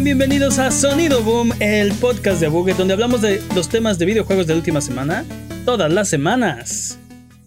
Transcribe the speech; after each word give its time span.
Sean 0.00 0.04
bienvenidos 0.04 0.58
a 0.58 0.70
Sonido 0.70 1.22
Boom, 1.22 1.52
el 1.60 1.92
podcast 1.92 2.40
de 2.40 2.48
Buget, 2.48 2.78
donde 2.78 2.94
hablamos 2.94 3.20
de 3.20 3.42
los 3.54 3.68
temas 3.68 3.98
de 3.98 4.06
videojuegos 4.06 4.46
de 4.46 4.54
la 4.54 4.58
última 4.58 4.80
semana, 4.80 5.26
todas 5.66 5.92
las 5.92 6.08
semanas. 6.08 6.98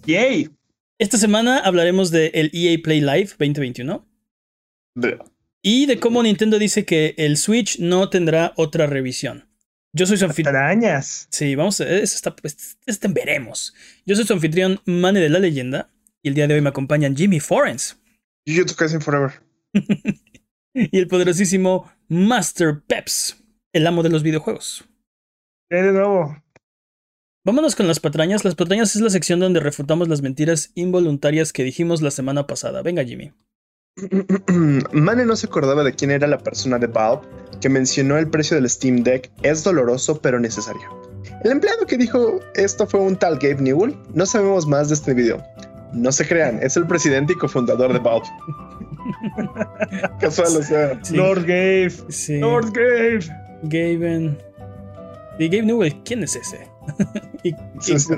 ¡Yay! 0.05 0.51
Esta 0.99 1.17
semana 1.17 1.57
hablaremos 1.57 2.11
de 2.11 2.27
el 2.35 2.51
EA 2.53 2.77
Play 2.83 3.01
Live 3.01 3.29
2021 3.39 4.05
De- 4.93 5.17
y 5.63 5.87
de 5.87 5.99
cómo 5.99 6.21
Nintendo 6.21 6.59
dice 6.59 6.85
que 6.85 7.15
el 7.17 7.37
Switch 7.37 7.79
no 7.79 8.09
tendrá 8.11 8.53
otra 8.55 8.85
revisión. 8.85 9.47
Yo 9.91 10.05
soy 10.05 10.17
su 10.17 10.25
anfitrión. 10.25 10.55
Arañas. 10.55 11.27
Sí, 11.31 11.55
vamos 11.55 11.81
a 11.81 11.89
eso 11.89 12.15
está, 12.15 12.35
pues, 12.35 12.77
este 12.85 13.07
veremos. 13.07 13.73
Yo 14.05 14.15
soy 14.15 14.25
su 14.27 14.33
anfitrión 14.33 14.79
Mane 14.85 15.19
de 15.21 15.29
la 15.29 15.39
Leyenda 15.39 15.89
y 16.21 16.27
el 16.29 16.35
día 16.35 16.47
de 16.47 16.53
hoy 16.53 16.61
me 16.61 16.69
acompañan 16.69 17.15
Jimmy 17.17 17.39
Forens 17.39 17.97
Jujutsu 18.47 18.75
Kaisen 18.75 19.01
Forever. 19.01 19.31
y 20.73 20.97
el 20.97 21.07
poderosísimo 21.07 21.91
Master 22.07 22.81
Peps, 22.85 23.43
el 23.73 23.87
amo 23.87 24.03
de 24.03 24.09
los 24.09 24.23
videojuegos. 24.23 24.85
¿Qué 25.69 25.77
hay 25.77 25.83
de 25.83 25.93
nuevo? 25.93 26.35
Vámonos 27.45 27.75
con 27.75 27.87
las 27.87 27.99
patrañas. 27.99 28.45
Las 28.45 28.55
patrañas 28.55 28.95
es 28.95 29.01
la 29.01 29.09
sección 29.09 29.39
donde 29.39 29.59
refutamos 29.59 30.07
las 30.07 30.21
mentiras 30.21 30.71
involuntarias 30.75 31.51
que 31.51 31.63
dijimos 31.63 32.01
la 32.01 32.11
semana 32.11 32.47
pasada. 32.47 32.81
Venga, 32.81 33.03
Jimmy. 33.03 33.33
Mane 34.93 35.25
no 35.25 35.35
se 35.35 35.47
acordaba 35.47 35.83
de 35.83 35.93
quién 35.93 36.09
era 36.11 36.25
la 36.25 36.39
persona 36.39 36.79
de 36.79 36.87
Valve 36.87 37.27
que 37.61 37.69
mencionó 37.69 38.17
el 38.17 38.29
precio 38.29 38.55
del 38.55 38.69
Steam 38.69 39.03
Deck 39.03 39.29
es 39.43 39.63
doloroso 39.63 40.19
pero 40.19 40.39
necesario. 40.39 40.89
El 41.43 41.51
empleado 41.51 41.85
que 41.85 41.97
dijo 41.97 42.39
esto 42.55 42.87
fue 42.87 43.01
un 43.01 43.15
tal 43.15 43.37
Gabe 43.37 43.61
Newell. 43.61 43.95
No 44.13 44.25
sabemos 44.25 44.65
más 44.65 44.87
de 44.87 44.95
este 44.95 45.13
video. 45.13 45.43
No 45.93 46.11
se 46.11 46.27
crean, 46.27 46.59
es 46.63 46.75
el 46.75 46.87
presidente 46.87 47.33
y 47.33 47.35
cofundador 47.35 47.93
de 47.93 47.99
Valve. 47.99 48.27
Casual, 50.19 50.57
o 50.57 50.63
sea. 50.63 50.99
Sí. 51.03 51.15
Lord 51.15 51.41
Gabe. 51.41 51.91
Sí. 52.09 52.37
Lord 52.39 52.71
Gabe. 52.73 53.19
Gaben. 53.63 54.37
Y 55.39 55.47
Gabe 55.47 55.63
Newell, 55.63 56.01
¿quién 56.03 56.23
es 56.23 56.35
ese? 56.35 56.67
Y- 57.43 57.53
sí, 57.81 57.99
sí. 57.99 58.13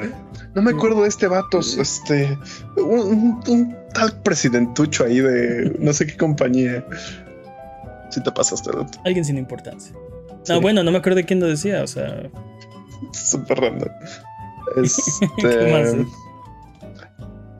No 0.53 0.61
me 0.61 0.71
acuerdo 0.71 1.01
de 1.03 1.07
este 1.09 1.25
vato, 1.27 1.59
este. 1.59 2.37
Un, 2.77 2.99
un- 2.99 3.43
un 3.47 3.75
tal 3.93 4.21
presidentucho 4.21 5.03
ahí 5.05 5.19
de 5.19 5.75
no 5.79 5.93
sé 5.93 6.05
qué 6.05 6.15
compañía. 6.15 6.85
Si 8.11 8.21
te 8.21 8.31
pasaste, 8.31 8.69
¿no? 8.71 8.85
alguien 9.03 9.25
sin 9.25 9.37
importancia. 9.37 9.93
Sí. 10.43 10.53
No, 10.53 10.61
bueno, 10.61 10.83
no 10.83 10.91
me 10.91 10.99
acuerdo 10.99 11.17
de 11.17 11.25
quién 11.25 11.39
lo 11.39 11.47
decía, 11.47 11.81
o 11.83 11.87
sea. 11.87 12.29
Súper 13.13 13.59
random. 13.59 13.89
¿Qué 15.37 15.71
más? 15.71 16.07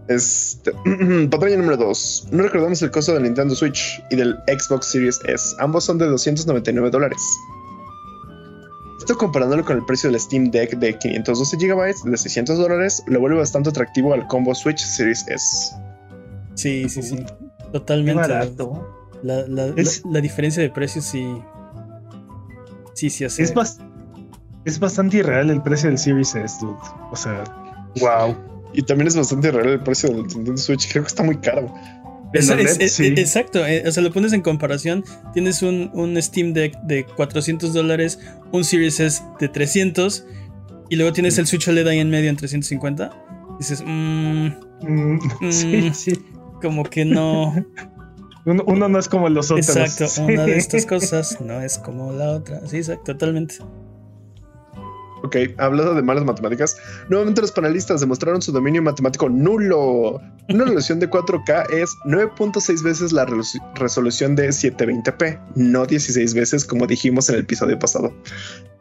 Este. 0.07 0.71
Patraña 1.31 1.57
número 1.57 1.77
2. 1.77 2.27
No 2.31 2.43
recordamos 2.43 2.81
el 2.81 2.91
costo 2.91 3.13
del 3.13 3.23
Nintendo 3.23 3.55
Switch 3.55 4.03
y 4.11 4.15
del 4.15 4.35
Xbox 4.47 4.87
Series 4.87 5.19
S. 5.27 5.55
Ambos 5.59 5.83
son 5.83 5.97
de 5.97 6.05
299 6.05 6.89
dólares. 6.91 7.21
Esto 8.99 9.17
comparándolo 9.17 9.63
con 9.65 9.77
el 9.77 9.85
precio 9.85 10.09
del 10.09 10.19
Steam 10.19 10.49
Deck 10.51 10.77
de 10.77 10.97
512 10.97 11.57
GB 11.57 11.93
de 12.11 12.17
600 12.17 12.57
dólares, 12.57 13.03
lo 13.07 13.19
vuelve 13.19 13.37
bastante 13.37 13.69
atractivo 13.69 14.13
al 14.13 14.25
combo 14.27 14.55
Switch 14.55 14.79
Series 14.79 15.27
S. 15.27 15.75
Sí, 16.55 16.87
sí, 16.89 17.03
sí. 17.03 17.17
Qué 17.17 17.65
Totalmente. 17.73 18.21
barato. 18.21 18.87
La, 19.21 19.45
la- 19.47 19.67
Es- 19.75 20.03
la- 20.05 20.11
la 20.13 20.21
diferencia 20.21 20.61
de 20.63 20.69
precios 20.69 21.05
sí. 21.05 21.25
Sí, 22.93 23.09
sí, 23.09 23.25
hace. 23.25 23.43
Es, 23.43 23.53
bas- 23.53 23.77
es 24.63 24.79
bastante 24.79 25.17
irreal 25.17 25.49
el 25.49 25.61
precio 25.61 25.89
del 25.89 25.97
Series 25.99 26.33
S, 26.33 26.57
dude. 26.61 26.77
O 27.11 27.15
sea, 27.15 27.43
wow. 27.99 28.35
Y 28.75 28.81
también 28.83 29.07
es 29.07 29.15
bastante 29.15 29.51
real 29.51 29.69
el 29.69 29.79
precio 29.79 30.09
del 30.09 30.23
Nintendo 30.27 30.57
Switch. 30.57 30.91
Creo 30.91 31.03
que 31.03 31.07
está 31.07 31.23
muy 31.23 31.37
caro. 31.37 31.73
Es- 32.33 32.49
es- 32.49 32.91
sí. 32.93 33.05
Exacto, 33.15 33.65
eh, 33.65 33.83
o 33.87 33.91
sea, 33.91 34.03
lo 34.03 34.11
pones 34.11 34.33
en 34.33 34.41
comparación. 34.41 35.05
Tienes 35.33 35.61
un, 35.61 35.89
un 35.93 36.21
Steam 36.21 36.51
Deck 36.53 36.77
de 36.81 37.05
400 37.05 37.73
dólares, 37.73 38.19
un 38.51 38.63
Series 38.65 38.99
S 38.99 39.23
de 39.39 39.47
300, 39.47 40.25
y 40.89 40.97
luego 40.97 41.13
tienes 41.13 41.37
el 41.37 41.47
Switch 41.47 41.67
OLED 41.67 41.87
ahí 41.87 41.99
en 41.99 42.09
medio 42.09 42.29
en 42.29 42.35
350. 42.35 43.11
Dices, 43.59 43.81
mmm, 43.85 44.47
Mm, 44.81 45.19
sí, 45.49 45.67
Mm. 45.77 45.93
sí. 45.93 46.13
como 46.61 46.83
que 46.83 47.05
no. 47.05 47.53
Uno, 48.45 48.63
uno 48.67 48.89
no 48.89 48.99
es 48.99 49.07
como 49.07 49.27
los 49.29 49.49
otros. 49.49 49.69
Exacto, 49.75 50.07
Sí. 50.07 50.21
una 50.21 50.45
de 50.45 50.57
estas 50.57 50.85
cosas 50.85 51.39
no 51.41 51.61
es 51.61 51.77
como 51.79 52.11
la 52.11 52.29
otra. 52.31 52.59
Sí, 52.67 52.77
exacto, 52.77 53.13
totalmente. 53.13 53.55
Ok, 55.25 55.35
hablando 55.57 55.95
de 55.95 56.01
malas 56.01 56.23
matemáticas, 56.25 56.77
nuevamente 57.09 57.41
los 57.41 57.51
panelistas 57.51 58.01
demostraron 58.01 58.41
su 58.41 58.51
dominio 58.51 58.81
matemático 58.81 59.27
nulo. 59.29 60.21
Una 60.49 60.63
resolución 60.65 60.99
de 60.99 61.09
4K 61.09 61.69
es 61.71 61.89
9.6 62.05 62.83
veces 62.83 63.11
la 63.11 63.25
resolu- 63.25 63.61
resolución 63.75 64.35
de 64.35 64.49
720p, 64.49 65.39
no 65.55 65.85
16 65.85 66.33
veces 66.33 66.65
como 66.65 66.85
dijimos 66.85 67.27
en 67.29 67.35
el 67.35 67.41
episodio 67.41 67.79
pasado. 67.79 68.13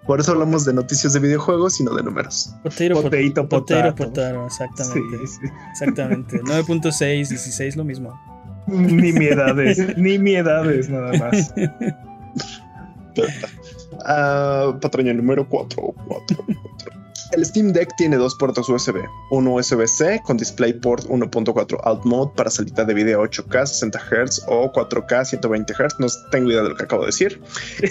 Por 0.07 0.21
eso 0.21 0.33
hablamos 0.33 0.67
de 0.67 0.75
noticias 0.75 1.15
de 1.15 1.21
videojuegos 1.21 1.81
y 1.81 1.85
no 1.85 1.95
de 1.95 2.03
números. 2.03 2.55
Potero, 2.63 2.97
pot- 2.97 3.49
Potato, 3.49 3.95
potero, 3.95 4.49
Sí, 4.51 4.63
exactamente. 4.65 5.27
sí. 5.27 5.41
Exactamente. 5.71 6.41
9.6, 6.43 7.29
16, 7.31 7.77
lo 7.77 7.85
mismo. 7.85 8.13
Ni 8.67 9.13
miedades, 9.13 9.97
ni 9.97 10.19
miedades, 10.19 10.89
nada 10.91 11.13
más. 11.19 11.55
Ah, 14.05 14.77
patraña 14.81 15.13
número 15.13 15.49
4, 15.49 15.95
El 17.33 17.45
Steam 17.45 17.73
Deck 17.73 17.95
tiene 17.97 18.17
dos 18.17 18.35
puertos 18.37 18.69
USB, 18.69 18.97
uno 19.31 19.55
USB-C 19.55 20.21
con 20.25 20.37
DisplayPort 20.37 21.07
1.4 21.07 21.81
Alt 21.83 22.05
Mode 22.05 22.33
para 22.37 22.51
salida 22.51 22.85
de 22.85 22.95
video 22.95 23.23
8K 23.23 23.67
60 23.67 23.99
Hz 23.99 24.45
o 24.47 24.71
4K 24.73 25.25
120 25.25 25.73
Hz, 25.73 25.99
no 25.99 26.07
tengo 26.31 26.51
idea 26.51 26.63
de 26.63 26.69
lo 26.69 26.77
que 26.77 26.85
acabo 26.85 27.03
de 27.03 27.07
decir, 27.07 27.41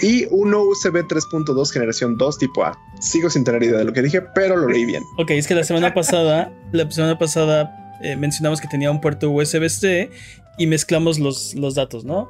y 0.02 0.26
uno 0.30 0.62
USB 0.62 1.06
3.2 1.06 1.70
generación 1.70 2.16
2 2.16 2.38
tipo 2.38 2.64
A. 2.64 2.78
Sigo 3.00 3.28
sin 3.28 3.44
tener 3.44 3.62
idea 3.62 3.78
de 3.78 3.84
lo 3.84 3.92
que 3.92 4.02
dije, 4.02 4.22
pero 4.34 4.56
lo 4.56 4.68
leí 4.68 4.84
bien. 4.84 5.02
Ok, 5.18 5.32
es 5.32 5.46
que 5.46 5.54
la 5.54 5.64
semana 5.64 5.92
pasada, 5.92 6.52
la 6.72 6.90
semana 6.90 7.18
pasada 7.18 7.98
eh, 8.02 8.16
mencionamos 8.16 8.60
que 8.60 8.68
tenía 8.68 8.90
un 8.90 9.00
puerto 9.00 9.30
USB-C 9.30 10.10
y 10.56 10.66
mezclamos 10.66 11.18
los, 11.18 11.54
los 11.54 11.74
datos, 11.74 12.04
¿no? 12.04 12.28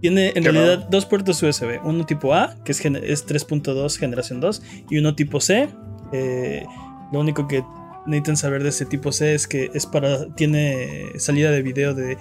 Tiene 0.00 0.32
en 0.34 0.44
realidad 0.44 0.88
dos 0.90 1.06
puertos 1.06 1.42
USB, 1.42 1.80
uno 1.84 2.04
tipo 2.04 2.34
A, 2.34 2.54
que 2.64 2.72
es, 2.72 2.84
es 2.84 3.26
3.2 3.26 3.96
generación 3.98 4.40
2, 4.40 4.62
y 4.90 4.98
uno 4.98 5.14
tipo 5.14 5.40
C. 5.40 5.68
eh, 6.12 6.64
lo 7.12 7.20
único 7.20 7.46
que 7.46 7.64
necesitan 8.06 8.36
saber 8.36 8.62
de 8.62 8.70
ese 8.70 8.84
tipo 8.84 9.12
C 9.12 9.34
es 9.34 9.46
que 9.46 9.70
es 9.74 9.86
para 9.86 10.26
tiene 10.34 11.12
salida 11.18 11.50
de 11.50 11.62
video 11.62 11.94
de 11.94 12.16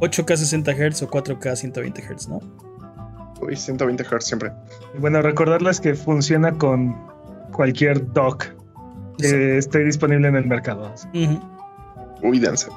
8K 0.00 0.36
60 0.36 0.72
Hz 0.72 1.02
o 1.02 1.10
4K 1.10 1.56
120 1.56 2.02
Hz, 2.02 2.28
¿no? 2.28 2.40
Uy, 3.40 3.56
120 3.56 4.04
Hz 4.04 4.24
siempre. 4.24 4.52
Bueno, 4.98 5.22
recordarles 5.22 5.80
que 5.80 5.94
funciona 5.94 6.52
con 6.52 6.94
cualquier 7.52 8.12
dock 8.12 8.46
que 9.18 9.58
esté 9.58 9.84
disponible 9.84 10.28
en 10.28 10.36
el 10.36 10.46
mercado. 10.46 10.92
Ujú. 11.14 11.40
Uy, 12.22 12.40
danza. 12.40 12.68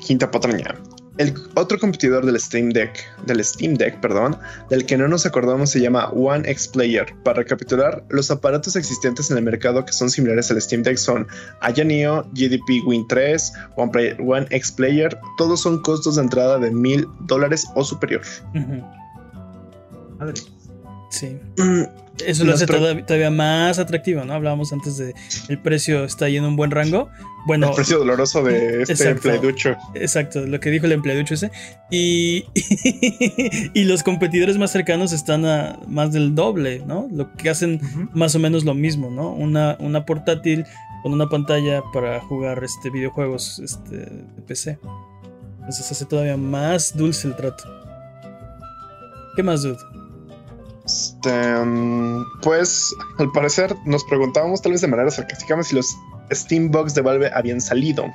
Quinta 0.00 0.30
patraña. 0.30 0.74
El 1.18 1.34
otro 1.56 1.78
competidor 1.80 2.24
del 2.24 2.38
Steam 2.40 2.70
Deck, 2.70 2.96
del 3.26 3.44
Steam 3.44 3.74
Deck, 3.74 4.00
perdón, 4.00 4.36
del 4.70 4.86
que 4.86 4.96
no 4.96 5.08
nos 5.08 5.26
acordamos 5.26 5.68
se 5.70 5.80
llama 5.80 6.08
One 6.10 6.48
X 6.48 6.68
Player. 6.68 7.06
Para 7.24 7.38
recapitular, 7.38 8.04
los 8.08 8.30
aparatos 8.30 8.76
existentes 8.76 9.28
en 9.30 9.36
el 9.38 9.42
mercado 9.42 9.84
que 9.84 9.92
son 9.92 10.10
similares 10.10 10.50
al 10.52 10.62
Steam 10.62 10.84
Deck 10.84 10.96
son 10.96 11.26
Aya 11.60 11.82
Neo, 11.84 12.22
GDP 12.34 12.84
Win 12.86 13.06
3, 13.08 13.52
One, 13.76 13.90
Play- 13.92 14.16
One 14.20 14.46
X 14.50 14.70
Player. 14.72 15.18
Todos 15.36 15.60
son 15.60 15.82
costos 15.82 16.14
de 16.16 16.22
entrada 16.22 16.58
de 16.58 16.70
mil 16.70 17.06
dólares 17.22 17.66
o 17.74 17.82
superior. 17.84 18.22
Sí. 21.10 21.38
Mm, 21.56 21.82
Eso 22.26 22.44
lo 22.44 22.52
hace 22.54 22.66
todavía 22.66 23.30
más 23.30 23.78
atractivo, 23.78 24.24
¿no? 24.24 24.34
Hablábamos 24.34 24.72
antes 24.72 24.96
de 24.98 25.14
el 25.48 25.58
precio 25.58 26.04
está 26.04 26.26
ahí 26.26 26.36
en 26.36 26.44
un 26.44 26.56
buen 26.56 26.70
rango. 26.70 27.08
Bueno, 27.46 27.68
el 27.68 27.74
precio 27.74 27.98
doloroso 27.98 28.42
de 28.42 28.82
este 28.82 28.92
Exacto. 28.92 29.22
Playducho. 29.22 29.76
exacto, 29.94 30.40
lo 30.46 30.60
que 30.60 30.70
dijo 30.70 30.86
el 30.86 30.92
empleaducho 30.92 31.34
ese. 31.34 31.50
Y, 31.90 32.44
y 33.74 33.84
los 33.84 34.02
competidores 34.02 34.58
más 34.58 34.70
cercanos 34.72 35.12
están 35.12 35.46
a 35.46 35.78
más 35.86 36.12
del 36.12 36.34
doble, 36.34 36.82
¿no? 36.86 37.08
Lo 37.10 37.32
que 37.36 37.48
hacen 37.50 37.80
más 38.12 38.34
o 38.34 38.38
menos 38.38 38.64
lo 38.64 38.74
mismo, 38.74 39.10
¿no? 39.10 39.30
Una, 39.32 39.76
una 39.80 40.04
portátil 40.04 40.66
con 41.02 41.12
una 41.12 41.28
pantalla 41.28 41.82
para 41.92 42.20
jugar 42.20 42.62
este, 42.64 42.90
videojuegos 42.90 43.60
este, 43.60 43.96
de 43.96 44.42
PC. 44.46 44.78
Entonces 45.60 45.90
hace 45.92 46.04
todavía 46.04 46.36
más 46.36 46.96
dulce 46.96 47.28
el 47.28 47.36
trato. 47.36 47.64
¿Qué 49.36 49.42
más, 49.42 49.62
dude? 49.62 49.78
Um, 51.24 52.24
pues 52.42 52.94
al 53.18 53.30
parecer 53.32 53.74
nos 53.84 54.04
preguntábamos 54.04 54.62
tal 54.62 54.72
vez 54.72 54.80
de 54.80 54.88
manera 54.88 55.10
sarcástica 55.10 55.62
si 55.62 55.76
los 55.76 55.96
Steam 56.32 56.70
Bugs 56.70 56.94
de 56.94 57.02
Valve 57.02 57.30
habían 57.34 57.60
salido. 57.60 58.06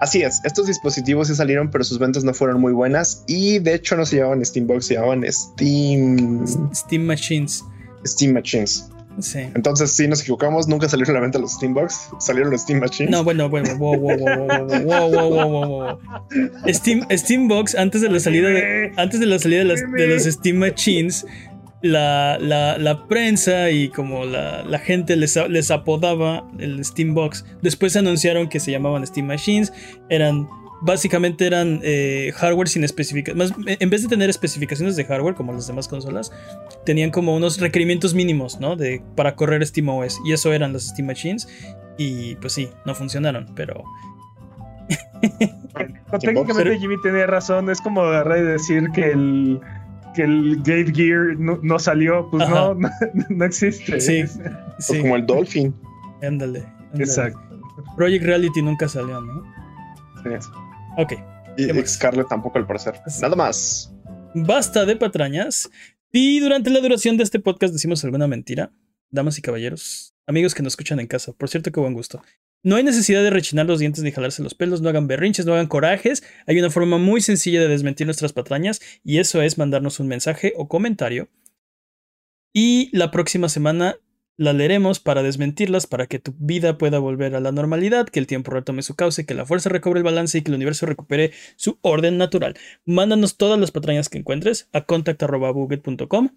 Así 0.00 0.22
es, 0.22 0.40
estos 0.44 0.66
dispositivos 0.66 1.28
sí 1.28 1.34
salieron, 1.34 1.70
pero 1.70 1.82
sus 1.82 1.98
ventas 1.98 2.22
no 2.22 2.32
fueron 2.32 2.60
muy 2.60 2.72
buenas 2.72 3.24
y 3.26 3.58
de 3.58 3.74
hecho 3.74 3.96
no 3.96 4.06
se 4.06 4.16
llamaban 4.16 4.44
Steam 4.44 4.66
Bugs, 4.66 4.86
se 4.86 4.94
llamaban 4.94 5.24
Steam... 5.30 6.46
Steam 6.72 7.02
Machines. 7.02 7.64
Steam 8.06 8.32
Machines. 8.32 8.88
Sí. 9.20 9.40
Entonces, 9.54 9.90
sí, 9.90 10.06
nos 10.06 10.20
equivocamos. 10.20 10.68
Nunca 10.68 10.88
salieron 10.88 11.16
a 11.16 11.18
la 11.18 11.22
venta 11.22 11.38
los 11.38 11.52
Steam 11.52 11.74
Salieron 12.20 12.52
los 12.52 12.62
Steam 12.62 12.78
Machines. 12.80 13.10
No, 13.10 13.24
bueno, 13.24 13.48
bueno, 13.48 13.76
wow, 13.76 13.96
wow, 13.98 14.16
wow, 14.16 14.46
wow, 14.46 15.10
wow, 15.10 15.30
wow, 15.30 15.68
wow, 15.68 15.98
Steam, 16.68 17.04
Steam 17.10 17.48
Box, 17.48 17.74
antes 17.74 18.00
de 18.00 18.10
la 18.10 18.20
salida 18.20 18.48
antes 18.96 19.18
de 19.18 19.26
la 19.26 19.38
salida 19.38 19.64
de 19.64 20.06
los 20.06 20.22
Steam 20.22 20.58
Machines, 20.58 21.26
la, 21.82 22.38
la, 22.40 22.76
la 22.78 23.06
prensa 23.06 23.70
y 23.70 23.88
como 23.88 24.24
la, 24.24 24.64
la 24.64 24.78
gente 24.78 25.16
les, 25.16 25.36
les 25.48 25.70
apodaba 25.70 26.44
el 26.58 26.84
Steambox. 26.84 27.44
Después 27.62 27.96
anunciaron 27.96 28.48
que 28.48 28.60
se 28.60 28.70
llamaban 28.70 29.06
Steam 29.06 29.26
Machines. 29.26 29.72
Eran. 30.08 30.48
Básicamente 30.80 31.44
eran 31.44 31.80
eh, 31.82 32.30
hardware 32.36 32.68
sin 32.68 32.84
especificaciones. 32.84 33.52
En 33.66 33.90
vez 33.90 34.02
de 34.02 34.08
tener 34.08 34.30
especificaciones 34.30 34.94
de 34.94 35.04
hardware 35.04 35.34
como 35.34 35.52
las 35.52 35.66
demás 35.66 35.88
consolas, 35.88 36.30
tenían 36.84 37.10
como 37.10 37.34
unos 37.34 37.58
requerimientos 37.58 38.14
mínimos, 38.14 38.60
¿no? 38.60 38.76
De, 38.76 39.02
para 39.16 39.34
correr 39.34 39.66
SteamOS. 39.66 40.20
Y 40.24 40.32
eso 40.32 40.52
eran 40.52 40.72
las 40.72 40.84
Steam 40.84 41.08
Machines. 41.08 41.48
Y 41.96 42.36
pues 42.36 42.52
sí, 42.52 42.70
no 42.86 42.94
funcionaron, 42.94 43.52
pero. 43.56 43.82
Técnicamente 46.20 46.78
Jimmy 46.78 46.94
tenía 47.02 47.26
razón. 47.26 47.70
Es 47.70 47.80
como 47.80 48.02
agarrar 48.02 48.38
y 48.38 48.42
decir 48.42 48.88
que 48.94 49.10
el 49.10 49.60
que 50.18 50.24
el 50.24 50.56
Gate 50.58 50.92
Gear 50.92 51.38
no, 51.38 51.60
no 51.62 51.78
salió. 51.78 52.28
Pues 52.30 52.48
no, 52.48 52.74
no, 52.74 52.90
no 53.28 53.44
existe. 53.44 54.00
Sí, 54.00 54.22
O 54.24 54.80
sí. 54.80 55.00
como 55.00 55.14
el 55.14 55.24
Dolphin. 55.24 55.72
Ándale. 56.22 56.66
Exacto. 56.94 57.38
Project 57.96 58.24
Reality 58.24 58.60
nunca 58.62 58.88
salió, 58.88 59.20
¿no? 59.20 59.44
Sí. 60.24 60.48
Ok. 60.96 61.12
Y. 61.56 61.86
Scarlett 61.86 62.28
tampoco 62.28 62.58
al 62.58 62.66
parecer. 62.66 63.00
Sí. 63.06 63.22
Nada 63.22 63.36
más. 63.36 63.94
Basta 64.34 64.84
de 64.84 64.96
patrañas. 64.96 65.70
Y 66.10 66.40
durante 66.40 66.70
la 66.70 66.80
duración 66.80 67.16
de 67.16 67.22
este 67.22 67.38
podcast 67.38 67.72
decimos 67.72 68.04
alguna 68.04 68.26
mentira. 68.26 68.72
Damas 69.10 69.38
y 69.38 69.42
caballeros, 69.42 70.14
amigos 70.26 70.54
que 70.54 70.62
nos 70.62 70.72
escuchan 70.72 71.00
en 71.00 71.06
casa, 71.06 71.32
por 71.32 71.48
cierto, 71.48 71.70
qué 71.72 71.80
buen 71.80 71.94
gusto. 71.94 72.20
No 72.62 72.76
hay 72.76 72.82
necesidad 72.82 73.22
de 73.22 73.30
rechinar 73.30 73.66
los 73.66 73.78
dientes 73.78 74.02
ni 74.02 74.10
jalarse 74.10 74.42
los 74.42 74.54
pelos, 74.54 74.80
no 74.80 74.88
hagan 74.88 75.06
berrinches, 75.06 75.46
no 75.46 75.52
hagan 75.52 75.68
corajes. 75.68 76.24
Hay 76.46 76.58
una 76.58 76.70
forma 76.70 76.98
muy 76.98 77.20
sencilla 77.20 77.60
de 77.60 77.68
desmentir 77.68 78.06
nuestras 78.06 78.32
patrañas 78.32 78.80
y 79.04 79.18
eso 79.18 79.42
es 79.42 79.58
mandarnos 79.58 80.00
un 80.00 80.08
mensaje 80.08 80.52
o 80.56 80.68
comentario. 80.68 81.28
Y 82.52 82.90
la 82.96 83.10
próxima 83.10 83.48
semana 83.48 83.96
la 84.36 84.52
leeremos 84.52 85.00
para 85.00 85.22
desmentirlas, 85.22 85.86
para 85.86 86.06
que 86.06 86.20
tu 86.20 86.34
vida 86.38 86.78
pueda 86.78 86.98
volver 87.00 87.34
a 87.34 87.40
la 87.40 87.52
normalidad, 87.52 88.08
que 88.08 88.20
el 88.20 88.26
tiempo 88.26 88.52
retome 88.52 88.82
su 88.82 88.94
cauce, 88.94 89.26
que 89.26 89.34
la 89.34 89.44
fuerza 89.44 89.68
recobre 89.68 89.98
el 89.98 90.04
balance 90.04 90.38
y 90.38 90.42
que 90.42 90.50
el 90.50 90.54
universo 90.56 90.86
recupere 90.86 91.32
su 91.56 91.78
orden 91.82 92.18
natural. 92.18 92.56
Mándanos 92.84 93.36
todas 93.36 93.58
las 93.58 93.72
patrañas 93.72 94.08
que 94.08 94.18
encuentres 94.18 94.68
a 94.72 94.84
contact.buget.com. 94.84 96.30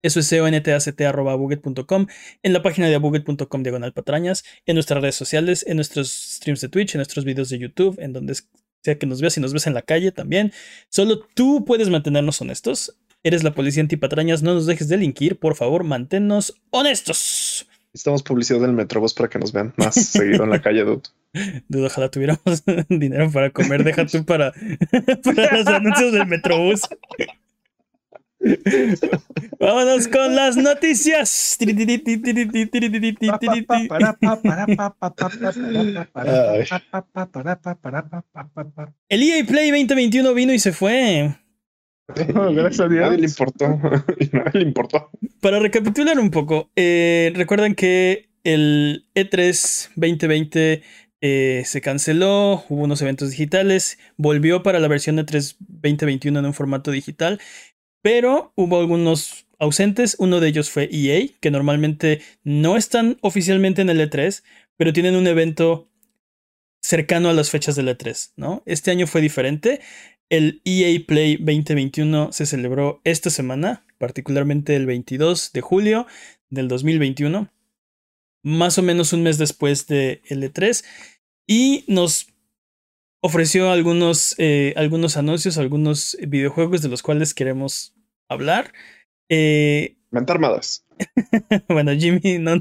Eso 0.00 0.20
es 0.20 0.30
contact.buget.com, 0.30 2.06
en 2.42 2.52
la 2.52 2.62
página 2.62 2.86
de 2.86 2.94
abuget.com 2.94 3.62
diagonal 3.62 3.92
patrañas, 3.92 4.44
en 4.64 4.74
nuestras 4.74 5.02
redes 5.02 5.16
sociales, 5.16 5.64
en 5.66 5.76
nuestros 5.76 6.10
streams 6.10 6.60
de 6.60 6.68
Twitch, 6.68 6.94
en 6.94 6.98
nuestros 6.98 7.24
videos 7.24 7.48
de 7.48 7.58
YouTube, 7.58 7.98
en 7.98 8.12
donde 8.12 8.34
sea 8.82 8.98
que 8.98 9.06
nos 9.06 9.20
veas 9.20 9.36
y 9.36 9.40
nos 9.40 9.52
ves 9.52 9.66
en 9.66 9.74
la 9.74 9.82
calle 9.82 10.12
también. 10.12 10.52
Solo 10.88 11.26
tú 11.34 11.64
puedes 11.64 11.88
mantenernos 11.88 12.40
honestos. 12.40 12.96
Eres 13.24 13.42
la 13.42 13.54
policía 13.54 13.82
antipatrañas, 13.82 14.42
no 14.42 14.54
nos 14.54 14.66
dejes 14.66 14.88
delinquir, 14.88 15.38
por 15.38 15.56
favor, 15.56 15.82
manténnos 15.82 16.54
honestos. 16.70 17.66
Necesitamos 17.92 18.22
publicidad 18.22 18.60
del 18.60 18.74
Metrobús 18.74 19.14
para 19.14 19.28
que 19.28 19.40
nos 19.40 19.52
vean 19.52 19.74
más 19.76 19.94
seguido 19.94 20.44
en 20.44 20.50
la 20.50 20.62
calle, 20.62 20.84
dude. 20.84 21.02
Dudo, 21.68 21.86
ojalá 21.86 22.10
tuviéramos 22.10 22.62
dinero 22.88 23.30
para 23.32 23.50
comer. 23.50 23.82
Deja 23.82 24.06
tú 24.06 24.24
para, 24.24 24.52
para 25.24 25.56
los 25.56 25.66
anuncios 25.66 26.12
del 26.12 26.26
Metrobús. 26.26 26.82
Vámonos 29.60 30.08
con 30.08 30.34
las 30.34 30.56
noticias. 30.56 31.56
El 31.60 31.78
EA 39.22 39.46
Play 39.46 39.70
2021 39.70 40.34
vino 40.34 40.52
y 40.52 40.58
se 40.58 40.72
fue. 40.72 41.36
Oh, 42.34 42.52
gracias 42.52 42.80
a 42.80 42.88
Dios. 42.88 43.04
Nadie 43.04 43.18
le 43.18 43.26
importó. 43.26 43.68
Nadie 44.32 44.50
le 44.54 44.62
importó. 44.62 45.10
Para 45.40 45.58
recapitular 45.58 46.18
un 46.18 46.30
poco, 46.30 46.70
eh, 46.74 47.30
recuerdan 47.34 47.74
que 47.74 48.30
el 48.44 49.06
E 49.14 49.28
E3 49.28 49.90
2020 49.96 50.82
eh, 51.20 51.62
se 51.64 51.80
canceló, 51.80 52.64
hubo 52.68 52.84
unos 52.84 53.02
eventos 53.02 53.30
digitales, 53.30 53.98
volvió 54.16 54.62
para 54.62 54.78
la 54.78 54.86
versión 54.86 55.18
E3 55.18 55.56
2021 55.58 56.38
en 56.38 56.46
un 56.46 56.54
formato 56.54 56.92
digital, 56.92 57.40
pero 58.08 58.54
hubo 58.56 58.80
algunos 58.80 59.46
ausentes. 59.58 60.16
Uno 60.18 60.40
de 60.40 60.48
ellos 60.48 60.70
fue 60.70 60.88
EA, 60.90 61.28
que 61.40 61.50
normalmente 61.50 62.22
no 62.42 62.78
están 62.78 63.18
oficialmente 63.20 63.82
en 63.82 63.90
el 63.90 64.00
E3, 64.00 64.42
pero 64.78 64.94
tienen 64.94 65.14
un 65.14 65.26
evento 65.26 65.90
cercano 66.80 67.28
a 67.28 67.34
las 67.34 67.50
fechas 67.50 67.76
del 67.76 67.88
E3, 67.88 68.32
¿no? 68.36 68.62
Este 68.64 68.90
año 68.90 69.06
fue 69.06 69.20
diferente. 69.20 69.82
El 70.30 70.62
EA 70.64 70.98
Play 71.06 71.36
2021 71.36 72.32
se 72.32 72.46
celebró 72.46 73.02
esta 73.04 73.28
semana, 73.28 73.84
particularmente 73.98 74.74
el 74.74 74.86
22 74.86 75.52
de 75.52 75.60
julio 75.60 76.06
del 76.48 76.66
2021, 76.68 77.52
más 78.42 78.78
o 78.78 78.82
menos 78.82 79.12
un 79.12 79.22
mes 79.22 79.36
después 79.36 79.86
de 79.86 80.22
E3, 80.30 80.82
y 81.46 81.84
nos 81.88 82.28
ofreció 83.20 83.70
algunos, 83.70 84.34
eh, 84.38 84.72
algunos 84.76 85.18
anuncios, 85.18 85.58
algunos 85.58 86.16
videojuegos 86.26 86.80
de 86.80 86.88
los 86.88 87.02
cuales 87.02 87.34
queremos 87.34 87.97
hablar. 88.28 88.72
Eh, 89.28 89.96
Mente 90.10 90.32
armadas. 90.32 90.86
bueno, 91.68 91.92
Jimmy 91.92 92.38
no, 92.38 92.60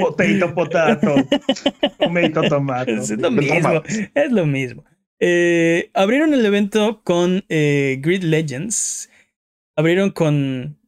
Potato, 0.00 0.54
potato. 0.54 1.14
Tomato, 1.98 2.42
tomato. 2.48 2.90
es 2.92 3.10
lo 3.10 3.30
mismo. 3.30 3.82
Es 4.14 4.32
lo 4.32 4.46
mismo. 4.46 4.84
Eh, 5.18 5.90
abrieron 5.94 6.32
el 6.32 6.44
evento 6.44 7.02
con 7.04 7.44
eh, 7.48 7.98
Grid 8.00 8.22
Legends. 8.22 9.10
Abrieron 9.76 10.10
con 10.10 10.78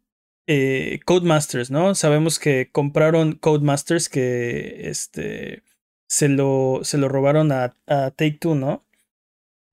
eh, 0.47 1.01
Codemasters, 1.05 1.71
¿no? 1.71 1.95
Sabemos 1.95 2.39
que 2.39 2.71
compraron 2.71 3.33
Codemasters 3.33 4.09
que 4.09 4.89
este 4.89 5.63
se 6.09 6.29
lo, 6.29 6.81
se 6.83 6.99
lo 6.99 7.09
robaron 7.09 7.53
a, 7.53 7.75
a 7.87 8.11
Take 8.11 8.39
Two, 8.41 8.55
¿no? 8.55 8.85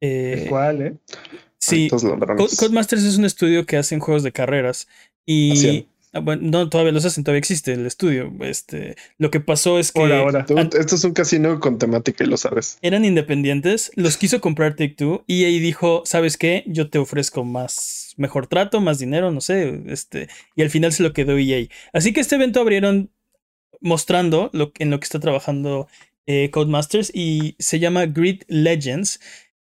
Eh, 0.01 0.45
¿Cuál, 0.49 0.81
eh? 0.81 0.93
Sí, 1.59 1.89
Codemasters 1.89 3.03
es 3.03 3.17
un 3.17 3.25
estudio 3.25 3.65
que 3.65 3.77
hacen 3.77 3.99
juegos 3.99 4.23
de 4.23 4.31
carreras 4.31 4.87
y 5.25 5.87
ah, 6.13 6.19
bueno, 6.19 6.41
no 6.43 6.69
todavía 6.69 6.91
los 6.91 7.05
hacen, 7.05 7.23
todavía 7.23 7.39
existe 7.39 7.73
el 7.73 7.85
estudio. 7.85 8.31
Este, 8.41 8.95
lo 9.17 9.29
que 9.29 9.39
pasó 9.39 9.77
es 9.77 9.91
que 9.91 10.01
ahora. 10.01 10.45
Dude, 10.47 10.69
esto 10.79 10.95
es 10.95 11.03
un 11.03 11.13
casino 11.13 11.59
con 11.59 11.77
temática 11.77 12.23
y 12.23 12.27
lo 12.27 12.37
sabes. 12.37 12.79
eran 12.81 13.05
independientes, 13.05 13.91
los 13.95 14.17
quiso 14.17 14.41
comprar 14.41 14.75
Take 14.75 14.95
Two 14.95 15.23
y 15.27 15.43
ahí 15.43 15.59
dijo, 15.59 16.03
¿sabes 16.05 16.37
qué? 16.37 16.63
Yo 16.65 16.89
te 16.89 16.97
ofrezco 16.97 17.43
más, 17.43 18.13
mejor 18.17 18.47
trato, 18.47 18.81
más 18.81 18.97
dinero, 18.97 19.31
no 19.31 19.41
sé, 19.41 19.83
este, 19.87 20.29
y 20.55 20.61
al 20.61 20.69
final 20.69 20.93
se 20.93 21.03
lo 21.03 21.13
quedó 21.13 21.37
EA. 21.37 21.67
Así 21.93 22.13
que 22.13 22.21
este 22.21 22.35
evento 22.35 22.59
abrieron 22.59 23.11
mostrando 23.81 24.49
lo, 24.53 24.71
en 24.79 24.89
lo 24.89 24.99
que 24.99 25.05
está 25.05 25.19
trabajando 25.19 25.87
eh, 26.25 26.51
Codemasters 26.51 27.11
y 27.13 27.55
se 27.59 27.79
llama 27.79 28.05
Grid 28.05 28.43
Legends. 28.47 29.19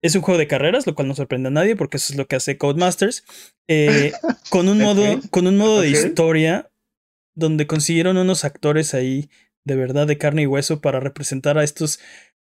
Es 0.02 0.14
un 0.14 0.22
juego 0.22 0.38
de 0.38 0.46
carreras, 0.46 0.86
lo 0.86 0.94
cual 0.94 1.08
no 1.08 1.14
sorprende 1.14 1.48
a 1.48 1.52
nadie 1.52 1.76
porque 1.76 1.98
eso 1.98 2.12
es 2.12 2.16
lo 2.18 2.26
que 2.26 2.36
hace 2.36 2.56
Codemasters. 2.56 3.24
eh, 3.68 4.12
con 4.50 4.68
un 4.68 4.78
modo, 4.78 5.20
con 5.30 5.46
un 5.46 5.56
modo 5.56 5.80
de 5.80 5.90
historia 5.90 6.70
donde 7.34 7.66
consiguieron 7.66 8.16
unos 8.16 8.44
actores 8.44 8.94
ahí 8.94 9.30
de 9.64 9.76
verdad 9.76 10.06
de 10.06 10.18
carne 10.18 10.42
y 10.42 10.46
hueso 10.46 10.80
para 10.80 11.00
representar 11.00 11.58
a 11.58 11.64
estos 11.64 12.00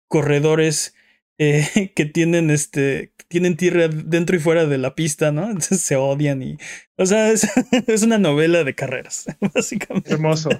corredores 0.08 0.94
eh, 1.38 1.92
que 1.94 2.04
tienen 2.04 2.50
este 2.50 3.12
tienen 3.28 3.56
tierra 3.56 3.88
dentro 3.88 4.36
y 4.36 4.40
fuera 4.40 4.66
de 4.66 4.78
la 4.78 4.94
pista, 4.94 5.32
¿no? 5.32 5.44
Entonces 5.50 5.82
se 5.82 5.96
odian 5.96 6.42
y 6.42 6.58
o 6.96 7.06
sea, 7.06 7.30
es, 7.30 7.46
es 7.86 8.02
una 8.02 8.18
novela 8.18 8.64
de 8.64 8.74
carreras, 8.74 9.26
básicamente. 9.54 10.12
Hermoso. 10.12 10.50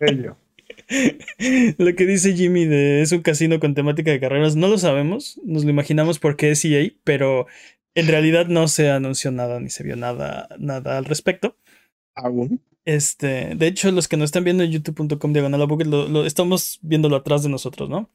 Bello. 0.00 0.36
Lo 1.78 1.94
que 1.94 2.06
dice 2.06 2.34
Jimmy 2.34 2.64
de 2.64 3.02
es 3.02 3.12
un 3.12 3.22
casino 3.22 3.58
con 3.60 3.74
temática 3.74 4.10
de 4.10 4.20
carreras, 4.20 4.56
no 4.56 4.68
lo 4.68 4.78
sabemos, 4.78 5.40
nos 5.44 5.64
lo 5.64 5.70
imaginamos 5.70 6.18
porque 6.18 6.50
es 6.50 6.64
EA, 6.64 6.90
pero 7.04 7.46
en 7.94 8.06
realidad 8.06 8.46
no 8.46 8.68
se 8.68 8.90
anunció 8.90 9.32
nada 9.32 9.58
ni 9.58 9.70
se 9.70 9.82
vio 9.82 9.96
nada 9.96 10.48
nada 10.58 10.98
al 10.98 11.04
respecto. 11.04 11.56
Aún. 12.14 12.62
Este, 12.84 13.54
de 13.56 13.66
hecho, 13.66 13.90
los 13.90 14.06
que 14.06 14.16
nos 14.16 14.26
están 14.26 14.44
viendo 14.44 14.62
en 14.62 14.70
youtube.com 14.70 15.32
diagonal 15.32 15.60
lo, 15.60 16.08
lo 16.08 16.24
estamos 16.24 16.78
viéndolo 16.82 17.16
atrás 17.16 17.42
de 17.42 17.48
nosotros, 17.48 17.90
¿no? 17.90 18.10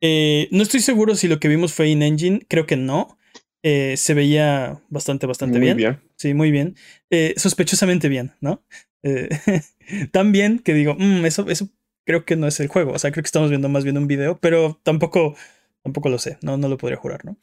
Eh, 0.00 0.48
no 0.50 0.62
estoy 0.62 0.80
seguro 0.80 1.14
si 1.14 1.28
lo 1.28 1.38
que 1.38 1.48
vimos 1.48 1.74
fue 1.74 1.90
in-engine, 1.90 2.46
creo 2.48 2.66
que 2.66 2.76
no. 2.76 3.18
Eh, 3.62 3.98
se 3.98 4.14
veía 4.14 4.80
bastante, 4.88 5.26
bastante 5.26 5.58
bien. 5.58 6.00
Sí, 6.16 6.32
muy 6.32 6.50
bien. 6.50 6.76
Eh, 7.10 7.34
sospechosamente 7.36 8.08
bien, 8.08 8.32
¿no? 8.40 8.64
Eh, 9.02 9.28
tan 10.12 10.32
bien 10.32 10.58
que 10.58 10.74
digo, 10.74 10.94
"Mm, 10.98 11.24
eso, 11.26 11.48
eso 11.48 11.68
creo 12.06 12.24
que 12.24 12.36
no 12.36 12.46
es 12.46 12.60
el 12.60 12.68
juego. 12.68 12.92
O 12.92 12.98
sea, 12.98 13.12
creo 13.12 13.22
que 13.22 13.28
estamos 13.28 13.50
viendo 13.50 13.68
más 13.68 13.84
bien 13.84 13.98
un 13.98 14.06
video, 14.06 14.38
pero 14.40 14.80
tampoco, 14.82 15.36
tampoco 15.82 16.08
lo 16.08 16.18
sé. 16.18 16.38
No, 16.42 16.56
no 16.56 16.68
lo 16.68 16.76
podría 16.78 16.98
jurar, 16.98 17.24
¿no? 17.24 17.36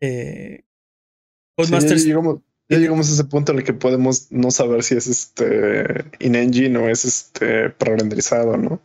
Eh, 0.00 0.64
Sí, 1.58 1.70
Codemasters- 1.70 2.04
llegamos, 2.06 2.40
Ya 2.68 2.78
llegamos 2.78 3.10
a 3.10 3.12
ese 3.12 3.24
punto 3.24 3.52
en 3.52 3.58
el 3.58 3.64
que 3.64 3.74
podemos 3.74 4.32
no 4.32 4.50
saber 4.50 4.82
si 4.82 4.94
es 4.96 5.06
este 5.06 6.06
in-engine 6.20 6.78
o 6.78 6.88
es 6.88 7.04
este 7.04 7.68
pre-renderizado, 7.70 8.56
¿no? 8.56 8.80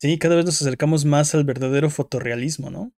Sí, 0.00 0.16
cada 0.18 0.36
vez 0.36 0.44
nos 0.44 0.62
acercamos 0.62 1.04
más 1.04 1.34
al 1.34 1.44
verdadero 1.44 1.90
fotorrealismo, 1.90 2.70
¿no? 2.70 2.92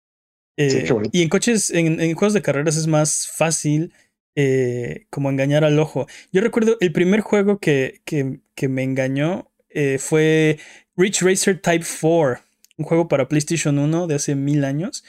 Eh, 0.58 0.88
y 1.12 1.22
en 1.22 1.28
coches, 1.28 1.70
en, 1.70 1.96
juegos 2.14 2.34
de 2.34 2.42
carreras 2.42 2.76
es 2.76 2.86
más 2.86 3.28
fácil 3.28 3.92
eh, 4.36 5.06
como 5.10 5.30
engañar 5.30 5.64
al 5.64 5.78
ojo. 5.78 6.06
Yo 6.32 6.40
recuerdo 6.40 6.76
el 6.80 6.92
primer 6.92 7.20
juego 7.20 7.58
que, 7.58 8.00
que, 8.04 8.68
me 8.68 8.82
engañó 8.82 9.50
eh, 9.70 9.98
fue 9.98 10.58
Rich 10.96 11.22
Racer 11.22 11.60
Type 11.60 11.84
4, 12.00 12.42
un 12.76 12.84
juego 12.84 13.08
para 13.08 13.28
PlayStation 13.28 13.78
1 13.78 14.06
de 14.06 14.14
hace 14.14 14.34
mil 14.34 14.64
años. 14.64 15.04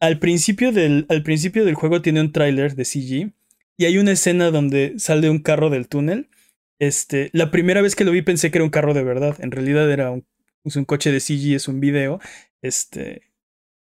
Al 0.00 0.18
principio 0.18 0.72
del, 0.72 1.06
al 1.08 1.22
principio 1.22 1.64
del 1.64 1.74
juego 1.74 2.02
tiene 2.02 2.20
un 2.20 2.32
tráiler 2.32 2.74
de 2.74 2.84
CG 2.84 3.32
y 3.76 3.84
hay 3.86 3.98
una 3.98 4.12
escena 4.12 4.50
donde 4.50 4.94
sale 4.98 5.30
un 5.30 5.38
carro 5.38 5.70
del 5.70 5.88
túnel. 5.88 6.28
Este, 6.78 7.30
la 7.32 7.50
primera 7.50 7.82
vez 7.82 7.96
que 7.96 8.04
lo 8.04 8.12
vi 8.12 8.22
pensé 8.22 8.50
que 8.50 8.58
era 8.58 8.64
un 8.64 8.70
carro 8.70 8.94
de 8.94 9.04
verdad. 9.04 9.36
En 9.40 9.50
realidad 9.50 9.90
era 9.90 10.10
un, 10.10 10.26
un 10.64 10.84
coche 10.84 11.10
de 11.10 11.20
CG, 11.20 11.54
es 11.54 11.68
un 11.68 11.80
video. 11.80 12.20
Este, 12.62 13.22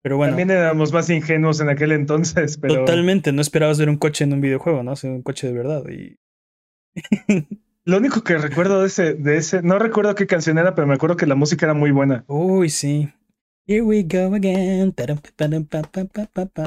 pero 0.06 0.18
bueno. 0.18 0.36
También 0.36 0.52
éramos 0.52 0.92
más 0.92 1.10
ingenuos 1.10 1.58
en 1.60 1.68
aquel 1.68 1.90
entonces, 1.90 2.58
pero. 2.58 2.76
Totalmente, 2.76 3.32
no 3.32 3.42
esperabas 3.42 3.76
ver 3.80 3.88
un 3.88 3.96
coche 3.96 4.22
en 4.22 4.34
un 4.34 4.40
videojuego, 4.40 4.84
¿no? 4.84 4.92
O 4.92 4.96
un 5.02 5.22
coche 5.22 5.48
de 5.48 5.52
verdad. 5.52 5.82
Y. 5.88 6.16
Lo 7.84 7.96
único 7.96 8.22
que 8.22 8.38
recuerdo 8.38 8.82
de 8.82 8.86
ese, 8.86 9.14
de 9.14 9.36
ese, 9.36 9.62
no 9.62 9.80
recuerdo 9.80 10.14
qué 10.14 10.28
canción 10.28 10.58
era, 10.58 10.76
pero 10.76 10.86
me 10.86 10.94
acuerdo 10.94 11.16
que 11.16 11.26
la 11.26 11.34
música 11.34 11.66
era 11.66 11.74
muy 11.74 11.90
buena. 11.90 12.24
Uy, 12.28 12.70
sí. 12.70 13.12
Here 13.66 13.82
we 13.82 14.04
go 14.04 14.32
again. 14.32 14.94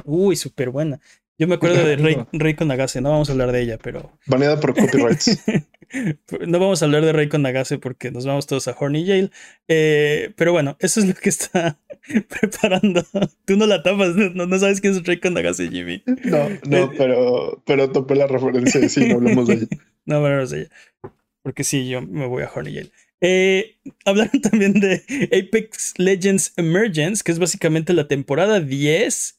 Uy, 0.03 0.35
súper 0.35 0.69
buena. 0.69 0.99
Yo 1.39 1.47
me 1.47 1.55
acuerdo 1.55 1.85
de 1.85 1.95
Rey, 1.95 2.17
Reiko 2.33 2.65
Nagase, 2.65 2.99
no 2.99 3.11
vamos 3.11 3.29
a 3.29 3.31
hablar 3.31 3.53
de 3.53 3.61
ella, 3.61 3.77
pero. 3.81 4.11
Baneada 4.27 4.59
por 4.59 4.75
copyrights. 4.75 5.41
no 6.45 6.59
vamos 6.59 6.81
a 6.81 6.85
hablar 6.85 7.05
de 7.05 7.13
Reiko 7.13 7.37
Nagase 7.37 7.77
porque 7.77 8.11
nos 8.11 8.25
vamos 8.25 8.45
todos 8.45 8.67
a 8.67 8.75
Horny 8.77 9.07
Jail. 9.07 9.31
Eh, 9.69 10.33
pero 10.35 10.51
bueno, 10.51 10.75
eso 10.81 10.99
es 10.99 11.05
lo 11.07 11.13
que 11.13 11.29
está 11.29 11.79
preparando. 12.41 13.05
Tú 13.45 13.55
no 13.55 13.67
la 13.67 13.81
tapas, 13.83 14.15
no, 14.17 14.59
sabes 14.59 14.81
quién 14.81 14.93
es 14.93 15.03
Reiko 15.05 15.29
Nagase, 15.29 15.69
Jimmy. 15.69 16.03
No, 16.25 16.49
no, 16.67 16.77
eh, 16.77 16.89
pero, 16.97 17.63
pero 17.65 17.89
topé 17.89 18.15
la 18.15 18.27
referencia 18.27 18.81
y 18.83 18.89
sí, 18.89 19.07
no 19.07 19.15
hablamos 19.15 19.47
de 19.47 19.53
ella. 19.53 19.67
no 20.05 20.15
hablamos 20.17 20.49
de 20.49 20.59
ella. 20.63 20.69
Porque 21.41 21.63
sí, 21.63 21.87
yo 21.87 22.01
me 22.01 22.27
voy 22.27 22.43
a 22.43 22.51
Horny 22.53 22.73
Jail. 22.73 22.91
Eh, 23.21 23.77
hablaron 24.03 24.41
también 24.41 24.73
de 24.73 25.03
Apex 25.31 25.93
Legends 25.97 26.51
Emergence, 26.57 27.23
que 27.23 27.31
es 27.31 27.39
básicamente 27.39 27.93
la 27.93 28.09
temporada 28.09 28.59
10 28.59 29.38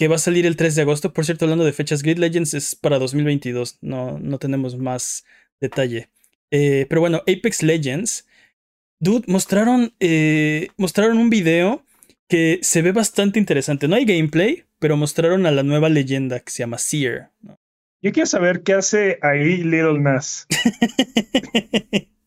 que 0.00 0.08
va 0.08 0.16
a 0.16 0.18
salir 0.18 0.46
el 0.46 0.56
3 0.56 0.76
de 0.76 0.80
agosto. 0.80 1.12
Por 1.12 1.26
cierto, 1.26 1.44
hablando 1.44 1.66
de 1.66 1.74
fechas, 1.74 2.02
Grid 2.02 2.16
Legends 2.16 2.54
es 2.54 2.74
para 2.74 2.98
2022. 2.98 3.80
No, 3.82 4.18
no 4.18 4.38
tenemos 4.38 4.78
más 4.78 5.26
detalle. 5.60 6.08
Eh, 6.50 6.86
pero 6.88 7.02
bueno, 7.02 7.18
Apex 7.28 7.62
Legends. 7.62 8.26
Dude, 8.98 9.26
mostraron, 9.26 9.92
eh, 10.00 10.68
mostraron 10.78 11.18
un 11.18 11.28
video 11.28 11.84
que 12.30 12.60
se 12.62 12.80
ve 12.80 12.92
bastante 12.92 13.38
interesante. 13.38 13.88
No 13.88 13.96
hay 13.96 14.06
gameplay, 14.06 14.64
pero 14.78 14.96
mostraron 14.96 15.44
a 15.44 15.50
la 15.50 15.64
nueva 15.64 15.90
leyenda 15.90 16.40
que 16.40 16.50
se 16.50 16.60
llama 16.60 16.78
Seer. 16.78 17.28
Yo 18.00 18.10
quiero 18.12 18.24
saber 18.26 18.62
qué 18.62 18.72
hace 18.72 19.18
ahí 19.20 19.58
Little 19.58 20.00
Nas. 20.00 20.46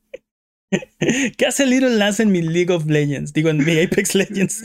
¿Qué 1.37 1.45
hace 1.45 1.65
Little 1.65 1.97
Nas 1.97 2.19
en 2.19 2.31
mi 2.31 2.41
League 2.41 2.71
of 2.71 2.85
Legends? 2.85 3.33
Digo, 3.33 3.49
en 3.49 3.63
mi 3.63 3.79
Apex 3.79 4.15
Legends. 4.15 4.63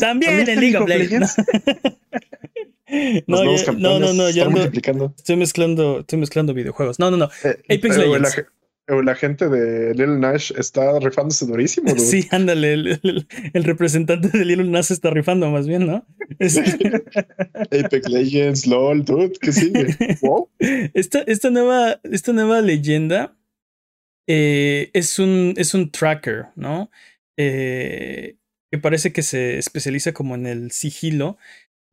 también, 0.00 0.48
en 0.48 0.60
League 0.60 0.76
of 0.76 0.88
Legends. 0.88 1.36
no, 3.26 3.44
no, 3.44 3.98
no, 3.98 4.12
no, 4.12 4.30
ya 4.30 4.48
estoy 5.16 5.36
mezclando, 5.36 6.00
estoy 6.00 6.18
mezclando 6.18 6.54
videojuegos. 6.54 6.98
No, 6.98 7.10
no, 7.10 7.16
no. 7.16 7.28
Eh, 7.44 7.76
Apex 7.76 7.96
Legends. 7.96 8.44
La, 8.86 9.14
gente 9.14 9.48
de 9.48 9.94
Little 9.94 10.18
Nash 10.18 10.52
está 10.58 10.98
rifándose 10.98 11.46
durísimo. 11.46 11.94
Sí, 11.98 12.28
ándale, 12.30 12.74
el, 12.74 13.64
representante 13.64 14.28
de 14.28 14.44
Little 14.44 14.68
Nash 14.68 14.92
está 14.92 15.08
rifando 15.08 15.50
más 15.50 15.66
bien, 15.66 15.86
¿no? 15.86 16.06
Apex 16.38 18.08
Legends, 18.10 18.66
LOL, 18.66 19.02
dude, 19.02 19.32
¿qué 19.40 19.52
sigue? 19.52 19.96
Wow. 20.20 20.50
Esta, 20.92 21.20
esta, 21.20 21.48
nueva, 21.48 21.98
esta 22.04 22.34
nueva 22.34 22.60
leyenda 22.60 23.34
eh, 24.26 24.90
es, 24.94 25.18
un, 25.18 25.54
es 25.56 25.74
un 25.74 25.90
tracker, 25.90 26.46
¿no? 26.56 26.90
Eh, 27.36 28.36
que 28.70 28.78
parece 28.78 29.12
que 29.12 29.22
se 29.22 29.58
especializa 29.58 30.12
como 30.12 30.34
en 30.34 30.46
el 30.46 30.70
sigilo. 30.70 31.38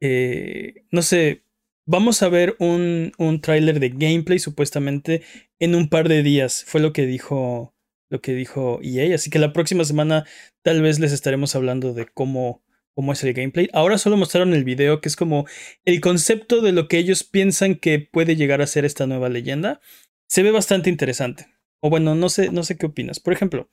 Eh, 0.01 0.85
no 0.91 1.01
sé, 1.01 1.43
vamos 1.85 2.23
a 2.23 2.29
ver 2.29 2.55
un, 2.59 3.13
un 3.17 3.41
tráiler 3.41 3.79
de 3.79 3.89
gameplay 3.89 4.39
supuestamente 4.39 5.23
en 5.59 5.75
un 5.75 5.89
par 5.89 6.09
de 6.09 6.23
días. 6.23 6.63
Fue 6.65 6.81
lo 6.81 6.93
que 6.93 7.05
dijo 7.05 7.75
lo 8.11 8.21
que 8.21 8.35
dijo 8.35 8.79
EA. 8.83 9.15
Así 9.15 9.31
que 9.31 9.39
la 9.39 9.53
próxima 9.53 9.85
semana 9.85 10.25
tal 10.63 10.81
vez 10.83 10.99
les 10.99 11.13
estaremos 11.13 11.55
hablando 11.55 11.93
de 11.93 12.05
cómo, 12.05 12.63
cómo 12.93 13.13
es 13.13 13.23
el 13.23 13.33
gameplay. 13.33 13.69
Ahora 13.73 13.97
solo 13.97 14.17
mostraron 14.17 14.53
el 14.53 14.63
video, 14.63 15.01
que 15.01 15.09
es 15.09 15.15
como 15.15 15.47
el 15.85 16.01
concepto 16.01 16.61
de 16.61 16.73
lo 16.73 16.87
que 16.87 16.97
ellos 16.99 17.23
piensan 17.23 17.75
que 17.75 17.99
puede 17.99 18.35
llegar 18.35 18.61
a 18.61 18.67
ser 18.67 18.85
esta 18.85 19.07
nueva 19.07 19.29
leyenda. 19.29 19.81
Se 20.27 20.43
ve 20.43 20.51
bastante 20.51 20.89
interesante. 20.89 21.47
O 21.81 21.89
bueno, 21.89 22.15
no 22.15 22.29
sé, 22.29 22.51
no 22.51 22.63
sé 22.63 22.77
qué 22.77 22.85
opinas. 22.85 23.19
Por 23.19 23.33
ejemplo, 23.33 23.69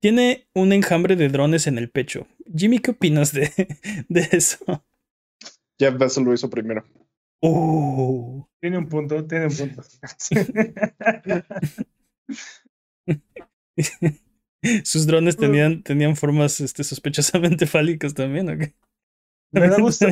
tiene 0.00 0.48
un 0.54 0.72
enjambre 0.72 1.14
de 1.14 1.28
drones 1.28 1.66
en 1.66 1.78
el 1.78 1.90
pecho. 1.90 2.26
Jimmy, 2.54 2.78
¿qué 2.78 2.92
opinas 2.92 3.32
de, 3.32 3.50
de 4.08 4.28
eso? 4.32 4.84
Jeff 5.78 5.96
Bezos 5.96 6.24
lo 6.24 6.34
hizo 6.34 6.50
primero. 6.50 6.84
Oh. 7.40 8.48
Tiene 8.60 8.78
un 8.78 8.88
punto, 8.88 9.26
tiene 9.26 9.46
un 9.46 9.56
punto. 9.56 9.82
Sus 14.84 15.06
drones 15.06 15.38
tenían, 15.38 15.82
tenían 15.82 16.16
formas 16.16 16.60
este, 16.60 16.84
sospechosamente 16.84 17.66
fálicas 17.66 18.12
también, 18.12 18.50
¿o 18.50 18.58
qué? 18.58 18.74
Me 19.52 19.68
da 19.68 19.76
gusto. 19.80 20.06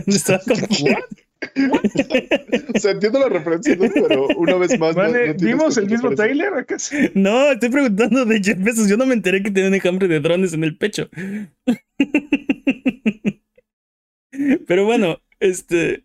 o 2.75 2.79
sea, 2.79 2.93
entiendo 2.93 3.21
la 3.21 3.29
referencia, 3.29 3.77
pero 3.79 4.29
una 4.37 4.57
vez 4.57 4.79
más. 4.79 4.97
¿Vimos 5.41 5.77
el 5.77 5.89
mismo 5.89 6.15
trailer 6.15 6.55
acaso? 6.55 6.97
No, 7.15 7.53
estoy 7.53 7.69
preguntando 7.69 8.25
de 8.25 8.43
Jeff 8.43 8.59
Bezos. 8.59 8.89
Yo 8.89 8.97
no 8.97 9.07
me 9.07 9.15
enteré 9.15 9.43
que 9.43 9.51
tenía 9.51 9.69
un 9.69 9.75
enjambre 9.75 10.09
de 10.09 10.21
drones 10.21 10.53
en 10.53 10.65
el 10.65 10.77
pecho. 10.77 11.09
pero 14.67 14.85
bueno, 14.85 15.21
este. 15.39 16.05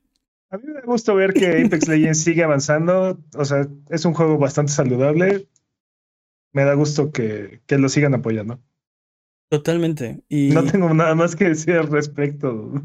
A 0.52 0.58
mí 0.58 0.66
me 0.68 0.82
gusta 0.82 1.13
ver 1.13 1.34
que 1.34 1.63
Apex 1.63 1.88
Legends 1.88 2.24
sigue 2.24 2.44
avanzando. 2.44 3.20
O 3.36 3.46
sea, 3.46 3.68
es 3.90 4.06
un 4.06 4.13
juego 4.13 4.38
bastante 4.38 4.72
saludable. 4.72 5.48
Me 6.52 6.63
da 6.63 6.75
gusto 6.75 7.12
que, 7.12 7.62
que 7.66 7.80
lo 7.80 7.90
sigan 7.90 8.13
apoyando. 8.13 8.62
Totalmente. 9.50 10.22
Y... 10.30 10.52
No 10.52 10.63
tengo 10.63 10.94
nada 10.94 11.16
más 11.16 11.36
que 11.36 11.46
decir 11.46 11.74
al 11.74 11.88
respecto. 11.88 12.84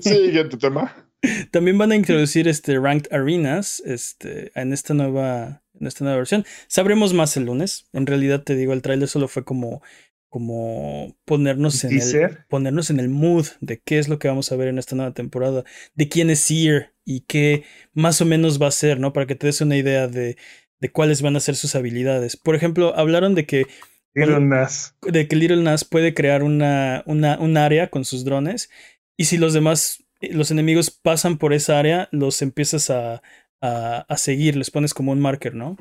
Siguiente 0.00 0.56
tema. 0.56 1.08
También 1.50 1.78
van 1.78 1.92
a 1.92 1.96
introducir 1.96 2.48
este 2.48 2.78
Ranked 2.78 3.12
Arenas 3.12 3.82
este, 3.84 4.52
en, 4.54 4.72
esta 4.72 4.94
nueva, 4.94 5.62
en 5.78 5.86
esta 5.86 6.04
nueva 6.04 6.18
versión. 6.18 6.44
Sabremos 6.68 7.14
más 7.14 7.36
el 7.36 7.46
lunes. 7.46 7.88
En 7.92 8.06
realidad, 8.06 8.42
te 8.42 8.54
digo, 8.54 8.72
el 8.72 8.82
trailer 8.82 9.08
solo 9.08 9.26
fue 9.26 9.44
como, 9.44 9.82
como 10.28 11.16
ponernos, 11.24 11.82
en 11.84 12.00
el, 12.00 12.38
ponernos 12.48 12.90
en 12.90 13.00
el 13.00 13.08
mood 13.08 13.46
de 13.60 13.80
qué 13.84 13.98
es 13.98 14.08
lo 14.08 14.18
que 14.18 14.28
vamos 14.28 14.52
a 14.52 14.56
ver 14.56 14.68
en 14.68 14.78
esta 14.78 14.94
nueva 14.94 15.12
temporada, 15.12 15.64
de 15.94 16.08
quién 16.08 16.30
es 16.30 16.40
Seer 16.40 16.94
y 17.04 17.22
qué 17.22 17.64
más 17.94 18.20
o 18.20 18.24
menos 18.24 18.60
va 18.62 18.68
a 18.68 18.72
ser, 18.72 19.00
¿no? 19.00 19.12
Para 19.12 19.26
que 19.26 19.34
te 19.34 19.46
des 19.48 19.60
una 19.60 19.76
idea 19.76 20.06
de, 20.06 20.36
de 20.80 20.92
cuáles 20.92 21.22
van 21.22 21.36
a 21.36 21.40
ser 21.40 21.56
sus 21.56 21.74
habilidades. 21.74 22.36
Por 22.36 22.54
ejemplo, 22.54 22.94
hablaron 22.96 23.34
de 23.34 23.46
que 23.46 23.66
Little 24.14 24.40
Nas. 24.40 24.94
De 25.02 25.28
que 25.28 25.36
Little 25.36 25.62
Nas 25.62 25.84
puede 25.84 26.14
crear 26.14 26.42
una, 26.42 27.02
una, 27.06 27.38
un 27.38 27.56
área 27.56 27.88
con 27.88 28.04
sus 28.04 28.24
drones. 28.24 28.70
Y 29.18 29.24
si 29.24 29.36
los 29.36 29.52
demás 29.52 30.04
eh, 30.20 30.32
los 30.32 30.50
enemigos 30.50 30.90
pasan 30.90 31.38
por 31.38 31.52
esa 31.52 31.78
área, 31.78 32.08
los 32.12 32.42
empiezas 32.42 32.90
a, 32.90 33.22
a, 33.60 34.16
seguir, 34.16 34.56
les 34.56 34.70
pones 34.70 34.94
como 34.94 35.12
un 35.12 35.20
marker, 35.20 35.54
¿no? 35.54 35.76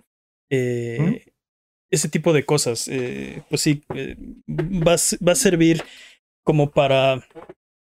Eh, 0.50 1.26
ese 1.90 2.10
tipo 2.10 2.34
de 2.34 2.46
cosas, 2.46 2.88
eh, 2.88 3.44
pues 3.50 3.62
sí, 3.62 3.84
va, 3.90 4.96
va, 5.26 5.32
a 5.32 5.36
servir 5.36 5.84
como 6.44 6.72
para, 6.72 7.26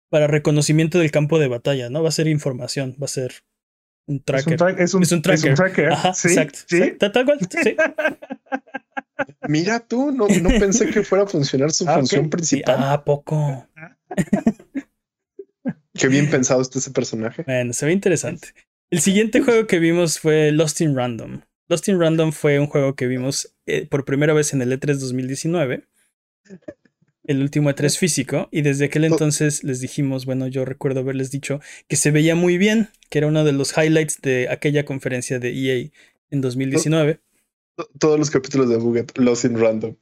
para 0.10 0.28
reconocimiento 0.28 1.00
del 1.00 1.12
campo 1.12 1.40
de 1.40 1.48
batalla, 1.48 1.90
¿no? 1.90 2.02
Va 2.02 2.10
a 2.10 2.14
ser 2.14 2.28
información, 2.28 2.96
va 3.02 3.06
a 3.06 3.10
ser 3.10 3.34
un 4.08 4.22
tracker. 4.22 4.60
Es 4.80 4.94
un, 4.94 5.22
tracker. 5.22 5.92
Ajá, 5.92 6.14
¿Sí? 6.14 6.30
exacto. 6.30 6.60
¿Sí? 6.68 6.94
Tal 6.98 7.26
cual, 7.26 7.40
sí. 7.64 7.76
Mira 9.48 9.80
tú, 9.80 10.12
no, 10.12 10.28
no 10.28 10.50
pensé 10.50 10.90
que 10.90 11.04
fuera 11.04 11.24
a 11.26 11.28
funcionar 11.28 11.72
su 11.72 11.88
ah, 11.88 11.96
función 11.96 12.30
principal. 12.30 12.76
ah, 12.80 13.04
poco. 13.04 13.68
Qué 15.94 16.08
bien 16.08 16.30
pensado 16.30 16.62
está 16.62 16.80
ese 16.80 16.92
personaje. 16.92 17.44
Bueno, 17.44 17.74
se 17.74 17.86
ve 17.86 17.92
interesante. 17.92 18.50
El 18.90 19.00
siguiente 19.00 19.42
juego 19.42 19.68
que 19.68 19.80
vimos 19.80 20.20
fue 20.20 20.52
Lost 20.52 20.82
in 20.82 20.96
Random. 20.96 21.42
Lost 21.68 21.88
in 21.88 22.00
Random 22.00 22.32
fue 22.32 22.60
un 22.60 22.68
juego 22.68 22.96
que 22.96 23.08
vimos 23.08 23.56
eh, 23.66 23.88
por 23.88 24.06
primera 24.06 24.34
vez 24.34 24.54
en 24.54 24.62
el 24.62 24.72
E3 24.72 24.98
2019. 24.98 25.88
el 27.24 27.42
último 27.42 27.70
E3 27.70 27.98
físico, 27.98 28.50
y 28.52 28.62
desde 28.62 28.86
aquel 28.86 29.06
entonces 29.06 29.64
les 29.64 29.80
dijimos, 29.80 30.26
bueno, 30.26 30.48
yo 30.48 30.66
recuerdo 30.66 31.00
haberles 31.00 31.32
dicho 31.32 31.62
que 31.88 31.96
se 31.96 32.12
veía 32.12 32.36
muy 32.36 32.58
bien, 32.58 32.90
que 33.10 33.20
era 33.20 33.28
uno 33.28 33.44
de 33.44 33.54
los 33.54 33.78
highlights 33.78 34.22
de 34.22 34.50
aquella 34.50 34.84
conferencia 34.84 35.40
de 35.40 35.50
EA 35.50 35.90
en 36.32 36.42
2019. 36.42 37.22
Todos 37.98 38.20
los 38.20 38.30
capítulos 38.30 38.70
de 38.70 38.78
Buget, 38.78 39.18
Lost 39.18 39.46
in 39.46 39.60
Random. 39.60 39.96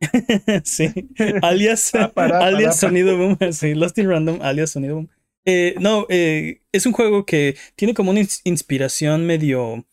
sí, 0.64 0.92
alias, 1.42 1.92
alias 2.14 2.78
Sonido 2.78 3.16
Boom, 3.16 3.38
sí, 3.52 3.74
Lost 3.74 3.98
in 3.98 4.08
Random, 4.08 4.40
alias 4.42 4.70
Sonido 4.70 4.96
Boom. 4.96 5.10
Eh, 5.44 5.74
no, 5.80 6.06
eh, 6.08 6.62
es 6.72 6.86
un 6.86 6.92
juego 6.92 7.24
que 7.24 7.56
tiene 7.76 7.94
como 7.94 8.10
una 8.10 8.20
inspiración 8.44 9.26
medio... 9.26 9.86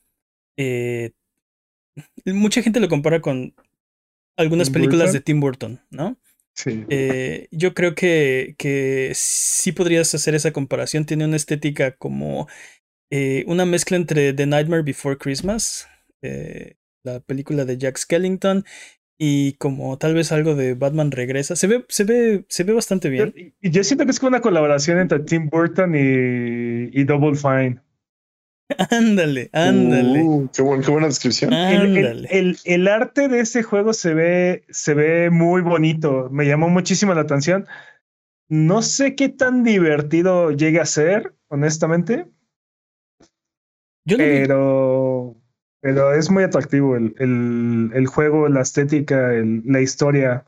Eh, 0.57 1.11
mucha 2.25 2.61
gente 2.61 2.79
lo 2.79 2.89
compara 2.89 3.21
con 3.21 3.55
algunas 4.35 4.69
películas 4.69 5.13
de 5.13 5.21
Tim 5.21 5.39
Burton, 5.39 5.81
¿no? 5.89 6.17
Sí. 6.53 6.85
yo 7.51 7.75
creo 7.75 7.93
que, 7.93 8.55
que 8.57 9.11
sí 9.13 9.71
podrías 9.71 10.13
hacer 10.15 10.33
esa 10.35 10.51
comparación. 10.51 11.05
Tiene 11.05 11.25
una 11.25 11.35
estética 11.35 11.91
como 11.91 12.47
una 13.45 13.65
mezcla 13.65 13.97
entre 13.97 14.33
The 14.33 14.45
Nightmare 14.45 14.83
Before 14.83 15.17
Christmas, 15.17 15.87
la 17.03 17.19
película 17.19 17.65
de 17.65 17.77
Jack 17.77 17.97
Skellington, 17.97 18.65
y 19.17 19.53
como 19.53 19.97
tal 19.97 20.13
vez 20.13 20.31
algo 20.31 20.55
de 20.55 20.75
Batman 20.75 21.11
regresa. 21.11 21.55
Se 21.55 21.67
ve, 21.67 21.85
se 21.89 22.03
ve, 22.03 22.45
se 22.49 22.63
ve 22.63 22.73
bastante 22.73 23.09
bien. 23.09 23.33
Y 23.61 23.71
yo 23.71 23.83
siento 23.83 24.05
que 24.05 24.11
es 24.11 24.19
como 24.19 24.29
una 24.29 24.41
colaboración 24.41 24.99
entre 24.99 25.19
Tim 25.19 25.49
Burton 25.49 25.93
y, 25.95 27.03
Double 27.03 27.35
Fine. 27.35 27.81
Ándale, 28.91 29.49
ándale. 29.53 30.23
Uh, 30.23 30.49
qué, 30.53 30.61
buena 30.61 31.07
descripción. 31.07 31.53
El, 31.53 32.57
el, 32.65 32.87
arte 32.89 33.29
de 33.29 33.39
ese 33.39 33.63
juego 33.63 33.93
se 33.93 34.13
ve, 34.13 34.65
se 34.69 34.93
ve 34.93 35.29
muy 35.29 35.61
bonito. 35.61 36.29
Me 36.31 36.45
llamó 36.45 36.67
muchísimo 36.67 37.13
la 37.13 37.21
atención. 37.21 37.65
No 38.49 38.81
sé 38.81 39.15
qué 39.15 39.29
tan 39.29 39.63
divertido 39.63 40.51
llegue 40.51 40.81
a 40.81 40.85
ser, 40.85 41.33
honestamente. 41.47 42.27
Yo 44.03 44.17
pero 44.17 45.36
pero 45.87 46.13
es 46.13 46.29
muy 46.29 46.43
atractivo 46.43 46.97
el, 46.97 47.15
el, 47.17 47.91
el 47.93 48.07
juego, 48.07 48.49
la 48.49 48.59
estética, 48.59 49.31
la 49.63 49.79
historia, 49.79 50.43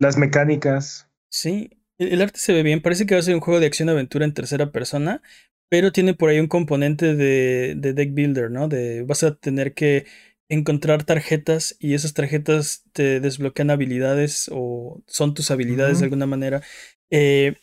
las 0.00 0.18
mecánicas. 0.18 1.08
Sí, 1.30 1.70
el, 1.96 2.20
arte 2.20 2.40
se 2.40 2.52
ve 2.52 2.64
bien. 2.64 2.82
Parece 2.82 3.06
que 3.06 3.14
va 3.14 3.20
a 3.20 3.22
ser 3.22 3.36
un 3.36 3.40
juego 3.40 3.60
de 3.60 3.66
acción-aventura 3.66 4.24
en 4.24 4.34
tercera 4.34 4.72
persona, 4.72 5.22
pero 5.68 5.92
tiene 5.92 6.12
por 6.12 6.30
ahí 6.30 6.40
un 6.40 6.48
componente 6.48 7.14
de, 7.14 7.76
de 7.76 7.92
deck 7.92 8.12
builder, 8.12 8.50
¿no? 8.50 8.66
De 8.66 9.04
vas 9.04 9.22
a 9.22 9.36
tener 9.36 9.74
que 9.74 10.06
encontrar 10.48 11.04
tarjetas 11.04 11.76
y 11.78 11.94
esas 11.94 12.14
tarjetas 12.14 12.82
te 12.92 13.20
desbloquean 13.20 13.70
habilidades 13.70 14.50
o 14.52 15.04
son 15.06 15.34
tus 15.34 15.52
habilidades 15.52 16.00
de 16.00 16.06
alguna 16.06 16.26
manera. 16.26 16.62
Eh, 17.10 17.54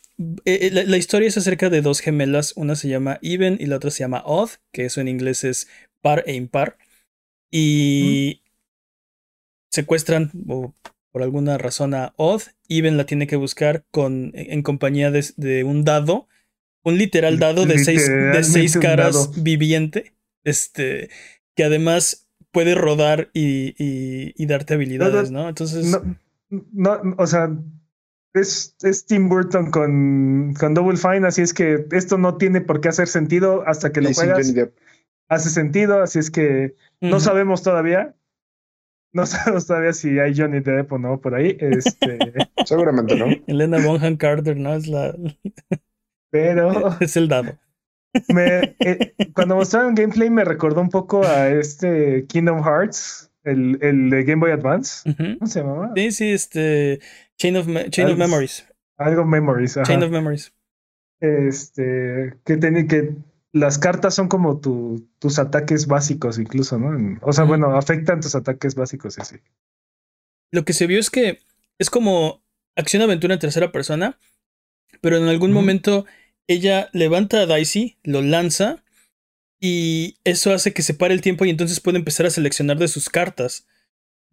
eh, 0.46 0.70
la, 0.72 0.84
la, 0.84 0.96
historia 0.96 1.28
es 1.28 1.36
acerca 1.36 1.70
de 1.70 1.82
dos 1.82 2.00
gemelas, 2.00 2.54
una 2.56 2.78
se 2.78 2.88
llama 2.88 3.20
Even 3.22 3.58
y 3.60 3.66
la 3.66 3.76
otra 3.76 3.92
se 3.92 4.00
llama 4.00 4.24
Odd, 4.26 4.52
que 4.72 4.86
eso 4.86 5.02
en 5.02 5.10
inglés 5.10 5.44
es 5.44 5.68
par 6.02 6.24
e 6.26 6.36
impar. 6.36 6.78
Y 7.52 8.42
secuestran 9.70 10.32
por 11.12 11.24
alguna 11.24 11.58
razón 11.58 11.94
a 11.94 12.14
Odd. 12.18 12.44
Even 12.68 12.98
la 12.98 13.06
tiene 13.06 13.28
que 13.28 13.36
buscar 13.36 13.86
con, 13.92 14.32
en 14.34 14.64
compañía 14.64 15.12
de, 15.12 15.64
un 15.64 15.84
dado. 15.84 16.28
Un 16.84 16.98
literal 16.98 17.40
dado 17.40 17.66
de 17.66 17.80
seis, 17.80 18.08
de 18.08 18.44
seis 18.44 18.78
caras 18.78 19.42
viviente. 19.42 20.14
Este. 20.44 21.10
Que 21.56 21.64
además 21.64 22.28
puede 22.52 22.76
rodar 22.76 23.30
y, 23.34 23.76
y, 23.78 24.46
darte 24.46 24.76
habilidades, 24.76 25.32
¿no? 25.32 25.50
Entonces. 25.50 25.94
No, 26.50 27.02
o 27.18 27.28
sea, 27.28 27.50
es, 28.34 28.76
es, 28.82 29.06
Tim 29.06 29.30
Burton 29.30 29.72
con, 29.72 30.54
con 30.60 30.74
Double 30.74 30.98
Fine, 30.98 31.28
así 31.28 31.42
es 31.42 31.54
que 31.54 31.86
esto 31.92 32.18
no 32.18 32.38
tiene 32.38 32.62
por 32.62 32.82
qué 32.82 32.90
hacer 32.90 33.08
sentido 33.08 33.64
hasta 33.68 33.92
que 33.92 34.02
lo 34.02 34.14
juegas 34.14 34.54
hace 35.28 35.50
sentido, 35.50 36.02
así 36.02 36.20
es 36.20 36.32
que 36.32 36.76
no 37.02 37.20
sabemos 37.20 37.64
todavía. 37.64 38.16
No 39.14 39.26
sabemos 39.26 39.66
todavía 39.66 39.94
si 39.94 40.20
hay 40.20 40.36
Johnny 40.36 40.60
Depp 40.60 40.92
o 40.92 40.98
no 40.98 41.20
por 41.22 41.36
ahí. 41.36 41.58
Este... 41.60 42.20
Seguramente 42.66 43.16
no. 43.16 43.28
Elena 43.48 43.80
Bonham 43.80 44.18
Carter, 44.18 44.58
¿no? 44.58 44.74
Es 44.74 44.88
la. 44.88 45.16
Pero. 46.32 46.98
Es 47.00 47.16
el 47.16 47.28
dado. 47.28 47.58
Me, 48.30 48.76
eh, 48.80 49.14
cuando 49.34 49.56
mostraron 49.56 49.94
gameplay 49.94 50.30
me 50.30 50.46
recordó 50.46 50.80
un 50.82 50.90
poco 50.90 51.26
a 51.26 51.50
este 51.50 52.26
Kingdom 52.28 52.64
Hearts, 52.64 53.30
el, 53.44 53.78
el 53.82 54.10
de 54.10 54.24
Game 54.24 54.40
Boy 54.40 54.52
Advance. 54.52 55.14
¿Cómo 55.16 55.48
se 55.48 55.60
llamaba? 55.60 55.92
Sí, 55.96 56.12
sí, 56.12 56.32
este. 56.32 57.00
Chain 57.38 57.58
of, 57.58 57.68
Chain 57.90 58.10
of 58.10 58.18
Memories. 58.18 58.68
Algo 58.98 59.26
Memories. 59.26 59.78
Chain 59.84 60.04
of 60.04 60.12
Memories. 60.12 60.54
Este. 61.20 62.34
Que, 62.46 62.58
tiene 62.58 62.88
que 62.88 63.16
las 63.56 63.80
cartas 63.80 64.14
son 64.14 64.28
como 64.28 64.60
tu, 64.60 65.08
tus 65.18 65.40
ataques 65.40 65.88
básicos 65.88 66.40
incluso, 66.40 66.78
¿no? 66.78 67.18
O 67.22 67.32
sea, 67.32 67.46
bueno, 67.46 67.78
afectan 67.78 68.20
tus 68.20 68.36
ataques 68.36 68.76
básicos, 68.76 69.14
sí. 69.14 69.38
Lo 70.52 70.66
que 70.66 70.74
se 70.74 70.88
vio 70.88 71.00
es 71.00 71.10
que 71.10 71.40
es 71.80 71.90
como 71.90 72.44
acción-aventura 72.76 73.34
en 73.34 73.40
tercera 73.40 73.72
persona, 73.72 74.20
pero 75.00 75.16
en 75.16 75.30
algún 75.30 75.54
momento 75.54 76.06
ella 76.48 76.90
levanta 76.92 77.40
a 77.40 77.46
Dicey, 77.46 77.98
lo 78.04 78.22
lanza 78.22 78.84
y 79.58 80.18
eso 80.26 80.54
hace 80.54 80.74
que 80.74 80.82
se 80.82 80.94
pare 80.94 81.14
el 81.14 81.22
tiempo 81.22 81.46
y 81.46 81.50
entonces 81.50 81.80
puede 81.80 81.98
empezar 81.98 82.26
a 82.26 82.32
seleccionar 82.32 82.78
de 82.78 82.90
sus 82.90 83.08
cartas. 83.08 83.66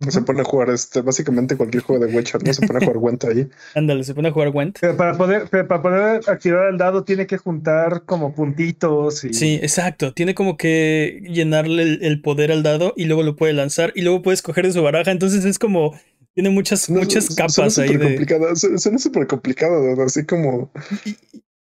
Se 0.09 0.23
pone 0.23 0.41
a 0.41 0.45
jugar 0.45 0.71
este, 0.71 1.01
básicamente 1.01 1.57
cualquier 1.57 1.83
juego 1.83 2.05
de 2.05 2.15
Witcher, 2.15 2.43
¿no? 2.43 2.53
Se 2.53 2.67
pone 2.67 2.79
a 2.79 2.87
jugar 2.87 2.99
Gwent 3.01 3.25
ahí. 3.25 3.49
Ándale, 3.75 4.05
se 4.05 4.15
pone 4.15 4.29
a 4.29 4.33
jugar 4.33 4.51
Gwent. 4.51 4.79
Pero 4.81 4.97
para 4.97 5.17
poder, 5.17 5.49
para 5.49 5.83
poder 5.83 6.21
activar 6.27 6.69
el 6.69 6.79
dado 6.79 7.05
tiene 7.05 7.27
que 7.27 7.39
juntar 7.39 8.05
como 8.05 8.35
puntitos 8.35 9.25
y. 9.25 9.35
Sí, 9.35 9.59
exacto. 9.63 10.13
Tiene 10.13 10.35
como 10.35 10.57
que 10.57 11.23
llenarle 11.29 11.99
el, 12.01 12.21
poder 12.21 12.53
al 12.53 12.63
dado 12.63 12.93
y 12.97 13.05
luego 13.05 13.23
lo 13.23 13.37
puede 13.37 13.53
lanzar 13.53 13.93
y 13.95 14.03
luego 14.03 14.23
puede 14.23 14.35
escoger 14.35 14.67
de 14.67 14.73
su 14.73 14.83
baraja. 14.83 15.11
Entonces 15.11 15.45
es 15.45 15.59
como. 15.59 15.99
Tiene 16.35 16.49
muchas, 16.49 16.89
muchas 16.89 17.35
capas 17.35 17.79
ahí 17.79 17.95
de. 17.95 18.17
Complicado, 18.17 18.57
suena 18.57 18.99
súper 18.99 19.27
complicado, 19.27 20.03
así 20.03 20.25
como. 20.25 20.73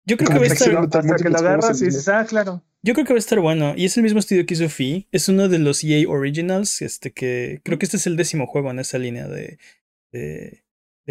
Yo 0.04 0.16
creo 0.16 0.30
que 0.30 0.38
va 0.38 0.44
a 0.44 0.46
estar. 0.46 0.76
Hasta 0.76 1.16
que 1.16 1.28
lo 1.28 1.38
agarras 1.38 1.80
y 1.80 1.86
dices, 1.86 2.08
ah, 2.08 2.24
claro. 2.28 2.62
Yo 2.82 2.94
creo 2.94 3.06
que 3.06 3.12
va 3.12 3.18
a 3.18 3.20
estar 3.20 3.38
bueno. 3.40 3.74
Y 3.76 3.84
es 3.84 3.96
el 3.96 4.02
mismo 4.02 4.18
estudio 4.18 4.44
que 4.44 4.54
hizo 4.54 4.68
Fi. 4.68 5.08
Es 5.12 5.28
uno 5.28 5.48
de 5.48 5.58
los 5.58 5.84
EA 5.84 6.08
Originals. 6.08 6.82
Este 6.82 7.12
que. 7.12 7.60
Creo 7.64 7.78
que 7.78 7.86
este 7.86 7.96
es 7.96 8.06
el 8.06 8.16
décimo 8.16 8.46
juego 8.46 8.70
en 8.70 8.80
esa 8.80 8.98
línea 8.98 9.28
de, 9.28 9.58
de, 10.10 10.64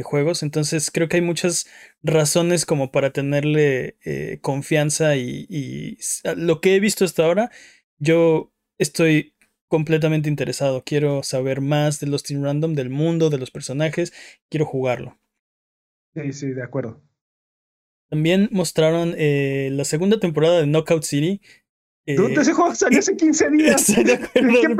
juegos. 0.03 0.43
Entonces 0.43 0.91
creo 0.91 1.07
que 1.07 1.17
hay 1.17 1.21
muchas 1.21 1.67
razones 2.03 2.65
como 2.65 2.91
para 2.91 3.11
tenerle 3.11 3.97
eh, 4.03 4.39
confianza. 4.41 5.15
Y, 5.15 5.45
y 5.49 5.97
lo 6.35 6.59
que 6.59 6.75
he 6.75 6.79
visto 6.79 7.05
hasta 7.05 7.23
ahora, 7.23 7.51
yo 7.97 8.51
estoy 8.77 9.35
completamente 9.69 10.27
interesado. 10.27 10.83
Quiero 10.83 11.23
saber 11.23 11.61
más 11.61 12.01
de 12.01 12.07
los 12.07 12.23
Team 12.23 12.43
Random, 12.43 12.73
del 12.73 12.89
mundo, 12.89 13.29
de 13.29 13.37
los 13.37 13.51
personajes. 13.51 14.11
Quiero 14.49 14.65
jugarlo. 14.65 15.17
Sí, 16.13 16.33
sí, 16.33 16.47
de 16.47 16.63
acuerdo. 16.63 17.01
También 18.11 18.49
mostraron 18.51 19.15
eh, 19.17 19.69
la 19.71 19.85
segunda 19.85 20.19
temporada 20.19 20.59
de 20.59 20.67
Knockout 20.67 21.05
City. 21.05 21.39
Eh, 22.05 22.17
ese 22.37 22.51
juego 22.51 22.75
salió 22.75 22.99
hace 22.99 23.15
15 23.15 23.49
días. 23.51 23.95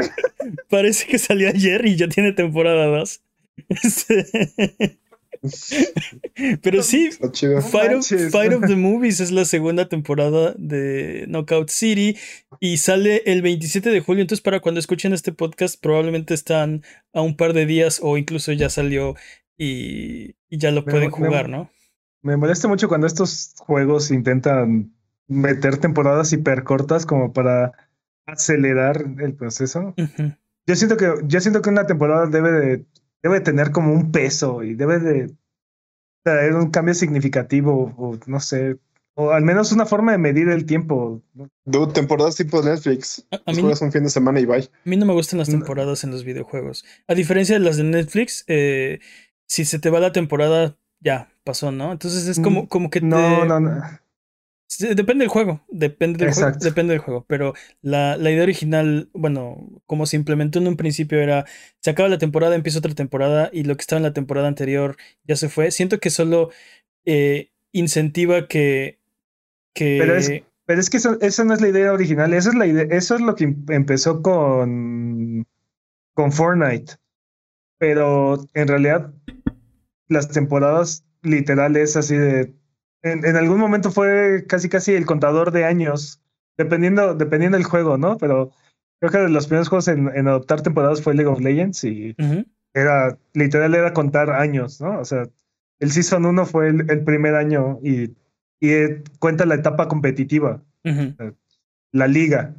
Parece 0.70 1.08
que 1.08 1.18
salió 1.18 1.48
ayer 1.48 1.86
y 1.86 1.96
ya 1.96 2.10
tiene 2.10 2.34
temporada 2.34 2.88
2. 2.88 3.22
Pero 6.62 6.84
sí, 6.84 7.10
Fight 7.12 7.94
of, 7.94 8.06
Fight 8.32 8.54
of, 8.54 8.68
the 8.68 8.76
Movies 8.76 9.22
es 9.22 9.32
la 9.32 9.46
segunda 9.46 9.88
temporada 9.88 10.54
de 10.58 11.24
Knockout 11.30 11.70
City 11.70 12.18
y 12.60 12.76
sale 12.78 13.24
el 13.26 13.42
27 13.42 13.92
de 13.92 14.02
julio. 14.02 14.24
Entonces, 14.24 14.44
para 14.44 14.60
cuando 14.60 14.82
escuchen 14.82 15.14
este 15.14 15.32
podcast, 15.32 15.82
probablemente 15.82 16.34
están 16.34 16.84
a 17.14 17.22
un 17.22 17.38
par 17.38 17.54
de 17.54 17.66
días 17.66 18.02
o 18.04 18.18
incluso 18.18 18.52
ya 18.52 18.70
salió 18.70 19.16
y, 19.58 20.36
y 20.50 20.58
ya 20.58 20.72
lo 20.72 20.84
pueden 20.84 21.12
jugar, 21.12 21.48
¿no? 21.48 21.70
Me 22.22 22.38
molesta 22.38 22.68
mucho 22.68 22.88
cuando 22.88 23.08
estos 23.08 23.56
juegos 23.60 24.12
intentan 24.12 24.94
meter 25.28 25.78
temporadas 25.78 26.34
hiper 26.34 26.64
cortas 26.64 27.06
como 27.06 27.34
para 27.34 27.72
acelerar 28.26 29.06
el 29.20 29.34
proceso. 29.34 29.94
Yo 30.68 30.76
siento 30.76 30.98
que 30.98 31.14
yo 31.24 31.42
siento 31.42 31.62
que 31.62 31.70
una 31.70 31.88
temporada 31.88 32.28
debe 32.28 32.52
de 32.52 32.86
debe 33.24 33.40
tener 33.40 33.72
como 33.72 33.94
un 33.94 34.12
peso 34.12 34.64
y 34.64 34.76
debe 34.76 35.00
de 35.00 35.36
traer 36.24 36.54
un 36.54 36.70
cambio 36.70 36.94
significativo 36.94 37.94
o 37.98 38.18
no 38.28 38.40
sé, 38.40 38.78
o 39.16 39.32
al 39.32 39.44
menos 39.44 39.72
una 39.72 39.86
forma 39.86 40.12
de 40.12 40.18
medir 40.18 40.50
el 40.50 40.66
tiempo. 40.66 41.22
Dude, 41.66 41.94
temporadas 41.94 42.36
tipo 42.36 42.62
Netflix. 42.62 43.26
A, 43.32 43.52
mí, 43.52 43.62
un 43.62 43.92
fin 43.92 44.04
de 44.04 44.10
semana 44.10 44.40
y 44.40 44.46
bye. 44.46 44.64
A 44.64 44.90
mí 44.90 44.98
no 44.98 45.06
me 45.06 45.14
gustan 45.14 45.40
las 45.40 45.50
temporadas 45.50 46.04
en 46.04 46.12
los 46.12 46.24
videojuegos. 46.24 46.86
A 47.08 47.14
diferencia 47.14 47.58
de 47.58 47.66
las 47.66 47.78
de 47.78 47.84
Netflix, 47.84 48.44
eh, 48.48 49.00
si 49.48 49.66
se 49.66 49.80
te 49.80 49.90
va 49.90 50.00
la 50.00 50.12
temporada, 50.12 50.78
ya, 51.00 51.31
pasó, 51.44 51.72
¿no? 51.72 51.92
Entonces 51.92 52.28
es 52.28 52.40
como, 52.40 52.64
mm, 52.64 52.68
como 52.68 52.90
que 52.90 53.02
No, 53.02 53.46
no, 53.46 53.60
no. 53.60 53.82
depende 54.80 55.24
del 55.24 55.30
juego, 55.30 55.62
depende 55.70 56.26
del 56.26 56.34
juego, 56.34 56.58
depende 56.60 56.94
del 56.94 57.02
juego, 57.02 57.26
pero 57.28 57.54
la, 57.82 58.18
idea 58.18 58.44
original, 58.44 59.10
bueno, 59.14 59.70
como 59.86 60.06
se 60.06 60.16
implementó 60.16 60.60
en 60.60 60.68
un 60.68 60.78
principio 60.78 61.20
era, 61.20 61.46
se 61.80 61.90
acaba 61.90 62.10
la 62.10 62.18
temporada, 62.18 62.56
empieza 62.56 62.80
otra 62.80 62.96
temporada 62.96 63.50
y 63.52 63.64
lo 63.64 63.76
que 63.76 63.82
estaba 63.82 63.98
en 63.98 64.04
la 64.04 64.14
temporada 64.14 64.48
anterior 64.48 64.98
ya 65.26 65.36
se 65.36 65.50
fue. 65.50 65.72
Siento 65.72 66.00
que 66.00 66.10
solo 66.10 66.52
eh, 67.06 67.50
incentiva 67.72 68.48
que... 68.48 69.00
que... 69.74 69.98
Pero, 70.00 70.16
es, 70.16 70.32
pero 70.66 70.80
es 70.80 70.90
que 70.90 70.98
eso, 70.98 71.18
esa 71.22 71.44
no 71.44 71.54
es 71.54 71.62
la 71.62 71.70
idea 71.70 71.92
original, 71.92 72.34
eso 72.34 72.50
es, 72.50 72.56
la 72.56 72.68
idea, 72.68 72.86
eso 72.92 73.16
es 73.16 73.22
lo 73.22 73.36
que 73.36 73.46
em, 73.46 73.66
empezó 73.70 74.22
con, 74.22 75.46
con 76.14 76.32
Fortnite, 76.32 76.94
pero 77.78 78.38
en 78.54 78.68
realidad 78.68 79.12
las 80.08 80.30
temporadas 80.30 81.04
literales 81.22 81.96
así 81.96 82.16
de 82.16 82.54
en, 83.04 83.36
algún 83.36 83.60
momento 83.60 83.92
fue 83.92 84.46
casi 84.48 84.70
casi 84.70 84.94
el 84.94 85.06
contador 85.06 85.52
de 85.52 85.66
años, 85.66 86.22
dependiendo, 86.58 87.16
dependiendo 87.16 87.58
del 87.58 87.66
juego, 87.66 87.98
¿no? 87.98 88.18
Pero 88.18 88.52
creo 89.00 89.12
que 89.12 89.18
de 89.20 89.30
los 89.30 89.48
primeros 89.48 89.70
juegos 89.70 89.88
en, 89.88 90.28
adoptar 90.28 90.62
temporadas 90.62 91.02
fue 91.02 91.16
League 91.16 91.32
of 91.32 91.42
Legends 91.42 91.84
y 91.84 92.16
era, 92.74 93.18
literal 93.34 93.74
era 93.74 93.94
contar 93.94 94.30
años, 94.30 94.80
¿no? 94.82 95.00
O 95.00 95.06
sea, 95.06 95.24
el 95.80 95.92
Season 95.92 96.26
1 96.26 96.46
fue 96.46 96.70
el, 96.70 97.04
primer 97.04 97.36
año 97.36 97.80
y, 97.84 98.16
y, 98.60 99.04
cuenta 99.18 99.46
la 99.46 99.56
etapa 99.56 99.88
competitiva, 99.88 100.64
la 101.92 102.08
liga. 102.08 102.56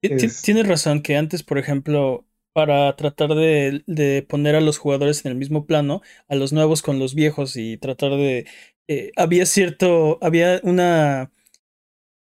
Tienes 0.00 0.66
razón 0.66 1.02
que 1.02 1.16
antes, 1.16 1.42
por 1.42 1.58
ejemplo, 1.58 2.24
para 2.52 2.94
tratar 2.96 3.34
de, 3.34 3.82
de, 3.86 4.22
poner 4.28 4.54
a 4.56 4.60
los 4.60 4.78
jugadores 4.78 5.24
en 5.24 5.32
el 5.32 5.38
mismo 5.38 5.66
plano, 5.66 6.02
a 6.28 6.34
los 6.34 6.52
nuevos 6.52 6.82
con 6.82 6.98
los 6.98 7.14
viejos 7.14 7.56
y 7.56 7.78
tratar 7.78 8.12
de 8.12 8.46
eh, 8.88 9.12
había 9.16 9.46
cierto, 9.46 10.18
había 10.20 10.60
una, 10.64 11.30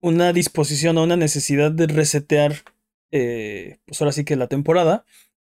una 0.01 0.33
disposición 0.33 0.99
o 0.99 1.05
una 1.05 1.17
necesidad 1.17 1.71
de 1.73 1.87
resetear, 1.87 2.55
eh, 3.11 3.79
pues 3.87 4.01
ahora 4.01 4.13
sí 4.13 4.25
que 4.25 4.37
la 4.37 4.49
temporada, 4.49 5.05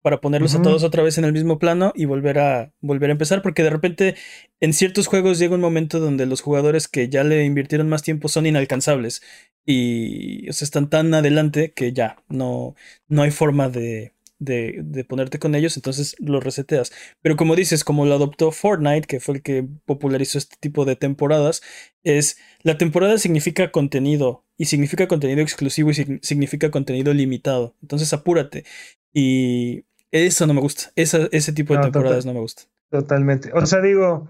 para 0.02 0.20
ponerlos 0.20 0.54
a 0.54 0.62
todos 0.62 0.82
otra 0.84 1.02
vez 1.02 1.18
en 1.18 1.24
el 1.24 1.32
mismo 1.32 1.58
plano 1.58 1.92
y 1.94 2.06
volver 2.06 2.38
a, 2.38 2.72
volver 2.80 3.10
a 3.10 3.12
empezar, 3.12 3.42
porque 3.42 3.62
de 3.62 3.70
repente 3.70 4.14
en 4.60 4.72
ciertos 4.72 5.06
juegos 5.08 5.38
llega 5.38 5.54
un 5.54 5.60
momento 5.60 6.00
donde 6.00 6.26
los 6.26 6.40
jugadores 6.40 6.88
que 6.88 7.08
ya 7.08 7.24
le 7.24 7.44
invirtieron 7.44 7.88
más 7.88 8.02
tiempo 8.02 8.28
son 8.28 8.46
inalcanzables 8.46 9.22
y 9.66 10.48
o 10.48 10.50
están 10.50 10.88
tan 10.88 11.12
adelante 11.12 11.72
que 11.72 11.92
ya 11.92 12.22
no, 12.28 12.74
no 13.08 13.22
hay 13.22 13.30
forma 13.30 13.68
de, 13.68 14.14
de, 14.40 14.80
de, 14.82 15.04
ponerte 15.04 15.38
con 15.38 15.54
ellos, 15.54 15.76
entonces 15.76 16.16
lo 16.18 16.40
reseteas. 16.40 16.92
Pero 17.22 17.36
como 17.36 17.54
dices, 17.54 17.84
como 17.84 18.06
lo 18.06 18.14
adoptó 18.14 18.50
Fortnite, 18.50 19.06
que 19.06 19.20
fue 19.20 19.36
el 19.36 19.42
que 19.42 19.66
popularizó 19.84 20.38
este 20.38 20.56
tipo 20.58 20.84
de 20.84 20.96
temporadas, 20.96 21.62
es 22.02 22.38
la 22.62 22.78
temporada 22.78 23.18
significa 23.18 23.70
contenido 23.70 24.44
y 24.56 24.64
significa 24.64 25.06
contenido 25.06 25.42
exclusivo 25.42 25.90
y 25.90 26.18
significa 26.22 26.70
contenido 26.70 27.14
limitado. 27.14 27.76
Entonces 27.82 28.12
apúrate. 28.12 28.64
Y 29.12 29.84
eso 30.10 30.46
no 30.46 30.54
me 30.54 30.60
gusta. 30.60 30.90
Esa, 30.96 31.28
ese 31.30 31.52
tipo 31.52 31.74
de 31.74 31.82
temporadas 31.82 32.26
no 32.26 32.34
me 32.34 32.40
gusta. 32.40 32.62
Totalmente. 32.90 33.52
O 33.54 33.64
sea, 33.66 33.80
digo, 33.80 34.28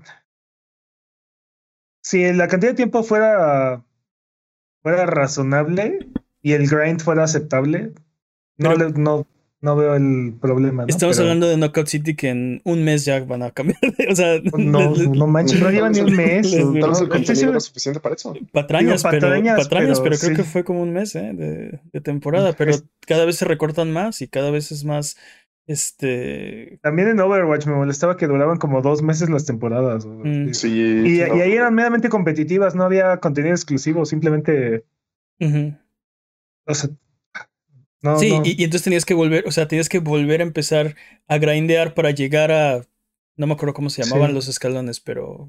si 2.02 2.32
la 2.32 2.48
cantidad 2.48 2.72
de 2.72 2.76
tiempo 2.76 3.02
fuera, 3.02 3.84
fuera 4.82 5.06
razonable 5.06 6.10
y 6.42 6.52
el 6.52 6.68
grind 6.68 7.00
fuera 7.00 7.24
aceptable, 7.24 7.92
no, 8.56 8.74
no, 8.74 9.26
no 9.62 9.76
veo 9.76 9.94
el 9.94 10.34
problema. 10.40 10.86
Estamos 10.88 11.18
hablando 11.18 11.46
de 11.46 11.56
Knockout 11.56 11.86
City 11.86 12.16
que 12.16 12.30
en 12.30 12.62
un 12.64 12.82
mes 12.82 13.04
ya 13.04 13.22
van 13.24 13.42
a 13.42 13.50
cambiar. 13.50 13.78
o 14.10 14.14
sea, 14.14 14.40
no, 14.56 14.94
no 14.94 15.26
manches, 15.26 15.60
no 15.60 15.70
llevan 15.70 15.92
ni 15.92 16.00
un 16.00 16.16
mes. 16.16 16.52
No, 16.64 16.98
el 16.98 17.08
contenido 17.08 17.50
era 17.50 17.60
suficiente 17.60 18.00
para 18.00 18.14
eso. 18.14 18.34
Patrañas, 18.52 19.02
pero, 19.02 19.28
patrañas, 19.28 20.00
pero, 20.00 20.16
creo 20.16 20.36
que 20.36 20.44
fue 20.44 20.64
como 20.64 20.82
un 20.82 20.92
mes 20.92 21.14
¿eh? 21.14 21.32
de, 21.34 21.80
de, 21.92 22.00
temporada. 22.00 22.54
Pero 22.54 22.74
cada 23.06 23.26
vez 23.26 23.36
se 23.36 23.44
recortan 23.44 23.92
más 23.92 24.22
y 24.22 24.28
cada 24.28 24.50
vez 24.50 24.72
es 24.72 24.84
más. 24.84 25.16
Este. 25.66 26.80
También 26.82 27.08
en 27.08 27.20
Overwatch 27.20 27.66
me 27.66 27.74
molestaba 27.74 28.16
que 28.16 28.26
duraban 28.26 28.56
como 28.56 28.80
dos 28.80 29.02
meses 29.02 29.28
las 29.28 29.44
temporadas. 29.44 30.06
Mm. 30.06 30.52
Sí. 30.52 30.68
Y, 30.70 31.16
y, 31.18 31.20
ahí 31.20 31.52
eran 31.52 31.74
meramente 31.74 32.08
competitivas, 32.08 32.74
no 32.74 32.84
había 32.84 33.18
contenido 33.18 33.54
exclusivo, 33.54 34.06
simplemente. 34.06 34.84
O 36.66 36.74
sea, 36.74 36.90
sí, 38.18 38.40
Y, 38.44 38.64
entonces 38.64 38.82
tenías 38.82 39.04
que 39.04 39.14
volver, 39.14 39.46
o 39.46 39.52
sea, 39.52 39.68
tenías 39.68 39.88
que 39.88 39.98
volver 39.98 40.40
a 40.40 40.44
empezar 40.44 40.96
a 41.28 41.38
grindear 41.38 41.94
para 41.94 42.10
llegar 42.10 42.50
a. 42.52 42.86
No 43.36 43.46
me 43.46 43.54
acuerdo 43.54 43.74
cómo 43.74 43.90
se 43.90 44.02
llamaban 44.02 44.34
los 44.34 44.48
escalones, 44.48 45.00
pero. 45.00 45.48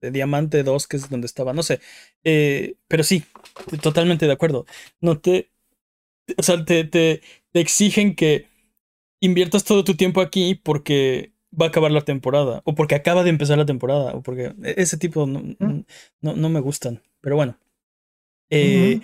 De 0.00 0.10
Diamante 0.10 0.64
2, 0.64 0.88
que 0.88 0.96
es 0.96 1.08
donde 1.08 1.26
estaba, 1.26 1.52
no 1.52 1.62
sé. 1.62 1.78
Eh, 2.24 2.74
pero 2.88 3.04
sí, 3.04 3.22
totalmente 3.80 4.26
de 4.26 4.32
acuerdo. 4.32 4.66
No 5.00 5.20
te. 5.20 5.50
O 6.36 6.42
sea, 6.42 6.64
te, 6.64 6.84
te, 6.84 7.20
exigen 7.52 8.16
que 8.16 8.46
inviertas 9.20 9.62
todo 9.62 9.84
tu 9.84 9.94
tiempo 9.94 10.20
aquí 10.20 10.56
porque 10.56 11.32
va 11.52 11.66
a 11.66 11.68
acabar 11.68 11.92
la 11.92 12.00
temporada. 12.00 12.62
O 12.64 12.74
porque 12.74 12.96
acaba 12.96 13.22
de 13.22 13.30
empezar 13.30 13.58
la 13.58 13.66
temporada. 13.66 14.12
O 14.14 14.22
porque 14.22 14.54
e, 14.64 14.74
ese 14.78 14.96
tipo 14.96 15.26
no, 15.26 15.40
mm. 15.40 15.84
no, 16.20 16.34
no 16.34 16.48
me 16.48 16.60
gustan. 16.60 17.00
Pero 17.20 17.36
bueno. 17.36 17.56
Eh, 18.50 19.00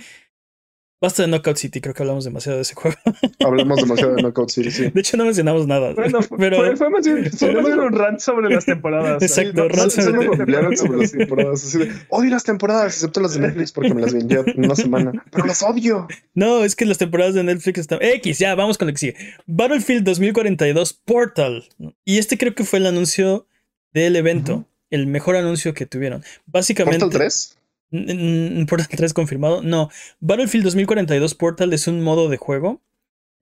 Basta 1.00 1.22
de 1.22 1.28
Knockout 1.28 1.56
City, 1.56 1.80
creo 1.80 1.94
que 1.94 2.02
hablamos 2.02 2.24
demasiado 2.24 2.56
de 2.56 2.62
ese 2.62 2.74
juego. 2.74 2.96
Hablamos 3.46 3.76
demasiado 3.76 4.16
de 4.16 4.22
Knockout 4.22 4.50
City, 4.50 4.70
sí. 4.72 4.90
De 4.90 5.00
hecho, 5.00 5.16
no 5.16 5.24
mencionamos 5.24 5.64
nada. 5.68 5.94
Bueno, 5.94 6.18
pero... 6.37 6.56
fue, 6.56 6.76
fue 6.76 6.90
más 6.90 7.06
bien, 7.06 7.78
un 7.78 7.92
rant 7.92 8.18
sobre 8.18 8.52
las 8.52 8.66
temporadas. 8.66 9.22
Exacto, 9.22 9.68
rant 9.68 9.92
sobre, 9.92 10.26
sobre 10.76 10.98
las 10.98 11.12
temporadas. 11.12 11.64
Así 11.64 11.78
de, 11.78 11.92
odio 12.08 12.30
las 12.30 12.42
temporadas, 12.42 12.94
excepto 12.94 13.20
las 13.20 13.34
de 13.34 13.40
Netflix, 13.40 13.70
porque 13.70 13.94
me 13.94 14.02
las 14.02 14.12
vendía 14.12 14.42
en 14.44 14.64
una 14.64 14.74
semana. 14.74 15.12
Pero 15.30 15.46
las 15.46 15.62
odio. 15.62 16.08
No, 16.34 16.64
es 16.64 16.74
que 16.74 16.84
las 16.84 16.98
temporadas 16.98 17.34
de 17.34 17.44
Netflix 17.44 17.78
están. 17.78 18.00
X, 18.02 18.38
ya, 18.38 18.56
vamos 18.56 18.76
con 18.76 18.88
lo 18.88 18.92
que 18.92 18.98
sigue. 18.98 19.16
Battlefield 19.46 20.02
2042 20.02 20.94
Portal. 21.04 21.68
Y 22.04 22.18
este 22.18 22.38
creo 22.38 22.56
que 22.56 22.64
fue 22.64 22.80
el 22.80 22.87
anuncio 22.87 23.46
del 23.92 24.16
evento. 24.16 24.64
El 24.90 25.06
mejor 25.06 25.37
anuncio 25.37 25.74
que 25.74 25.87
tuvieron. 25.87 26.24
Básicamente. 26.46 26.98
¿Portal 26.98 27.20
3? 27.20 27.58
Portal 27.90 28.88
3 28.88 29.14
confirmado. 29.14 29.62
No. 29.62 29.90
Battlefield 30.20 30.64
2042 30.64 31.35
Portal 31.35 31.72
es 31.72 31.87
un 31.87 32.03
modo 32.03 32.29
de 32.29 32.37
juego 32.37 32.83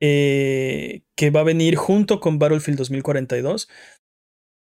eh, 0.00 1.02
que 1.14 1.30
va 1.30 1.40
a 1.40 1.44
venir 1.44 1.76
junto 1.76 2.20
con 2.20 2.38
Battlefield 2.38 2.78
2042. 2.78 3.68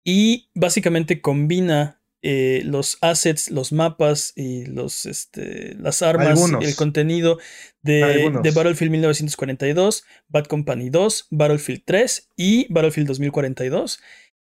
Y 0.05 0.49
básicamente 0.55 1.21
combina 1.21 2.01
eh, 2.23 2.63
los 2.65 2.99
assets, 3.01 3.51
los 3.51 3.73
mapas 3.73 4.33
y 4.35 4.65
los, 4.67 5.07
este, 5.07 5.75
las 5.79 6.03
armas, 6.03 6.41
y 6.61 6.65
el 6.65 6.75
contenido 6.75 7.39
de, 7.83 8.33
de, 8.43 8.51
Battlefield 8.51 8.91
1942, 8.91 10.05
Bad 10.29 10.47
Company 10.47 10.91
2, 10.91 11.29
Battlefield 11.31 11.83
3 11.85 12.31
y 12.37 12.73
Battlefield 12.73 13.09
2042. 13.09 14.01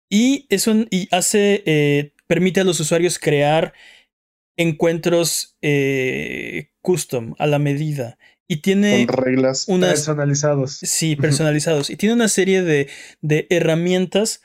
Y, 0.09 0.47
y 0.91 1.09
hace, 1.11 1.63
eh, 1.67 2.13
permite 2.27 2.61
a 2.61 2.65
los 2.65 2.81
usuarios 2.81 3.19
crear 3.19 3.75
encuentros 4.59 5.57
eh, 5.63 6.71
custom, 6.83 7.35
a 7.39 7.47
la 7.47 7.59
medida. 7.59 8.19
Y 8.47 8.61
tiene 8.61 9.07
Con 9.07 9.25
reglas 9.25 9.67
personalizados. 9.67 10.79
Sí, 10.83 11.17
personalizados. 11.17 11.91
y 11.91 11.97
tiene 11.97 12.15
una 12.15 12.29
serie 12.29 12.63
de, 12.63 12.89
de 13.21 13.47
herramientas 13.51 14.43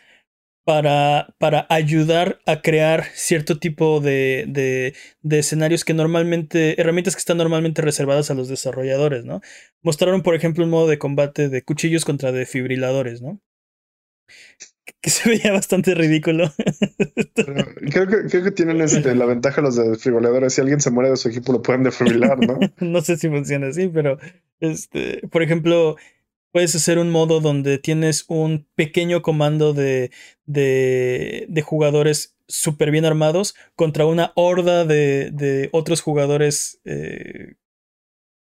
para, 0.66 1.36
para, 1.40 1.68
ayudar 1.70 2.40
a 2.46 2.62
crear 2.62 3.06
cierto 3.14 3.60
tipo 3.60 4.00
de, 4.00 4.46
de, 4.48 4.94
de, 5.22 5.40
escenarios 5.40 5.84
que 5.84 5.94
normalmente, 5.94 6.80
herramientas 6.80 7.16
que 7.16 7.20
están 7.20 7.38
normalmente 7.38 7.82
reservadas 7.82 8.32
a 8.32 8.34
los 8.34 8.48
desarrolladores, 8.48 9.26
¿no? 9.26 9.42
Mostraron, 9.82 10.22
por 10.22 10.36
ejemplo, 10.36 10.64
un 10.64 10.70
modo 10.70 10.88
de 10.88 11.00
combate 11.00 11.50
de 11.50 11.64
cuchillos 11.64 12.06
contra 12.06 12.32
defibriladores, 12.32 13.22
¿no? 13.22 13.42
Que 15.04 15.10
se 15.10 15.30
veía 15.30 15.52
bastante 15.52 15.94
ridículo. 15.94 16.50
Creo 17.36 18.08
que, 18.08 18.24
creo 18.30 18.44
que 18.46 18.52
tienen 18.52 18.80
este, 18.80 19.14
la 19.16 19.26
ventaja 19.26 19.62
los 19.62 19.76
desfibriladores. 19.76 20.54
Si 20.54 20.62
alguien 20.62 20.80
se 20.80 20.92
muere 20.92 21.10
de 21.10 21.18
su 21.18 21.28
equipo, 21.28 21.52
lo 21.52 21.62
pueden 21.62 21.84
defibrilar, 21.84 22.40
¿no? 22.40 22.58
no 22.80 23.02
sé 23.02 23.18
si 23.18 23.28
funciona 23.28 23.68
así, 23.68 23.90
pero 23.90 24.18
este, 24.62 25.28
por 25.28 25.44
ejemplo, 25.44 25.98
puedes 26.54 26.74
hacer 26.74 27.00
un 27.00 27.10
modo 27.10 27.42
donde 27.42 27.80
tienes 27.80 28.24
un 28.30 28.66
pequeño 28.76 29.22
comando 29.22 29.74
de, 29.74 30.10
de, 30.46 31.48
de 31.50 31.62
jugadores 31.62 32.38
súper 32.48 32.90
bien 32.90 33.04
armados 33.04 33.56
contra 33.76 34.06
una 34.06 34.32
horda 34.36 34.86
de, 34.86 35.32
de 35.32 35.68
otros 35.74 36.00
jugadores 36.00 36.80
eh, 36.86 37.56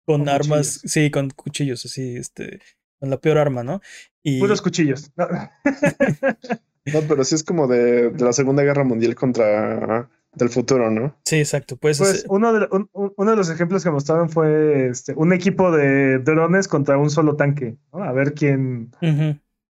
con, 0.04 0.28
armas, 0.28 0.80
sí, 0.84 1.10
con 1.10 1.30
cuchillos, 1.30 1.84
así, 1.84 2.14
este, 2.14 2.60
con 3.02 3.10
la 3.10 3.16
peor 3.16 3.36
arma, 3.36 3.64
¿no? 3.64 3.80
Y... 4.22 4.38
Puros 4.38 4.62
cuchillos. 4.62 5.10
No. 5.16 5.26
pero 7.08 7.24
sí 7.24 7.34
es 7.34 7.42
como 7.42 7.66
de, 7.66 8.12
la 8.16 8.32
Segunda 8.32 8.62
Guerra 8.62 8.84
Mundial 8.84 9.16
contra 9.16 10.08
del 10.34 10.48
futuro, 10.50 10.88
¿no? 10.88 11.16
Sí, 11.24 11.38
exacto. 11.38 11.76
Pues, 11.76 11.98
pues 11.98 12.24
uno, 12.28 12.52
de, 12.52 12.68
uno 12.70 13.30
de 13.32 13.36
los 13.36 13.50
ejemplos 13.50 13.82
que 13.82 13.90
mostraron 13.90 14.30
fue 14.30 14.86
este, 14.86 15.14
un 15.16 15.32
equipo 15.32 15.72
de 15.72 16.20
drones 16.20 16.68
contra 16.68 16.96
un 16.96 17.10
solo 17.10 17.34
tanque, 17.34 17.76
¿no? 17.92 18.04
A 18.04 18.12
ver 18.12 18.34
quién, 18.34 18.92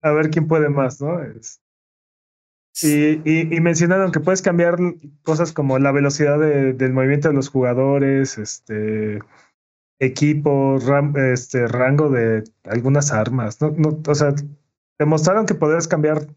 a 0.01 0.09
ver 0.09 0.31
quién 0.31 0.47
puede 0.47 0.69
más, 0.69 0.99
¿no? 0.99 1.21
Es... 1.21 1.61
Y, 2.81 3.21
y, 3.55 3.61
mencionaron 3.61 4.11
que 4.11 4.21
puedes 4.21 4.41
cambiar 4.41 4.77
cosas 5.21 5.51
como 5.51 5.77
la 5.77 5.91
velocidad 5.91 6.39
del 6.39 6.93
movimiento 6.93 7.27
de 7.27 7.35
los 7.35 7.49
jugadores, 7.49 8.39
este 8.39 9.19
equipo, 9.99 10.77
este 11.33 11.67
rango 11.67 12.09
de 12.09 12.43
algunas 12.63 13.11
armas. 13.11 13.61
No, 13.61 13.71
no, 13.71 14.01
o 14.07 14.15
sea, 14.15 14.33
demostraron 14.97 15.45
que 15.45 15.55
podías 15.55 15.87
cambiar, 15.87 16.27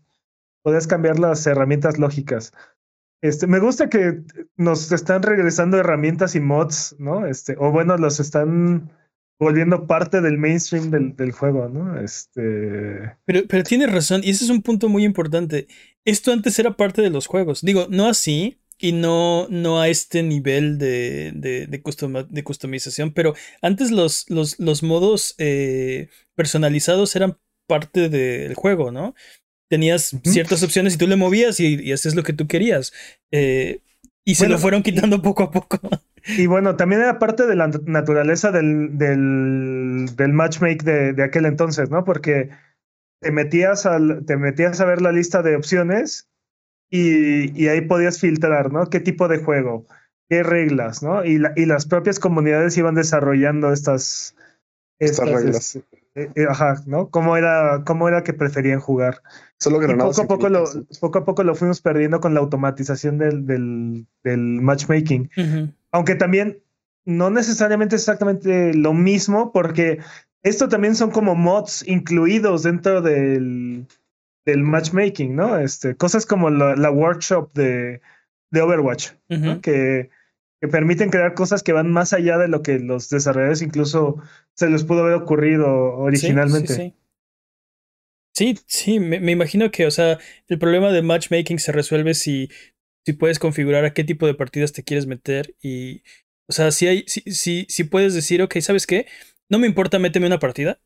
podías 0.62 0.86
cambiar 0.86 1.18
las 1.18 1.46
herramientas 1.46 1.98
lógicas. 1.98 2.52
Este, 3.22 3.46
me 3.46 3.60
gusta 3.60 3.88
que 3.88 4.22
nos 4.56 4.90
están 4.90 5.22
regresando 5.22 5.78
herramientas 5.78 6.34
y 6.34 6.40
mods, 6.40 6.96
¿no? 6.98 7.26
Este, 7.26 7.54
o 7.56 7.70
bueno, 7.70 7.96
los 7.96 8.18
están 8.18 8.90
volviendo 9.38 9.86
parte 9.86 10.20
del 10.20 10.38
mainstream 10.38 10.90
del, 10.90 11.16
del 11.16 11.30
juego, 11.30 11.68
¿no? 11.68 12.00
Este. 12.00 13.16
Pero, 13.24 13.40
pero 13.48 13.62
tienes 13.62 13.92
razón, 13.92 14.22
y 14.24 14.30
ese 14.30 14.44
es 14.44 14.50
un 14.50 14.62
punto 14.62 14.88
muy 14.88 15.04
importante. 15.04 15.68
Esto 16.04 16.32
antes 16.32 16.58
era 16.58 16.76
parte 16.76 17.00
de 17.00 17.10
los 17.10 17.28
juegos. 17.28 17.62
Digo, 17.62 17.86
no 17.88 18.08
así, 18.08 18.60
y 18.82 18.92
no, 18.92 19.46
no 19.48 19.80
a 19.80 19.88
este 19.88 20.22
nivel 20.24 20.76
de, 20.76 21.32
de, 21.34 21.68
de, 21.68 22.42
customización, 22.42 23.12
pero 23.12 23.34
antes 23.62 23.92
los, 23.92 24.28
los, 24.28 24.58
los 24.58 24.82
modos 24.82 25.36
eh, 25.38 26.08
personalizados 26.34 27.14
eran 27.14 27.38
parte 27.68 28.08
del 28.08 28.54
juego, 28.54 28.90
¿no? 28.90 29.14
tenías 29.72 30.14
ciertas 30.24 30.62
opciones 30.62 30.94
y 30.94 30.98
tú 30.98 31.06
le 31.06 31.16
movías 31.16 31.58
y, 31.58 31.82
y 31.82 31.92
haces 31.92 32.14
lo 32.14 32.22
que 32.22 32.34
tú 32.34 32.46
querías. 32.46 32.92
Eh, 33.30 33.80
y 34.22 34.34
se 34.34 34.46
lo 34.46 34.58
fueron 34.58 34.82
quitando 34.82 35.22
poco 35.22 35.44
a 35.44 35.50
poco. 35.50 35.80
Y 36.36 36.46
bueno, 36.46 36.76
también 36.76 37.00
era 37.00 37.18
parte 37.18 37.46
de 37.46 37.56
la 37.56 37.68
naturaleza 37.86 38.52
del, 38.52 38.98
del, 38.98 40.06
del 40.14 40.32
matchmake 40.32 40.84
de, 40.84 41.12
de, 41.14 41.24
aquel 41.24 41.46
entonces, 41.46 41.88
¿no? 41.88 42.04
Porque 42.04 42.50
te 43.20 43.32
metías, 43.32 43.86
al, 43.86 44.24
te 44.26 44.36
metías 44.36 44.80
a 44.80 44.84
ver 44.84 45.00
la 45.00 45.10
lista 45.10 45.42
de 45.42 45.56
opciones 45.56 46.28
y, 46.92 47.58
y 47.60 47.68
ahí 47.68 47.80
podías 47.80 48.20
filtrar, 48.20 48.70
¿no? 48.70 48.90
¿Qué 48.90 49.00
tipo 49.00 49.26
de 49.26 49.38
juego? 49.38 49.86
¿Qué 50.28 50.42
reglas, 50.42 51.02
¿no? 51.02 51.24
Y, 51.24 51.38
la, 51.38 51.54
y 51.56 51.64
las 51.64 51.86
propias 51.86 52.20
comunidades 52.20 52.76
iban 52.76 52.94
desarrollando 52.94 53.72
estas, 53.72 54.36
estas, 54.98 55.26
reglas. 55.26 55.76
Eh, 56.14 56.30
eh, 56.34 56.46
ajá, 56.46 56.82
¿no? 56.86 57.08
¿Cómo 57.08 57.38
era, 57.38 57.82
cómo 57.86 58.08
era 58.08 58.22
que 58.22 58.34
preferían 58.34 58.78
jugar? 58.78 59.22
Solo 59.58 59.80
poco 59.80 60.20
a 60.20 60.26
poco, 60.26 60.48
lo, 60.50 60.64
poco 61.00 61.18
a 61.18 61.24
poco 61.24 61.42
lo 61.44 61.54
fuimos 61.54 61.80
perdiendo 61.80 62.20
con 62.20 62.34
la 62.34 62.40
automatización 62.40 63.16
del, 63.16 63.46
del, 63.46 64.06
del 64.22 64.60
matchmaking. 64.60 65.30
Aunque 65.92 66.14
también 66.14 66.62
no 67.06 67.30
necesariamente 67.30 67.96
exactamente 67.96 68.74
lo 68.74 68.92
mismo, 68.92 69.50
porque 69.50 70.00
esto 70.42 70.68
también 70.68 70.94
son 70.94 71.10
como 71.10 71.34
mods 71.34 71.88
incluidos 71.88 72.64
dentro 72.64 73.00
del, 73.00 73.86
del 74.44 74.62
matchmaking, 74.62 75.36
¿no? 75.36 75.58
Este, 75.58 75.96
cosas 75.96 76.26
como 76.26 76.50
la, 76.50 76.76
la 76.76 76.90
workshop 76.90 77.52
de, 77.54 78.00
de 78.50 78.60
Overwatch, 78.60 79.10
que 79.62 80.10
que 80.62 80.68
permiten 80.68 81.10
crear 81.10 81.34
cosas 81.34 81.64
que 81.64 81.72
van 81.72 81.90
más 81.90 82.12
allá 82.12 82.38
de 82.38 82.46
lo 82.46 82.62
que 82.62 82.78
los 82.78 83.10
desarrolladores 83.10 83.62
incluso 83.62 84.22
se 84.54 84.70
les 84.70 84.84
pudo 84.84 85.00
haber 85.00 85.14
ocurrido 85.14 85.96
originalmente. 85.96 86.94
Sí, 88.32 88.56
sí, 88.66 89.00
me, 89.00 89.32
imagino 89.32 89.72
que, 89.72 89.86
o 89.86 89.90
sea, 89.90 90.20
el 90.46 90.60
problema 90.60 90.92
de 90.92 91.02
matchmaking 91.02 91.58
se 91.58 91.72
resuelve 91.72 92.14
si, 92.14 92.48
si 93.04 93.12
puedes 93.12 93.40
configurar 93.40 93.84
a 93.84 93.92
qué 93.92 94.04
tipo 94.04 94.24
de 94.24 94.34
partidas 94.34 94.72
te 94.72 94.84
quieres 94.84 95.06
meter 95.06 95.56
y, 95.60 96.04
o 96.48 96.52
sea, 96.52 96.70
si 96.70 96.86
hay, 96.86 97.04
si, 97.08 97.22
si, 97.22 97.66
si 97.68 97.82
puedes 97.82 98.14
decir, 98.14 98.40
ok, 98.40 98.60
¿sabes 98.60 98.86
qué? 98.86 99.06
No 99.48 99.58
me 99.58 99.66
importa, 99.66 99.98
méteme 99.98 100.28
una 100.28 100.38
partida 100.38 100.80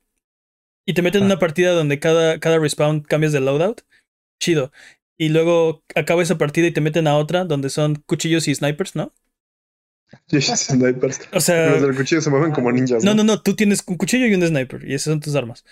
y 0.87 0.95
te 0.95 1.03
meten 1.03 1.23
en 1.23 1.25
ah. 1.25 1.35
una 1.35 1.39
partida 1.39 1.73
donde 1.73 1.99
cada, 1.99 2.39
cada 2.39 2.59
respawn 2.59 3.01
cambias 3.01 3.33
de 3.33 3.41
loadout, 3.41 3.83
chido. 4.41 4.73
Y 5.19 5.31
luego 5.31 5.83
acaba 5.95 6.23
esa 6.23 6.39
partida 6.39 6.69
y 6.69 6.73
te 6.73 6.81
meten 6.81 7.07
a 7.09 7.17
otra 7.17 7.45
donde 7.45 7.69
son 7.71 7.97
cuchillos 7.97 8.49
y 8.49 8.55
snipers, 8.55 8.95
¿no? 8.95 9.13
snipers. 10.31 11.21
O 11.33 11.41
sea, 11.41 11.71
los 11.71 11.83
del 11.83 11.97
cuchillo 11.97 12.21
se 12.21 12.31
mueven 12.31 12.53
como 12.53 12.71
ninjas. 12.71 13.03
No, 13.03 13.15
no, 13.15 13.25
no, 13.25 13.43
tú 13.43 13.57
tienes 13.57 13.83
un 13.87 13.97
cuchillo 13.97 14.27
y 14.27 14.35
un 14.35 14.47
sniper, 14.47 14.89
y 14.89 14.95
esas 14.95 15.13
son 15.13 15.21
tus 15.21 15.35
armas. 15.35 15.65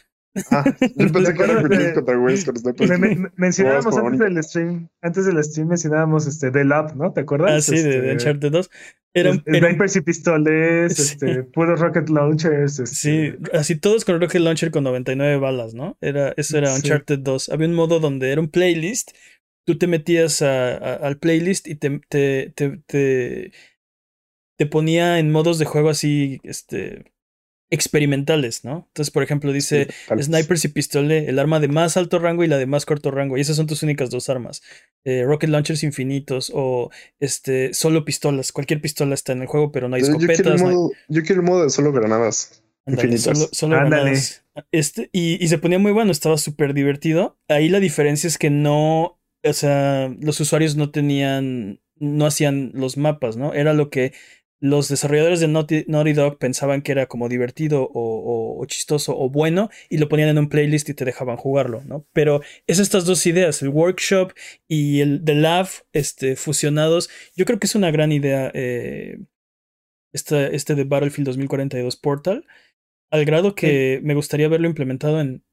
Ah, 0.50 0.64
yo 0.96 1.12
pensé 1.12 1.34
que 1.34 1.42
era 1.42 1.94
contra 1.94 2.16
güeyes 2.16 2.44
con 2.44 2.56
snipers. 2.56 2.98
Me, 2.98 3.30
mencionábamos 3.36 3.96
antes 3.96 4.18
del 4.18 4.42
stream, 4.42 4.88
antes 5.00 5.26
del 5.26 5.44
stream 5.44 5.68
mencionábamos 5.68 6.26
este 6.26 6.50
The 6.50 6.64
Lab, 6.64 6.96
¿no? 6.96 7.12
¿Te 7.12 7.20
acuerdas? 7.20 7.50
Ah, 7.52 7.60
sí, 7.60 7.82
de, 7.82 7.98
este, 7.98 8.12
Uncharted 8.12 8.52
2. 8.52 8.70
Eran, 9.16 9.44
snipers 9.44 9.96
y 9.96 10.00
pistoles, 10.00 10.98
este, 10.98 11.44
puros 11.44 11.80
rocket 11.80 12.08
launchers. 12.08 12.80
Este. 12.80 12.96
Sí, 12.96 13.34
así 13.52 13.76
todos 13.76 14.04
con 14.04 14.20
rocket 14.20 14.40
launcher 14.40 14.70
con 14.70 14.84
99 14.84 15.36
balas, 15.38 15.74
¿no? 15.74 15.96
Era, 16.00 16.34
eso 16.36 16.58
era 16.58 16.74
Uncharted 16.74 17.20
2. 17.20 17.50
Había 17.50 17.68
un 17.68 17.74
modo 17.74 18.00
donde 18.00 18.32
era 18.32 18.40
un 18.40 18.48
playlist, 18.48 19.12
tú 19.64 19.78
te 19.78 19.86
metías 19.86 20.42
a, 20.42 20.94
al 20.96 21.18
playlist 21.18 21.68
y 21.68 21.76
te, 21.76 22.00
te, 22.08 22.52
te 22.54 23.52
te 24.56 24.66
ponía 24.66 25.18
en 25.18 25.32
modos 25.32 25.58
de 25.58 25.64
juego 25.64 25.90
así, 25.90 26.40
este, 26.44 27.12
experimentales, 27.70 28.64
¿no? 28.64 28.86
Entonces, 28.88 29.10
por 29.10 29.22
ejemplo, 29.22 29.52
dice 29.52 29.88
snipers 30.20 30.64
y 30.64 30.68
pistole, 30.68 31.28
el 31.28 31.38
arma 31.38 31.60
de 31.60 31.68
más 31.68 31.96
alto 31.96 32.18
rango 32.18 32.44
y 32.44 32.46
la 32.46 32.58
de 32.58 32.66
más 32.66 32.86
corto 32.86 33.10
rango, 33.10 33.36
y 33.36 33.40
esas 33.40 33.56
son 33.56 33.66
tus 33.66 33.82
únicas 33.82 34.10
dos 34.10 34.28
armas. 34.28 34.62
Eh, 35.04 35.24
rocket 35.24 35.50
launchers 35.50 35.82
infinitos 35.82 36.52
o 36.54 36.90
este 37.20 37.74
solo 37.74 38.04
pistolas. 38.04 38.52
Cualquier 38.52 38.80
pistola 38.80 39.14
está 39.14 39.32
en 39.32 39.42
el 39.42 39.48
juego, 39.48 39.72
pero 39.72 39.88
no 39.88 39.96
hay 39.96 40.02
escopetas. 40.02 40.60
Yo 41.08 41.22
quiero 41.22 41.40
el 41.40 41.46
modo, 41.46 41.64
de 41.64 41.70
solo 41.70 41.92
granadas. 41.92 42.62
infinitas. 42.86 43.48
Solo, 43.52 43.76
granadas. 43.76 44.44
Este, 44.70 45.10
y, 45.12 45.42
y 45.44 45.48
se 45.48 45.58
ponía 45.58 45.78
muy 45.78 45.92
bueno, 45.92 46.12
estaba 46.12 46.38
súper 46.38 46.74
divertido. 46.74 47.38
Ahí 47.48 47.68
la 47.68 47.80
diferencia 47.80 48.28
es 48.28 48.38
que 48.38 48.50
no, 48.50 49.18
o 49.42 49.52
sea, 49.52 50.14
los 50.20 50.38
usuarios 50.40 50.76
no 50.76 50.90
tenían, 50.90 51.80
no 51.96 52.26
hacían 52.26 52.70
los 52.74 52.96
mapas, 52.96 53.36
¿no? 53.36 53.52
Era 53.52 53.72
lo 53.72 53.90
que 53.90 54.12
los 54.64 54.88
desarrolladores 54.88 55.40
de 55.40 55.48
Naughty, 55.48 56.12
Dog 56.14 56.38
pensaban 56.38 56.80
que 56.80 56.92
era 56.92 57.04
como 57.04 57.28
divertido 57.28 57.90
o, 57.92 58.64
chistoso 58.66 59.14
o 59.14 59.28
bueno 59.28 59.68
y 59.90 59.98
lo 59.98 60.08
ponían 60.08 60.30
en 60.30 60.38
un 60.38 60.48
playlist 60.48 60.88
y 60.88 60.94
te 60.94 61.04
dejaban 61.04 61.36
jugarlo, 61.36 61.82
¿no? 61.84 62.06
Pero 62.14 62.40
es 62.66 62.78
estas 62.78 63.04
dos 63.04 63.26
ideas, 63.26 63.60
el 63.60 63.68
workshop 63.68 64.32
y 64.66 65.02
el 65.02 65.22
The 65.22 65.34
Lab 65.34 65.68
este, 65.92 66.34
fusionados, 66.34 67.10
yo 67.36 67.44
creo 67.44 67.58
que 67.58 67.66
es 67.66 67.74
una 67.74 67.90
gran 67.90 68.10
idea 68.10 68.50
eh, 68.54 69.18
este, 70.14 70.56
este 70.56 70.74
de 70.74 70.84
Battlefield 70.84 71.26
2042 71.26 71.96
Portal, 71.96 72.46
al 73.10 73.26
grado 73.26 73.54
que 73.54 74.00
me 74.02 74.14
gustaría 74.14 74.48
verlo 74.48 74.66
implementado 74.66 75.20
en, 75.20 75.44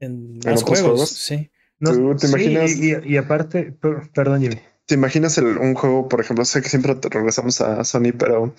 en, 0.00 0.38
los 0.44 0.64
juegos, 0.64 1.08
Sí. 1.08 1.50
¿Te 1.80 2.26
imaginas? 2.26 2.76
y, 2.76 3.16
aparte, 3.16 3.74
perdón, 4.12 4.42
Jimmy. 4.42 4.56
¿Te 4.88 4.94
imaginas 4.94 5.36
un 5.36 5.74
juego, 5.74 6.08
por 6.08 6.18
ejemplo, 6.18 6.46
sé 6.46 6.62
que 6.62 6.70
siempre 6.70 6.96
regresamos 7.10 7.60
a 7.60 7.84
Sony, 7.84 8.14
pero 8.18 8.54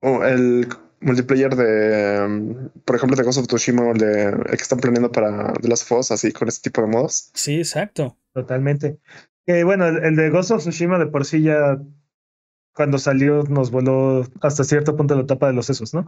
el 0.00 0.66
multiplayer 1.02 1.54
de, 1.54 2.24
um, 2.24 2.68
por 2.86 2.96
ejemplo, 2.96 3.18
de 3.18 3.22
Ghost 3.22 3.40
of 3.40 3.48
Tsushima 3.48 3.82
o 3.82 3.92
el, 3.92 3.98
de, 3.98 4.24
el 4.28 4.56
que 4.56 4.62
están 4.62 4.80
planeando 4.80 5.12
para 5.12 5.52
The 5.60 5.68
Last 5.68 5.92
of 5.92 5.98
Us, 5.98 6.10
así 6.10 6.32
con 6.32 6.48
este 6.48 6.70
tipo 6.70 6.80
de 6.80 6.86
modos? 6.86 7.30
Sí, 7.34 7.58
exacto. 7.58 8.16
Totalmente. 8.32 8.98
Que 9.44 9.62
bueno, 9.62 9.86
el, 9.88 10.16
de 10.16 10.30
Ghost 10.30 10.52
of 10.52 10.62
Tsushima 10.62 10.98
de 10.98 11.06
por 11.06 11.26
sí 11.26 11.42
ya 11.42 11.78
cuando 12.74 12.96
salió 12.96 13.42
nos 13.42 13.70
voló 13.70 14.26
hasta 14.40 14.64
cierto 14.64 14.96
punto 14.96 15.16
la 15.16 15.26
tapa 15.26 15.48
de 15.48 15.52
los 15.52 15.66
sesos, 15.66 15.92
¿no? 15.92 16.06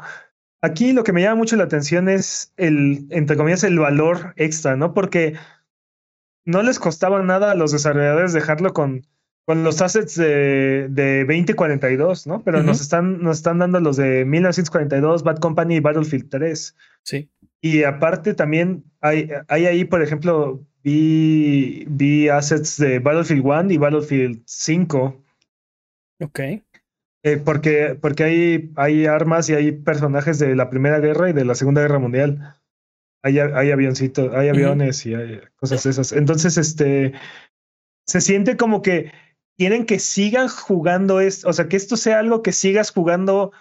Aquí 0.62 0.94
lo 0.94 1.04
que 1.04 1.12
me 1.12 1.20
llama 1.20 1.36
mucho 1.36 1.56
la 1.56 1.64
atención 1.64 2.08
es 2.08 2.54
el, 2.56 3.06
entre 3.10 3.36
comillas, 3.36 3.62
el 3.64 3.78
valor 3.78 4.32
extra, 4.36 4.74
¿no? 4.76 4.94
Porque 4.94 5.34
no 6.46 6.62
les 6.62 6.78
costaba 6.78 7.22
nada 7.22 7.50
a 7.50 7.54
los 7.54 7.72
desarrolladores 7.72 8.32
dejarlo 8.32 8.72
con 8.72 9.06
con 9.50 9.64
los 9.64 9.82
assets 9.82 10.14
de, 10.14 10.86
de 10.90 11.24
2042, 11.24 12.28
¿no? 12.28 12.40
Pero 12.44 12.62
nos, 12.62 12.80
están, 12.80 13.20
nos 13.20 13.38
están 13.38 13.58
dando 13.58 13.80
los 13.80 13.96
de 13.96 14.24
1942, 14.24 15.24
Bad 15.24 15.38
Company 15.38 15.74
y 15.74 15.80
Battlefield 15.80 16.28
3. 16.30 16.76
Sí. 17.02 17.28
Y 17.60 17.82
aparte 17.82 18.34
también 18.34 18.84
hay, 19.00 19.28
hay 19.48 19.66
ahí, 19.66 19.84
por 19.84 20.02
ejemplo, 20.02 20.64
vi, 20.84 21.84
vi 21.88 22.28
assets 22.28 22.76
de 22.76 23.00
Battlefield 23.00 23.44
1 23.44 23.72
y 23.72 23.76
Battlefield 23.76 24.40
5. 24.46 25.20
Ok. 26.20 26.38
Eh, 26.38 26.62
porque 27.44 27.98
porque 28.00 28.22
hay, 28.22 28.70
hay 28.76 29.06
armas 29.06 29.50
y 29.50 29.54
hay 29.54 29.72
personajes 29.72 30.38
de 30.38 30.54
la 30.54 30.70
Primera 30.70 31.00
Guerra 31.00 31.28
y 31.28 31.32
de 31.32 31.44
la 31.44 31.56
Segunda 31.56 31.82
Guerra 31.82 31.98
Mundial. 31.98 32.54
Hay, 33.24 33.40
hay 33.40 33.72
avioncitos, 33.72 34.32
hay 34.32 34.48
aviones 34.48 35.04
y 35.06 35.14
hay 35.14 35.40
cosas 35.56 35.84
esas. 35.86 36.12
Entonces, 36.12 36.56
este, 36.56 37.14
se 38.06 38.20
siente 38.20 38.56
como 38.56 38.80
que 38.80 39.10
quieren 39.60 39.84
que 39.84 39.98
sigan 39.98 40.48
jugando 40.48 41.20
esto, 41.20 41.46
o 41.46 41.52
sea, 41.52 41.68
que 41.68 41.76
esto 41.76 41.98
sea 41.98 42.18
algo 42.18 42.42
que 42.42 42.50
sigas 42.50 42.92
jugando 42.92 43.52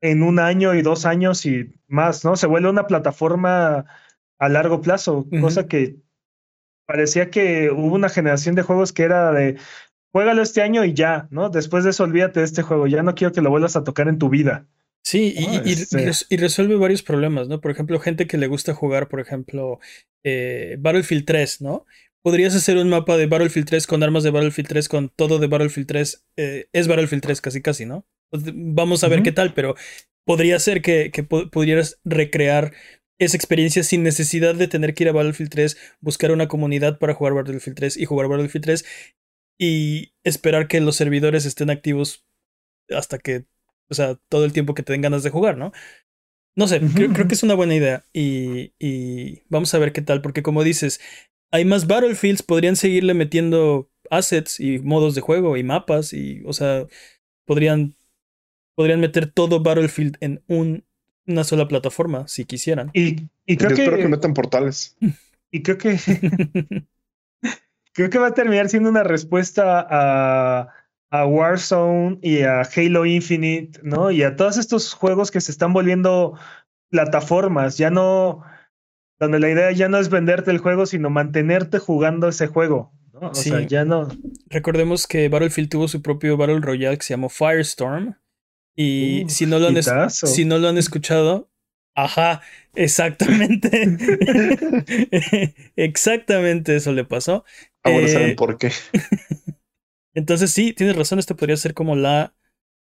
en 0.00 0.24
un 0.24 0.40
año 0.40 0.74
y 0.74 0.82
dos 0.82 1.06
años 1.06 1.46
y 1.46 1.72
más, 1.86 2.24
¿no? 2.24 2.34
Se 2.34 2.48
vuelve 2.48 2.68
una 2.68 2.88
plataforma 2.88 3.86
a 4.40 4.48
largo 4.48 4.80
plazo, 4.80 5.24
cosa 5.40 5.68
que 5.68 5.98
parecía 6.84 7.30
que 7.30 7.70
hubo 7.70 7.94
una 7.94 8.08
generación 8.08 8.56
de 8.56 8.62
juegos 8.62 8.92
que 8.92 9.04
era 9.04 9.30
de 9.30 9.56
juégalo 10.10 10.42
este 10.42 10.62
año 10.62 10.84
y 10.84 10.94
ya, 10.94 11.28
¿no? 11.30 11.48
Después 11.48 11.84
de 11.84 11.90
eso 11.90 12.02
olvídate 12.02 12.40
de 12.40 12.46
este 12.46 12.62
juego, 12.62 12.88
ya 12.88 13.04
no 13.04 13.14
quiero 13.14 13.32
que 13.32 13.40
lo 13.40 13.50
vuelvas 13.50 13.76
a 13.76 13.84
tocar 13.84 14.08
en 14.08 14.18
tu 14.18 14.30
vida. 14.30 14.66
Sí, 15.04 15.32
y, 15.36 15.70
este 15.70 16.10
y, 16.28 16.36
resuelve 16.38 16.74
varios 16.74 17.04
problemas, 17.04 17.46
¿no? 17.46 17.60
Por 17.60 17.70
ejemplo, 17.70 18.00
gente 18.00 18.26
que 18.26 18.36
le 18.36 18.48
gusta 18.48 18.74
jugar, 18.74 19.06
por 19.08 19.20
ejemplo, 19.20 19.78
eh, 20.24 20.76
Battlefield 20.80 21.24
3, 21.24 21.60
¿no? 21.60 21.86
Podrías 22.24 22.54
hacer 22.56 22.78
un 22.78 22.88
mapa 22.88 23.16
de 23.18 23.26
Battlefield 23.26 23.68
3 23.68 23.86
con 23.86 24.02
armas 24.02 24.24
de 24.24 24.30
Battlefield 24.30 24.68
3, 24.68 24.88
con 24.88 25.10
todo 25.10 25.38
de 25.38 25.46
Battlefield 25.46 25.86
3. 25.86 26.26
eh, 26.36 26.68
es 26.72 26.88
Battlefield 26.88 27.22
3 27.22 27.40
casi 27.40 27.62
casi, 27.62 27.86
¿no? 27.86 28.06
Vamos 28.32 29.04
a 29.04 29.08
ver 29.08 29.22
qué 29.22 29.30
tal, 29.32 29.54
pero 29.54 29.76
podría 30.26 30.58
ser 30.58 30.82
que, 30.82 31.10
que 31.12 31.28
pu- 31.28 31.50
pudieras 31.50 32.00
recrear 32.04 32.72
esa 33.20 33.36
experiencia 33.36 33.84
sin 33.84 34.02
necesidad 34.02 34.54
de 34.56 34.66
tener 34.68 34.94
que 34.94 35.04
ir 35.04 35.10
a 35.10 35.12
Battlefield 35.12 35.50
3, 35.50 35.76
buscar 36.00 36.32
una 36.32 36.48
comunidad 36.48 36.98
para 36.98 37.14
jugar 37.14 37.34
Battlefield 37.34 37.76
3 37.76 37.96
y 37.96 38.06
jugar 38.06 38.28
Battlefield 38.28 38.64
3 38.64 38.84
y 39.60 40.14
esperar 40.24 40.66
que 40.66 40.80
los 40.80 40.96
servidores 40.96 41.44
estén 41.44 41.70
activos 41.70 42.26
hasta 42.90 43.18
que, 43.18 43.46
o 43.90 43.94
sea, 43.94 44.16
todo 44.28 44.44
el 44.44 44.52
tiempo 44.52 44.74
que 44.74 44.82
te 44.82 44.92
den 44.92 45.02
ganas 45.02 45.22
de 45.22 45.30
jugar, 45.30 45.56
¿no? 45.58 45.72
No 46.56 46.68
sé, 46.68 46.80
creo, 46.94 47.12
creo 47.12 47.26
que 47.28 47.34
es 47.34 47.42
una 47.42 47.54
buena 47.54 47.74
idea 47.74 48.04
y, 48.12 48.72
y 48.78 49.42
vamos 49.48 49.74
a 49.74 49.78
ver 49.78 49.92
qué 49.92 50.02
tal, 50.02 50.22
porque 50.22 50.42
como 50.42 50.62
dices, 50.64 51.00
hay 51.54 51.64
más 51.64 51.86
Battlefields, 51.86 52.42
podrían 52.42 52.74
seguirle 52.74 53.14
metiendo 53.14 53.88
assets 54.10 54.58
y 54.58 54.80
modos 54.80 55.14
de 55.14 55.20
juego 55.20 55.56
y 55.56 55.62
mapas 55.62 56.12
y, 56.12 56.42
o 56.46 56.52
sea, 56.52 56.84
podrían, 57.44 57.94
podrían 58.74 58.98
meter 58.98 59.30
todo 59.30 59.62
Battlefield 59.62 60.16
en 60.18 60.42
un, 60.48 60.84
una 61.28 61.44
sola 61.44 61.68
plataforma 61.68 62.26
si 62.26 62.44
quisieran. 62.44 62.90
Y, 62.92 63.28
y 63.46 63.56
Yo 63.56 63.68
creo 63.68 63.70
espero 63.70 63.96
que 63.96 64.02
que, 64.02 64.08
metan 64.08 64.34
portales. 64.34 64.96
y 65.52 65.62
creo 65.62 65.78
que 65.78 65.96
creo 67.92 68.10
que 68.10 68.18
va 68.18 68.26
a 68.26 68.34
terminar 68.34 68.68
siendo 68.68 68.90
una 68.90 69.04
respuesta 69.04 69.86
a, 69.88 70.70
a 71.10 71.24
Warzone 71.24 72.18
y 72.20 72.42
a 72.42 72.62
Halo 72.62 73.06
Infinite, 73.06 73.78
¿no? 73.84 74.10
Y 74.10 74.24
a 74.24 74.34
todos 74.34 74.56
estos 74.56 74.92
juegos 74.92 75.30
que 75.30 75.40
se 75.40 75.52
están 75.52 75.72
volviendo 75.72 76.36
plataformas, 76.90 77.78
ya 77.78 77.90
no, 77.90 78.42
donde 79.18 79.38
la 79.40 79.50
idea 79.50 79.70
ya 79.72 79.88
no 79.88 79.98
es 79.98 80.08
venderte 80.10 80.50
el 80.50 80.58
juego, 80.58 80.86
sino 80.86 81.10
mantenerte 81.10 81.78
jugando 81.78 82.28
ese 82.28 82.46
juego, 82.46 82.92
¿no? 83.12 83.30
O 83.30 83.34
Sí. 83.34 83.50
sea, 83.50 83.60
ya 83.60 83.84
no. 83.84 84.08
Recordemos 84.50 85.06
que 85.06 85.28
Battlefield 85.28 85.68
tuvo 85.70 85.88
su 85.88 86.02
propio 86.02 86.36
Battle 86.36 86.60
Royale 86.60 86.96
que 86.98 87.04
se 87.04 87.14
llamó 87.14 87.28
Firestorm. 87.28 88.16
Y 88.76 89.24
Uf, 89.24 89.30
si, 89.32 89.46
no 89.46 89.58
lo 89.60 89.68
han 89.68 90.10
si 90.10 90.44
no 90.44 90.58
lo 90.58 90.68
han 90.68 90.78
escuchado, 90.78 91.48
ajá, 91.94 92.42
exactamente. 92.74 93.70
exactamente 95.76 96.74
eso 96.76 96.92
le 96.92 97.04
pasó. 97.04 97.44
Ahora 97.84 98.06
Eh, 98.06 98.08
saben 98.08 98.36
por 98.36 98.58
qué. 98.58 98.72
Entonces 100.14 100.50
sí, 100.50 100.72
tienes 100.72 100.96
razón, 100.96 101.18
esto 101.18 101.36
podría 101.36 101.56
ser 101.56 101.74
como 101.74 101.96
la 101.96 102.34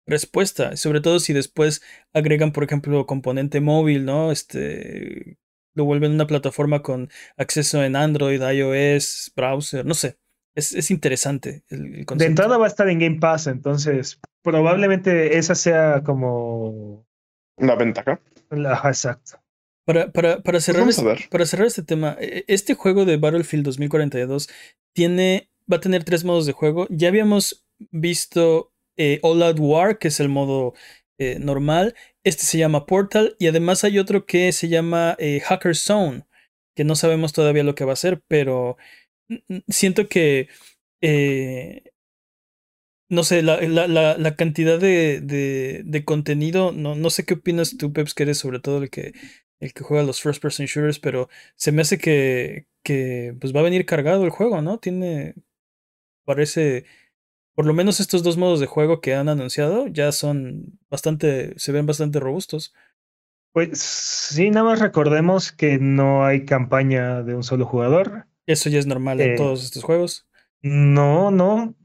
respuesta, 0.07 0.75
sobre 0.77 0.99
todo 1.01 1.19
si 1.19 1.33
después 1.33 1.81
agregan, 2.13 2.51
por 2.51 2.63
ejemplo, 2.63 3.05
componente 3.05 3.61
móvil, 3.61 4.05
¿no? 4.05 4.31
Este 4.31 5.37
lo 5.75 5.85
vuelven 5.85 6.11
una 6.13 6.27
plataforma 6.27 6.81
con 6.81 7.09
acceso 7.37 7.83
en 7.83 7.95
Android, 7.95 8.41
iOS, 8.41 9.31
browser, 9.35 9.85
no 9.85 9.93
sé. 9.93 10.17
Es, 10.55 10.73
es 10.73 10.91
interesante 10.91 11.63
el, 11.69 11.95
el 11.95 12.05
De 12.05 12.05
concepto. 12.05 12.43
entrada 12.43 12.57
va 12.57 12.65
a 12.65 12.67
estar 12.69 12.87
en 12.89 12.99
Game 12.99 13.19
Pass, 13.19 13.47
entonces 13.47 14.19
probablemente 14.43 15.37
esa 15.37 15.55
sea 15.55 16.03
como 16.03 17.07
La 17.57 17.75
ventaja. 17.75 18.21
la 18.51 18.75
exacto. 18.85 19.39
Para, 19.85 20.11
para, 20.11 20.41
para, 20.41 20.61
cerrar 20.61 20.81
vamos 20.83 20.99
a 20.99 21.01
este, 21.01 21.03
ver. 21.03 21.29
para 21.29 21.45
cerrar 21.45 21.67
este 21.67 21.83
tema, 21.83 22.15
eh, 22.19 22.45
este 22.47 22.73
juego 22.75 23.03
de 23.05 23.17
Battlefield 23.17 23.65
2042 23.65 24.47
tiene, 24.93 25.49
va 25.71 25.77
a 25.77 25.81
tener 25.81 26.03
tres 26.05 26.23
modos 26.23 26.45
de 26.45 26.53
juego. 26.53 26.87
Ya 26.89 27.09
habíamos 27.09 27.65
visto 27.91 28.71
eh, 28.97 29.19
All 29.23 29.43
Out 29.43 29.59
War, 29.59 29.97
que 29.97 30.07
es 30.09 30.19
el 30.21 30.29
modo 30.29 30.73
eh, 31.17 31.37
normal. 31.39 31.95
Este 32.23 32.43
se 32.43 32.57
llama 32.57 32.85
Portal 32.85 33.35
y 33.39 33.47
además 33.47 33.83
hay 33.83 33.99
otro 33.99 34.25
que 34.25 34.51
se 34.53 34.69
llama 34.69 35.15
eh, 35.19 35.41
Hacker 35.41 35.75
Zone, 35.75 36.25
que 36.75 36.83
no 36.85 36.95
sabemos 36.95 37.33
todavía 37.33 37.63
lo 37.63 37.75
que 37.75 37.85
va 37.85 37.93
a 37.93 37.97
ser, 37.97 38.21
pero 38.27 38.77
siento 39.67 40.07
que... 40.07 40.47
eh, 41.01 41.83
no 43.09 43.23
sé, 43.23 43.43
la, 43.43 44.35
cantidad 44.35 44.79
de 44.79 46.03
contenido, 46.05 46.71
no, 46.71 46.95
no 46.95 47.09
sé 47.09 47.25
qué 47.25 47.35
opinas 47.35 47.77
tú, 47.77 47.93
Peps, 47.93 48.13
que 48.13 48.23
eres 48.23 48.37
sobre 48.39 48.59
todo 48.59 48.81
el 48.83 48.89
que, 48.89 49.13
el 49.59 49.73
que 49.73 49.83
juega 49.83 50.03
los 50.03 50.21
first 50.21 50.41
person 50.41 50.65
shooters, 50.65 50.99
pero 50.99 51.29
se 51.55 51.71
me 51.71 51.81
hace 51.83 51.97
que, 51.97 52.67
que 52.83 53.35
pues 53.39 53.55
va 53.55 53.59
a 53.59 53.63
venir 53.63 53.85
cargado 53.85 54.23
el 54.25 54.31
juego, 54.31 54.61
¿no? 54.61 54.79
Tiene, 54.79 55.35
parece, 56.25 56.85
por 57.55 57.65
lo 57.65 57.73
menos 57.73 57.99
estos 57.99 58.23
dos 58.23 58.37
modos 58.37 58.59
de 58.59 58.65
juego 58.65 58.99
que 59.01 59.13
han 59.13 59.29
anunciado 59.29 59.87
ya 59.87 60.11
son 60.11 60.79
bastante, 60.89 61.53
se 61.57 61.71
ven 61.71 61.85
bastante 61.85 62.19
robustos. 62.19 62.73
Pues 63.53 63.77
sí, 63.79 64.49
nada 64.49 64.65
más 64.65 64.79
recordemos 64.79 65.51
que 65.51 65.77
no 65.77 66.25
hay 66.25 66.45
campaña 66.45 67.21
de 67.21 67.35
un 67.35 67.43
solo 67.43 67.65
jugador. 67.65 68.25
Eso 68.47 68.69
ya 68.69 68.79
es 68.79 68.87
normal 68.87 69.21
en 69.21 69.31
Eh, 69.31 69.35
todos 69.37 69.63
estos 69.63 69.83
juegos. 69.83 70.27
No, 70.61 71.29
no. 71.29 71.75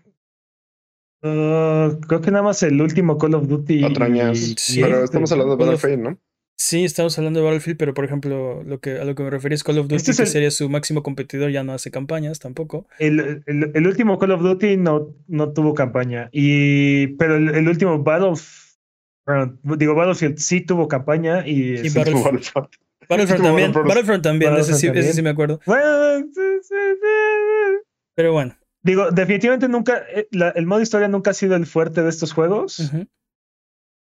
Uh, 1.22 1.98
creo 2.06 2.20
que 2.20 2.30
nada 2.30 2.44
más 2.44 2.62
el 2.62 2.80
último 2.80 3.18
Call 3.18 3.34
of 3.34 3.48
Duty. 3.48 3.82
Patrañas. 3.82 4.38
y- 4.40 4.54
Sí. 4.56 4.80
Pero 4.80 5.02
estamos 5.04 5.30
hablando 5.32 5.56
de 5.56 5.64
Battlefield, 5.64 6.02
¿no? 6.02 6.18
Sí, 6.60 6.84
estamos 6.84 7.16
hablando 7.16 7.38
de 7.38 7.44
Battlefield, 7.46 7.78
pero 7.78 7.94
por 7.94 8.04
ejemplo, 8.04 8.64
lo 8.64 8.80
que, 8.80 8.98
a 8.98 9.04
lo 9.04 9.14
que 9.14 9.22
me 9.22 9.30
refería 9.30 9.54
es 9.54 9.62
Call 9.62 9.78
of 9.78 9.84
Duty, 9.86 9.94
Este 9.94 10.10
es 10.10 10.18
que 10.18 10.26
sería 10.26 10.50
su 10.50 10.68
máximo 10.68 11.04
competidor, 11.04 11.52
ya 11.52 11.62
no 11.62 11.72
hace 11.72 11.92
campañas 11.92 12.40
tampoco. 12.40 12.88
El, 12.98 13.42
el- 13.46 13.70
el 13.74 13.86
último 13.86 14.18
Call 14.18 14.32
of 14.32 14.42
Duty 14.42 14.76
no, 14.76 15.14
no 15.28 15.52
tuvo 15.52 15.72
campaña. 15.74 16.28
Y, 16.32 17.08
pero 17.16 17.36
el, 17.36 17.68
último 17.68 18.02
Battlefield, 18.02 19.56
digo, 19.78 19.94
Battlefield 19.94 20.38
sí 20.38 20.60
tuvo 20.60 20.88
campaña 20.88 21.46
y, 21.46 21.78
Y 21.78 21.88
Battlefront. 21.90 22.24
Battlefield. 22.52 22.68
Battlefront 23.08 23.36
Como 23.40 23.48
también, 23.50 23.68
Battlefront. 23.72 23.88
Battlefront 23.88 24.22
también, 24.24 24.56
ese 24.56 24.64
sí, 24.74 24.88
Battlefront 24.88 24.98
ese 24.98 25.12
sí 25.12 25.22
me 25.22 25.30
acuerdo. 25.30 25.60
Bueno, 25.64 26.18
sí, 26.34 26.40
sí, 26.62 26.74
sí. 27.00 27.88
Pero 28.16 28.32
bueno, 28.32 28.56
Digo, 28.82 29.10
definitivamente 29.12 29.68
nunca, 29.68 30.02
eh, 30.12 30.26
la- 30.32 30.50
el 30.50 30.66
modo 30.66 30.80
historia 30.82 31.06
nunca 31.08 31.30
ha 31.30 31.34
sido 31.34 31.54
el 31.56 31.66
fuerte 31.66 32.02
de 32.02 32.08
estos 32.08 32.32
juegos, 32.32 32.90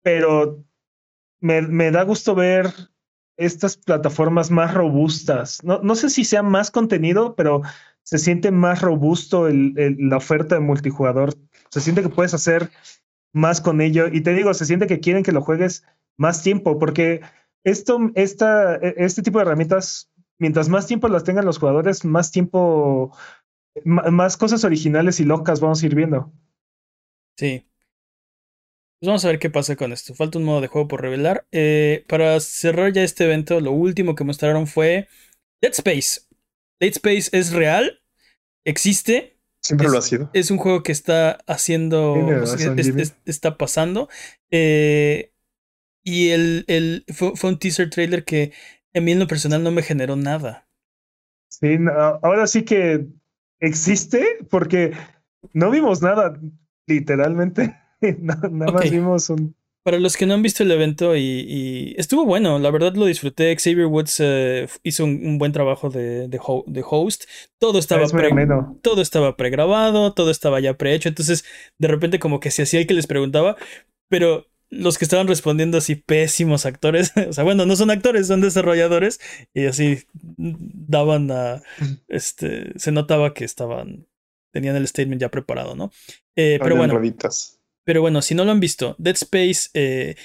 pero 0.02 0.64
me, 1.44 1.92
da 1.92 2.04
gusto 2.04 2.36
ver 2.36 2.74
estas 3.38 3.76
plataformas 3.78 4.50
más 4.50 4.74
robustas. 4.74 5.62
No, 5.64 5.80
no 5.84 5.96
sé 5.96 6.10
si 6.10 6.24
sea 6.24 6.42
más 6.42 6.72
contenido, 6.72 7.36
pero 7.36 7.62
se 8.04 8.18
siente 8.18 8.50
más 8.52 8.82
robusto 8.82 9.48
el- 9.48 9.74
la 10.00 10.18
oferta 10.18 10.56
de 10.56 10.62
multijugador. 10.62 11.34
Se 11.70 11.82
siente 11.82 12.02
que 12.02 12.10
puedes 12.10 12.34
hacer 12.34 12.72
más 13.34 13.60
con 13.60 13.82
ello. 13.82 14.08
Y 14.08 14.22
te 14.22 14.34
digo, 14.34 14.54
se 14.54 14.66
siente 14.66 14.88
que 14.88 15.00
quieren 15.02 15.24
que 15.24 15.32
lo 15.34 15.42
juegues 15.42 15.84
más 16.18 16.44
tiempo, 16.44 16.80
porque 16.80 17.22
esto, 17.66 18.00
esta, 18.16 18.76
e- 18.76 18.96
este 18.98 19.22
tipo 19.22 19.40
de 19.40 19.44
herramientas, 19.44 20.12
mientras 20.40 20.70
más 20.70 20.88
tiempo 20.88 21.08
las 21.10 21.24
tengan 21.26 21.46
los 21.46 21.58
jugadores, 21.58 22.06
más 22.06 22.32
tiempo, 22.32 23.16
más 23.84 24.38
cosas 24.38 24.64
originales 24.64 25.20
y 25.20 25.26
locas 25.26 25.60
vamos 25.60 25.84
a 25.84 25.86
ir 25.88 25.96
viendo. 25.96 26.32
sí. 27.38 27.66
Pues 29.04 29.10
vamos 29.10 29.26
a 29.26 29.28
ver 29.28 29.40
qué 29.40 29.50
pasa 29.50 29.76
con 29.76 29.92
esto. 29.92 30.16
Falta 30.16 30.38
un 30.40 30.46
modo 30.46 30.62
de 30.62 30.70
juego 30.70 30.88
por 30.88 31.02
revelar. 31.02 31.46
Eh, 31.52 32.06
para 32.08 32.40
cerrar 32.40 32.94
ya 32.94 33.04
este 33.04 33.26
evento, 33.26 33.60
lo 33.60 33.74
último 33.74 34.16
que 34.16 34.24
mostraron 34.24 34.66
fue 34.66 35.10
Dead 35.62 35.74
Space. 35.74 36.22
Dead 36.80 36.92
Space 36.94 37.30
es 37.38 37.52
real, 37.52 38.00
existe, 38.66 39.36
Siempre 39.62 39.88
Es- 39.88 39.92
lo 39.92 40.00
ha 40.00 40.02
sido. 40.02 40.30
es 40.34 40.52
un 40.52 40.58
juego 40.58 40.84
que 40.84 40.94
está 40.94 41.32
haciendo, 41.48 42.16
razón, 42.30 42.80
es- 42.80 42.88
es- 42.96 43.16
está 43.26 43.58
pasando. 43.58 44.08
Eh, 44.52 45.34
y 46.06 46.30
el, 46.30 46.64
el 46.70 47.04
fue, 47.14 47.36
fue 47.36 47.50
un 47.50 47.60
teaser 47.60 47.90
trailer 47.90 48.24
que 48.24 48.54
a 48.96 49.02
mí 49.02 49.12
en 49.12 49.20
lo 49.20 49.28
personal 49.28 49.64
no 49.64 49.72
me 49.72 49.84
generó 49.84 50.16
nada. 50.16 50.70
Sí, 51.50 51.78
no, 51.78 51.92
ahora 51.92 52.48
sí 52.48 52.64
que 52.64 53.06
existe 53.60 54.38
porque 54.50 54.94
no 55.52 55.72
vimos 55.72 56.02
nada, 56.02 56.40
literalmente. 56.88 57.83
No, 58.20 58.36
nada 58.50 58.72
más 58.72 58.90
vimos 58.92 59.30
un. 59.30 59.56
Para 59.86 60.00
los 60.00 60.16
que 60.16 60.26
no 60.26 60.34
han 60.34 60.42
visto 60.42 60.64
el 60.64 60.72
evento 60.72 61.14
y, 61.18 61.22
y 61.22 61.96
estuvo 61.98 62.26
bueno, 62.26 62.58
la 62.58 62.72
verdad 62.72 62.94
lo 62.96 63.06
disfruté. 63.06 63.54
Xavier 63.58 63.88
Woods 63.88 64.16
eh, 64.22 64.68
hizo 64.84 65.04
un, 65.04 65.26
un 65.26 65.38
buen 65.38 65.52
trabajo 65.52 65.90
de, 65.90 66.30
de, 66.30 66.40
ho- 66.42 66.64
de 66.68 66.84
host. 66.90 67.26
Todo 67.60 67.80
estaba, 67.80 68.04
Es 68.04 68.14
pre- 68.14 68.32
todo 68.82 69.02
estaba 69.02 69.36
pregrabado, 69.36 70.14
todo 70.14 70.32
estaba 70.32 70.62
ya 70.62 70.78
prehecho. 70.78 71.10
Entonces, 71.10 71.44
de 71.80 71.88
repente, 71.90 72.18
como 72.20 72.40
que 72.40 72.50
se 72.50 72.64
hacía 72.64 72.80
el 72.80 72.88
que 72.88 72.94
les 72.94 73.08
preguntaba, 73.08 73.58
pero 74.10 74.48
los 74.70 74.98
que 74.98 75.04
estaban 75.04 75.28
respondiendo 75.28 75.78
así, 75.78 75.96
pésimos 75.96 76.66
actores. 76.66 77.12
o 77.30 77.34
sea, 77.34 77.44
bueno, 77.44 77.66
no 77.66 77.76
son 77.76 77.92
actores, 77.92 78.28
son 78.28 78.40
desarrolladores. 78.40 79.20
Y 79.54 79.66
así 79.66 80.00
daban 80.38 81.30
a. 81.32 81.62
Este. 82.08 82.72
Se 82.80 82.94
notaba 82.94 83.34
que 83.34 83.44
estaban. 83.44 84.08
Tenían 84.54 84.78
el 84.78 84.88
statement 84.88 85.20
ya 85.20 85.30
preparado, 85.30 85.76
¿no? 85.76 85.92
Eh, 86.38 86.58
pero 86.64 86.76
bueno. 86.78 86.94
rueditas. 86.94 87.53
Pero 87.84 88.02
bueno, 88.02 88.22
si 88.22 88.36
no 88.36 88.46
lo 88.46 88.52
han 88.52 88.60
visto, 88.60 88.96
Dead 88.98 89.16
Space 89.16 89.70
eh, 89.74 90.16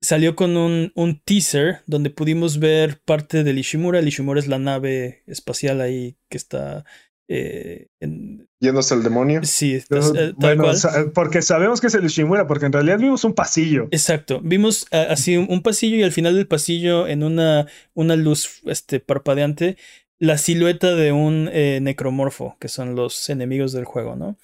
salió 0.00 0.34
con 0.36 0.56
un, 0.56 0.92
un 0.94 1.20
teaser 1.24 1.80
donde 1.86 2.10
pudimos 2.10 2.58
ver 2.58 3.00
parte 3.04 3.44
del 3.44 3.58
Ishimura. 3.58 3.98
El 4.00 4.08
Ishimura 4.08 4.40
es 4.40 4.48
la 4.48 4.58
nave 4.58 5.22
espacial 5.26 5.80
ahí 5.80 6.16
que 6.28 6.36
está. 6.36 6.84
eh, 7.26 7.88
en- 8.00 8.48
Yéndose 8.60 8.94
el 8.94 9.02
demonio. 9.02 9.40
sí, 9.44 9.76
eh, 9.76 9.82
tal 9.88 10.34
Bueno, 10.36 10.64
cual. 10.64 10.76
sa- 10.76 11.10
porque 11.14 11.40
sabemos 11.40 11.80
que 11.80 11.86
es 11.86 11.94
el 11.94 12.04
Ushimura, 12.04 12.46
porque 12.46 12.66
en 12.66 12.72
realidad 12.72 12.98
vimos 12.98 13.24
un 13.24 13.32
pasillo. 13.34 13.88
Exacto. 13.92 14.40
Vimos 14.42 14.86
así 14.90 15.36
un, 15.38 15.46
un 15.48 15.62
pasillo 15.62 15.96
y 15.96 16.02
al 16.02 16.12
final 16.12 16.34
del 16.34 16.46
pasillo, 16.46 17.06
en 17.08 17.22
una, 17.22 17.66
una 17.94 18.16
luz 18.16 18.60
este, 18.66 19.00
parpadeante, 19.00 19.78
la 20.18 20.36
silueta 20.36 20.94
de 20.94 21.12
un 21.12 21.48
eh, 21.52 21.78
necromorfo, 21.80 22.56
que 22.60 22.68
son 22.68 22.94
los 22.94 23.28
enemigos 23.30 23.72
del 23.72 23.84
juego, 23.86 24.16
¿no? 24.16 24.36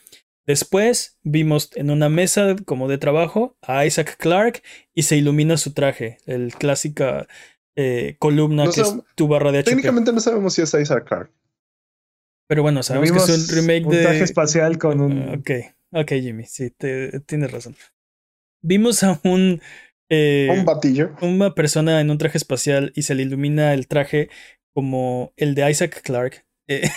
Después 0.50 1.16
vimos 1.22 1.70
en 1.76 1.90
una 1.92 2.08
mesa 2.08 2.56
como 2.64 2.88
de 2.88 2.98
trabajo 2.98 3.56
a 3.62 3.86
Isaac 3.86 4.16
Clarke 4.18 4.62
y 4.94 5.04
se 5.04 5.16
ilumina 5.16 5.56
su 5.56 5.72
traje, 5.74 6.18
el 6.26 6.52
clásica 6.54 7.28
eh, 7.76 8.16
columna 8.18 8.64
No 8.64 8.72
que 8.72 8.80
es 8.80 8.96
tu 9.14 9.28
barra 9.28 9.52
de 9.52 9.58
HP. 9.60 9.70
Técnicamente 9.70 10.12
no 10.12 10.18
sabemos 10.18 10.54
si 10.54 10.62
es 10.62 10.74
Isaac 10.74 11.06
Clarke. 11.06 11.32
Pero 12.48 12.62
bueno, 12.62 12.82
sabemos 12.82 13.12
que 13.12 13.32
es 13.32 13.50
un 13.50 13.56
remake 13.56 13.84
un 13.84 13.92
de. 13.92 14.02
traje 14.02 14.24
espacial 14.24 14.76
con 14.76 15.00
un. 15.00 15.22
Ah, 15.22 15.36
Ok, 15.38 15.50
ok, 15.92 16.12
Jimmy, 16.20 16.44
sí, 16.46 16.70
te- 16.70 17.20
tienes 17.20 17.52
razón. 17.52 17.76
Vimos 18.60 19.04
a 19.04 19.20
un. 19.22 19.60
eh, 20.08 20.48
Un 20.50 20.64
batillo. 20.64 21.14
una 21.22 21.54
persona 21.54 22.00
en 22.00 22.10
un 22.10 22.18
traje 22.18 22.38
espacial 22.38 22.92
y 22.96 23.02
se 23.02 23.14
le 23.14 23.22
ilumina 23.22 23.72
el 23.72 23.86
traje 23.86 24.30
como 24.74 25.32
el 25.36 25.54
de 25.54 25.70
Isaac 25.70 26.02
Clarke. 26.02 26.44
eh, 26.66 26.90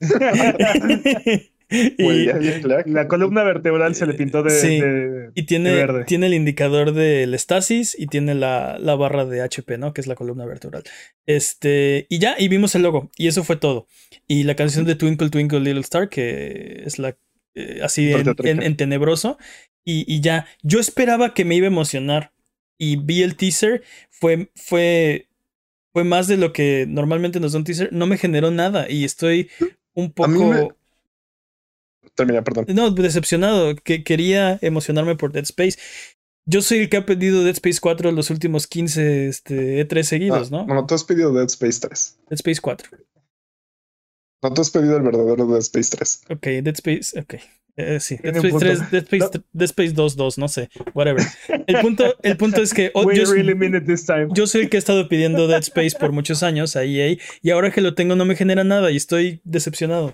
y, 1.98 2.26
de. 2.26 2.82
La 2.86 3.08
columna 3.08 3.42
vertebral 3.44 3.94
se 3.94 4.06
le 4.06 4.14
pintó 4.14 4.42
de, 4.42 4.50
Sí. 4.50 4.80
de- 4.80 5.30
y 5.34 5.40
de 5.42 5.46
tiene, 5.46 5.74
verde. 5.74 6.04
tiene 6.04 6.26
el 6.26 6.34
indicador 6.34 6.92
del 6.92 7.34
estasis 7.34 7.96
y 7.98 8.06
tiene 8.06 8.34
la, 8.34 8.78
la 8.78 8.94
barra 8.94 9.24
de 9.24 9.40
HP, 9.42 9.78
¿no? 9.78 9.92
Que 9.94 10.00
es 10.00 10.06
la 10.06 10.14
columna 10.14 10.44
vertebral. 10.46 10.82
Este, 11.26 12.06
y 12.08 12.18
ya, 12.18 12.34
y 12.38 12.48
vimos 12.48 12.74
el 12.74 12.82
logo, 12.82 13.10
y 13.16 13.28
eso 13.28 13.44
fue 13.44 13.56
todo. 13.56 13.86
Y 14.28 14.44
la 14.44 14.54
canción 14.56 14.84
de 14.84 14.94
Twinkle 14.96 15.30
Twinkle 15.30 15.60
Little 15.60 15.80
Star, 15.80 16.08
que 16.08 16.82
es 16.84 16.98
la 16.98 17.16
eh, 17.54 17.80
así 17.82 18.10
en, 18.12 18.34
en- 18.44 18.62
en 18.62 18.76
tenebroso. 18.76 19.38
Y, 19.84 20.04
y 20.12 20.20
ya, 20.20 20.46
yo 20.62 20.78
esperaba 20.80 21.34
que 21.34 21.44
me 21.44 21.54
iba 21.56 21.66
a 21.66 21.70
emocionar. 21.70 22.32
Y 22.78 22.96
vi 22.96 23.22
el 23.22 23.36
teaser, 23.36 23.82
fue, 24.10 24.50
fue, 24.56 25.28
fue 25.92 26.02
más 26.04 26.26
de 26.26 26.36
lo 26.36 26.52
que 26.52 26.86
normalmente 26.88 27.38
nos 27.40 27.52
da 27.52 27.58
un 27.58 27.64
teaser. 27.64 27.92
No 27.92 28.06
me 28.06 28.16
generó 28.18 28.50
nada 28.50 28.90
y 28.90 29.04
estoy 29.04 29.50
un 29.94 30.12
A 30.16 30.26
mí 30.26 30.38
poco. 30.38 30.76
Termina, 32.14 32.42
perdón. 32.44 32.66
No, 32.68 32.90
decepcionado, 32.90 33.74
que 33.76 34.04
quería 34.04 34.58
emocionarme 34.60 35.16
por 35.16 35.32
Dead 35.32 35.44
Space. 35.44 35.78
Yo 36.44 36.60
soy 36.60 36.78
el 36.80 36.88
que 36.88 36.96
ha 36.98 37.06
pedido 37.06 37.42
Dead 37.44 37.54
Space 37.54 37.78
4 37.80 38.10
los 38.12 38.30
últimos 38.30 38.66
15 38.66 39.28
este, 39.28 39.86
E3 39.88 40.02
seguidos, 40.02 40.52
Ah, 40.52 40.64
¿no? 40.66 40.74
No, 40.74 40.86
tú 40.86 40.94
has 40.94 41.04
pedido 41.04 41.32
Dead 41.32 41.46
Space 41.46 41.80
3. 41.80 42.18
Dead 42.28 42.36
Space 42.38 42.60
4. 42.60 42.88
No, 44.42 44.52
tú 44.52 44.60
has 44.60 44.70
pedido 44.70 44.96
el 44.96 45.02
verdadero 45.02 45.46
Dead 45.46 45.60
Space 45.60 45.90
3. 45.96 46.20
Ok, 46.30 46.42
Dead 46.64 46.74
Space, 46.74 47.18
ok. 47.18 47.34
Eh, 47.76 48.00
sí, 48.00 48.16
Dead 48.16 48.34
Space 48.36 48.50
punto. 48.50 48.66
3, 48.66 48.90
Dead 48.90 49.02
Space, 49.04 49.24
No. 49.38 49.44
Dead 49.52 49.64
Space 49.70 49.92
2, 49.92 50.16
2, 50.16 50.38
no 50.38 50.48
sé, 50.48 50.68
whatever. 50.94 51.24
El 51.66 51.80
punto, 51.80 52.16
el 52.22 52.36
punto 52.36 52.60
es 52.60 52.74
que 52.74 52.90
oh, 52.94 53.10
yo, 53.10 53.32
really 53.32 53.54
mean 53.54 53.74
it 53.74 53.86
this 53.86 54.04
time. 54.04 54.28
yo 54.34 54.46
soy 54.46 54.62
el 54.62 54.68
que 54.68 54.76
ha 54.76 54.78
estado 54.78 55.08
pidiendo 55.08 55.46
Dead 55.46 55.60
Space 55.62 55.96
por 55.98 56.12
muchos 56.12 56.42
años 56.42 56.76
a 56.76 56.84
EA 56.84 57.16
y 57.40 57.50
ahora 57.50 57.70
que 57.70 57.80
lo 57.80 57.94
tengo 57.94 58.14
no 58.16 58.24
me 58.26 58.36
genera 58.36 58.64
nada 58.64 58.90
y 58.90 58.96
estoy 58.96 59.40
decepcionado. 59.44 60.12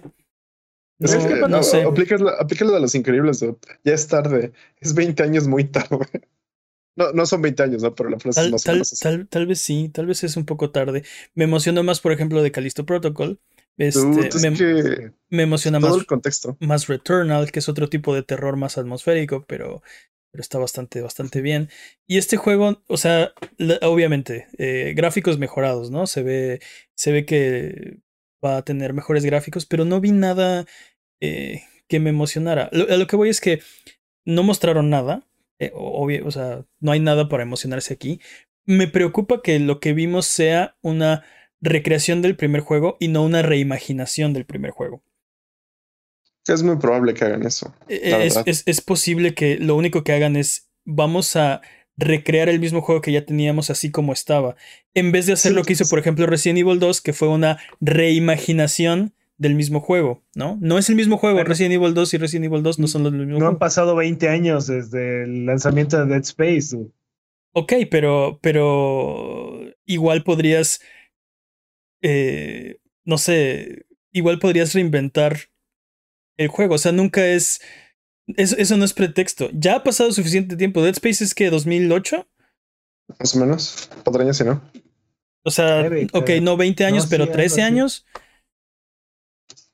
Es 0.99 1.15
que, 1.15 1.35
no 1.37 1.49
no, 1.49 1.63
sé. 1.63 1.85
La 1.85 2.73
de 2.73 2.81
los 2.81 2.95
increíbles, 2.95 3.41
dude. 3.41 3.57
Ya 3.85 3.95
es 3.95 4.09
tarde. 4.09 4.53
Es 4.81 4.95
20 4.95 5.23
años 5.23 5.47
muy 5.47 5.65
tarde. 5.65 5.99
No, 6.97 7.13
no 7.13 7.27
son 7.27 7.41
20 7.43 7.63
años, 7.63 7.81
¿no? 7.81 7.95
Pero 7.95 8.11
la 8.11 8.19
frase 8.19 8.41
es 8.41 8.45
Tal, 8.47 8.51
más 8.51 8.63
o 8.63 8.73
tal, 8.73 8.83
tal, 9.01 9.29
tal 9.29 9.47
vez 9.47 9.61
sí, 9.61 9.89
tal 9.89 10.07
vez 10.07 10.25
es 10.25 10.37
un 10.37 10.45
poco 10.45 10.73
tarde. 10.73 11.05
Me 11.37 11.45
emocionó 11.45 11.85
más, 11.85 12.01
por 12.01 12.11
ejemplo, 12.11 12.43
de 12.43 12.51
Callisto 12.51 12.85
Protocol. 12.87 13.41
Este, 13.77 14.01
Dude, 14.01 14.27
es 14.27 14.43
me, 14.43 14.53
que 14.53 15.13
me 15.31 15.45
emociona 15.45 15.79
todo 15.79 15.91
más, 15.91 16.01
el 16.01 16.07
contexto. 16.07 16.57
más 16.59 16.89
Returnal, 16.89 17.53
que 17.53 17.61
es 17.61 17.69
otro 17.69 17.89
tipo 17.89 18.17
de 18.17 18.25
terror 18.25 18.57
más 18.57 18.79
atmosférico, 18.79 19.45
pero, 19.47 19.81
pero 20.33 20.43
está 20.43 20.59
bastante, 20.59 21.01
bastante 21.01 21.41
bien. 21.41 21.69
Y 22.09 22.19
este 22.19 22.37
juego, 22.37 22.83
o 22.89 22.97
sea, 22.97 23.33
la- 23.59 23.79
obviamente, 23.83 24.49
eh, 24.59 24.93
gráficos 24.97 25.39
mejorados, 25.39 25.93
¿no? 25.93 26.09
Se 26.09 26.25
ve, 26.25 26.61
se 26.97 27.13
ve 27.13 27.25
que 27.25 28.01
va 28.45 28.59
a 28.59 28.63
tener 28.63 28.93
mejores 28.93 29.25
gráficos, 29.25 29.67
pero 29.67 29.85
no 29.85 30.01
vi 30.01 30.13
nada 30.13 30.65
eh, 31.21 31.63
que 31.89 32.01
me 32.01 32.11
emocionara. 32.11 32.69
Lo, 32.73 32.85
a 32.93 32.97
lo 32.97 33.07
que 33.07 33.17
voy 33.17 33.29
es 33.31 33.41
que 33.41 33.61
no 34.25 34.43
mostraron 34.43 34.91
nada. 34.91 35.25
eh, 35.61 35.73
o- 35.75 36.03
obvio, 36.05 36.25
o 36.27 36.31
sea, 36.31 36.65
no 36.81 36.93
hay 36.93 37.01
nada 37.01 37.29
para 37.29 37.43
emocionarse 37.43 37.93
aquí. 37.95 38.21
Me 38.65 38.87
preocupa 38.87 39.43
que 39.43 39.59
lo 39.59 39.81
que 39.81 39.93
vimos 39.93 40.27
sea 40.27 40.77
una 40.83 41.25
recreación 41.61 42.23
del 42.23 42.37
primer 42.37 42.61
juego 42.61 42.97
y 43.01 43.09
no 43.09 43.25
una 43.25 43.43
reimaginación 43.43 44.33
del 44.35 44.45
primer 44.47 44.71
juego. 44.71 45.03
Es 46.47 46.63
muy 46.63 46.77
probable 46.77 47.13
que 47.15 47.25
hagan 47.25 47.45
eso. 47.45 47.75
Es, 47.89 48.35
verdad. 48.35 48.43
es- 48.47 48.63
es 48.67 48.81
posible 48.81 49.35
que 49.35 49.59
lo 49.59 49.77
único 49.77 50.03
que 50.05 50.13
hagan 50.13 50.37
es 50.37 50.71
vamos 50.85 51.37
a 51.37 51.61
recrear 51.99 52.49
el 52.49 52.61
mismo 52.61 52.81
juego 52.81 53.01
que 53.03 53.13
ya 53.13 53.27
teníamos 53.27 53.69
así 53.71 53.91
como 53.91 54.13
estaba. 54.13 54.57
En 54.95 55.13
vez 55.13 55.27
de 55.27 55.35
hacer 55.35 55.51
Sí, 55.53 55.57
lo 55.57 55.65
que 55.65 55.75
hizo, 55.75 55.89
por 55.89 55.99
ejemplo, 55.99 56.27
Resident 56.27 56.61
Evil 56.61 56.79
2, 56.79 57.01
que 57.03 57.13
fue 57.13 57.29
una 57.29 57.59
reimaginación 57.81 59.13
del 59.37 59.55
mismo 59.55 59.81
juego, 59.81 60.23
¿no? 60.35 60.59
No 60.61 60.79
es 60.79 60.89
el 60.89 60.97
mismo 60.97 61.17
juego. 61.19 61.43
Resident 61.45 61.75
Evil 61.75 61.95
2 61.95 62.15
y 62.15 62.19
Resident 62.19 62.47
Evil 62.47 62.63
2 62.63 62.79
no 62.79 62.87
son 62.87 63.03
los 63.05 63.13
mismos 63.13 63.39
No 63.39 63.49
han 63.49 63.59
pasado 63.59 63.95
20 63.97 64.29
años 64.29 64.67
desde 64.67 65.25
el 65.25 65.47
lanzamiento 65.47 65.99
de 65.99 66.07
Dead 66.07 66.23
Space. 66.23 66.77
dude. 66.77 66.91
Ok, 67.53 67.73
pero, 67.91 68.39
pero 68.43 69.61
igual 69.85 70.23
podrías, 70.23 70.81
eh, 72.03 72.79
no 73.05 73.19
sé, 73.19 73.87
igual 74.13 74.39
podrías 74.39 74.75
reinventar 74.75 75.37
el 76.37 76.49
juego. 76.49 76.75
O 76.77 76.79
sea, 76.79 76.93
nunca 76.93 77.27
es, 77.27 77.61
eso, 78.37 78.57
eso 78.59 78.77
no 78.77 78.85
es 78.85 78.93
pretexto. 78.95 79.49
Ya 79.53 79.77
ha 79.77 79.83
pasado 79.83 80.13
suficiente 80.13 80.57
tiempo. 80.57 80.83
Dead 80.83 80.93
Space 80.95 81.25
es 81.25 81.35
que 81.35 81.51
2008. 81.51 82.27
Más 83.19 83.35
o 83.37 83.41
menos. 83.41 83.91
Cuatro 84.05 84.23
años, 84.23 84.37
si 84.37 84.45
no. 84.45 84.61
O 85.45 85.51
sea, 85.51 85.89
ok, 86.13 86.31
no 86.43 86.57
20 86.57 86.85
años, 86.85 87.05
No, 87.05 87.11
pero 87.11 87.25
sí, 87.25 87.31
algo 87.31 87.37
13 87.39 87.53
así. 87.55 87.61
años. 87.63 88.07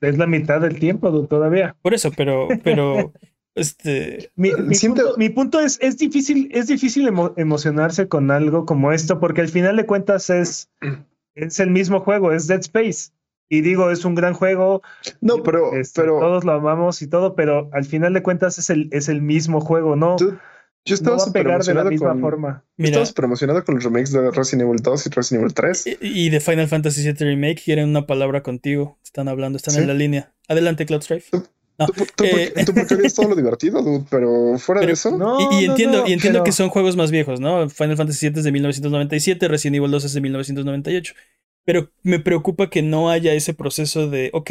Es 0.01 0.19
la 0.19 0.27
mitad 0.27 0.61
del 0.61 0.79
tiempo 0.79 1.27
todavía. 1.27 1.77
Por 1.83 1.95
eso, 1.95 2.11
pero, 2.17 2.49
pero, 2.63 3.13
este, 3.55 4.31
Mi, 4.37 4.53
mi 4.53 4.75
Siento- 4.75 5.03
punto, 5.03 5.19
mi 5.19 5.29
punto 5.31 5.61
es, 5.61 5.79
es 5.81 5.97
difícil, 5.99 6.49
es 6.53 6.67
difícil 6.67 7.09
emo- 7.09 7.33
emocionarse 7.37 8.07
con 8.09 8.31
algo 8.31 8.67
como 8.67 8.93
esto, 8.93 9.19
porque 9.19 9.41
al 9.41 9.49
final 9.49 9.77
de 9.77 9.87
cuentas 9.87 10.29
es, 10.31 10.71
es 11.35 11.59
el 11.61 11.71
mismo 11.71 12.01
juego, 12.01 12.33
es 12.33 12.47
Dead 12.47 12.61
Space. 12.61 13.11
Y 13.49 13.61
digo, 13.61 13.91
es 13.91 14.05
un 14.05 14.15
gran 14.15 14.33
juego, 14.35 14.83
No, 15.21 15.43
pero, 15.43 15.75
este, 15.75 16.01
pero 16.01 16.19
todos 16.19 16.45
lo 16.45 16.53
amamos 16.53 17.03
y 17.03 17.09
todo, 17.09 17.35
pero 17.35 17.69
al 17.73 17.85
final 17.85 18.15
de 18.15 18.23
cuentas 18.23 18.59
es 18.59 18.71
el, 18.71 18.89
es 18.91 19.09
el 19.09 19.21
mismo 19.23 19.61
juego, 19.61 19.97
no, 19.97 20.17
dude, 20.17 20.39
yo 20.87 20.93
no 20.93 20.95
estaba 20.95 21.17
va 21.17 21.23
a 21.23 21.27
súper 21.27 21.43
pegar 21.45 21.63
de 21.63 21.75
la 21.75 21.81
emocionado 21.83 21.91
misma 21.91 22.11
con. 22.13 22.21
forma. 22.21 22.65
mira, 22.77 23.03
emocionado 23.23 23.65
con 23.65 23.75
los 23.77 23.85
remakes 23.85 24.13
de 24.13 24.31
Resident 24.31 24.69
Evil 24.69 24.81
2 24.83 25.07
y 25.07 25.11
Resident 25.11 25.43
Evil 25.43 25.55
3. 25.55 25.87
y 25.87 25.97
y 26.27 26.31
de 26.31 26.41
Final 26.41 26.69
Fantasy 26.69 27.03
VII 27.03 27.15
Remake 27.27 27.63
quieren 27.65 27.89
una 27.91 28.07
palabra 28.07 28.43
contigo. 28.43 28.99
Están 29.05 29.29
hablando, 29.29 29.57
están 29.57 29.75
Sí. 29.75 29.81
en 29.81 29.87
la 29.89 29.95
línea. 29.95 30.33
Adelante, 30.49 30.85
Cloud 30.87 31.03
Strife. 31.03 31.29
No, 31.79 31.87
Tú, 31.87 31.93
tú, 32.15 32.25
eh, 32.25 32.51
porque, 32.55 32.65
tú 32.67 32.73
porque 32.75 32.95
harías 32.95 33.15
todo 33.15 33.29
lo 33.31 33.35
divertido, 33.35 33.83
dude, 33.83 34.05
pero 34.11 34.59
fuera 34.59 34.81
Pero- 34.81 34.89
de 34.89 34.93
eso. 34.93 35.17
No, 35.17 35.41
y, 35.41 35.65
y 35.65 35.67
no, 35.67 35.73
entiendo, 35.73 35.99
no, 36.03 36.07
y 36.09 36.13
entiendo 36.13 36.39
pero- 36.39 36.45
que 36.45 36.53
son 36.53 36.69
juegos 36.69 36.97
más 36.97 37.11
viejos, 37.11 37.41
¿no? 37.41 37.69
Final 37.69 37.97
Fantasy 37.97 38.29
VII 38.29 38.39
es 38.39 38.45
de 38.45 38.53
1997, 38.53 39.49
Resident 39.49 39.77
Evil 39.77 39.91
2 39.91 40.05
es 40.05 40.13
de 40.15 40.21
1998. 40.21 41.15
Pero 41.65 41.91
me 42.03 42.19
preocupa 42.19 42.71
que 42.71 42.83
no 42.83 43.11
haya 43.11 43.33
ese 43.33 43.55
proceso 43.55 44.09
de, 44.09 44.31
ok, 44.33 44.51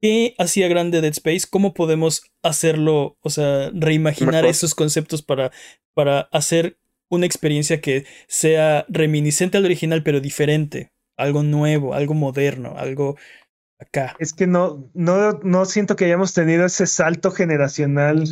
¿qué 0.00 0.34
hacía 0.38 0.68
grande 0.68 1.00
Dead 1.00 1.12
Space? 1.12 1.46
¿Cómo 1.48 1.74
podemos 1.74 2.24
hacerlo, 2.42 3.16
o 3.20 3.30
sea, 3.30 3.70
reimaginar 3.72 4.34
Mejor. 4.34 4.50
esos 4.50 4.74
conceptos 4.74 5.22
para, 5.22 5.52
para 5.94 6.22
hacer 6.32 6.78
una 7.08 7.26
experiencia 7.26 7.80
que 7.80 8.04
sea 8.26 8.84
reminiscente 8.88 9.58
al 9.58 9.64
original, 9.64 10.02
pero 10.02 10.20
diferente? 10.20 10.92
Algo 11.16 11.42
nuevo, 11.42 11.94
algo 11.94 12.14
moderno, 12.14 12.74
algo 12.76 13.16
acá. 13.78 14.16
Es 14.18 14.32
que 14.32 14.46
no, 14.46 14.90
no, 14.94 15.38
no 15.42 15.64
siento 15.64 15.94
que 15.94 16.06
hayamos 16.06 16.32
tenido 16.32 16.64
ese 16.64 16.86
salto 16.86 17.30
generacional 17.30 18.24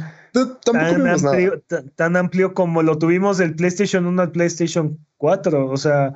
tan 0.64 1.06
amplio, 1.06 1.60
tan, 1.66 1.90
tan 1.90 2.16
amplio 2.16 2.54
como 2.54 2.82
lo 2.82 2.98
tuvimos 2.98 3.38
del 3.38 3.54
PlayStation 3.54 4.06
1 4.06 4.22
al 4.22 4.32
PlayStation 4.32 4.98
4. 5.18 5.68
O 5.68 5.76
sea, 5.76 6.14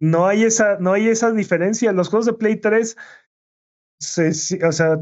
no 0.00 0.26
hay 0.26 0.44
esa, 0.44 0.78
no 0.78 0.92
hay 0.92 1.08
esa 1.08 1.32
diferencia. 1.32 1.92
Los 1.92 2.08
juegos 2.08 2.26
de 2.26 2.34
Play 2.34 2.56
3 2.56 2.96
se, 4.00 4.66
o 4.66 4.72
sea, 4.72 4.98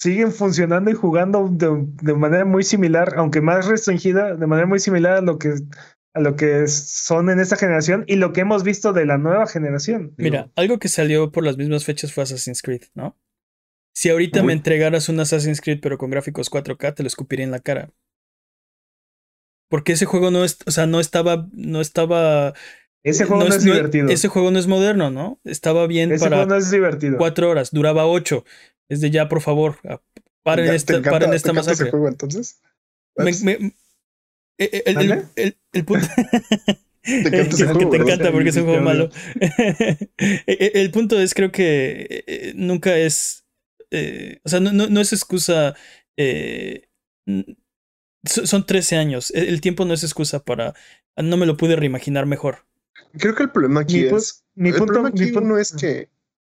siguen 0.00 0.32
funcionando 0.32 0.90
y 0.90 0.94
jugando 0.94 1.48
de, 1.48 1.86
de 2.02 2.14
manera 2.14 2.44
muy 2.44 2.62
similar, 2.62 3.14
aunque 3.16 3.40
más 3.40 3.66
restringida, 3.66 4.34
de 4.34 4.46
manera 4.46 4.66
muy 4.66 4.80
similar 4.80 5.18
a 5.18 5.20
lo 5.20 5.38
que 5.38 5.54
a 6.14 6.20
lo 6.20 6.36
que 6.36 6.66
son 6.68 7.30
en 7.30 7.40
esta 7.40 7.56
generación 7.56 8.04
y 8.06 8.16
lo 8.16 8.32
que 8.32 8.42
hemos 8.42 8.64
visto 8.64 8.92
de 8.92 9.06
la 9.06 9.16
nueva 9.16 9.46
generación. 9.46 10.14
Digo, 10.16 10.30
Mira, 10.30 10.50
algo 10.56 10.78
que 10.78 10.88
salió 10.88 11.32
por 11.32 11.44
las 11.44 11.56
mismas 11.56 11.84
fechas 11.84 12.12
fue 12.12 12.22
Assassin's 12.24 12.62
Creed, 12.62 12.82
¿no? 12.94 13.18
Si 13.94 14.10
ahorita 14.10 14.40
Uy. 14.40 14.46
me 14.46 14.52
entregaras 14.52 15.08
un 15.08 15.20
Assassin's 15.20 15.60
Creed 15.60 15.80
pero 15.80 15.98
con 15.98 16.10
gráficos 16.10 16.50
4K, 16.50 16.94
te 16.94 17.02
lo 17.02 17.06
escupiría 17.06 17.44
en 17.44 17.50
la 17.50 17.60
cara. 17.60 17.90
Porque 19.68 19.92
ese 19.92 20.04
juego 20.04 20.30
no 20.30 20.44
es, 20.44 20.58
o 20.66 20.70
sea, 20.70 20.86
no 20.86 21.00
estaba, 21.00 21.48
no 21.52 21.80
estaba. 21.80 22.52
Ese 23.04 23.24
juego 23.24 23.42
no, 23.44 23.48
es, 23.50 23.56
es- 23.56 23.64
divertido. 23.64 24.08
Ese 24.08 24.28
juego 24.28 24.50
no 24.50 24.58
es 24.58 24.66
moderno, 24.66 25.10
¿no? 25.10 25.40
Estaba 25.44 25.86
bien 25.86 26.12
ese 26.12 26.24
para 26.24 26.36
juego 26.36 26.50
no 26.50 26.56
es 26.56 26.70
divertido. 26.70 27.18
cuatro 27.18 27.50
horas, 27.50 27.70
duraba 27.72 28.06
ocho. 28.06 28.44
Es 28.88 29.00
de 29.00 29.10
ya, 29.10 29.28
por 29.28 29.40
favor, 29.40 29.78
a- 29.88 30.00
paren 30.44 30.66
¿Te 30.66 30.74
esta, 30.76 30.92
encanta- 30.94 31.10
paren 31.10 31.30
te 31.30 31.36
esta 31.36 31.50
ese 31.50 31.56
masacre. 31.56 31.90
juego 31.90 32.08
entonces? 32.08 32.60
Me- 33.16 33.24
Pues, 33.24 33.42
me- 33.42 33.52
eh, 33.52 33.72
eh, 34.58 34.82
el, 34.86 34.98
el- 34.98 35.24
el- 35.36 35.56
el 35.72 35.84
punto, 35.84 36.06
Te 37.02 37.18
encanta 37.18 37.32
ese 37.56 37.66
que 37.66 37.72
juego, 37.72 37.90
te 37.90 37.98
¿verdad? 37.98 38.14
encanta 38.14 38.32
porque 38.32 38.48
es 38.50 38.56
un 38.56 38.64
juego 38.64 38.80
malo. 38.82 39.10
el 39.40 40.70
el 40.74 40.90
punto 40.92 41.18
es, 41.18 41.34
creo 41.34 41.50
que 41.50 42.24
eh, 42.26 42.52
nunca 42.54 42.96
es. 42.96 43.44
eh, 43.90 44.38
o 44.44 44.48
sea, 44.48 44.60
no, 44.60 44.72
no, 44.72 44.86
no 44.88 45.00
es 45.00 45.12
excusa. 45.12 45.74
eh, 46.16 46.88
son 48.24 48.66
13 48.66 48.96
años. 48.96 49.30
El 49.32 49.60
tiempo 49.60 49.84
no 49.84 49.94
es 49.94 50.04
excusa 50.04 50.44
para. 50.44 50.74
No 51.16 51.36
me 51.36 51.46
lo 51.46 51.56
pude 51.56 51.76
reimaginar 51.76 52.26
mejor. 52.26 52.66
Creo 53.18 53.34
que 53.34 53.42
el 53.44 53.50
problema 53.50 53.80
aquí 53.80 54.02
Mi 54.02 54.16
es. 54.16 54.44
mi 54.54 54.68
el 54.70 54.74
punto- 54.76 54.86
problema 54.94 55.08
aquí 55.10 55.24
mi 55.24 55.32
punto- 55.32 55.46
uno 55.48 55.58
es 55.58 55.72
que 55.72 56.08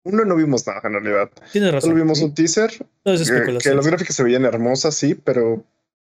uno 0.05 0.25
no 0.25 0.35
vimos 0.35 0.67
nada 0.67 0.81
en 0.83 0.93
realidad. 0.93 1.29
Tienes 1.51 1.71
razón. 1.71 1.91
Solo 1.91 2.03
vimos 2.03 2.21
un 2.21 2.33
teaser 2.33 2.71
Todo 3.03 3.13
es 3.13 3.21
eh, 3.21 3.25
que 3.25 3.33
especulación. 3.33 3.75
las 3.77 3.87
gráficas 3.87 4.15
se 4.15 4.23
veían 4.23 4.45
hermosas, 4.45 4.95
sí, 4.95 5.15
pero 5.15 5.63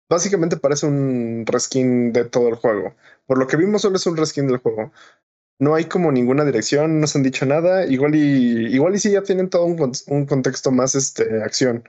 básicamente 0.09 0.57
parece 0.57 0.85
un 0.85 1.43
reskin 1.47 2.13
de 2.13 2.25
todo 2.25 2.49
el 2.49 2.55
juego. 2.55 2.95
Por 3.25 3.37
lo 3.39 3.47
que 3.47 3.57
vimos, 3.57 3.81
solo 3.81 3.95
es 3.95 4.05
un 4.05 4.17
reskin 4.17 4.47
del 4.47 4.57
juego. 4.57 4.91
No 5.59 5.75
hay 5.75 5.85
como 5.85 6.11
ninguna 6.11 6.45
dirección, 6.45 6.95
no 6.95 7.01
nos 7.01 7.15
han 7.15 7.23
dicho 7.23 7.45
nada. 7.45 7.85
Igual 7.85 8.15
y 8.15 8.73
igual 8.73 8.95
y 8.95 8.99
sí 8.99 9.11
ya 9.11 9.23
tienen 9.23 9.49
todo 9.49 9.65
un, 9.65 9.91
un 10.07 10.25
contexto 10.25 10.71
más 10.71 10.95
este 10.95 11.43
acción. 11.43 11.83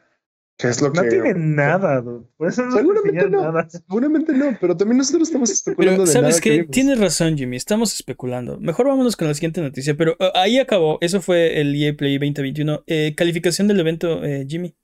Que 0.60 0.68
es 0.68 0.82
lo 0.82 0.90
No 0.90 1.02
que 1.02 1.08
tiene 1.08 1.34
nada, 1.34 2.00
dude. 2.02 2.26
Por 2.36 2.48
eso 2.48 2.62
no 2.66 2.72
Seguramente 2.76 3.30
no. 3.30 3.40
nada. 3.42 3.68
seguramente 3.70 4.32
no, 4.34 4.56
pero 4.60 4.76
también 4.76 4.98
nosotros 4.98 5.28
estamos 5.28 5.50
especulando 5.50 6.04
Pero, 6.04 6.06
de 6.06 6.12
¿sabes 6.12 6.28
nada 6.36 6.40
que 6.42 6.50
qué? 6.50 6.56
vimos. 6.58 6.70
Tienes 6.70 7.00
razón, 7.00 7.36
Jimmy. 7.38 7.56
Estamos 7.56 7.94
especulando. 7.94 8.58
Mejor 8.60 8.88
vámonos 8.88 9.16
con 9.16 9.28
la 9.28 9.34
siguiente 9.34 9.62
noticia. 9.62 9.96
Pero 9.96 10.16
eh, 10.18 10.30
ahí 10.34 10.58
acabó. 10.58 10.98
Eso 11.00 11.20
fue 11.22 11.60
el 11.60 11.74
EA 11.74 11.94
Play 11.96 12.18
2021. 12.18 12.84
Eh, 12.86 13.14
calificación 13.16 13.68
del 13.68 13.80
evento, 13.80 14.22
eh, 14.24 14.44
Jimmy. 14.48 14.74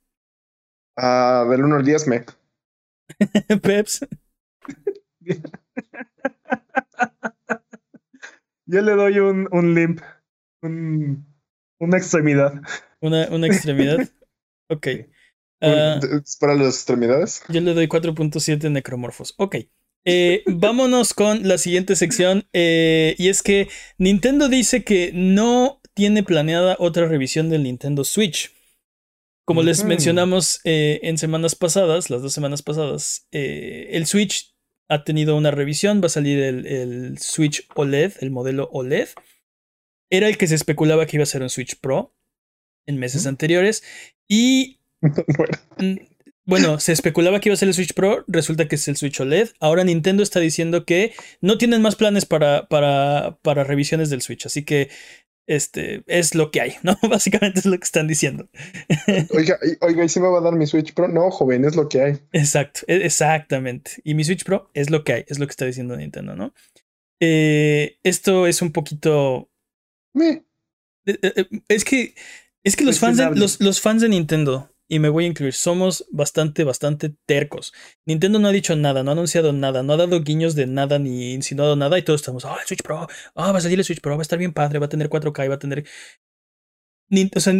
Ah, 0.97 1.47
del 1.51 1.63
1 1.65 1.77
al 1.77 1.85
10 1.85 2.07
me. 2.09 2.25
Peps. 3.63 4.07
Yo 8.67 8.83
le 8.83 8.93
doy 8.93 9.19
un, 9.19 9.49
un 9.53 9.75
limp, 9.75 10.01
un, 10.63 11.27
una 11.79 11.97
extremidad. 11.99 12.55
Una, 13.01 13.29
una 13.31 13.47
extremidad. 13.47 13.99
Ok. 14.69 14.89
Es 15.61 16.37
para 16.37 16.55
las 16.55 16.75
extremidades. 16.75 17.43
yo 17.49 17.61
le 17.61 17.75
doy 17.75 17.87
4.7 17.87 18.71
necromorfos. 18.71 19.35
Ok. 19.39 19.57
Eh, 20.05 20.43
vámonos 20.47 21.15
con 21.15 21.47
la 21.47 21.59
siguiente 21.59 21.97
sección. 21.97 22.49
eh, 22.53 23.15
y 23.19 23.29
es 23.29 23.43
que 23.43 23.69
Nintendo 23.99 24.49
dice 24.49 24.85
que 24.85 25.11
no 25.15 25.81
tiene 25.95 26.23
planeada 26.23 26.77
otra 26.79 27.07
revisión 27.07 27.49
del 27.49 27.63
Nintendo 27.65 28.05
Switch. 28.05 28.53
Como 29.47 29.63
les 29.63 29.85
mencionamos 29.85 30.61
eh, 30.65 30.99
en 31.05 31.19
semanas 31.19 31.55
pasadas, 31.55 32.11
las 32.11 32.21
dos 32.21 32.33
semanas 32.33 32.63
pasadas, 32.63 33.29
el 33.31 34.05
Switch 34.07 34.57
ha 34.89 35.05
tenido 35.05 35.37
una 35.37 35.53
revisión. 35.53 36.03
Va 36.03 36.07
a 36.07 36.11
salir 36.11 36.41
el, 36.41 36.67
el 36.67 37.19
Switch 37.19 37.67
OLED, 37.77 38.15
el 38.21 38.33
modelo 38.33 38.69
OLED. 38.73 39.09
Era 40.11 40.29
el 40.29 40.37
que 40.37 40.49
se 40.49 40.57
especulaba 40.57 41.07
que 41.07 41.17
iba 41.17 41.23
a 41.23 41.27
ser 41.27 41.43
un 41.43 41.51
Switch 41.51 41.79
Pro 41.81 42.17
en 42.87 42.99
meses 42.99 43.27
anteriores. 43.27 43.85
Y 44.29 44.76
Bueno, 45.37 45.59
Mm, 45.79 45.97
Bueno, 46.49 46.79
se 46.81 46.93
especulaba 46.93 47.41
que 47.41 47.49
iba 47.49 47.55
a 47.55 47.57
ser 47.57 47.69
el 47.69 47.75
Switch 47.75 47.93
Pro, 47.95 48.25
resulta 48.29 48.69
que 48.69 48.77
es 48.77 48.87
el 48.89 48.97
Switch 48.97 49.19
OLED. 49.21 49.51
Ahora 49.61 49.83
Nintendo 49.85 50.23
está 50.23 50.39
diciendo 50.41 50.85
que 50.85 51.13
no 51.41 51.59
tienen 51.59 51.83
más 51.83 51.97
planes 51.97 52.25
para, 52.25 52.69
para, 52.69 53.39
para 53.43 53.65
revisiones 53.65 54.11
del 54.11 54.23
Switch, 54.23 54.47
así 54.47 54.65
que 54.65 54.89
este 55.49 56.03
es 56.07 56.35
lo 56.35 56.51
que 56.51 56.61
hay, 56.61 56.75
¿no? 56.83 56.97
Básicamente 57.11 57.59
es 57.61 57.67
lo 57.67 57.77
que 57.79 57.85
están 57.85 58.07
diciendo. 58.09 58.49
oiga, 59.31 59.59
y- 59.63 59.85
oiga, 59.85 60.05
¿y 60.05 60.09
si 60.09 60.21
me 60.21 60.29
va 60.29 60.39
a 60.39 60.43
dar 60.43 60.55
mi 60.55 60.67
Switch 60.67 60.93
Pro? 60.95 61.09
No, 61.09 61.31
joven, 61.31 61.65
es 61.65 61.75
lo 61.77 61.89
que 61.89 62.01
hay. 62.01 62.19
Exacto, 62.33 62.81
e- 62.87 63.05
exactamente. 63.07 63.93
Y 64.05 64.15
mi 64.15 64.23
Switch 64.25 64.45
Pro 64.45 64.71
es 64.75 64.89
lo 64.91 65.03
que 65.05 65.13
hay, 65.15 65.25
es 65.29 65.39
lo 65.41 65.47
que 65.47 65.51
está 65.53 65.65
diciendo 65.67 65.97
Nintendo, 65.97 66.37
¿no? 66.37 66.53
Eh, 67.21 67.99
esto 68.03 68.47
es 68.47 68.63
un 68.63 68.73
poquito. 68.73 69.51
Me. 70.15 70.45
eh, 71.07 71.19
eh, 71.23 71.47
Es 71.69 71.85
que. 71.85 72.15
Es 72.63 72.75
que 72.77 72.85
los 72.85 72.99
fans, 72.99 73.17
de, 73.17 73.31
los, 73.37 73.61
los 73.61 73.81
fans 73.81 74.03
de 74.03 74.09
Nintendo, 74.09 74.75
y 74.89 74.99
me 74.99 75.09
voy 75.09 75.25
a 75.25 75.29
incluir, 75.29 75.53
somos 75.53 76.07
bastante, 76.11 76.65
bastante 76.65 77.15
tercos. 77.27 77.73
Nintendo 78.05 78.39
no 78.39 78.49
ha 78.49 78.53
dicho 78.53 78.77
nada, 78.77 79.03
no 79.03 79.11
ha 79.11 79.15
anunciado 79.15 79.53
nada, 79.53 79.83
no 79.83 79.95
ha 79.95 79.97
dado 79.97 80.21
guiños 80.23 80.55
de 80.55 80.67
nada 80.67 80.99
ni 80.99 81.33
insinuado 81.35 81.77
nada 81.77 81.99
y 81.99 82.03
todos 82.03 82.21
estamos, 82.21 82.45
oh, 82.45 82.57
el 82.61 82.67
Switch 82.67 82.83
Pro, 82.83 83.07
oh, 83.35 83.53
va 83.53 83.59
a 83.59 83.61
salir 83.61 83.79
el 83.79 83.85
Switch 83.85 84.01
Pro, 84.01 84.13
va 84.17 84.21
a 84.21 84.23
estar 84.23 84.39
bien 84.39 84.53
padre, 84.53 84.79
va 84.79 84.87
a 84.87 84.89
tener 84.89 85.09
4K 85.09 85.45
y 85.45 85.49
va 85.49 85.55
a 85.57 85.59
tener... 85.59 85.85
Ni- 87.09 87.31
o 87.35 87.41
sea, 87.41 87.55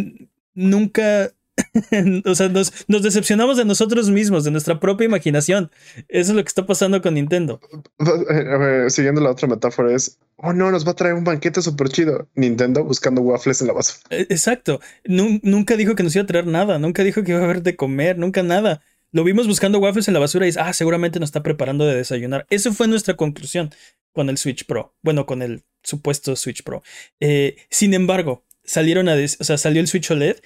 nunca... 0.53 1.33
o 2.25 2.35
sea, 2.35 2.49
nos, 2.49 2.71
nos 2.87 3.01
decepcionamos 3.03 3.57
de 3.57 3.65
nosotros 3.65 4.09
mismos, 4.09 4.43
de 4.43 4.51
nuestra 4.51 4.79
propia 4.79 5.05
imaginación. 5.05 5.71
Eso 6.07 6.31
es 6.31 6.35
lo 6.35 6.43
que 6.43 6.47
está 6.47 6.65
pasando 6.65 7.01
con 7.01 7.15
Nintendo. 7.15 7.59
Eh, 7.99 8.53
a 8.53 8.57
ver, 8.57 8.91
siguiendo 8.91 9.21
la 9.21 9.31
otra 9.31 9.47
metáfora 9.47 9.93
es, 9.95 10.19
oh 10.37 10.53
no, 10.53 10.71
nos 10.71 10.85
va 10.85 10.91
a 10.91 10.95
traer 10.95 11.15
un 11.15 11.23
banquete 11.23 11.61
súper 11.61 11.89
chido. 11.89 12.27
Nintendo 12.35 12.83
buscando 12.83 13.21
waffles 13.21 13.61
en 13.61 13.67
la 13.67 13.73
basura. 13.73 13.99
Eh, 14.09 14.27
Exacto. 14.29 14.79
Nun- 15.05 15.39
nunca 15.43 15.75
dijo 15.75 15.95
que 15.95 16.03
nos 16.03 16.15
iba 16.15 16.23
a 16.23 16.27
traer 16.27 16.47
nada, 16.47 16.79
nunca 16.79 17.03
dijo 17.03 17.23
que 17.23 17.31
iba 17.31 17.41
a 17.41 17.43
haber 17.43 17.63
de 17.63 17.75
comer, 17.75 18.17
nunca 18.17 18.43
nada. 18.43 18.81
Lo 19.11 19.23
vimos 19.23 19.47
buscando 19.47 19.79
waffles 19.79 20.07
en 20.07 20.13
la 20.13 20.19
basura 20.19 20.45
y 20.45 20.49
dice, 20.49 20.59
ah, 20.59 20.73
seguramente 20.73 21.19
nos 21.19 21.29
está 21.29 21.41
preparando 21.41 21.85
de 21.85 21.95
desayunar. 21.95 22.45
Eso 22.49 22.73
fue 22.73 22.87
nuestra 22.87 23.15
conclusión 23.15 23.71
con 24.11 24.29
el 24.29 24.37
Switch 24.37 24.65
Pro. 24.65 24.95
Bueno, 25.01 25.25
con 25.25 25.41
el 25.41 25.63
supuesto 25.81 26.35
Switch 26.35 26.63
Pro. 26.63 26.83
Eh, 27.19 27.55
sin 27.69 27.93
embargo, 27.93 28.43
salieron 28.65 29.07
a 29.07 29.15
o 29.15 29.43
sea, 29.43 29.57
salió 29.57 29.81
el 29.81 29.87
Switch 29.87 30.11
OLED. 30.11 30.37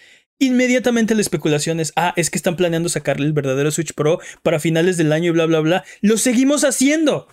Inmediatamente 0.41 1.13
la 1.13 1.21
especulación 1.21 1.79
es, 1.79 1.93
ah, 1.95 2.13
es 2.15 2.31
que 2.31 2.37
están 2.39 2.55
planeando 2.55 2.89
sacarle 2.89 3.27
el 3.27 3.33
verdadero 3.33 3.69
Switch 3.69 3.93
Pro 3.93 4.19
para 4.41 4.59
finales 4.59 4.97
del 4.97 5.13
año 5.13 5.27
y 5.27 5.29
bla, 5.29 5.45
bla, 5.45 5.59
bla. 5.59 5.83
Lo 6.01 6.17
seguimos 6.17 6.63
haciendo. 6.63 7.27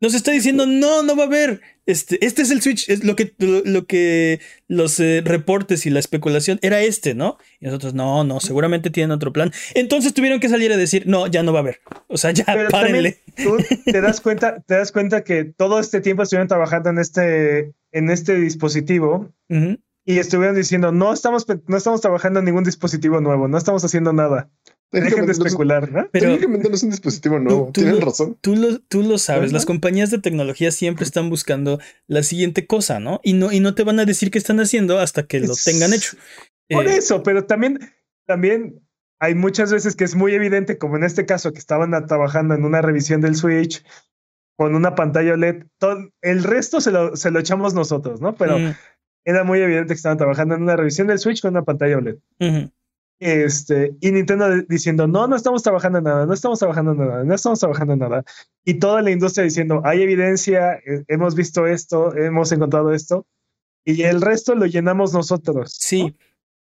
Nos 0.00 0.14
está 0.14 0.32
diciendo, 0.32 0.66
no, 0.66 1.04
no 1.04 1.14
va 1.14 1.22
a 1.22 1.26
haber. 1.26 1.60
Este, 1.86 2.24
este 2.26 2.42
es 2.42 2.50
el 2.50 2.60
Switch, 2.60 2.88
es 2.88 3.04
lo 3.04 3.14
que, 3.14 3.34
lo, 3.38 3.62
lo 3.64 3.86
que 3.86 4.40
los 4.66 4.98
eh, 4.98 5.22
reportes 5.24 5.86
y 5.86 5.90
la 5.90 6.00
especulación 6.00 6.58
era 6.60 6.80
este, 6.80 7.14
¿no? 7.14 7.38
Y 7.60 7.66
nosotros, 7.66 7.94
no, 7.94 8.24
no, 8.24 8.40
seguramente 8.40 8.90
tienen 8.90 9.12
otro 9.12 9.32
plan. 9.32 9.52
Entonces 9.76 10.12
tuvieron 10.12 10.40
que 10.40 10.48
salir 10.48 10.72
a 10.72 10.76
decir, 10.76 11.04
no, 11.06 11.28
ya 11.28 11.44
no 11.44 11.52
va 11.52 11.60
a 11.60 11.62
haber. 11.62 11.82
O 12.08 12.16
sea, 12.16 12.32
ya, 12.32 12.44
Pero 12.46 12.68
párenle. 12.70 13.20
tú 13.36 13.58
te 13.84 14.00
das 14.00 14.20
cuenta, 14.20 14.60
te 14.66 14.74
das 14.74 14.90
cuenta 14.90 15.22
que 15.22 15.44
todo 15.44 15.78
este 15.78 16.00
tiempo 16.00 16.24
estuvieron 16.24 16.48
trabajando 16.48 16.90
en 16.90 16.98
este, 16.98 17.72
en 17.92 18.10
este 18.10 18.34
dispositivo 18.34 19.32
Ujú. 19.48 19.78
Y 20.04 20.18
estuvieron 20.18 20.56
diciendo, 20.56 20.90
no 20.92 21.12
estamos, 21.12 21.46
no 21.66 21.76
estamos 21.76 22.00
trabajando 22.00 22.40
en 22.40 22.44
ningún 22.46 22.64
dispositivo 22.64 23.20
nuevo, 23.20 23.46
no 23.48 23.56
estamos 23.58 23.84
haciendo 23.84 24.12
nada. 24.12 24.50
Dejen 24.90 25.04
de 25.04 25.10
Técnicamente 25.10 25.26
no 25.26 25.32
es- 25.32 25.38
especular, 25.52 25.90
¿no? 25.92 26.08
Pero 26.12 26.26
técnicamente 26.26 26.68
no 26.68 26.74
es 26.74 26.82
un 26.82 26.90
dispositivo 26.90 27.38
nuevo. 27.38 27.66
tú 27.72 27.80
Tienen 27.80 28.00
razón. 28.00 28.36
tú 28.40 28.56
lo, 28.56 28.78
tú 28.80 29.02
lo 29.02 29.16
sabes, 29.18 29.52
las 29.52 29.64
compañías 29.64 30.10
de 30.10 30.18
tecnología 30.18 30.70
siempre 30.70 31.04
están 31.04 31.30
buscando 31.30 31.78
la 32.08 32.22
siguiente 32.22 32.66
cosa, 32.66 33.00
¿no? 33.00 33.20
Y 33.22 33.32
no, 33.32 33.52
y 33.52 33.60
no 33.60 33.74
te 33.74 33.84
van 33.84 34.00
a 34.00 34.04
decir 34.04 34.30
qué 34.30 34.38
están 34.38 34.60
haciendo 34.60 34.98
hasta 34.98 35.22
que 35.22 35.40
lo 35.40 35.54
tengan 35.64 35.94
hecho. 35.94 36.16
Por 36.68 36.86
Eh, 36.88 36.96
eso, 36.96 37.22
pero 37.22 37.44
también, 37.46 37.78
también 38.26 38.80
hay 39.18 39.34
muchas 39.34 39.72
veces 39.72 39.94
que 39.96 40.04
es 40.04 40.14
muy 40.14 40.34
evidente, 40.34 40.76
como 40.78 40.96
en 40.96 41.04
este 41.04 41.24
caso, 41.26 41.52
que 41.52 41.58
estaban 41.60 41.92
trabajando 42.06 42.54
en 42.54 42.64
una 42.64 42.82
revisión 42.82 43.20
del 43.20 43.36
Switch 43.36 43.82
con 44.58 44.74
una 44.74 44.94
pantalla 44.94 45.32
OLED. 45.32 45.64
todo- 45.78 46.10
el 46.20 46.44
resto 46.44 46.80
se 46.82 46.90
lo, 46.90 47.16
se 47.16 47.30
lo 47.30 47.38
echamos 47.40 47.72
nosotros, 47.72 48.20
¿no? 48.20 48.34
Pero 48.34 48.58
mm, 48.58 48.74
era 49.24 49.44
muy 49.44 49.60
evidente 49.60 49.94
que 49.94 49.98
estaban 49.98 50.18
trabajando 50.18 50.54
en 50.54 50.62
una 50.62 50.76
revisión 50.76 51.06
del 51.06 51.18
Switch 51.18 51.40
con 51.40 51.52
una 51.52 51.62
pantalla 51.64 51.98
OLED. 51.98 52.16
ujú. 52.40 52.70
Este, 53.24 53.94
y 54.00 54.10
Nintendo 54.10 54.48
diciendo, 54.68 55.06
no, 55.06 55.28
no 55.28 55.36
estamos 55.36 55.62
trabajando 55.62 55.98
en 55.98 56.04
nada, 56.04 56.26
no 56.26 56.34
estamos 56.34 56.58
trabajando 56.58 56.90
en 56.90 56.98
nada, 56.98 57.22
no 57.22 57.32
estamos 57.32 57.60
trabajando 57.60 57.92
en 57.92 58.00
nada. 58.00 58.24
Y 58.64 58.74
toda 58.74 59.00
la 59.00 59.12
industria 59.12 59.44
diciendo, 59.44 59.80
hay 59.84 60.02
evidencia, 60.02 60.74
eh, 60.74 61.04
hemos 61.06 61.36
visto 61.36 61.68
esto, 61.68 62.16
hemos 62.16 62.50
encontrado 62.50 62.92
esto. 62.92 63.24
Y 63.84 64.02
el 64.02 64.22
resto 64.22 64.56
lo 64.56 64.66
llenamos 64.66 65.12
nosotros. 65.12 65.72
Sí, 65.78 66.16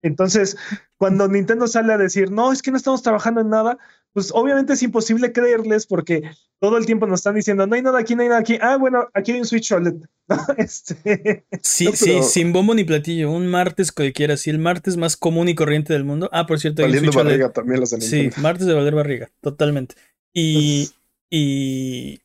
Entonces, 0.02 0.58
cuando 0.98 1.28
Nintendo 1.28 1.68
sale 1.68 1.94
a 1.94 1.98
decir, 2.00 2.32
no, 2.32 2.52
es 2.52 2.64
que 2.64 2.72
no 2.72 2.78
estamos 2.78 3.04
trabajando 3.04 3.42
en 3.42 3.50
nada, 3.50 3.78
pues 4.18 4.32
obviamente 4.34 4.74
es 4.74 4.82
imposible 4.82 5.32
creerles 5.32 5.86
porque 5.86 6.24
todo 6.58 6.80
el 6.80 6.88
tiempo 6.88 7.06
nos 7.06 7.20
están 7.20 7.36
diciendo, 7.36 7.68
no 7.68 7.76
hay 7.76 7.84
nada 7.84 8.00
aquí, 8.00 8.16
no 8.16 8.24
hay 8.24 8.30
nada 8.30 8.40
aquí. 8.40 8.58
Ah, 8.60 8.76
bueno, 8.76 9.08
aquí 9.14 9.32
hay 9.32 9.40
un 9.42 9.46
Switch 9.46 9.72
OLED. 9.72 9.94
este, 10.58 11.46
sí, 11.62 11.86
No, 11.86 11.92
sí, 11.92 12.24
sin 12.24 12.52
bombo 12.52 12.74
ni 12.74 12.84
platillo. 12.84 13.30
Un 13.30 13.46
martes 13.46 13.92
cualquiera, 13.92 14.36
sí, 14.36 14.50
el 14.50 14.58
martes 14.58 14.98
más 14.98 15.18
común 15.18 15.50
y 15.50 15.54
corriente 15.54 15.94
del 15.94 16.04
mundo. 16.04 16.32
Ah, 16.34 16.48
por 16.48 16.60
cierto, 16.60 16.82
hay 16.82 16.88
un 16.88 16.94
Valiendo 16.94 17.12
Switch 17.12 17.22
OLED. 17.22 17.32
barriga 17.32 17.54
también 17.54 17.80
los 17.80 17.90
Sí, 17.92 18.32
martes 18.38 18.66
de 18.66 18.74
valer 18.74 18.96
barriga, 18.96 19.30
totalmente. 19.40 19.94
Y, 20.34 20.90
y, 21.30 22.20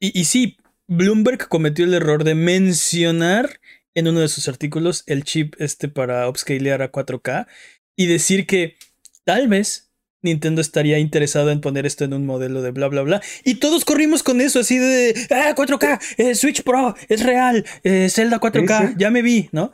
y, 0.00 0.18
y 0.18 0.24
sí, 0.24 0.56
Bloomberg 0.86 1.48
cometió 1.48 1.84
el 1.84 1.92
error 1.92 2.24
de 2.24 2.34
mencionar 2.34 3.60
en 3.94 4.08
uno 4.08 4.20
de 4.20 4.28
sus 4.28 4.48
artículos 4.48 5.04
el 5.06 5.24
chip 5.24 5.54
este 5.58 5.88
para 5.88 6.26
upscalear 6.30 6.80
a 6.80 6.90
4K 6.90 7.46
y 7.94 8.06
decir 8.06 8.46
que 8.46 8.76
tal 9.24 9.48
vez 9.48 9.87
Nintendo 10.22 10.60
estaría 10.60 10.98
interesado 10.98 11.50
en 11.50 11.60
poner 11.60 11.86
esto 11.86 12.04
en 12.04 12.12
un 12.12 12.26
modelo 12.26 12.60
de 12.62 12.70
bla 12.72 12.88
bla 12.88 13.02
bla. 13.02 13.22
Y 13.44 13.56
todos 13.56 13.84
corrimos 13.84 14.22
con 14.22 14.40
eso, 14.40 14.60
así 14.60 14.76
de 14.78 15.14
ah, 15.30 15.54
4K, 15.56 16.00
eh, 16.16 16.34
Switch 16.34 16.62
Pro, 16.64 16.94
es 17.08 17.22
real, 17.22 17.64
eh, 17.84 18.08
Zelda 18.10 18.40
4K, 18.40 18.80
Sí, 18.80 18.86
sí. 18.88 18.94
ya 18.98 19.10
me 19.10 19.22
vi, 19.22 19.48
¿no? 19.52 19.70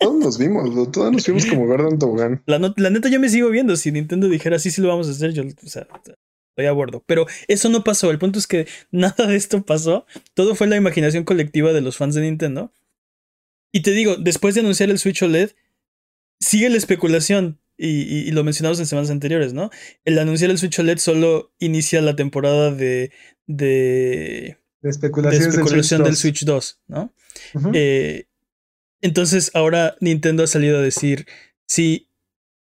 Todos 0.00 0.16
nos 0.24 0.38
vimos, 0.38 0.90
todos 0.92 1.12
nos 1.12 1.24
fuimos 1.24 1.46
como 1.46 1.72
en 1.74 1.98
tobogán. 1.98 2.42
La, 2.46 2.58
no- 2.58 2.74
la 2.76 2.90
neta 2.90 3.08
yo 3.08 3.20
me 3.20 3.28
sigo 3.28 3.50
viendo. 3.50 3.76
Si 3.76 3.92
Nintendo 3.92 4.28
dijera 4.28 4.58
sí, 4.58 4.70
sí 4.70 4.80
lo 4.80 4.88
vamos 4.88 5.08
a 5.08 5.12
hacer, 5.12 5.32
yo, 5.32 5.42
o 5.42 5.68
sea, 5.68 5.86
Estoy 6.54 6.66
a 6.66 6.72
bordo. 6.72 7.02
Pero 7.06 7.26
eso 7.48 7.70
no 7.70 7.82
pasó. 7.82 8.10
El 8.10 8.18
punto 8.18 8.38
es 8.38 8.46
que 8.46 8.66
nada 8.90 9.26
de 9.26 9.36
esto 9.36 9.62
pasó. 9.64 10.04
Todo 10.34 10.54
fue 10.54 10.66
la 10.66 10.76
imaginación 10.76 11.24
colectiva 11.24 11.72
de 11.72 11.80
los 11.80 11.96
fans 11.96 12.14
de 12.14 12.20
Nintendo. 12.20 12.72
Y 13.72 13.80
te 13.80 13.92
digo, 13.92 14.16
después 14.16 14.54
de 14.54 14.60
anunciar 14.60 14.90
el 14.90 14.98
Switch 14.98 15.22
OLED, 15.22 15.52
sigue 16.40 16.68
la 16.68 16.76
especulación. 16.76 17.58
Y, 17.84 18.30
lo 18.30 18.44
mencionamos 18.44 18.78
en 18.78 18.86
semanas 18.86 19.10
anteriores, 19.10 19.54
¿no? 19.54 19.70
El 20.04 20.16
anunciar 20.20 20.52
el 20.52 20.58
Switch 20.58 20.78
OLED 20.78 20.98
solo 20.98 21.52
inicia 21.58 22.00
la 22.00 22.14
temporada 22.14 22.70
de. 22.70 23.10
de. 23.46 24.56
de 24.80 24.88
especulación, 24.88 26.04
del, 26.04 26.14
Switch 26.14 26.44
2, 26.44 26.80
¿no? 26.86 27.12
Eh, 27.74 28.26
entonces 29.00 29.50
ahora 29.54 29.96
Nintendo 30.00 30.44
ha 30.44 30.46
salido 30.46 30.78
a 30.78 30.82
decir: 30.82 31.26
sí, 31.66 32.08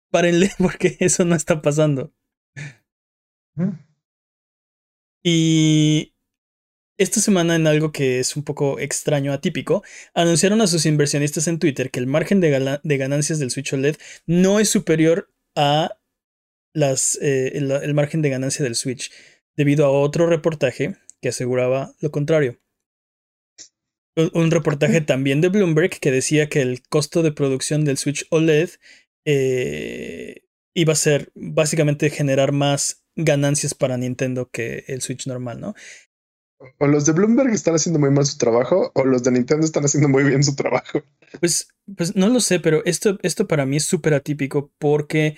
párenle 0.10 0.52
porque 0.58 0.96
eso 1.02 1.26
no 1.26 1.36
está 1.36 1.62
pasando. 1.62 2.14
Y 5.22 6.13
esta 7.04 7.22
semana, 7.22 7.56
en 7.56 7.68
algo 7.68 7.92
que 7.92 8.20
es 8.20 8.36
un 8.36 8.44
poco 8.44 8.80
extraño, 8.80 9.34
atípico, 9.34 9.84
anunciaron 10.14 10.62
a 10.62 10.68
sus 10.68 10.86
inversionistas 10.86 11.48
en 11.48 11.60
Twitter 11.60 11.92
que 11.92 12.00
el 12.00 12.08
margen 12.08 12.40
de, 12.40 12.50
ganancias 12.98 13.40
del 13.40 13.52
Switch 13.52 13.74
OLED 13.74 13.98
no 14.26 14.60
es 14.60 14.70
superior 14.70 15.30
a 15.56 15.98
las, 16.74 17.18
eh, 17.22 17.52
el, 17.56 17.94
margen 17.94 18.22
de 18.22 18.30
ganancia 18.30 18.64
del 18.64 18.76
Switch, 18.76 19.12
debido 19.56 19.86
a 19.86 19.92
otro 19.92 20.26
reportaje 20.28 20.96
que 21.22 21.30
aseguraba 21.30 21.94
lo 22.00 22.12
contrario. 22.12 22.60
Un, 24.16 24.52
reportaje 24.52 25.02
también 25.02 25.42
de 25.42 25.50
Bloomberg 25.50 26.00
que 26.00 26.12
decía 26.12 26.48
que 26.48 26.62
el 26.62 26.84
costo 26.88 27.24
de 27.24 27.32
producción 27.32 27.84
del 27.84 27.98
Switch 27.98 28.28
OLED 28.30 28.70
eh, 29.26 30.44
iba 30.76 30.94
a 30.94 30.96
ser 30.96 31.32
básicamente 31.34 32.10
generar 32.10 32.52
más 32.52 33.04
ganancias 33.16 33.74
para 33.74 33.98
Nintendo 33.98 34.50
que 34.52 34.86
el 34.88 35.02
Switch 35.02 35.28
normal, 35.28 35.60
¿no? 35.60 35.74
O 36.80 36.88
los 36.88 37.06
de 37.06 37.14
Bloomberg 37.14 37.52
están 37.52 37.76
haciendo 37.76 38.00
muy 38.00 38.10
mal 38.10 38.26
su 38.26 38.38
trabajo, 38.38 38.92
o 38.96 39.06
los 39.06 39.24
de 39.24 39.32
Nintendo 39.32 39.66
están 39.66 39.86
haciendo 39.86 40.10
muy 40.10 40.24
bien 40.24 40.44
su 40.44 40.56
trabajo. 40.56 41.04
Pues, 41.40 41.68
pues 41.96 42.16
no 42.16 42.30
lo 42.30 42.40
sé, 42.40 42.60
pero 42.60 42.84
esto, 42.86 43.18
esto 43.24 43.48
para 43.48 43.66
mí 43.66 43.78
es 43.78 43.86
súper 43.86 44.14
atípico 44.14 44.72
porque 44.78 45.38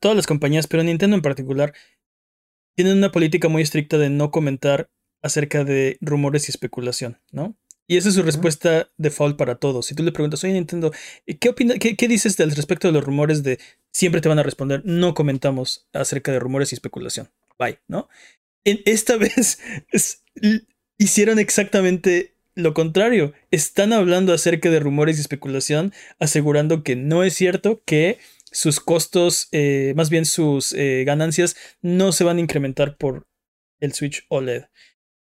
todas 0.00 0.16
las 0.16 0.26
compañías, 0.26 0.66
pero 0.66 0.82
Nintendo 0.82 1.16
en 1.16 1.22
particular, 1.22 1.74
tienen 2.76 2.98
una 2.98 3.12
política 3.12 3.48
muy 3.48 3.62
estricta 3.62 3.98
de 3.98 4.10
no 4.10 4.30
comentar 4.30 4.90
acerca 5.22 5.64
de 5.64 5.96
rumores 6.00 6.48
y 6.48 6.50
especulación, 6.50 7.20
¿no? 7.30 7.56
Y 7.86 7.98
esa 7.98 8.08
es 8.08 8.14
su 8.14 8.22
respuesta 8.22 8.90
default 8.96 9.36
para 9.36 9.56
todos. 9.56 9.86
Si 9.86 9.94
tú 9.94 10.02
le 10.02 10.12
preguntas, 10.12 10.42
oye 10.42 10.54
Nintendo, 10.54 10.90
¿qué, 11.38 11.50
opina, 11.50 11.74
qué, 11.74 11.96
qué 11.96 12.08
dices 12.08 12.36
del 12.36 12.54
respecto 12.56 12.88
de 12.88 12.92
los 12.92 13.04
rumores 13.04 13.42
de 13.42 13.58
siempre 13.90 14.20
te 14.20 14.28
van 14.28 14.38
a 14.38 14.42
responder, 14.42 14.82
no 14.84 15.14
comentamos 15.14 15.86
acerca 15.92 16.32
de 16.32 16.40
rumores 16.40 16.72
y 16.72 16.74
especulación. 16.74 17.30
Bye, 17.58 17.80
¿no? 17.86 18.08
En 18.64 18.80
esta 18.86 19.16
vez 19.18 19.58
hicieron 20.98 21.38
exactamente 21.38 22.34
lo 22.54 22.74
contrario. 22.74 23.32
Están 23.50 23.92
hablando 23.92 24.32
acerca 24.32 24.70
de 24.70 24.80
rumores 24.80 25.18
y 25.18 25.20
especulación, 25.20 25.92
asegurando 26.18 26.82
que 26.82 26.96
no 26.96 27.24
es 27.24 27.34
cierto 27.34 27.82
que 27.84 28.18
sus 28.50 28.80
costos, 28.80 29.48
eh, 29.52 29.92
más 29.96 30.10
bien 30.10 30.24
sus 30.24 30.72
eh, 30.72 31.02
ganancias, 31.04 31.56
no 31.82 32.12
se 32.12 32.24
van 32.24 32.36
a 32.36 32.40
incrementar 32.40 32.96
por 32.96 33.26
el 33.80 33.92
Switch 33.92 34.24
OLED. 34.28 34.64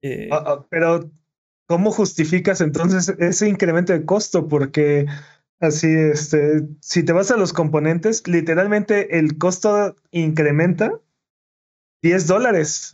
Eh, 0.03 0.29
ah, 0.33 0.43
ah, 0.47 0.67
pero 0.69 1.11
¿cómo 1.67 1.93
justificas 1.93 2.61
entonces 2.61 3.09
ese 3.21 3.49
incremento 3.49 3.93
de 3.93 4.05
costo? 4.05 4.49
Porque 4.49 5.07
así, 5.61 5.89
este, 5.89 6.67
si 6.81 7.05
te 7.05 7.13
vas 7.13 7.31
a 7.31 7.37
los 7.37 7.53
componentes, 7.53 8.27
literalmente 8.27 9.19
el 9.19 9.39
costo 9.39 9.95
incrementa 10.11 11.01
10 12.03 12.27
dólares. 12.27 12.91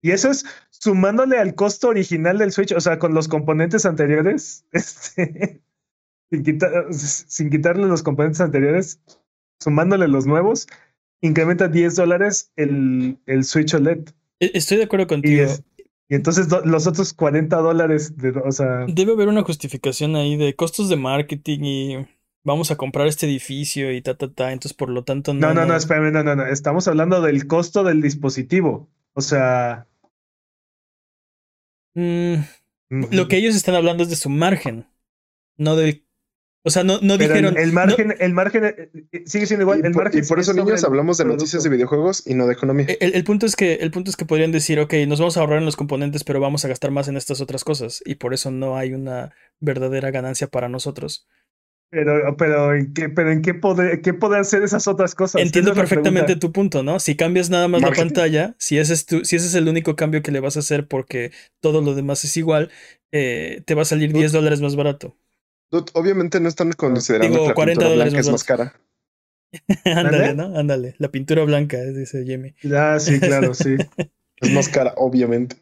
Y 0.00 0.12
eso 0.12 0.30
es 0.30 0.44
sumándole 0.70 1.38
al 1.38 1.54
costo 1.54 1.88
original 1.88 2.38
del 2.38 2.52
Switch, 2.52 2.72
o 2.72 2.80
sea, 2.80 2.98
con 2.98 3.14
los 3.14 3.28
componentes 3.28 3.84
anteriores, 3.84 4.64
este, 4.72 5.60
sin, 6.30 6.60
sin 6.90 7.50
quitarle 7.50 7.86
los 7.86 8.02
componentes 8.02 8.40
anteriores, 8.40 9.00
sumándole 9.58 10.08
los 10.08 10.26
nuevos, 10.26 10.68
incrementa 11.20 11.68
10 11.68 11.96
dólares 11.96 12.52
el, 12.56 13.18
el 13.26 13.44
Switch 13.44 13.74
OLED. 13.74 14.10
E, 14.40 14.52
estoy 14.54 14.78
de 14.78 14.84
acuerdo 14.84 15.06
contigo. 15.06 15.46
Y 16.10 16.14
entonces 16.14 16.48
los 16.64 16.86
otros 16.86 17.12
40 17.12 17.56
dólares, 17.58 18.16
de, 18.16 18.30
o 18.30 18.52
sea... 18.52 18.86
Debe 18.88 19.12
haber 19.12 19.28
una 19.28 19.42
justificación 19.42 20.16
ahí 20.16 20.36
de 20.36 20.54
costos 20.54 20.88
de 20.88 20.96
marketing 20.96 21.58
y 21.64 22.06
vamos 22.44 22.70
a 22.70 22.76
comprar 22.76 23.08
este 23.08 23.26
edificio 23.26 23.92
y 23.92 24.00
ta, 24.00 24.14
ta, 24.16 24.32
ta. 24.32 24.52
Entonces, 24.52 24.74
por 24.74 24.88
lo 24.88 25.04
tanto, 25.04 25.34
no... 25.34 25.48
No, 25.48 25.54
no, 25.54 25.66
no, 25.66 25.76
espérame, 25.76 26.12
no, 26.12 26.22
no, 26.22 26.34
no. 26.34 26.46
Estamos 26.46 26.88
hablando 26.88 27.20
del 27.20 27.46
costo 27.46 27.84
del 27.84 28.00
dispositivo. 28.00 28.88
O 29.18 29.20
sea... 29.20 29.84
Mm, 31.94 32.36
lo 32.88 33.26
que 33.26 33.36
ellos 33.36 33.56
están 33.56 33.74
hablando 33.74 34.04
es 34.04 34.10
de 34.10 34.14
su 34.14 34.28
margen, 34.28 34.86
no 35.56 35.74
del 35.74 36.04
o 36.62 36.70
sea, 36.70 36.84
no, 36.84 37.00
no 37.00 37.16
dijeron. 37.16 37.56
El, 37.56 37.72
margen, 37.72 38.14
el 38.18 38.32
margen 38.32 38.64
eh, 38.66 38.90
eh, 39.10 39.22
sigue 39.26 39.46
siendo 39.46 39.62
igual. 39.62 39.84
El 39.84 39.94
margen 39.94 40.22
y 40.22 40.26
por 40.26 40.38
eso, 40.38 40.52
niños, 40.52 40.84
hablamos 40.84 41.18
de 41.18 41.24
noticias 41.24 41.62
de 41.62 41.70
videojuegos 41.70 42.24
y 42.26 42.34
no 42.34 42.46
de 42.46 42.52
economía. 42.52 42.86
El, 43.00 43.24
punto 43.24 43.46
es 43.46 43.56
que, 43.56 43.74
el 43.74 43.90
punto 43.90 44.10
es 44.10 44.16
que 44.16 44.26
podrían 44.26 44.52
decir, 44.52 44.78
ok, 44.78 44.92
nos 45.08 45.18
vamos 45.18 45.36
a 45.36 45.40
ahorrar 45.40 45.58
en 45.58 45.64
los 45.64 45.76
componentes, 45.76 46.24
pero 46.24 46.40
vamos 46.40 46.64
a 46.64 46.68
gastar 46.68 46.90
más 46.90 47.08
en 47.08 47.16
estas 47.16 47.40
otras 47.40 47.64
cosas. 47.64 48.02
Y 48.04 48.16
por 48.16 48.34
eso 48.34 48.50
no 48.50 48.76
hay 48.76 48.92
una 48.92 49.32
verdadera 49.58 50.10
ganancia 50.10 50.46
para 50.46 50.68
nosotros. 50.68 51.26
Pero, 51.90 52.36
pero, 52.36 52.74
¿en 52.74 52.92
qué, 52.92 53.08
pero 53.08 53.32
¿en 53.32 53.40
qué 53.40 53.54
poder, 53.54 54.02
qué 54.02 54.12
poder 54.12 54.40
hacer 54.40 54.62
esas 54.62 54.86
otras 54.88 55.14
cosas? 55.14 55.40
Entiendo 55.40 55.72
perfectamente 55.72 56.36
tu 56.36 56.52
punto, 56.52 56.82
¿no? 56.82 57.00
Si 57.00 57.16
cambias 57.16 57.48
nada 57.48 57.66
más 57.66 57.80
la 57.80 57.92
pantalla, 57.92 58.54
si 58.58 58.78
ese, 58.78 58.92
es 58.92 59.06
tu, 59.06 59.24
si 59.24 59.36
ese 59.36 59.46
es 59.46 59.54
el 59.54 59.68
único 59.68 59.96
cambio 59.96 60.22
que 60.22 60.30
le 60.30 60.40
vas 60.40 60.56
a 60.56 60.60
hacer 60.60 60.86
porque 60.86 61.32
todo 61.60 61.80
lo 61.80 61.94
demás 61.94 62.24
es 62.24 62.36
igual, 62.36 62.70
eh, 63.10 63.62
te 63.64 63.74
va 63.74 63.82
a 63.82 63.86
salir 63.86 64.12
10 64.12 64.32
dólares 64.32 64.60
más 64.60 64.76
barato 64.76 65.16
obviamente 65.94 66.40
no 66.40 66.48
están 66.48 66.72
considerando 66.72 67.42
que 67.42 67.48
la 67.48 67.54
pintura 67.54 67.88
blanca 67.90 68.20
es 68.20 68.30
más 68.30 68.44
cara. 68.44 68.74
Ándale, 69.84 70.34
¿no? 70.34 70.58
Ándale. 70.58 70.94
La 70.98 71.10
pintura 71.10 71.44
blanca, 71.44 71.78
dice 71.82 72.24
Jamie. 72.26 72.54
Ah, 72.74 72.98
sí, 73.00 73.18
claro, 73.18 73.54
sí. 73.54 73.76
es 74.40 74.50
más 74.52 74.68
cara, 74.68 74.94
obviamente. 74.96 75.56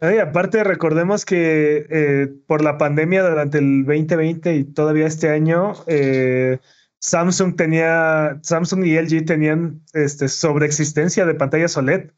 Y 0.00 0.18
aparte, 0.18 0.64
recordemos 0.64 1.24
que 1.24 1.86
eh, 1.90 2.28
por 2.46 2.62
la 2.62 2.78
pandemia 2.78 3.22
durante 3.22 3.58
el 3.58 3.84
2020 3.84 4.56
y 4.56 4.64
todavía 4.64 5.06
este 5.06 5.28
año, 5.28 5.74
eh, 5.86 6.58
Samsung 6.98 7.54
tenía, 7.54 8.38
Samsung 8.42 8.86
y 8.86 8.98
LG 8.98 9.26
tenían 9.26 9.82
este, 9.92 10.28
sobreexistencia 10.28 11.26
de 11.26 11.34
pantallas 11.34 11.76
OLED. 11.76 12.10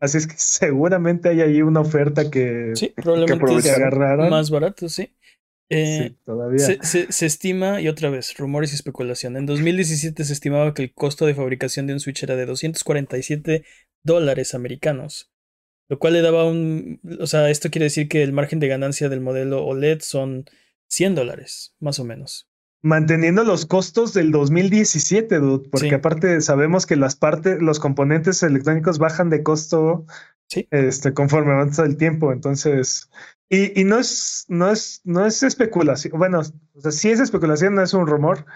Así 0.00 0.18
es 0.18 0.26
que 0.26 0.34
seguramente 0.38 1.28
hay 1.28 1.42
ahí 1.42 1.62
una 1.62 1.80
oferta 1.80 2.30
que, 2.30 2.72
sí, 2.74 2.94
probablemente 2.96 3.62
que 3.62 4.30
más 4.30 4.50
barato, 4.50 4.88
sí. 4.88 5.14
Eh, 5.74 6.16
todavía. 6.26 6.58
Se, 6.58 7.26
estima, 7.26 7.80
y 7.80 7.88
otra 7.88 8.10
vez, 8.10 8.36
rumores 8.36 8.72
y 8.72 8.74
especulación. 8.74 9.38
En 9.38 9.46
2017 9.46 10.24
se 10.24 10.32
estimaba 10.32 10.74
que 10.74 10.82
el 10.82 10.92
costo 10.92 11.24
de 11.24 11.34
fabricación 11.34 11.86
de 11.86 11.94
un 11.94 12.00
Switch 12.00 12.22
era 12.22 12.36
de 12.36 12.44
247 12.44 13.64
dólares 14.02 14.54
americanos. 14.54 15.31
Lo 15.88 15.98
cual 15.98 16.14
le 16.14 16.22
daba 16.22 16.44
un. 16.44 17.00
O 17.20 17.26
sea, 17.26 17.50
esto 17.50 17.70
quiere 17.70 17.84
decir 17.84 18.08
que 18.08 18.22
el 18.22 18.32
margen 18.32 18.60
de 18.60 18.68
ganancia 18.68 19.08
del 19.08 19.20
modelo 19.20 19.64
OLED 19.64 20.00
son 20.00 20.46
100 20.88 21.14
dólares, 21.14 21.74
más 21.80 21.98
o 21.98 22.04
menos. 22.04 22.48
Manteniendo 22.82 23.44
los 23.44 23.66
costos 23.66 24.12
del 24.12 24.32
2017, 24.32 25.38
dude, 25.38 25.68
porque 25.70 25.94
aparte 25.94 26.40
sabemos 26.40 26.84
que 26.86 26.96
las 26.96 27.14
partes, 27.14 27.62
los 27.62 27.78
componentes 27.78 28.42
electrónicos 28.42 28.98
bajan 28.98 29.30
de 29.30 29.42
costo 29.42 30.04
este, 30.70 31.14
conforme 31.14 31.52
avanza 31.52 31.84
el 31.84 31.96
tiempo. 31.96 32.32
Entonces, 32.32 33.10
y, 33.48 33.84
no 33.84 33.98
es, 33.98 34.46
no 34.48 34.70
es, 34.70 35.00
no 35.04 35.26
es 35.26 35.42
especulación. 35.42 36.18
Bueno, 36.18 36.40
o 36.74 36.80
sea, 36.80 36.90
sí 36.90 37.10
es 37.10 37.20
especulación, 37.20 37.74
no 37.74 37.82
es 37.82 37.94
un 37.94 38.06
rumor, 38.06 38.46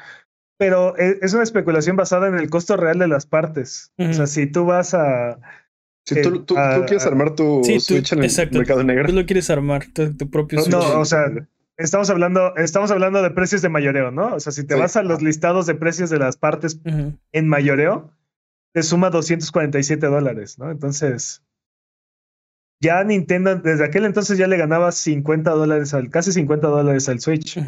pero 0.59 0.97
e, 0.97 1.19
es, 1.23 1.35
una 1.35 1.43
especulación 1.43 1.97
basada 1.97 2.29
en 2.29 2.35
el 2.35 2.51
costo 2.51 2.77
real 2.77 2.99
de 2.99 3.09
las 3.09 3.27
partes. 3.27 3.93
O 3.99 4.13
sea, 4.13 4.27
si 4.27 4.47
tú 4.47 4.65
vas 4.65 4.95
a. 4.95 5.39
Si 6.07 6.23
tú, 6.23 6.45
tú, 6.45 6.55
quieres 6.87 7.05
armar 7.05 7.35
tu 7.35 7.65
Switch 7.65 8.13
en 8.13 8.23
el 8.23 8.51
mercado 8.53 8.85
negro. 8.85 9.09
Tú 9.09 9.15
lo 9.15 9.27
quieres 9.27 9.51
armar, 9.51 9.87
tu, 9.93 10.31
propio 10.31 10.61
Switch. 10.61 10.73
No, 10.73 11.01
o 11.01 11.05
sea, 11.05 11.25
estamos 11.77 12.09
hablando, 12.11 12.55
estamos 12.57 12.93
hablando 12.93 13.23
de 13.23 13.31
precios 13.31 13.61
de 13.61 13.69
mayoreo, 13.69 14.13
¿no? 14.13 14.37
O 14.37 14.41
sea, 14.41 14.53
si 14.53 14.65
te 14.65 14.77
vas 14.77 14.97
a 14.97 15.03
los 15.03 15.21
listados 15.21 15.67
de 15.67 15.75
precios 15.75 16.09
de 16.09 16.19
las 16.19 16.37
partes 16.37 16.81
en 17.33 17.49
mayoreo, 17.49 18.13
te 18.73 18.85
suma 18.85 19.11
247 19.11 20.07
dólares, 20.07 20.59
¿no? 20.61 20.71
Entonces, 20.71 21.43
ya 22.81 23.03
Nintendo 23.03 23.57
desde 23.57 23.85
aquel 23.85 24.05
entonces 24.05 24.39
ya 24.39 24.47
le 24.47 24.59
ganaba 24.59 24.93
50 24.93 25.51
dólares 25.51 25.93
al, 25.95 26.11
casi 26.11 26.31
50 26.31 26.69
dólares 26.69 27.09
al 27.09 27.21
Switch 27.21 27.59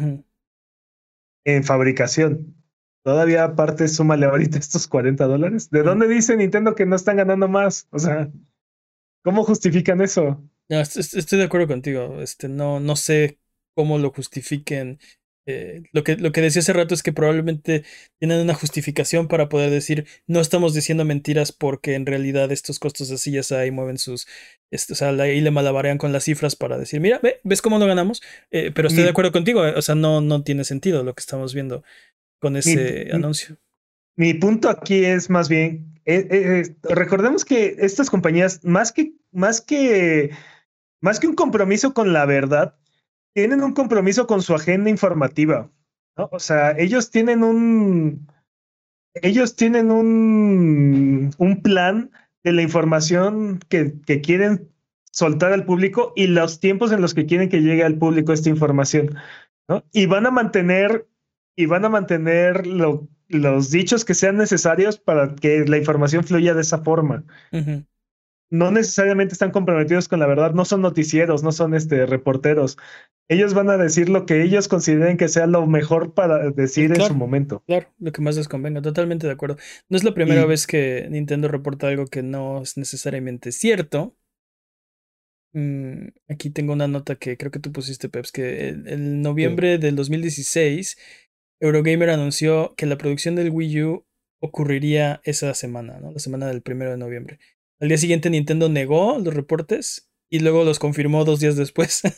en 1.43 1.63
fabricación. 1.63 2.55
Todavía 3.03 3.43
aparte 3.43 3.87
súmale 3.87 4.25
ahorita 4.25 4.57
estos 4.57 4.87
40 4.87 5.25
dólares. 5.25 5.69
¿De 5.69 5.83
dónde 5.83 6.07
dice 6.07 6.35
Nintendo 6.35 6.75
que 6.75 6.85
no 6.85 6.95
están 6.95 7.17
ganando 7.17 7.47
más? 7.47 7.87
O 7.91 7.99
sea, 7.99 8.29
¿cómo 9.23 9.43
justifican 9.43 10.01
eso? 10.01 10.43
estoy 10.67 11.39
de 11.39 11.45
acuerdo 11.45 11.67
contigo. 11.67 12.21
Este, 12.21 12.47
no, 12.47 12.79
no 12.79 12.95
sé 12.95 13.39
cómo 13.73 13.97
lo 13.97 14.11
justifiquen 14.11 14.99
eh, 15.51 15.81
lo, 15.93 16.03
que, 16.03 16.15
lo 16.15 16.31
que 16.31 16.41
decía 16.41 16.59
hace 16.59 16.73
rato 16.73 16.93
es 16.93 17.01
que 17.01 17.11
probablemente 17.11 17.83
tienen 18.19 18.39
una 18.39 18.53
justificación 18.53 19.27
para 19.27 19.49
poder 19.49 19.71
decir 19.71 20.05
no 20.27 20.41
estamos 20.41 20.75
diciendo 20.75 21.05
mentiras 21.05 21.51
porque 21.51 21.95
en 21.95 22.05
realidad 22.05 22.51
estos 22.51 22.77
costos 22.77 23.09
de 23.09 23.17
sillas 23.17 23.51
ahí 23.51 23.71
mueven 23.71 23.97
sus. 23.97 24.27
Este, 24.69 24.93
o 24.93 24.95
sea, 24.95 25.09
ahí 25.09 25.41
le 25.41 25.49
malabarean 25.49 25.97
con 25.97 26.13
las 26.13 26.25
cifras 26.25 26.55
para 26.55 26.77
decir, 26.77 26.99
mira, 26.99 27.19
¿ves 27.43 27.63
cómo 27.63 27.79
lo 27.79 27.87
ganamos? 27.87 28.21
Eh, 28.51 28.71
pero 28.75 28.89
estoy 28.89 29.03
de 29.03 29.09
acuerdo 29.09 29.31
contigo, 29.31 29.61
o 29.61 29.81
sea, 29.81 29.95
no, 29.95 30.21
no 30.21 30.43
tiene 30.43 30.63
sentido 30.65 31.03
lo 31.03 31.15
que 31.15 31.21
estamos 31.21 31.55
viendo 31.55 31.83
con 32.39 32.55
ese 32.55 33.09
anuncio. 33.11 33.57
Mi 34.15 34.33
punto 34.33 34.69
aquí 34.69 35.05
es 35.05 35.29
más 35.29 35.47
bien, 35.49 35.99
recordemos 36.83 37.45
que 37.45 37.75
estas 37.79 38.09
compañías, 38.09 38.63
más 38.63 38.91
que, 38.91 39.13
más 39.31 39.61
que, 39.61 40.31
más 41.01 41.19
que 41.19 41.27
un 41.27 41.35
compromiso 41.35 41.93
con 41.93 42.13
la 42.13 42.25
verdad, 42.25 42.75
tienen 43.33 43.63
un 43.63 43.73
compromiso 43.73 44.27
con 44.27 44.41
su 44.41 44.53
agenda 44.53 44.89
informativa. 44.89 45.71
¿no? 46.17 46.29
O 46.31 46.39
sea, 46.39 46.71
ellos 46.71 47.11
tienen 47.11 47.43
un. 47.43 48.27
Ellos 49.21 49.55
tienen 49.55 49.91
un, 49.91 51.31
un 51.37 51.61
plan 51.61 52.11
de 52.43 52.53
la 52.53 52.61
información 52.61 53.59
que, 53.67 53.99
que 54.05 54.21
quieren 54.21 54.69
soltar 55.11 55.51
al 55.51 55.65
público 55.65 56.13
y 56.15 56.27
los 56.27 56.59
tiempos 56.59 56.91
en 56.91 57.01
los 57.01 57.13
que 57.13 57.25
quieren 57.25 57.49
que 57.49 57.61
llegue 57.61 57.83
al 57.83 57.97
público 57.97 58.33
esta 58.33 58.49
información. 58.49 59.15
¿no? 59.67 59.83
Y 59.91 60.05
van 60.05 60.25
a 60.25 60.31
mantener, 60.31 61.07
y 61.55 61.65
van 61.65 61.85
a 61.85 61.89
mantener 61.89 62.65
los 62.67 63.71
dichos 63.71 64.05
que 64.05 64.13
sean 64.13 64.37
necesarios 64.37 64.97
para 64.97 65.35
que 65.35 65.65
la 65.65 65.77
información 65.77 66.23
fluya 66.23 66.53
de 66.53 66.61
esa 66.61 66.79
forma 66.79 67.25
no 68.49 68.71
necesariamente 68.71 69.33
están 69.33 69.51
comprometidos 69.51 70.07
con 70.07 70.19
la 70.19 70.25
verdad, 70.25 70.53
no 70.53 70.65
son 70.65 70.81
noticieros, 70.81 71.43
no 71.43 71.51
son 71.51 71.75
este, 71.75 72.05
reporteros. 72.05 72.77
Ellos 73.27 73.53
van 73.53 73.69
a 73.69 73.77
decir 73.77 74.09
lo 74.09 74.25
que 74.25 74.41
ellos 74.41 74.67
consideren 74.67 75.17
que 75.17 75.27
sea 75.27 75.45
lo 75.45 75.67
mejor 75.67 76.15
para 76.15 76.49
decir 76.49 76.91
en 76.91 77.01
su 77.01 77.13
momento. 77.13 77.63
Claro, 77.67 77.93
lo 77.99 78.11
que 78.11 78.21
más 78.21 78.35
les 78.37 78.47
convenga, 78.47 78.81
totalmente 78.81 79.27
de 79.27 79.33
acuerdo. 79.33 79.57
No 79.87 79.97
es 79.97 80.03
la 80.03 80.15
primera 80.15 80.45
vez 80.45 80.65
que 80.65 81.07
Nintendo 81.11 81.47
reporta 81.47 81.87
algo 81.87 82.07
que 82.07 82.23
no 82.23 82.63
es 82.63 82.75
necesariamente 82.75 83.51
cierto. 83.51 84.15
Mm, 85.53 86.07
aquí 86.27 86.49
tengo 86.49 86.73
una 86.73 86.87
nota 86.87 87.15
que 87.15 87.37
creo 87.37 87.51
que 87.51 87.59
tú 87.59 87.71
pusiste, 87.71 88.09
Peps, 88.09 88.31
que 88.31 88.69
en 88.69 89.21
noviembre 89.21 89.77
del 89.77 89.95
2016, 89.95 90.97
Eurogamer 91.59 92.09
anunció 92.09 92.73
que 92.75 92.85
la 92.85 92.97
producción 92.97 93.35
del 93.35 93.49
Wii 93.49 93.83
U 93.83 94.05
ocurriría 94.39 95.21
esa 95.23 95.53
semana, 95.53 95.99
¿no? 95.99 96.11
La 96.11 96.19
semana 96.19 96.47
del 96.47 96.61
primero 96.61 96.91
de 96.91 96.97
noviembre. 96.97 97.39
Al 97.79 97.87
día 97.89 97.97
siguiente 97.97 98.29
Nintendo 98.29 98.69
negó 98.69 99.19
los 99.19 99.33
reportes 99.33 100.09
y 100.29 100.39
luego 100.39 100.63
los 100.63 100.79
confirmó 100.79 101.25
dos 101.25 101.39
días 101.39 101.55
después. 101.55 102.01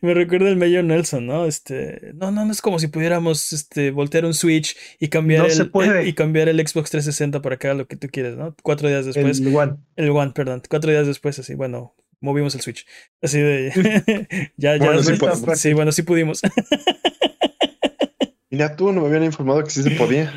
Me 0.00 0.14
recuerda 0.14 0.48
el 0.48 0.56
Mayor 0.56 0.84
Nelson, 0.84 1.26
¿no? 1.26 1.44
Este, 1.44 2.12
no, 2.14 2.30
no, 2.30 2.46
no 2.46 2.52
es 2.52 2.62
como 2.62 2.78
si 2.78 2.86
pudiéramos 2.88 3.52
este, 3.52 3.90
voltear 3.90 4.24
un 4.24 4.32
Switch 4.32 4.74
y 4.98 5.08
cambiar, 5.08 5.46
el, 5.50 6.08
y 6.08 6.14
cambiar 6.14 6.48
el 6.48 6.66
Xbox 6.66 6.90
360 6.90 7.42
para 7.42 7.58
que 7.58 7.66
haga 7.66 7.76
lo 7.76 7.86
que 7.86 7.96
tú 7.96 8.08
quieres, 8.10 8.36
¿no? 8.36 8.56
Cuatro 8.62 8.88
días 8.88 9.04
después. 9.04 9.40
El 9.40 9.54
One. 9.54 9.74
El 9.96 10.08
One, 10.10 10.32
perdón. 10.34 10.62
Cuatro 10.68 10.90
días 10.90 11.06
después, 11.06 11.38
así, 11.38 11.54
bueno, 11.54 11.94
movimos 12.20 12.54
el 12.54 12.60
Switch. 12.60 12.86
Así 13.22 13.40
de. 13.40 14.50
ya, 14.56 14.76
ya. 14.76 15.02
sí, 15.56 15.72
bueno, 15.72 15.92
sí 15.92 16.02
pudimos. 16.02 16.42
Mira, 18.50 18.76
tú 18.76 18.92
no 18.92 19.00
me 19.00 19.08
habían 19.08 19.24
informado 19.24 19.64
que 19.64 19.70
sí 19.70 19.82
se 19.82 19.90
podía. 19.92 20.32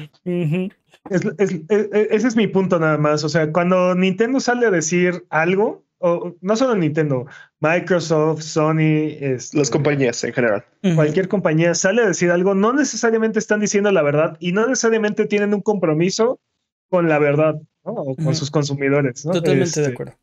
Es, 1.09 1.21
ese 1.69 2.27
es 2.27 2.35
mi 2.35 2.47
punto 2.47 2.79
nada 2.79 2.97
más. 2.97 3.23
O 3.23 3.29
sea, 3.29 3.51
cuando 3.51 3.93
Nintendo 3.93 4.39
sale 4.39 4.65
a 4.65 4.71
decir 4.71 5.25
algo, 5.29 5.85
o 5.99 6.35
no 6.41 6.55
solo 6.55 6.75
Nintendo, 6.75 7.27
Microsoft, 7.59 8.41
Sony, 8.41 9.17
este, 9.19 9.57
las 9.57 9.69
compañías 9.69 10.23
en 10.23 10.33
general. 10.33 10.65
Cualquier 10.95 11.27
compañía 11.27 11.73
sale 11.75 12.03
a 12.03 12.07
decir 12.07 12.31
algo, 12.31 12.55
no 12.55 12.73
necesariamente 12.73 13.39
están 13.39 13.59
diciendo 13.59 13.91
la 13.91 14.01
verdad 14.01 14.37
y 14.39 14.51
no 14.51 14.67
necesariamente 14.67 15.25
tienen 15.25 15.53
un 15.53 15.61
compromiso 15.61 16.39
con 16.89 17.09
la 17.09 17.19
verdad 17.19 17.59
o 17.83 18.15
con 18.15 18.35
sus 18.35 18.51
consumidores. 18.51 19.23
Totalmente 19.23 19.79
de 19.79 19.87
este, 19.87 19.93
acuerdo. 19.93 20.13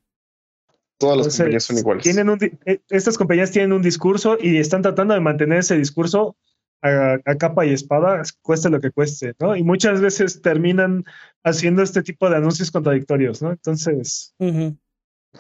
Todas 0.98 1.18
las 1.18 1.36
compañías 1.36 1.64
son 1.64 1.78
iguales. 1.78 2.04
Tienen 2.04 2.38
eh, 2.66 2.80
estas 2.88 3.18
compañías 3.18 3.50
tienen 3.50 3.72
un 3.72 3.82
discurso 3.82 4.38
y 4.40 4.58
están 4.58 4.82
tratando 4.82 5.14
de 5.14 5.20
mantener 5.20 5.58
ese 5.58 5.76
discurso 5.76 6.36
a, 6.82 7.18
capa 7.38 7.64
y 7.64 7.72
espada, 7.72 8.22
cueste 8.42 8.68
lo 8.68 8.80
que 8.80 8.90
cueste, 8.90 9.34
¿no? 9.40 9.56
Y 9.56 9.62
muchas 9.62 10.00
veces 10.00 10.42
terminan 10.42 11.04
haciendo 11.42 11.82
este 11.82 12.02
tipo 12.02 12.28
de 12.28 12.36
anuncios 12.36 12.70
contradictorios, 12.70 13.40
¿no? 13.40 13.50
Entonces... 13.50 14.34
No 14.38 14.76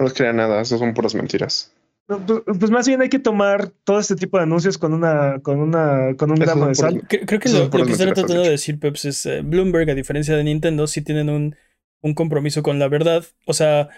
les 0.00 0.14
crea 0.14 0.32
nada, 0.32 0.62
eso 0.62 0.78
son 0.78 0.94
puras 0.94 1.14
mentiras. 1.14 1.72
Pues, 2.06 2.42
pues, 2.58 2.70
más 2.70 2.86
bien 2.86 3.00
hay 3.00 3.08
que 3.08 3.18
tomar 3.18 3.68
todo 3.84 3.98
este 3.98 4.14
tipo 4.14 4.36
de 4.36 4.42
anuncios 4.42 4.76
con 4.76 4.92
una 4.92 5.40
con 5.40 5.60
una 5.60 6.14
con 6.18 6.30
un 6.30 6.36
gramo 6.36 6.66
de 6.66 6.74
sal. 6.74 7.02
Creo, 7.08 7.40
que 7.40 7.48
lo, 7.48 7.70
que 7.70 7.92
está 7.92 8.12
tratando 8.12 8.42
de 8.42 8.50
decir 8.50 8.78
Peps 8.78 9.06
es 9.06 9.24
eh, 9.24 9.40
Bloomberg 9.40 9.88
a 9.88 9.94
diferencia 9.94 10.36
de 10.36 10.44
Nintendo 10.44 10.86
sí 10.86 11.00
tienen 11.00 11.30
un 11.30 11.56
un 12.04 12.12
compromiso 12.12 12.62
con 12.62 12.78
la 12.78 12.86
verdad. 12.86 13.24
O 13.46 13.54
sea, 13.54 13.88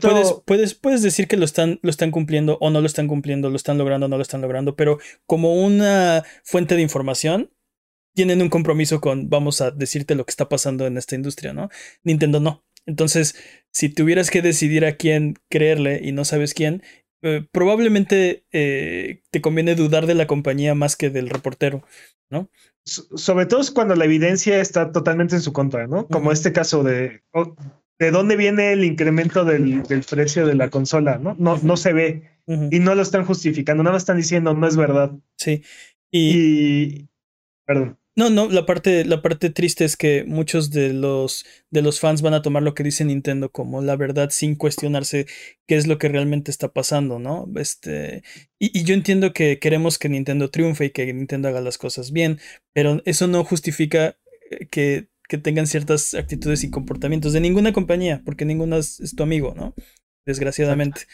puedes, 0.00 0.34
puedes, 0.44 0.74
puedes, 0.74 1.00
decir 1.00 1.28
que 1.28 1.36
lo 1.36 1.44
están, 1.44 1.78
lo 1.80 1.88
están 1.88 2.10
cumpliendo 2.10 2.58
o 2.60 2.70
no 2.70 2.80
lo 2.80 2.86
están 2.86 3.06
cumpliendo, 3.06 3.50
lo 3.50 3.56
están 3.56 3.78
logrando 3.78 4.06
o 4.06 4.08
no 4.08 4.16
lo 4.16 4.22
están 4.22 4.40
logrando, 4.40 4.74
pero 4.74 4.98
como 5.26 5.54
una 5.54 6.24
fuente 6.42 6.74
de 6.74 6.82
información, 6.82 7.52
tienen 8.16 8.42
un 8.42 8.48
compromiso 8.48 9.00
con 9.00 9.30
vamos 9.30 9.60
a 9.60 9.70
decirte 9.70 10.16
lo 10.16 10.26
que 10.26 10.30
está 10.30 10.48
pasando 10.48 10.88
en 10.88 10.98
esta 10.98 11.14
industria, 11.14 11.52
¿no? 11.52 11.70
Nintendo 12.02 12.40
no. 12.40 12.64
Entonces, 12.84 13.36
si 13.70 13.88
tuvieras 13.88 14.30
que 14.30 14.42
decidir 14.42 14.84
a 14.84 14.96
quién 14.96 15.36
creerle 15.48 16.00
y 16.02 16.10
no 16.10 16.24
sabes 16.24 16.52
quién, 16.52 16.82
eh, 17.22 17.46
probablemente 17.52 18.44
eh, 18.50 19.22
te 19.30 19.40
conviene 19.40 19.76
dudar 19.76 20.06
de 20.06 20.14
la 20.14 20.26
compañía 20.26 20.74
más 20.74 20.96
que 20.96 21.10
del 21.10 21.30
reportero, 21.30 21.84
¿no? 22.28 22.50
Sobre 22.90 23.46
todo 23.46 23.62
cuando 23.72 23.94
la 23.94 24.04
evidencia 24.04 24.60
está 24.60 24.92
totalmente 24.92 25.36
en 25.36 25.42
su 25.42 25.52
contra, 25.52 25.86
¿no? 25.86 26.06
Como 26.06 26.32
este 26.32 26.52
caso 26.52 26.82
de 26.82 27.22
de 28.00 28.10
dónde 28.10 28.34
viene 28.34 28.72
el 28.72 28.82
incremento 28.82 29.44
del, 29.44 29.82
precio 30.08 30.46
de 30.46 30.54
la 30.54 30.70
consola, 30.70 31.18
¿no? 31.18 31.36
No, 31.38 31.58
no 31.62 31.76
se 31.76 31.92
ve 31.92 32.30
y 32.46 32.80
no 32.80 32.94
lo 32.94 33.02
están 33.02 33.26
justificando, 33.26 33.82
nada 33.82 33.92
más 33.92 34.02
están 34.02 34.16
diciendo 34.16 34.54
no 34.54 34.66
es 34.66 34.76
verdad. 34.76 35.12
Sí. 35.36 35.62
y 36.10 37.06
perdón. 37.66 37.99
No, 38.20 38.28
no, 38.28 38.50
la 38.50 38.66
parte, 38.66 39.06
la 39.06 39.22
parte 39.22 39.48
triste 39.48 39.86
es 39.86 39.96
que 39.96 40.24
muchos 40.24 40.70
de 40.70 40.92
los, 40.92 41.46
de 41.70 41.80
los 41.80 42.00
fans 42.00 42.20
van 42.20 42.34
a 42.34 42.42
tomar 42.42 42.62
lo 42.62 42.74
que 42.74 42.82
dice 42.82 43.02
Nintendo 43.02 43.50
como 43.50 43.80
la 43.80 43.96
verdad 43.96 44.28
sin 44.28 44.56
cuestionarse 44.56 45.24
qué 45.66 45.76
es 45.76 45.86
lo 45.86 45.96
que 45.96 46.10
realmente 46.10 46.50
está 46.50 46.70
pasando, 46.70 47.18
¿no? 47.18 47.48
Este, 47.56 48.22
y, 48.58 48.78
y 48.78 48.84
yo 48.84 48.92
entiendo 48.92 49.32
que 49.32 49.58
queremos 49.58 49.98
que 49.98 50.10
Nintendo 50.10 50.50
triunfe 50.50 50.84
y 50.84 50.90
que 50.90 51.10
Nintendo 51.14 51.48
haga 51.48 51.62
las 51.62 51.78
cosas 51.78 52.12
bien, 52.12 52.40
pero 52.74 53.00
eso 53.06 53.26
no 53.26 53.42
justifica 53.42 54.18
eh, 54.50 54.66
que, 54.70 55.08
que 55.26 55.38
tengan 55.38 55.66
ciertas 55.66 56.12
actitudes 56.12 56.62
y 56.62 56.70
comportamientos 56.70 57.32
de 57.32 57.40
ninguna 57.40 57.72
compañía, 57.72 58.20
porque 58.26 58.44
ninguna 58.44 58.76
es, 58.76 59.14
tu 59.16 59.22
amigo, 59.22 59.54
¿no? 59.56 59.74
Desgraciadamente. 60.26 61.06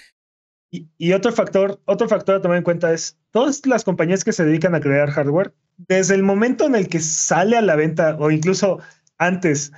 Y, 0.70 0.88
y, 0.98 1.12
otro 1.12 1.32
factor, 1.32 1.80
otro 1.84 2.08
factor 2.08 2.36
a 2.36 2.42
tomar 2.42 2.58
en 2.58 2.64
cuenta 2.64 2.92
es 2.92 3.16
todas 3.30 3.64
las 3.66 3.84
compañías 3.84 4.24
que 4.24 4.32
se 4.32 4.44
dedican 4.44 4.74
a 4.74 4.80
crear 4.80 5.10
hardware 5.10 5.54
desde 5.76 6.14
el 6.14 6.22
momento 6.22 6.66
en 6.66 6.74
el 6.74 6.88
que 6.88 7.00
sale 7.00 7.56
a 7.56 7.62
la 7.62 7.76
venta 7.76 8.16
o 8.18 8.30
incluso 8.30 8.80
antes 9.18 9.72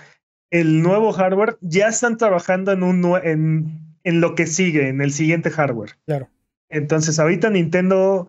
el 0.51 0.83
nuevo 0.83 1.13
hardware, 1.13 1.59
ya 1.61 1.89
están 1.89 2.17
trabajando 2.17 2.73
en, 2.73 2.83
un, 2.83 3.05
en, 3.23 3.97
en 4.05 4.21
lo 4.21 4.35
que 4.35 4.47
sigue, 4.47 4.89
en 4.89 5.01
el 5.01 5.13
siguiente 5.13 5.51
hardware. 5.51 5.99
Claro. 6.07 6.29
Entonces, 6.71 7.19
ahorita 7.19 7.51
Nintendo, 7.51 8.29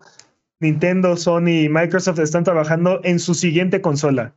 Nintendo, 0.60 1.16
Sony 1.16 1.64
y 1.64 1.68
Microsoft 1.68 2.18
están 2.18 2.44
trabajando 2.44 3.00
en 3.04 3.18
su 3.18 3.34
siguiente 3.34 3.80
consola. 3.80 4.34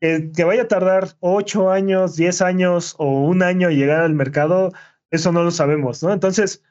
que, 0.00 0.44
vaya 0.44 0.62
a 0.62 0.68
tardar 0.68 1.16
8 1.20 1.70
años, 1.70 2.16
10 2.16 2.42
años 2.42 2.94
o 2.98 3.24
un 3.24 3.42
año 3.42 3.70
llegar 3.70 4.02
al 4.02 4.14
mercado, 4.14 4.72
eso 5.10 5.32
no 5.32 5.42
lo 5.42 5.50
sabemos, 5.50 6.02
¿no? 6.02 6.12
Entonces, 6.12 6.62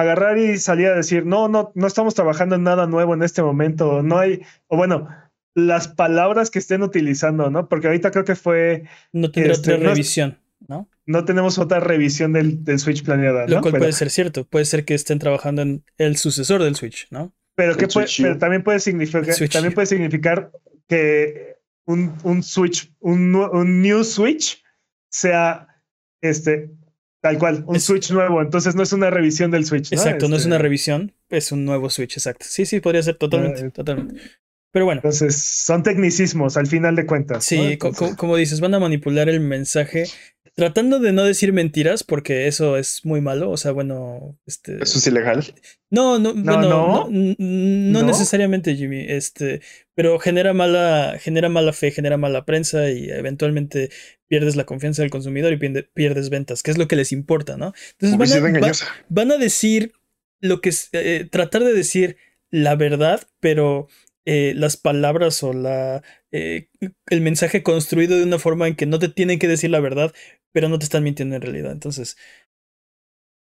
agarrar 0.00 0.38
y 0.38 0.58
salir 0.58 0.88
a 0.88 0.94
decir, 0.94 1.26
no, 1.26 1.48
no, 1.48 1.72
no 1.74 1.86
estamos 1.86 2.14
trabajando 2.14 2.56
en 2.56 2.62
nada 2.62 2.86
nuevo 2.86 3.14
en 3.14 3.22
este 3.22 3.42
momento, 3.42 4.02
no 4.02 4.18
hay, 4.18 4.42
o 4.66 4.76
bueno, 4.76 5.08
las 5.54 5.88
palabras 5.88 6.50
que 6.50 6.58
estén 6.58 6.82
utilizando, 6.82 7.50
¿no? 7.50 7.68
Porque 7.68 7.88
ahorita 7.88 8.10
creo 8.10 8.24
que 8.24 8.36
fue... 8.36 8.84
No 9.12 9.30
tendrá 9.30 9.54
otra 9.54 9.74
este, 9.74 9.86
revisión, 9.86 10.38
¿no? 10.68 10.88
No 11.06 11.24
tenemos 11.24 11.58
otra 11.58 11.80
revisión 11.80 12.32
del, 12.32 12.64
del 12.64 12.78
Switch 12.78 13.02
planeada, 13.02 13.46
¿no? 13.46 13.56
Lo 13.56 13.60
cual 13.60 13.74
puede 13.78 13.92
ser 13.92 14.10
cierto, 14.10 14.44
puede 14.44 14.64
ser 14.64 14.84
que 14.84 14.94
estén 14.94 15.18
trabajando 15.18 15.62
en 15.62 15.84
el 15.98 16.16
sucesor 16.16 16.62
del 16.62 16.76
Switch, 16.76 17.08
¿no? 17.10 17.34
Pero, 17.56 17.76
que 17.76 17.88
puede, 17.88 18.06
pero 18.16 18.38
también 18.38 18.62
puede 18.62 18.80
significar, 18.80 19.24
también 19.52 19.74
puede 19.74 19.86
significar 19.86 20.50
que 20.88 21.56
un, 21.84 22.14
un 22.22 22.42
Switch, 22.42 22.92
un, 23.00 23.34
un 23.34 23.82
new 23.82 24.04
Switch 24.04 24.62
sea 25.10 25.66
este 26.22 26.70
Tal 27.20 27.38
cual, 27.38 27.64
un 27.66 27.78
Switch 27.78 28.10
nuevo, 28.12 28.40
entonces 28.40 28.74
no 28.74 28.82
es 28.82 28.92
una 28.94 29.10
revisión 29.10 29.50
del 29.50 29.66
Switch. 29.66 29.92
Exacto, 29.92 30.28
no 30.28 30.36
es 30.36 30.46
una 30.46 30.56
este 30.56 30.62
revisión, 30.62 31.12
es 31.28 31.52
un 31.52 31.66
nuevo 31.66 31.90
Switch, 31.90 32.16
exacto. 32.16 32.46
Sí, 32.48 32.64
sí, 32.64 32.80
podría 32.80 33.02
ser 33.02 33.16
totalmente, 33.16 33.66
eh, 33.66 33.70
totalmente. 33.70 34.20
Pero 34.72 34.86
bueno. 34.86 35.00
Entonces, 35.00 35.36
son 35.42 35.82
tecnicismos 35.82 36.56
al 36.56 36.66
final 36.66 36.96
de 36.96 37.04
cuentas. 37.04 37.44
Sí, 37.44 37.76
como 38.16 38.36
dices, 38.36 38.60
van 38.60 38.74
a 38.74 38.78
manipular 38.78 39.28
el 39.28 39.40
mensaje 39.40 40.04
tratando 40.54 40.98
de 40.98 41.12
no 41.12 41.24
decir 41.24 41.52
mentiras, 41.52 42.04
porque 42.04 42.46
eso 42.46 42.76
es 42.76 43.04
muy 43.04 43.20
malo. 43.20 43.50
O 43.50 43.56
sea, 43.56 43.72
bueno, 43.72 44.38
este. 44.46 44.82
¿Eso 44.82 44.98
es 44.98 45.06
ilegal? 45.06 45.44
No, 45.90 46.18
no, 46.18 46.32
No, 46.34 46.42
bueno, 46.56 46.68
no. 46.68 46.86
no, 46.86 47.08
n- 47.08 47.36
no 47.38 48.00
¿No? 48.02 48.06
necesariamente, 48.06 48.76
Jimmy. 48.76 49.04
Este, 49.08 49.60
pero 49.94 50.18
genera 50.18 50.52
mala, 50.52 51.16
genera 51.20 51.48
mala 51.48 51.72
fe, 51.72 51.90
genera 51.90 52.16
mala 52.16 52.44
prensa 52.44 52.90
y 52.90 53.10
eventualmente 53.10 53.90
pierdes 54.28 54.56
la 54.56 54.64
confianza 54.64 55.02
del 55.02 55.10
consumidor 55.10 55.52
y 55.52 55.56
pierde- 55.58 55.88
pierdes 55.92 56.30
ventas, 56.30 56.62
que 56.62 56.70
es 56.70 56.78
lo 56.78 56.86
que 56.88 56.96
les 56.96 57.12
importa, 57.12 57.56
¿no? 57.56 57.72
Entonces 57.98 58.18
van 58.18 58.56
a, 58.56 58.60
va- 58.60 58.72
van 59.08 59.32
a 59.32 59.36
decir 59.38 59.92
lo 60.40 60.60
que 60.60 60.68
es, 60.70 60.88
eh, 60.92 61.26
tratar 61.30 61.64
de 61.64 61.72
decir 61.72 62.16
la 62.50 62.74
verdad, 62.76 63.22
pero 63.40 63.88
eh, 64.32 64.54
las 64.54 64.76
palabras 64.76 65.42
o 65.42 65.52
la 65.52 66.04
eh, 66.30 66.68
el 67.06 67.20
mensaje 67.20 67.64
construido 67.64 68.16
de 68.16 68.22
una 68.22 68.38
forma 68.38 68.68
en 68.68 68.76
que 68.76 68.86
no 68.86 69.00
te 69.00 69.08
tienen 69.08 69.40
que 69.40 69.48
decir 69.48 69.70
la 69.70 69.80
verdad, 69.80 70.14
pero 70.52 70.68
no 70.68 70.78
te 70.78 70.84
están 70.84 71.02
mintiendo 71.02 71.34
en 71.34 71.42
realidad. 71.42 71.72
Entonces, 71.72 72.16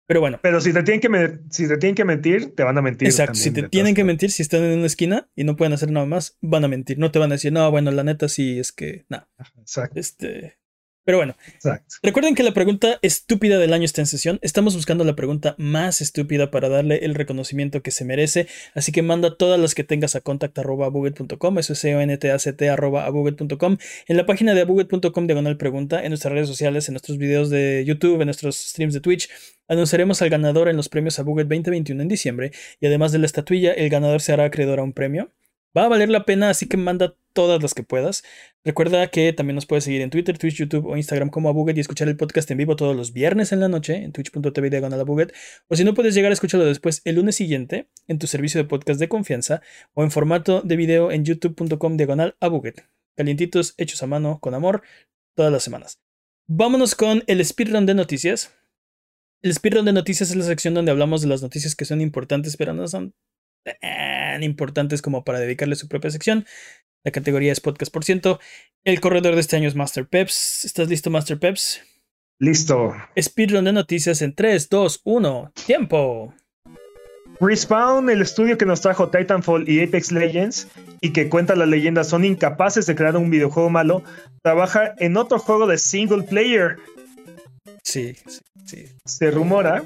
pero 0.07 0.21
bueno. 0.21 0.41
Pero 0.43 0.63
si 0.63 0.73
te 0.73 0.83
tienen 0.83 1.01
que, 1.03 1.41
si 1.51 1.69
te 1.69 1.77
tienen 1.77 1.95
que 1.95 2.07
mentir, 2.07 2.55
te 2.55 2.63
van 2.63 2.79
a 2.79 2.81
mentir. 2.81 3.07
Exacto, 3.07 3.35
también, 3.35 3.55
si 3.55 3.61
te 3.61 3.69
tienen 3.69 3.95
que 3.95 4.05
mentir, 4.05 4.31
si 4.31 4.41
están 4.41 4.65
en 4.65 4.79
una 4.79 4.87
esquina 4.87 5.29
y 5.37 5.45
no 5.45 5.57
pueden 5.57 5.75
hacer 5.75 5.91
nada 5.91 6.07
más, 6.07 6.39
van 6.41 6.65
a 6.65 6.69
mentir. 6.69 6.99
No 6.99 7.11
te 7.11 7.19
van 7.19 7.33
a 7.33 7.35
decir, 7.35 7.53
no, 7.53 7.71
bueno, 7.71 7.91
la 7.91 8.03
neta 8.03 8.31
sí 8.31 8.59
es 8.59 8.73
que, 8.73 9.05
nada, 9.11 9.29
Exacto, 9.59 10.01
este. 10.01 10.59
Pero 11.05 11.19
bueno, 11.19 11.37
exacto. 11.53 11.97
recuerden 12.03 12.35
que 12.35 12.45
la 12.45 12.53
pregunta 12.53 12.99
estúpida 13.03 13.59
del 13.59 13.73
año 13.73 13.85
está 13.85 14.01
en 14.03 14.07
sesión. 14.07 14.39
Estamos 14.43 14.77
buscando 14.77 15.03
la 15.03 15.17
pregunta 15.17 15.57
más 15.59 16.01
estúpida 16.01 16.51
para 16.51 16.69
darle 16.69 17.05
el 17.05 17.15
reconocimiento 17.15 17.83
que 17.83 17.91
se 17.91 18.05
merece. 18.05 18.47
Así 18.75 18.93
que 18.93 19.03
manda 19.03 19.37
todas 19.37 19.59
las 19.59 19.75
que 19.75 19.83
tengas 19.83 20.15
a 20.15 20.21
contact.abuget.com, 20.21 21.59
eso 21.59 21.73
es 21.73 21.79
c-o-n-t-a-c-t 21.81 22.69
arroba 22.69 23.05
abuget.com, 23.07 23.79
en 24.07 24.17
la 24.17 24.27
página 24.27 24.55
de 24.55 24.61
abuget.com 24.61 25.27
diagonal 25.27 25.57
pregunta, 25.57 26.03
en 26.03 26.11
nuestras 26.11 26.33
redes 26.33 26.49
sociales, 26.49 26.89
en 26.89 26.95
nuestros 26.95 27.19
videos 27.19 27.51
de 27.51 27.85
YouTube, 27.85 28.21
en 28.21 28.27
nuestros 28.27 28.57
streams 28.57 28.95
de 28.95 29.01
Twitch. 29.01 29.29
Anunciaremos 29.69 30.23
al 30.23 30.31
ganador 30.31 30.69
en 30.69 30.77
los 30.77 30.89
premios 30.89 31.19
Abuget 31.19 31.49
2021 31.49 32.03
en 32.03 32.09
diciembre 32.09 32.53
y 32.81 32.87
además 32.87 33.13
de 33.13 33.19
la 33.19 33.27
estatuilla, 33.27 33.73
el 33.73 33.89
ganador 33.89 34.21
se 34.21 34.33
hará 34.33 34.45
acreedor 34.45 34.81
a 34.81 34.83
un 34.83 34.93
premio. 34.93 35.33
Va 35.77 35.85
a 35.85 35.89
valer 35.89 36.11
la 36.11 36.25
pena, 36.25 36.51
así 36.51 36.69
que 36.69 36.77
manda 36.77 37.17
todas 37.33 37.63
las 37.63 37.73
que 37.73 37.83
puedas. 37.83 38.23
Recuerda 38.65 39.09
que 39.09 39.33
también 39.33 39.55
nos 39.55 39.67
puedes 39.67 39.85
seguir 39.85 40.03
en 40.03 40.11
Twitter, 40.11 40.37
Twitch, 40.37 40.57
YouTube 40.57 40.87
o 40.87 40.97
Instagram 40.97 41.31
como 41.31 41.49
Abuget 41.49 41.77
y 41.77 41.81
escuchar 41.81 42.09
el 42.09 42.17
podcast 42.17 42.51
en 42.51 42.59
vivo 42.59 42.77
todos 42.77 42.95
los 42.95 43.13
viernes 43.13 43.53
en 43.53 43.61
la 43.61 43.69
noche 43.69 43.97
en 43.97 44.13
twitch.tv 44.13 44.71
diagonal 44.71 45.01
Abuget. 45.01 45.33
O 45.69 45.77
si 45.77 45.85
no 45.85 45.95
puedes 45.95 46.15
llegar 46.15 46.31
a 46.31 46.35
escucharlo 46.35 46.67
después 46.67 47.01
el 47.05 47.17
lunes 47.17 47.37
siguiente 47.37 47.89
en 48.07 48.19
tu 48.19 48.27
servicio 48.27 48.63
de 48.63 48.69
podcast 48.69 49.01
de 49.01 49.09
confianza 49.09 49.63
o 49.95 50.05
en 50.05 50.11
formato 50.11 50.61
de 50.61 50.77
video 50.77 51.11
en 51.11 51.25
youtube.com 51.25 51.97
diagonal 51.97 52.37
Abuget. 52.41 52.85
Calientitos, 53.17 53.75
hechos 53.79 54.03
a 54.03 54.07
mano, 54.07 54.39
con 54.41 54.55
amor, 54.55 54.83
todas 55.35 55.53
las 55.53 55.63
semanas. 55.63 56.01
Vámonos 56.47 56.95
con 56.95 57.25
el 57.27 57.45
speedrun 57.45 57.87
de 57.87 57.95
noticias. 57.95 58.55
El 59.43 59.55
speedrun 59.55 59.87
de 59.87 59.93
noticias 59.93 60.31
es 60.31 60.37
la 60.37 60.45
sección 60.45 60.75
donde 60.75 60.91
hablamos 60.91 61.23
de 61.23 61.29
las 61.29 61.43
noticias 61.43 61.75
que 61.75 61.85
son 61.85 62.01
importantes, 62.01 62.57
pero 62.57 62.75
no 62.75 62.87
son 62.89 63.15
tan 63.65 64.43
importantes 64.43 65.03
como 65.03 65.25
para 65.25 65.41
dedicarle 65.41 65.77
su 65.77 65.89
propia 65.89 66.11
sección. 66.11 66.47
La 67.05 67.13
categoría 67.13 67.53
es 67.53 67.61
podcast 67.61 67.93
por 67.93 68.05
ciento. 68.05 68.39
El 68.85 69.01
corredor 69.01 69.35
de 69.35 69.41
este 69.41 69.57
año 69.57 69.69
es 69.69 69.75
Master 69.75 70.07
Peps. 70.07 70.65
¿Estás 70.65 70.89
listo, 70.89 71.11
Master 71.11 71.39
Peps? 71.39 71.83
Listo. 72.41 72.95
Speedrun 73.21 73.65
de 73.65 73.73
noticias 73.73 74.23
en 74.23 74.35
3, 74.35 74.69
2, 74.69 75.01
1. 75.05 75.53
¡Tiempo! 75.67 76.35
Respawn, 77.41 78.09
el 78.09 78.23
estudio 78.23 78.57
que 78.57 78.67
nos 78.67 78.81
trajo 78.81 79.11
Titanfall 79.11 79.69
y 79.69 79.83
Apex 79.83 80.13
Legends 80.13 80.69
y 81.01 81.13
que 81.13 81.29
cuenta 81.29 81.57
la 81.57 81.67
leyenda 81.67 82.05
son 82.05 82.25
incapaces 82.25 82.87
de 82.87 82.95
crear 82.95 83.17
un 83.17 83.31
videojuego 83.31 83.69
malo, 83.69 84.05
trabaja 84.43 84.95
en 84.99 85.17
otro 85.17 85.41
juego 85.41 85.67
de 85.67 85.79
single 85.79 86.23
player. 86.23 86.77
Sí, 87.83 88.15
sí, 88.27 88.41
sí. 88.65 88.85
Se 89.05 89.31
rumora, 89.33 89.85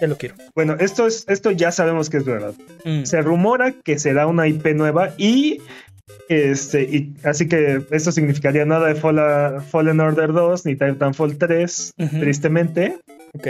Ya 0.00 0.06
lo 0.08 0.16
quiero. 0.16 0.34
bueno, 0.54 0.76
esto 0.80 1.06
es 1.06 1.24
esto 1.28 1.50
ya 1.52 1.70
sabemos 1.70 2.10
que 2.10 2.16
es 2.18 2.24
verdad. 2.24 2.54
Mm, 2.84 3.04
Se 3.04 3.22
rumora 3.22 3.72
que 3.72 3.98
será 3.98 4.26
una 4.26 4.46
IP 4.48 4.74
nueva 4.74 5.14
y 5.18 5.60
este 6.28 6.82
y 6.82 7.14
así 7.24 7.48
que 7.48 7.82
esto 7.90 8.12
significaría 8.12 8.64
nada 8.64 8.88
de 8.88 8.94
Fall- 9.00 9.62
Fallen 9.62 10.00
Order 10.00 10.32
2 10.32 10.66
ni 10.66 10.74
Titanfall 10.76 11.38
3, 11.38 11.92
Ujú. 11.98 12.18
tristemente. 12.20 12.98
ok. 13.34 13.48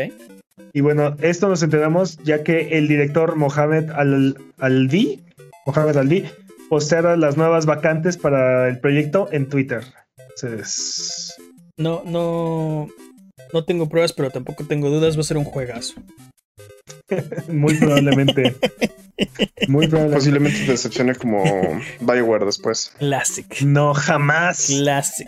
Y 0.73 0.81
bueno, 0.81 1.17
esto 1.21 1.49
nos 1.49 1.63
enteramos 1.63 2.19
ya 2.25 2.43
que 2.43 2.77
el 2.79 2.89
director 2.89 3.37
Mohamed 3.37 3.91
Al 3.91 4.37
Alvi, 4.59 5.23
Mohamed 5.67 5.97
Alvi, 5.97 6.25
posteara 6.69 7.17
las 7.17 7.37
nuevas 7.37 7.65
vacantes 7.67 8.17
para 8.17 8.69
el 8.69 8.79
proyecto 8.81 9.29
en 9.33 9.49
Twitter. 9.49 9.83
Entonces, 10.19 11.35
No, 11.77 12.03
no. 12.05 12.89
No 13.53 13.65
tengo 13.65 13.89
pruebas, 13.89 14.13
pero 14.13 14.31
tampoco 14.31 14.65
tengo 14.65 14.91
dudas. 14.91 15.17
Va 15.17 15.21
a 15.21 15.25
ser 15.25 15.37
un 15.37 15.45
juegazo. 15.45 15.95
muy 17.49 17.75
probablemente. 17.79 18.57
muy 19.69 19.87
probablemente. 19.89 20.15
Posiblemente 20.17 20.59
te 20.65 20.73
decepcione 20.73 21.15
como 21.15 21.43
Bioware 22.01 22.45
después. 22.47 22.93
Classic. 22.99 23.61
No, 23.63 23.95
jamás. 23.95 24.67
Classic. 24.67 25.27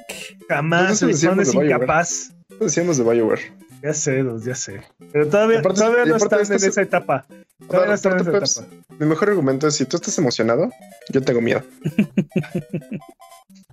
Jamás. 0.48 0.90
Respawn 1.02 1.12
decíamos 1.12 1.48
es 1.48 1.54
incapaz. 1.54 2.32
Decíamos 2.60 2.96
de 2.98 3.04
Bioware. 3.04 3.52
Ya 3.82 3.92
sé, 3.92 4.22
Dos, 4.22 4.44
ya 4.44 4.54
sé. 4.54 4.80
Pero 5.12 5.28
todavía, 5.28 5.60
aparte- 5.60 5.80
todavía 5.80 6.04
no 6.06 6.16
están 6.16 6.38
en 6.38 6.42
estás- 6.44 6.62
esa 6.64 6.82
etapa. 6.82 7.26
A 7.28 7.66
Todavía 7.66 7.88
no 7.88 7.94
están 7.94 8.12
en 8.14 8.20
esa 8.20 8.32
Peps, 8.32 8.56
etapa. 8.58 8.74
mi 8.98 9.06
mejor 9.06 9.28
argumento 9.30 9.66
es 9.68 9.76
si 9.76 9.84
tú 9.86 9.96
estás 9.96 10.16
emocionado, 10.18 10.70
yo 11.10 11.22
tengo 11.22 11.40
miedo. 11.40 11.62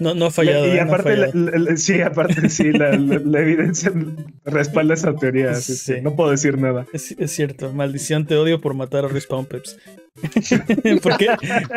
No, 0.00 0.14
no 0.14 0.26
ha 0.26 0.30
fallado. 0.30 0.66
y 0.66 0.70
eh, 0.70 0.80
ha 0.80 0.84
aparte, 0.84 1.16
la- 1.16 1.28
fallado. 1.30 1.50
la- 1.50 1.58
la- 1.70 1.76
sí, 1.76 2.00
aparte, 2.00 2.48
sí, 2.48 2.72
la, 2.72 2.90
evidencia 3.40 3.92
respalda 4.44 4.94
esa 4.94 5.14
teoría. 5.14 5.54
Sí. 5.54 5.94
no 6.02 6.16
puedo 6.16 6.30
decir 6.30 6.58
nada. 6.58 6.86
Es, 6.92 7.12
es 7.18 7.30
cierto, 7.32 7.72
maldición, 7.72 8.26
te 8.26 8.36
odio 8.36 8.60
por 8.60 8.74
matar 8.74 9.04
a 9.04 9.08
Respawn 9.08 9.46
Peps. 9.46 9.78
¿Por, 11.02 11.16
qué, 11.16 11.28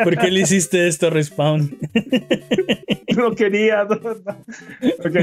¿Por 0.04 0.18
qué 0.18 0.30
le 0.30 0.40
hiciste 0.40 0.88
esto 0.88 1.06
a 1.06 1.10
Respawn? 1.10 1.76
No 3.16 3.34
quería. 3.34 3.84
no. 3.84 3.96
Ok. 3.96 5.16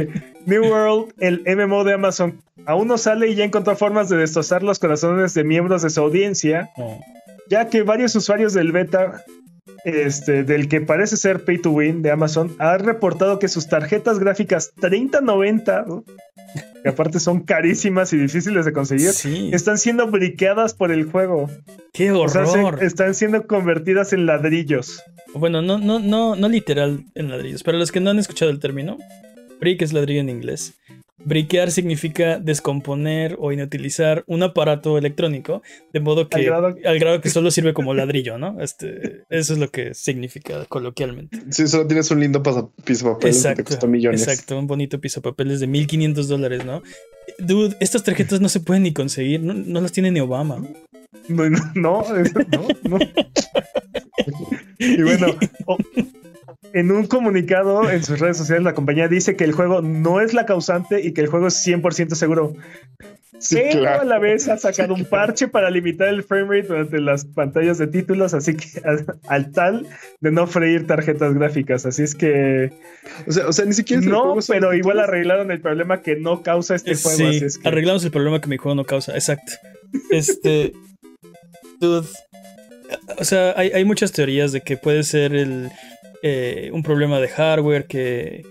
New 0.48 0.64
World, 0.64 1.14
el 1.20 1.44
MMO 1.46 1.84
de 1.84 1.94
Amazon, 1.94 2.42
aún 2.66 2.88
no 2.88 2.98
sale 2.98 3.28
y 3.28 3.36
ya 3.36 3.44
encontró 3.46 3.76
formas 3.76 4.10
de 4.10 4.18
destrozar 4.18 4.64
los 4.64 4.80
corazones 4.80 5.36
de 5.36 5.44
miembros 5.44 5.84
de 5.84 5.92
su 5.92 6.02
audiencia, 6.02 6.72
No. 6.76 7.00
ya 7.52 7.68
que 7.70 7.84
varios 7.84 8.16
usuarios 8.16 8.54
del 8.54 8.72
beta, 8.72 9.24
este, 9.86 10.44
del 10.44 10.68
que 10.68 10.82
parece 10.82 11.18
ser 11.18 11.46
Pay 11.46 11.60
to 11.60 11.72
Win 11.72 12.02
de 12.02 12.12
Amazon, 12.12 12.56
han 12.60 12.80
reportado 12.82 13.40
que 13.40 13.48
sus 13.48 13.68
tarjetas 13.68 14.20
gráficas 14.20 14.72
3090, 14.80 15.86
¿no? 15.88 16.04
que 16.84 16.90
aparte 16.90 17.20
son 17.20 17.42
carísimas 17.42 18.12
y 18.14 18.18
difíciles 18.18 18.66
de 18.66 18.74
conseguir, 18.74 19.12
Sí, 19.14 19.50
están 19.54 19.78
siendo 19.78 20.08
briqueadas 20.08 20.74
por 20.74 20.92
el 20.92 21.06
juego. 21.06 21.50
qué 21.94 22.12
O 22.12 22.28
sea, 22.28 22.46
se- 22.46 22.60
horror. 22.60 22.84
están 22.84 23.16
siendo 23.16 23.48
convertidas 23.48 24.12
en 24.14 24.26
ladrillos. 24.26 25.02
Bueno, 25.34 25.62
no, 25.62 25.78
no, 25.80 26.00
no, 26.00 26.36
no 26.36 26.50
literal 26.50 27.06
en 27.16 27.30
ladrillos. 27.30 27.64
Para 27.64 27.78
los 27.78 27.92
que 27.92 28.00
no 28.02 28.10
han 28.12 28.20
escuchado 28.20 28.52
el 28.52 28.60
término, 28.60 28.98
brick 29.60 29.82
es 29.82 29.94
ladrillo 29.94 30.20
en 30.22 30.30
inglés. 30.30 30.74
Briquear 31.26 31.72
significa 31.72 32.40
descomponer 32.40 33.38
o 33.40 33.52
inutilizar 33.52 34.24
un 34.28 34.44
aparato 34.44 34.98
electrónico, 34.98 35.62
de 35.94 36.00
modo 36.00 36.28
que 36.28 36.48
Al 36.50 36.66
al 36.86 37.00
grado- 37.00 37.22
que 37.22 37.30
solo 37.30 37.50
sirve 37.52 37.74
como 37.74 37.94
ladrillo, 37.94 38.38
¿no? 38.38 38.60
Este, 38.62 39.24
eso 39.30 39.54
es 39.54 39.60
lo 39.60 39.70
que 39.70 39.94
significa 39.94 40.66
coloquialmente. 40.66 41.40
Si 41.50 41.68
solo 41.68 41.88
tienes 41.88 42.10
un 42.12 42.20
lindo 42.20 42.42
piso 42.44 43.08
de 43.08 43.14
papel 43.14 43.20
que 43.20 43.20
te 43.22 43.28
Exacto, 43.30 43.64
costó 43.64 43.88
millones. 43.88 44.22
exacto, 44.28 44.58
un 44.60 44.68
bonito 44.68 45.00
piso 45.00 45.22
papeles 45.22 45.60
de 45.60 45.68
1500 45.68 46.28
dólares, 46.28 46.66
¿no? 46.66 46.82
Dude, 47.40 47.76
estas 47.80 48.04
tarjetas 48.04 48.42
no 48.42 48.50
se 48.50 48.60
pueden 48.60 48.84
ni 48.84 48.92
conseguir, 48.94 49.42
no, 49.42 49.54
no 49.54 49.80
las 49.82 49.92
tiene 49.94 50.12
ni 50.12 50.20
Obama. 50.20 50.58
No, 51.30 51.50
no, 51.50 51.60
no, 51.76 52.04
no. 52.84 53.00
Y 54.80 55.02
bueno, 55.02 55.28
en 56.74 56.92
un 56.92 57.06
comunicado 57.08 57.90
en 57.90 58.04
sus 58.04 58.20
redes 58.20 58.38
sociales, 58.38 58.64
la 58.64 58.74
compañía 58.74 59.08
dice 59.08 59.36
que 59.36 59.44
el 59.44 59.54
juego 59.54 59.82
no 59.82 60.20
es 60.22 60.34
la 60.34 60.46
causante 60.46 61.00
y 61.02 61.14
que 61.14 61.22
el 61.22 61.28
juego 61.28 61.48
es 61.48 61.66
100% 61.66 62.16
seguro. 62.16 62.56
Sí, 63.40 63.58
pero 63.58 63.80
claro. 63.82 64.02
a 64.02 64.06
la 64.06 64.20
vez 64.20 64.48
ha 64.48 64.58
sacado 64.58 64.94
un 64.94 65.06
parche 65.06 65.48
para 65.50 65.70
limitar 65.70 66.08
el 66.08 66.24
frame 66.24 66.44
rate 66.62 66.68
durante 66.68 67.00
las 67.02 67.26
pantallas 67.26 67.78
de 67.78 67.88
títulos, 67.88 68.34
así 68.34 68.56
que 68.56 68.68
al, 68.86 69.06
al 69.28 69.52
tal 69.52 69.86
de 70.22 70.32
no 70.32 70.48
freír 70.48 70.88
tarjetas 70.88 71.34
gráficas. 71.34 71.86
Así 71.86 72.04
es 72.04 72.16
que 72.16 72.72
O 73.28 73.32
sea, 73.32 73.48
o 73.48 73.54
sea, 73.54 73.66
ni 73.66 73.74
siquiera 73.74 74.00
es 74.00 74.06
el 74.06 74.12
no, 74.14 74.36
pero 74.48 74.74
igual 74.74 74.96
títulos. 74.98 75.08
arreglaron 75.10 75.52
el 75.52 75.60
problema 75.62 76.02
que 76.02 76.16
no 76.16 76.42
causa 76.42 76.76
este 76.76 76.96
juego. 76.96 77.18
Sí, 77.18 77.26
así 77.26 77.46
es 77.46 77.58
que- 77.58 77.68
arreglamos 77.68 78.04
el 78.06 78.12
problema 78.12 78.40
que 78.40 78.48
mi 78.48 78.58
juego 78.58 78.76
no 78.76 78.86
causa, 78.86 79.14
exacto. 79.14 79.52
Este. 80.10 80.74
Dude. 81.82 82.08
O 83.18 83.24
sea, 83.26 83.54
hay, 83.58 83.72
hay 83.72 83.84
muchas 83.84 84.12
teorías 84.12 84.52
de 84.52 84.62
que 84.62 84.78
puede 84.78 85.04
ser 85.04 85.34
el, 85.36 85.70
eh, 86.24 86.72
un 86.74 86.82
problema 86.82 87.20
de 87.20 87.28
hardware 87.28 87.86
que. 87.86 88.44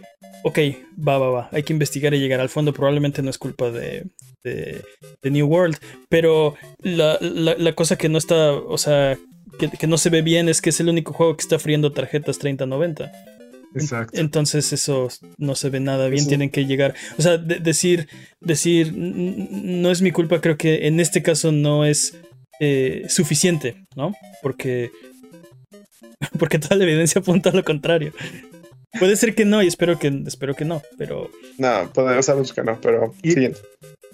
Ok, 0.45 0.59
va, 0.97 1.19
va, 1.19 1.31
va. 1.31 1.49
Hay 1.53 1.63
que 1.65 1.73
investigar 1.73 2.15
y 2.15 2.21
llegar 2.21 2.39
al 2.41 2.49
fondo. 2.49 2.73
Probablemente 2.73 3.23
no 3.23 3.31
es 3.31 3.39
culpa 3.39 3.71
de, 3.71 4.05
de, 4.45 4.83
de 5.23 5.31
New 5.31 5.47
World. 5.47 5.77
Pero 6.09 6.55
la, 6.83 7.19
la- 7.21 7.57
la 7.57 7.73
cosa 7.75 7.97
que 7.97 8.09
no 8.09 8.19
está. 8.19 8.53
O 8.53 8.79
sea, 8.79 9.19
que, 9.59 9.69
que 9.71 9.87
no 9.87 9.99
se 9.99 10.11
ve 10.11 10.23
bien 10.23 10.49
es 10.49 10.61
que 10.61 10.71
es 10.71 10.79
el 10.81 10.89
único 10.89 11.13
juego 11.13 11.37
que 11.37 11.43
está 11.43 11.59
friendo 11.59 11.93
tarjetas 11.93 12.39
3090. 12.39 13.11
Exacto. 13.75 14.21
Entonces 14.21 14.73
eso 14.75 15.09
no 15.39 15.55
se 15.55 15.71
ve 15.71 15.81
nada 15.81 16.09
bien, 16.09 16.21
Eso- 16.21 16.29
tienen 16.29 16.51
que 16.51 16.67
llegar, 16.67 16.95
o 17.19 17.23
sea, 17.23 17.39
de- 17.39 17.59
decir, 17.59 18.07
decir, 18.41 18.89
"N- 18.89 19.09
n- 19.17 19.49
no 19.81 19.91
es 19.91 20.03
mi 20.03 20.11
culpa, 20.11 20.43
creo 20.43 20.59
que 20.59 20.87
en 20.87 21.01
este 21.01 21.23
caso 21.23 21.53
no 21.53 21.87
es 21.87 22.15
eh, 22.61 23.05
suficiente, 23.09 23.77
¿no? 23.97 24.13
Porque, 24.43 24.91
porque 26.39 26.59
toda 26.59 26.77
la 26.77 26.85
evidencia 26.85 27.21
apunta 27.21 27.51
a 27.51 27.55
lo 27.55 27.65
contrario. 27.65 28.13
Puede 28.99 29.17
ser 29.17 29.35
que 29.35 29.45
no 29.45 29.63
y 29.63 29.67
espero 29.69 29.99
que, 29.99 30.09
espero 30.27 30.55
que 30.55 30.65
no, 30.67 30.83
pero 30.99 31.31
No, 31.59 31.91
podemos 31.95 32.27
saber 32.27 32.45
que 32.55 32.63
no, 32.63 32.79
pero 32.81 33.15
Y- 33.23 33.33
siguiente. 33.33 33.61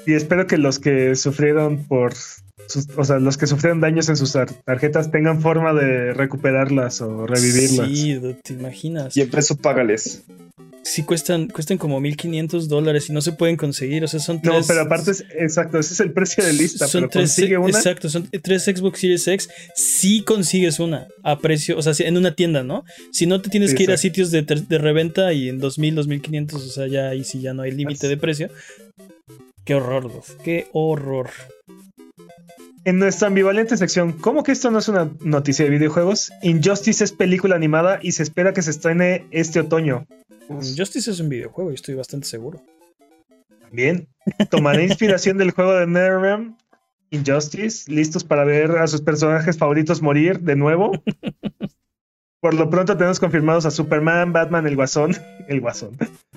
Y 0.07 0.15
espero 0.15 0.47
que 0.47 0.57
los 0.57 0.79
que 0.79 1.15
sufrieron 1.17 1.85
por. 1.87 2.15
sus- 2.15 2.89
o 2.97 3.05
sea, 3.05 3.19
los 3.19 3.37
que 3.37 3.47
sufrieron 3.47 3.81
daños 3.81 4.09
en 4.09 4.17
sus 4.17 4.33
tar- 4.33 4.53
tarjetas 4.65 5.11
tengan 5.11 5.41
forma 5.43 5.73
de 5.75 6.13
recuperarlas 6.15 7.01
o 7.01 7.27
revivirlas. 7.27 7.89
sí, 7.89 8.21
te 8.43 8.53
imaginas. 8.55 9.17
Y 9.17 9.21
el 9.23 9.29
peso 9.31 9.57
págales. 9.57 10.23
Sí 10.91 11.03
cuestan, 11.03 11.49
cuestan 11.49 11.77
como 11.77 12.01
1500 12.01 12.67
dólares 12.69 13.11
y 13.11 13.13
no 13.13 13.21
se 13.21 13.33
pueden 13.33 13.57
conseguir, 13.57 14.03
o 14.05 14.09
sea, 14.09 14.21
son 14.21 14.41
No, 14.43 14.53
tres... 14.53 14.67
pero 14.67 14.81
aparte 14.81 15.11
es 15.11 15.25
exacto, 15.39 15.79
ese 15.79 15.93
es 15.93 16.01
el 16.01 16.13
precio 16.13 16.43
de 16.45 16.55
lista, 16.55 16.89
Son 16.89 17.03
pero 17.03 17.11
tres, 17.11 17.23
consigue 17.35 17.59
una. 17.59 17.69
Exacto, 17.69 18.09
son 18.09 18.29
tres 18.43 18.65
Xbox 18.65 19.01
Series 19.01 19.29
X. 19.29 19.49
Si 19.75 20.23
consigues 20.23 20.81
una 20.81 21.07
a 21.23 21.39
precio, 21.41 21.77
o 21.77 21.83
sea, 21.83 21.93
en 22.07 22.17
una 22.17 22.35
tienda, 22.35 22.63
¿no? 22.63 22.85
Si 23.13 23.27
no 23.27 23.43
te 23.43 23.51
tienes 23.51 23.71
Sí, 23.71 23.77
que 23.77 23.83
ir 23.83 23.93
a 23.93 23.97
sitios 23.99 24.31
de, 24.31 24.43
de 24.43 24.79
reventa 24.79 25.33
y 25.35 25.49
en 25.51 25.59
2000, 25.59 25.95
2500, 25.97 26.63
o 26.65 26.71
sea, 26.71 26.87
ya 26.87 27.11
ahí 27.11 27.23
sí 27.25 27.41
ya 27.41 27.53
no 27.53 27.63
hay 27.63 27.73
límite 27.73 28.09
de 28.09 28.17
precio. 28.17 28.49
Qué 29.65 29.75
horror, 29.75 30.11
qué 30.43 30.69
horror. 30.73 31.29
En 32.85 32.99
nuestra 32.99 33.29
ambivalente 33.29 33.77
sección, 33.77 34.13
¿cómo 34.13 34.43
que 34.43 34.53
esto 34.53 34.71
no 34.71 34.79
es 34.79 34.89
una 34.89 35.11
noticia 35.21 35.65
de 35.65 35.71
videojuegos? 35.71 36.33
Injustice 36.43 37.05
es 37.05 37.13
película 37.13 37.57
animada 37.57 37.99
y 38.03 38.13
se 38.13 38.23
espera 38.23 38.53
que 38.53 38.63
se 38.63 38.71
estrene 38.71 39.27
este 39.31 39.61
otoño. 39.61 40.07
Justice 40.49 41.11
es 41.11 41.21
un 41.21 41.29
videojuego, 41.29 41.71
y 41.71 41.75
estoy 41.75 41.95
bastante 41.95 42.27
seguro. 42.27 42.63
También 43.61 44.09
tomará 44.51 44.83
inspiración 44.83 45.37
del 45.37 45.51
juego 45.51 45.75
de 45.75 45.87
NetherRealm, 45.87 46.57
Injustice, 47.11 47.91
listos 47.91 48.25
para 48.25 48.45
ver 48.45 48.73
a 48.73 48.87
sus 48.87 49.01
personajes 49.01 49.57
favoritos 49.57 50.03
morir 50.03 50.41
de 50.41 50.57
nuevo. 50.57 50.93
Por 52.41 52.55
lo 52.55 52.71
pronto 52.71 52.97
tenemos 52.97 53.19
confirmados 53.19 53.67
a 53.67 53.71
Superman, 53.71 54.33
Batman, 54.33 54.67
el 54.67 54.77
Guasón, 54.77 55.13
el 55.49 55.61
Guasón, 55.61 55.97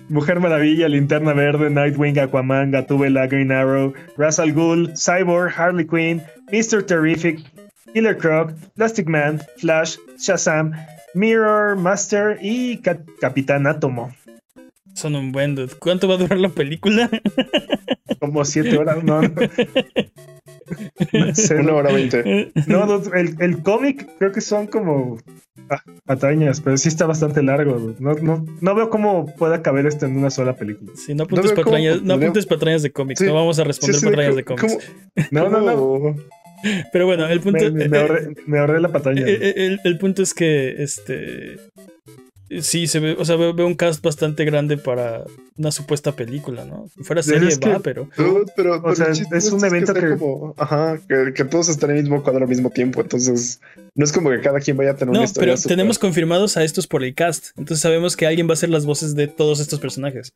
Mujer 0.10 0.40
Maravilla, 0.40 0.88
Linterna 0.90 1.34
Verde, 1.34 1.70
Nightwing, 1.70 2.18
Aquaman, 2.20 2.72
Gatúbela, 2.72 3.28
Green 3.28 3.52
Arrow, 3.52 3.94
Ra's 4.18 4.40
al 4.40 4.52
Ghul, 4.54 4.94
Cyborg, 4.96 5.54
Harley 5.56 5.86
Quinn, 5.86 6.22
Mr. 6.52 6.84
Terrific, 6.84 7.40
Killer 7.94 8.18
Croc, 8.18 8.52
Plastic 8.76 9.08
Man, 9.08 9.42
Flash, 9.58 9.98
Shazam, 10.18 10.72
Mirror, 11.14 11.76
Master 11.76 12.38
y 12.42 12.78
Ca- 12.78 13.00
Capitán 13.20 13.68
Átomo. 13.68 14.12
Son 14.96 15.16
un 15.16 15.32
buen 15.32 15.56
dude. 15.56 15.74
¿Cuánto 15.80 16.08
va 16.08 16.16
a 16.16 16.18
durar 16.18 16.38
la 16.40 16.50
película? 16.50 17.10
Como 18.20 18.44
siete 18.44 18.78
horas, 18.78 19.04
no. 19.04 19.22
no. 19.22 19.30
No 21.12 21.36
sé, 21.36 21.56
Una 21.58 21.74
hora 21.74 21.92
veinte. 21.92 22.52
No, 22.68 22.86
no, 22.86 23.02
el, 23.14 23.36
el 23.42 23.62
cómic 23.62 24.08
creo 24.20 24.32
que 24.32 24.40
son 24.40 24.68
como 24.68 25.18
ah, 25.72 25.82
patañas, 26.06 26.62
pero 26.62 26.78
sí 26.78 26.88
está 26.90 27.06
bastante 27.08 27.42
largo. 27.42 27.96
No, 28.00 28.14
no, 28.14 28.46
no 28.62 28.76
veo 28.76 28.90
cómo 28.92 29.26
pueda 29.38 29.62
caber 29.64 29.88
esto 29.88 30.06
en 30.06 30.18
una 30.18 30.30
sola 30.30 30.56
película. 30.56 30.92
Sí, 30.96 31.16
no 31.16 31.24
apuntes 31.24 31.52
No 31.52 31.56
cómo 31.56 31.66
patrañas, 31.66 32.02
no 32.04 32.14
apuntes 32.14 32.46
patrañas 32.46 32.84
de 32.84 32.92
cómics, 32.92 33.20
Sí, 33.20 33.26
no 33.26 33.34
vamos 33.34 33.58
a 33.58 33.64
responder 33.64 33.96
Sí, 33.96 34.02
sí, 34.02 34.06
patrañas 34.06 34.36
de 34.36 34.44
¿cómo- 34.46 34.60
cómics. 34.62 34.92
No, 35.32 35.50
no, 35.50 35.62
no. 35.62 36.16
Pero 36.94 37.08
bueno, 37.08 37.26
el 37.28 37.40
punto... 37.42 37.72
Me, 37.72 37.90
me 37.90 37.98
ahorré, 37.98 38.36
me 38.46 38.60
ahorré 38.60 38.80
la 38.80 38.90
pataña. 38.90 39.26
El, 39.26 39.80
el 39.84 39.98
punto 39.98 40.22
es 40.22 40.36
que 40.36 40.76
este 40.84 41.56
sí 42.62 42.88
se 42.88 43.00
ve, 43.00 43.16
o 43.18 43.24
sea, 43.24 43.36
veo, 43.38 43.54
veo 43.54 43.66
un 43.68 43.76
cast 43.76 44.04
bastante 44.04 44.44
grande 44.46 44.78
para 44.78 45.24
una 45.58 45.72
supuesta 45.72 46.12
película, 46.14 46.66
¿no? 46.66 46.90
Si 46.96 47.04
fuera 47.04 47.24
serie 47.24 47.50
es 47.50 47.60
que- 47.60 47.70
va, 47.70 47.80
pero 47.80 48.10
Dude, 48.18 48.52
pero, 48.56 48.82
pero 48.82 48.96
sea, 48.96 49.08
es 49.10 49.52
un 49.52 49.64
evento 49.64 49.94
que- 49.94 50.18
como, 50.18 50.54
ajá, 50.58 51.00
que, 51.08 51.34
que 51.34 51.46
todos 51.46 51.70
estén 51.70 51.92
en 51.92 51.98
el 51.98 52.04
mismo 52.04 52.24
cuadro 52.24 52.44
al 52.44 52.50
mismo 52.50 52.70
tiempo. 52.70 53.02
Entonces, 53.02 53.62
no 53.96 54.04
es 54.04 54.12
como 54.12 54.30
que 54.30 54.42
cada 54.42 54.60
quien 54.60 54.76
vaya 54.78 54.92
a 54.92 54.96
tener 54.96 55.14
no, 55.14 55.20
una 55.20 55.26
historia. 55.26 55.54
pero 55.56 55.68
tenemos 55.68 56.00
confirmados 56.00 56.58
a 56.58 56.64
estos 56.64 56.88
por 56.88 57.04
el 57.04 57.14
cast, 57.14 57.58
entonces 57.58 57.82
sabemos 57.82 58.18
que 58.18 58.26
alguien 58.28 58.48
va 58.48 58.52
a 58.52 58.54
hacer 58.54 58.70
las 58.70 58.86
voces 58.86 59.16
de 59.16 59.28
todos 59.28 59.60
estos 59.60 59.80
personajes. 59.80 60.34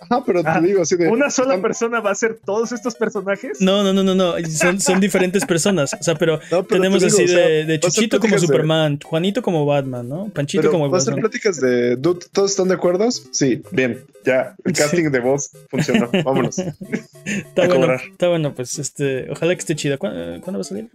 Ajá, 0.00 0.22
pero 0.24 0.42
Ah, 0.44 0.60
te 0.60 0.66
digo 0.66 0.82
así 0.82 0.96
de. 0.96 1.08
¿Una 1.08 1.30
sola 1.30 1.60
persona 1.60 2.00
va 2.00 2.10
a 2.10 2.14
ser 2.14 2.38
todos 2.44 2.72
estos 2.72 2.94
personajes? 2.94 3.60
No, 3.60 3.82
no, 3.82 3.92
no, 3.92 4.02
no, 4.02 4.14
no, 4.14 4.34
son, 4.48 4.80
son 4.80 5.00
diferentes 5.00 5.44
personas, 5.44 5.92
o 5.94 6.02
sea, 6.02 6.14
pero 6.14 6.38
No, 6.50 6.62
pero 6.64 6.80
tenemos 6.80 7.00
te 7.00 7.06
digo, 7.06 7.16
así 7.16 7.24
o 7.24 7.28
sea, 7.28 7.46
de, 7.48 7.74
a 7.74 7.80
Chuchito 7.80 8.20
como 8.20 8.34
de- 8.34 8.40
Superman, 8.40 8.98
Juanito 9.02 9.42
como 9.42 9.66
Batman, 9.66 10.08
¿no? 10.08 10.28
Panchito 10.30 10.62
Pero 10.62 10.72
como 10.72 10.90
va 10.90 10.98
a 10.98 11.00
ser 11.00 11.12
Batman. 11.14 11.30
pláticas 11.30 11.60
de. 11.60 11.96
Dude, 11.96 12.26
¿todos 12.32 12.50
están 12.52 12.68
de 12.68 12.74
acuerdo? 12.74 13.08
Sí, 13.10 13.62
bien, 13.72 14.04
ya. 14.24 14.54
El 14.64 14.74
Sí. 14.74 14.82
casting 14.82 15.10
de 15.10 15.20
voz 15.20 15.50
funcionó. 15.70 16.08
Vámonos. 16.24 16.58
Está 16.58 17.64
a 17.64 17.68
bueno, 17.68 17.94
está 17.94 18.28
bueno, 18.28 18.54
pues 18.54 18.78
este, 18.78 19.30
ojalá 19.30 19.54
que 19.54 19.60
esté 19.60 19.76
chida. 19.76 19.98
¿Cuándo, 19.98 20.40
¿cuándo 20.40 20.58
va 20.58 20.60
a 20.60 20.64
salir? 20.64 20.88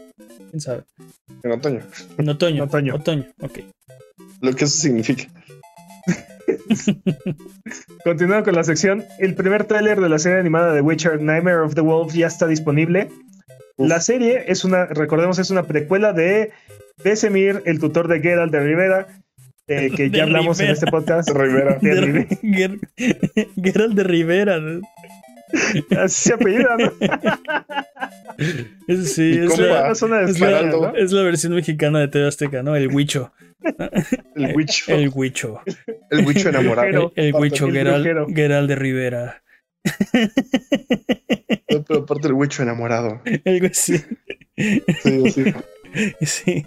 ¿Quién 0.50 0.62
sabe? 0.62 0.84
En 1.44 1.52
otoño. 1.52 1.82
En 2.18 2.30
otoño. 2.30 2.64
Otoño. 2.64 2.96
Otoño, 2.96 3.26
ok. 3.42 3.60
Lo 4.42 4.54
que 4.54 4.66
eso 4.66 4.78
significa. 4.78 5.26
Continuando 8.04 8.44
con 8.46 8.56
la 8.56 8.64
sección, 8.64 9.04
el 9.20 9.36
primer 9.36 9.66
tráiler 9.66 10.00
de 10.02 10.10
la 10.10 10.20
serie 10.20 10.40
animada 10.40 10.74
de 10.74 10.82
Witcher 10.82 11.22
Nightmare 11.22 11.60
of 11.60 11.76
the 11.76 11.82
Wolf 11.82 12.14
ya 12.14 12.28
está 12.28 12.48
disponible. 12.48 13.10
Uf. 13.78 13.90
La 13.90 14.00
serie 14.02 14.44
es 14.48 14.64
una, 14.66 14.86
recordemos, 14.86 15.40
es 15.40 15.50
una 15.50 15.64
precuela 15.64 16.14
de 16.14 16.52
Besemir, 17.04 17.62
el 17.66 17.80
tutor 17.80 18.08
de 18.08 18.20
Geralt 18.20 18.52
de 18.52 18.60
Rivera, 18.60 19.08
eh, 19.68 19.90
que 19.96 20.10
De 20.10 20.18
ya 20.18 20.24
hablamos 20.24 20.60
en 20.60 20.68
Rivera. 20.68 20.74
este 20.74 20.88
podcast. 20.92 21.30
Rivera. 21.30 21.78
De 21.82 21.90
De 21.96 22.02
Rivera. 22.02 22.28
Ger- 22.42 22.80
Geralt 23.64 23.94
de 23.96 24.04
Rivera. 24.04 24.60
Así 25.98 26.30
se 26.30 26.34
apellida, 26.34 26.76
¿no? 26.78 26.92
Es- 28.88 29.14
sí, 29.14 29.34
la, 29.36 29.88
No 29.90 29.96
suena 29.96 30.18
de 30.20 30.32
es, 30.32 30.40
la, 30.40 30.50
España, 30.52 30.72
¿no? 30.72 30.96
es 30.96 31.12
la 31.12 31.22
versión 31.24 31.54
mexicana 31.56 32.00
de 32.00 32.08
TV 32.08 32.28
Azteca, 32.28 32.64
¿no? 32.64 32.76
El 32.76 32.88
Huicho. 32.88 33.32
El 34.36 34.56
Witch. 34.56 34.90
El 34.90 35.10
Huicho. 35.14 35.62
El 36.10 36.26
Witch 36.26 36.46
enamorado. 36.46 37.14
El, 37.16 37.28
el 37.28 37.36
Huicho. 37.36 37.68
Geralt 37.70 38.68
de 38.68 38.76
Rivera. 38.76 39.44
No, 41.70 41.84
pero 41.84 42.00
aparte 42.02 42.28
el 42.28 42.34
Witch 42.34 42.60
enamorado. 42.60 43.22
El, 43.26 43.62
güey- 43.62 43.74
sí, 43.74 43.98
Sí, 45.02 45.32
sí. 45.32 45.54
sí, 46.22 46.66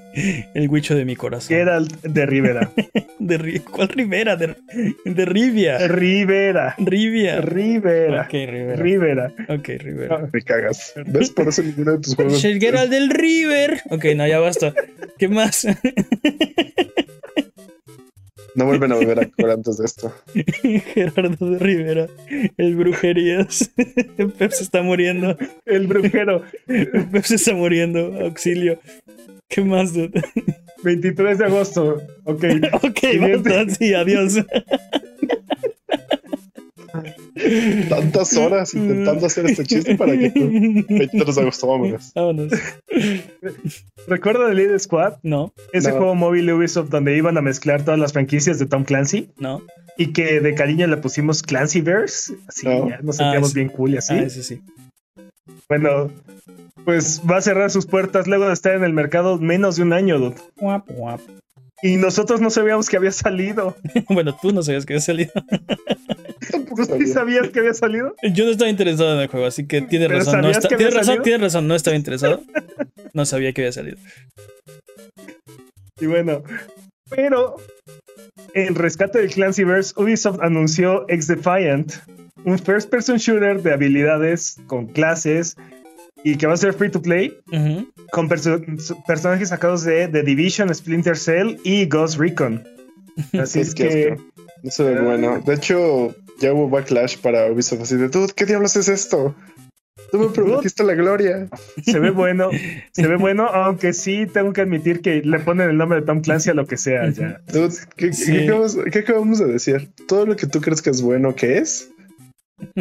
el 0.55 0.69
Huicho 0.69 0.95
de 0.95 1.05
mi 1.05 1.17
corazón. 1.17 1.49
Geralt 1.49 1.93
de 2.03 2.27
Rivera. 2.27 2.71
De, 3.19 3.61
¿Cuál 3.61 3.89
Rivera? 3.89 4.37
De, 4.37 4.55
de 5.05 5.25
Rivia. 5.25 5.89
Rivera. 5.89 6.77
Rivia. 6.79 7.41
Rivera. 7.41 8.23
Ok, 8.23 8.33
Rivera. 8.33 8.77
Rivera. 8.77 9.33
Ok, 9.49 9.69
Rivera. 9.79 10.29
Me 10.33 10.43
cagas. 10.43 10.95
¿Ves? 11.07 11.31
Por 11.31 11.49
eso 11.49 11.63
ninguno 11.63 11.93
de 11.93 11.99
tus 11.99 12.15
juegos. 12.15 12.45
El 12.45 12.61
Geralt 12.61 12.91
del 12.91 13.11
River. 13.11 13.81
Ok, 13.91 14.05
no, 14.17 14.27
ya 14.29 14.39
basta. 14.39 14.75
¿Qué 15.19 15.29
más? 15.29 15.67
No 18.57 18.65
vuelven 18.65 18.91
a 18.91 18.95
volver 18.95 19.21
a 19.21 19.27
cobrar 19.27 19.57
antes 19.57 19.77
de 19.77 19.85
esto. 19.85 20.15
Gerardo 20.95 21.51
de 21.51 21.59
Rivera. 21.59 22.07
El 22.57 22.75
Brujerías. 22.75 23.71
Pep 24.17 24.51
se 24.51 24.63
está 24.63 24.81
muriendo. 24.81 25.37
El 25.67 25.87
brujero. 25.87 26.43
Pep 26.67 27.23
se 27.25 27.35
está 27.35 27.53
muriendo. 27.53 28.19
Auxilio. 28.19 28.81
¿Qué 29.49 29.63
más, 29.63 29.93
dude? 29.95 30.23
23 30.83 31.39
de 31.39 31.45
agosto. 31.45 32.01
Ok. 32.25 32.45
Ok, 32.83 33.01
basta. 33.45 33.69
Sí, 33.75 33.95
adiós. 33.95 34.35
Tantas 37.89 38.37
horas 38.37 38.75
intentando 38.75 39.27
hacer 39.27 39.47
este 39.47 39.65
chiste 39.65 39.95
para 39.97 40.17
que 40.19 40.31
tú. 40.31 40.41
23 40.49 41.35
de 41.35 41.41
agosto, 41.43 41.67
vámonos. 41.67 42.13
Vámonos. 42.15 42.53
¿Recuerda 44.07 44.51
el 44.51 44.57
Lead 44.57 44.79
Squad? 44.79 45.15
No, 45.23 45.53
Ese 45.73 45.91
No. 45.91 45.97
juego 45.99 46.15
móvil 46.15 46.47
de 46.47 46.55
Ubisoft 46.55 46.89
donde 46.89 47.17
iban 47.17 47.37
a 47.37 47.43
mezclar 47.43 47.85
todas 47.85 48.01
las 48.01 48.13
franquicias 48.13 48.59
de 48.59 48.67
Tom 48.67 48.85
Clancy 48.85 49.29
no. 49.39 49.63
y 49.99 50.13
que 50.13 50.41
de 50.41 50.55
cariño 50.55 50.87
le 50.87 50.97
pusimos 50.97 51.43
Clancyverse. 51.43 52.35
Así 52.49 52.67
No. 52.67 52.89
ya 52.89 52.99
nos 53.03 53.17
sentíamos 53.17 53.51
Ah, 53.51 53.55
bien 53.55 53.69
cool 53.69 53.95
y 53.95 53.97
así. 53.99 54.15
Ah, 54.15 54.23
ese 54.23 54.43
sí. 54.43 54.61
Bueno, 55.69 56.11
pues 56.87 57.21
va 57.29 57.37
a 57.39 57.43
cerrar 57.43 57.71
sus 57.71 57.85
puertas 57.85 58.27
luego 58.29 58.47
de 58.47 58.53
estar 58.55 58.75
en 58.77 58.85
el 58.85 58.93
mercado 58.93 59.39
menos 59.39 59.77
de 59.77 59.83
un 59.83 59.93
año, 59.93 60.19
dude. 60.19 60.37
Guap, 60.57 60.89
guap. 60.89 61.21
Y 61.83 61.97
nosotros 61.97 62.41
no 62.41 62.49
sabíamos 62.49 62.89
que 62.89 62.97
había 62.97 63.11
salido. 63.13 63.77
Bueno, 64.09 64.35
tú 64.41 64.53
no 64.53 64.63
sabías 64.63 64.87
que 64.87 64.95
había 64.95 65.03
salido. 65.03 65.33
¿Tú 66.77 66.85
sí 66.85 66.87
sabía. 66.87 67.07
sabías 67.13 67.49
que 67.51 67.59
había 67.59 67.75
salido? 67.75 68.15
Yo 68.33 68.45
no 68.45 68.53
estaba 68.53 68.71
interesado 68.71 69.15
en 69.15 69.21
el 69.21 69.27
juego, 69.29 69.47
así 69.47 69.67
que 69.67 69.83
tienes 69.83 70.09
¿Pero 70.09 70.19
razón. 70.21 70.41
No 70.43 70.51
está- 70.51 70.69
que 70.69 70.77
tienes 70.77 70.95
razón, 70.95 71.07
salido? 71.07 71.23
tienes 71.25 71.43
razón, 71.43 71.69
no 71.69 71.75
estaba 71.75 71.97
interesado. 71.97 72.41
No 73.13 73.25
sabía 73.25 73.53
que 73.55 73.63
había 73.63 73.73
salido. 73.73 73.97
Y 76.01 76.07
bueno, 76.07 76.43
pero 77.09 77.57
en 78.53 78.75
rescate 78.75 79.21
del 79.21 79.31
Clancyverse, 79.33 79.95
Ubisoft 79.97 80.41
anunció 80.43 81.07
X 81.09 81.27
Defiant, 81.29 81.93
un 82.45 82.59
first 82.59 82.91
person 82.91 83.17
shooter 83.17 83.63
de 83.63 83.73
habilidades 83.73 84.59
con 84.67 84.87
clases 84.89 85.57
y 86.25 86.37
que 86.37 86.47
va 86.47 86.55
a 86.55 86.57
ser 86.57 86.73
free 86.73 86.91
to 86.91 87.01
play 87.03 87.37
con 88.13 88.29
perso- 88.29 88.61
personajes 89.07 89.51
sacados 89.51 89.85
de 89.85 90.09
The 90.09 90.23
Division, 90.23 90.75
Splinter 90.75 91.17
Cell 91.17 91.57
y 91.65 91.87
Ghost 91.87 92.19
Recon. 92.19 92.65
Así 93.39 93.61
Es 93.61 93.69
es 93.69 93.75
que. 93.75 94.17
No 94.63 94.71
se 94.71 94.83
ve 94.85 95.01
bueno. 95.01 95.41
De 95.45 95.55
hecho, 95.55 96.15
ya 96.41 96.53
hubo 96.53 96.69
backlash 96.69 97.19
para 97.19 97.51
Ubisoft 97.53 97.83
así 97.83 97.97
de, 97.97 98.09
dude, 98.09 98.33
¿qué 98.35 98.47
diablos 98.47 98.75
es 98.77 98.89
esto? 98.89 99.35
Tú 100.11 100.19
me 100.19 100.29
prometiste 100.29 100.83
la 100.85 100.95
gloria. 100.95 101.49
Se 101.85 101.99
ve 101.99 102.11
bueno, 102.11 102.51
se 102.93 103.07
ve 103.07 103.17
bueno, 103.17 103.47
aunque 103.47 103.93
sí 103.93 104.27
tengo 104.27 104.53
que 104.53 104.63
admitir 104.63 105.01
que 105.03 105.21
le 105.23 105.39
ponen 105.41 105.71
el 105.71 105.77
nombre 105.77 106.01
de 106.01 106.07
Tom 106.07 106.21
Clancy 106.21 106.51
a 106.51 106.55
lo 106.55 106.67
que 106.67 106.77
sea. 106.77 107.09
Ya. 107.11 107.41
Dude, 107.53 107.75
¿qué, 107.97 108.13
Sí. 108.13 108.33
qué 108.33 108.45
acabamos, 108.45 108.79
qué 108.93 108.99
acabamos 109.01 109.39
de 109.39 109.47
decir? 109.47 109.91
Todo 110.09 110.27
lo 110.27 110.37
que 110.37 110.47
tú 110.47 110.61
crees 110.61 110.81
que 110.83 110.91
es 110.91 111.03
bueno, 111.03 111.35
¿qué 111.35 111.59
es? 111.59 111.91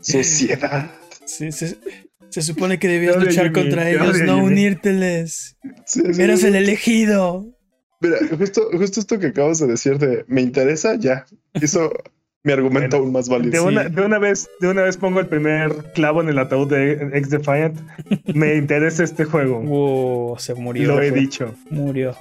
Sociedad. 0.00 0.90
Sí, 1.26 1.52
se, 1.52 1.76
se 2.30 2.42
supone 2.42 2.78
que 2.78 2.88
debías 2.88 3.16
luchar 3.16 3.52
contra 3.52 3.88
ellos, 3.90 4.20
no 4.22 4.38
unírteles. 4.38 5.56
Sí, 5.86 6.02
sí, 6.12 6.22
Eras 6.22 6.40
sí. 6.40 6.46
el 6.48 6.56
elegido. 6.56 7.46
Mira, 8.00 8.16
justo, 8.38 8.68
justo 8.72 9.00
esto 9.00 9.18
que 9.18 9.28
acabas 9.28 9.58
de 9.58 9.66
decir 9.66 9.98
de 9.98 10.24
me 10.28 10.40
interesa, 10.40 10.94
ya. 10.96 11.26
Hizo 11.60 11.90
mi 12.44 12.52
argumento 12.52 12.96
Bueno, 12.96 13.04
aún 13.04 13.12
más 13.12 13.28
válido. 13.28 13.50
De 13.50 13.60
una, 13.60 13.88
de 13.88 14.02
una 14.02 14.18
vez, 14.20 14.48
de 14.60 14.68
una 14.68 14.82
vez 14.82 14.96
pongo 14.96 15.18
el 15.20 15.26
primer 15.26 15.74
clavo 15.94 16.20
en 16.22 16.28
el 16.28 16.38
ataúd 16.38 16.68
de 16.70 16.92
Ex 17.14 17.30
Defiant. 17.30 17.76
Me 18.34 18.54
interesa 18.54 19.02
este 19.02 19.24
juego. 19.24 19.60
Wow, 19.62 20.38
se 20.38 20.54
murió. 20.54 20.86
Lo 20.88 21.02
he 21.02 21.10
fue. 21.10 21.18
dicho. 21.20 21.54
Murió. 21.70 22.14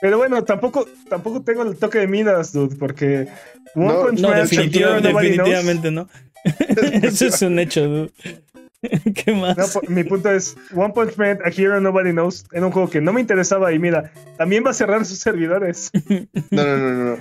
Pero 0.00 0.16
bueno, 0.18 0.44
tampoco, 0.44 0.86
tampoco 1.08 1.42
tengo 1.42 1.62
el 1.62 1.76
toque 1.76 1.98
de 1.98 2.06
Midas, 2.06 2.52
dude, 2.52 2.76
porque 2.76 3.26
One 3.74 3.86
No, 3.86 4.02
Punch 4.06 4.20
No, 4.20 4.28
Man, 4.28 4.40
definitiva- 4.42 4.90
Shakira, 4.90 5.00
Nobody 5.00 5.12
Knows. 5.12 5.22
definitivamente 5.36 5.90
no. 5.90 6.08
Eso 7.02 7.26
es 7.26 7.42
un 7.42 7.58
hecho, 7.58 7.86
dude. 7.88 8.12
¿Qué 9.14 9.32
más? 9.32 9.56
No, 9.56 9.80
mi 9.88 10.04
punto 10.04 10.30
es 10.30 10.56
One 10.74 10.92
Punch 10.94 11.16
Man, 11.16 11.38
A 11.44 11.48
Hero 11.50 11.80
Nobody 11.80 12.12
Knows, 12.12 12.44
era 12.52 12.64
un 12.64 12.70
juego 12.72 12.88
que 12.88 13.00
no 13.00 13.12
me 13.12 13.20
interesaba 13.20 13.72
y 13.72 13.78
mira, 13.80 14.12
también 14.36 14.64
va 14.64 14.70
a 14.70 14.74
cerrar 14.74 15.04
sus 15.04 15.18
servidores. 15.18 15.90
No, 16.50 16.64
no, 16.64 16.76
no, 16.78 16.90
no, 16.92 17.04
no. 17.16 17.18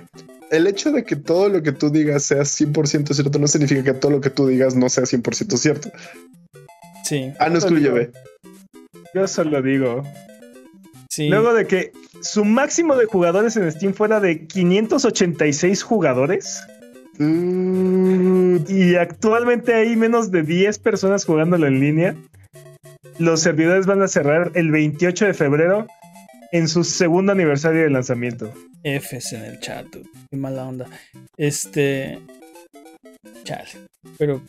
El 0.51 0.65
hecho 0.68 0.91
de 0.91 1.03
que 1.03 1.15
todo 1.18 1.49
lo 1.49 1.61
que 1.63 1.72
tú 1.74 1.89
digas 1.89 2.24
sea 2.24 2.41
100% 2.43 3.13
cierto 3.13 3.38
no 3.39 3.47
significa 3.47 3.84
que 3.84 3.93
todo 3.93 4.11
lo 4.11 4.22
que 4.22 4.30
tú 4.30 4.47
digas 4.47 4.76
no 4.76 4.88
sea 4.88 5.03
100% 5.03 5.57
cierto. 5.57 5.91
Sí, 7.03 7.34
Ah, 7.39 7.49
no 7.49 7.55
excluye 7.55 7.89
B. 7.89 8.11
Yo 9.13 9.28
solo 9.28 9.61
digo. 9.61 10.03
sí. 11.09 11.28
Luego 11.28 11.53
de 11.53 11.65
que 11.68 11.91
su 12.22 12.45
máximo 12.45 12.95
de 12.95 13.05
jugadores 13.05 13.57
en 13.57 13.70
Steam 13.72 13.93
fuera 13.93 14.20
de 14.22 14.45
586 14.47 15.84
jugadores 15.84 16.61
Dude. 17.18 18.72
y 18.72 18.95
actualmente 18.95 19.74
hay 19.74 19.95
menos 19.95 20.32
de 20.32 20.43
10 20.43 20.80
personas 20.80 21.26
jugándolo 21.26 21.68
en 21.68 21.80
línea, 21.80 22.15
los 23.20 23.41
servidores 23.41 23.86
van 23.86 24.01
a 24.01 24.07
cerrar 24.07 24.51
el 24.55 24.72
28 24.72 25.26
de 25.26 25.34
febrero 25.34 25.88
en 26.51 26.68
su 26.68 26.84
segundo 26.84 27.32
aniversario 27.32 27.82
de 27.82 27.89
lanzamiento. 27.89 28.53
Fs 28.84 29.34
en 29.34 29.43
el 29.43 29.59
chat, 29.59 29.86
dude. 29.88 30.09
Qué 30.30 30.38
mala 30.38 30.65
onda. 30.65 30.86
Este. 31.36 32.20
Chale. 33.43 33.69
Pero 34.17 34.41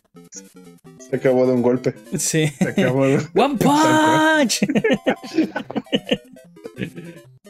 Se 0.99 1.17
acabó 1.17 1.47
de 1.47 1.53
un 1.53 1.63
golpe. 1.63 1.95
sí. 2.19 2.47
Se 2.49 2.69
acabó. 2.69 3.03
One 3.03 3.57
Punch. 3.59 4.61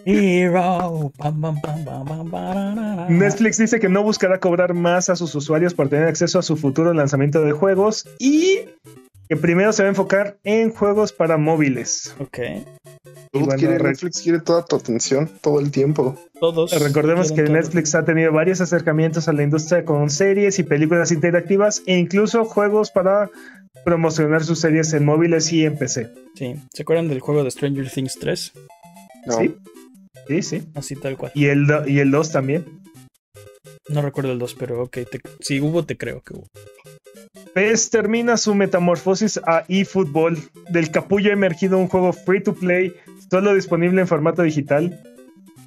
Hero. 0.04 1.12
Netflix 3.09 3.59
dice 3.59 3.78
que 3.80 3.88
no 3.88 4.02
buscará 4.02 4.40
cobrar 4.40 4.74
más 4.74 5.11
a 5.11 5.16
sus 5.16 5.34
usuarios 5.34 5.74
por 5.74 5.88
tener 5.88 6.09
acceso 6.09 6.38
a 6.38 6.42
su 6.42 6.56
futuro 6.56 6.94
lanzamiento 6.94 7.42
de 7.42 7.52
juegos 7.52 8.06
y 8.18 8.61
que 9.28 9.36
primero 9.36 9.72
se 9.72 9.82
va 9.82 9.88
a 9.88 9.90
enfocar 9.90 10.38
en 10.44 10.70
juegos 10.72 11.12
para 11.12 11.36
móviles. 11.36 12.14
Ok. 12.20 12.38
Bueno, 13.33 13.49
quiere- 13.57 13.79
re- 13.79 13.91
Netflix 13.91 14.22
quiere 14.22 14.41
toda 14.41 14.64
tu 14.64 14.76
atención 14.76 15.29
todo 15.41 15.61
el 15.61 15.70
tiempo. 15.70 16.16
Todos. 16.41 16.72
Recordemos 16.81 17.33
que. 17.33 17.43
Netflix 17.43 17.95
ha 17.95 18.05
tenido 18.05 18.33
varios 18.33 18.61
acercamientos 18.61 19.29
a 19.29 19.33
la 19.33 19.43
industria 19.43 19.85
con 19.85 20.11
series 20.11 20.59
y 20.59 20.62
películas 20.62 21.12
interactivas 21.12 21.83
e 21.87 21.97
incluso 21.99 22.45
juegos 22.45 22.91
para 22.91 23.31
promocionar 23.85 24.45
sus 24.45 24.61
series 24.61 24.93
en 24.93 25.05
móviles 25.05 25.53
y 25.53 25.64
en 25.64 25.76
PC. 25.76 26.11
Sí. 26.35 26.55
¿Se 26.72 26.83
acuerdan 26.83 27.09
del 27.09 27.20
juego 27.20 27.45
de 27.45 27.51
Stranger 27.51 27.91
Things 27.91 28.18
3? 28.20 28.53
No. 29.26 29.39
Sí, 29.39 29.55
sí, 30.29 30.43
sí. 30.43 30.62
Así 30.74 30.97
tal 30.97 31.16
cual. 31.16 31.33
Y 31.35 31.47
el, 31.47 31.66
do- 31.66 31.87
y 31.87 31.99
el 32.01 32.11
2 32.11 32.33
también. 32.33 32.64
No 33.89 34.03
recuerdo 34.03 34.33
el 34.33 34.39
2, 34.39 34.55
pero 34.55 34.83
ok. 34.83 34.99
te- 35.11 35.20
si 35.41 35.61
hubo, 35.61 35.85
te 35.85 35.97
creo 35.97 36.20
que 36.22 36.35
hubo. 36.35 36.47
PES 37.55 37.91
termina 37.91 38.37
su 38.37 38.55
metamorfosis 38.55 39.41
a 39.47 39.64
eFootball. 39.68 40.39
Del 40.70 40.91
capullo 40.91 41.31
ha 41.31 41.33
emergido 41.33 41.79
un 41.79 41.89
juego 41.89 42.12
free 42.12 42.43
to 42.43 42.55
play, 42.55 42.93
solo 43.31 43.55
disponible 43.55 44.01
en 44.01 44.07
formato 44.09 44.43
digital. 44.43 45.03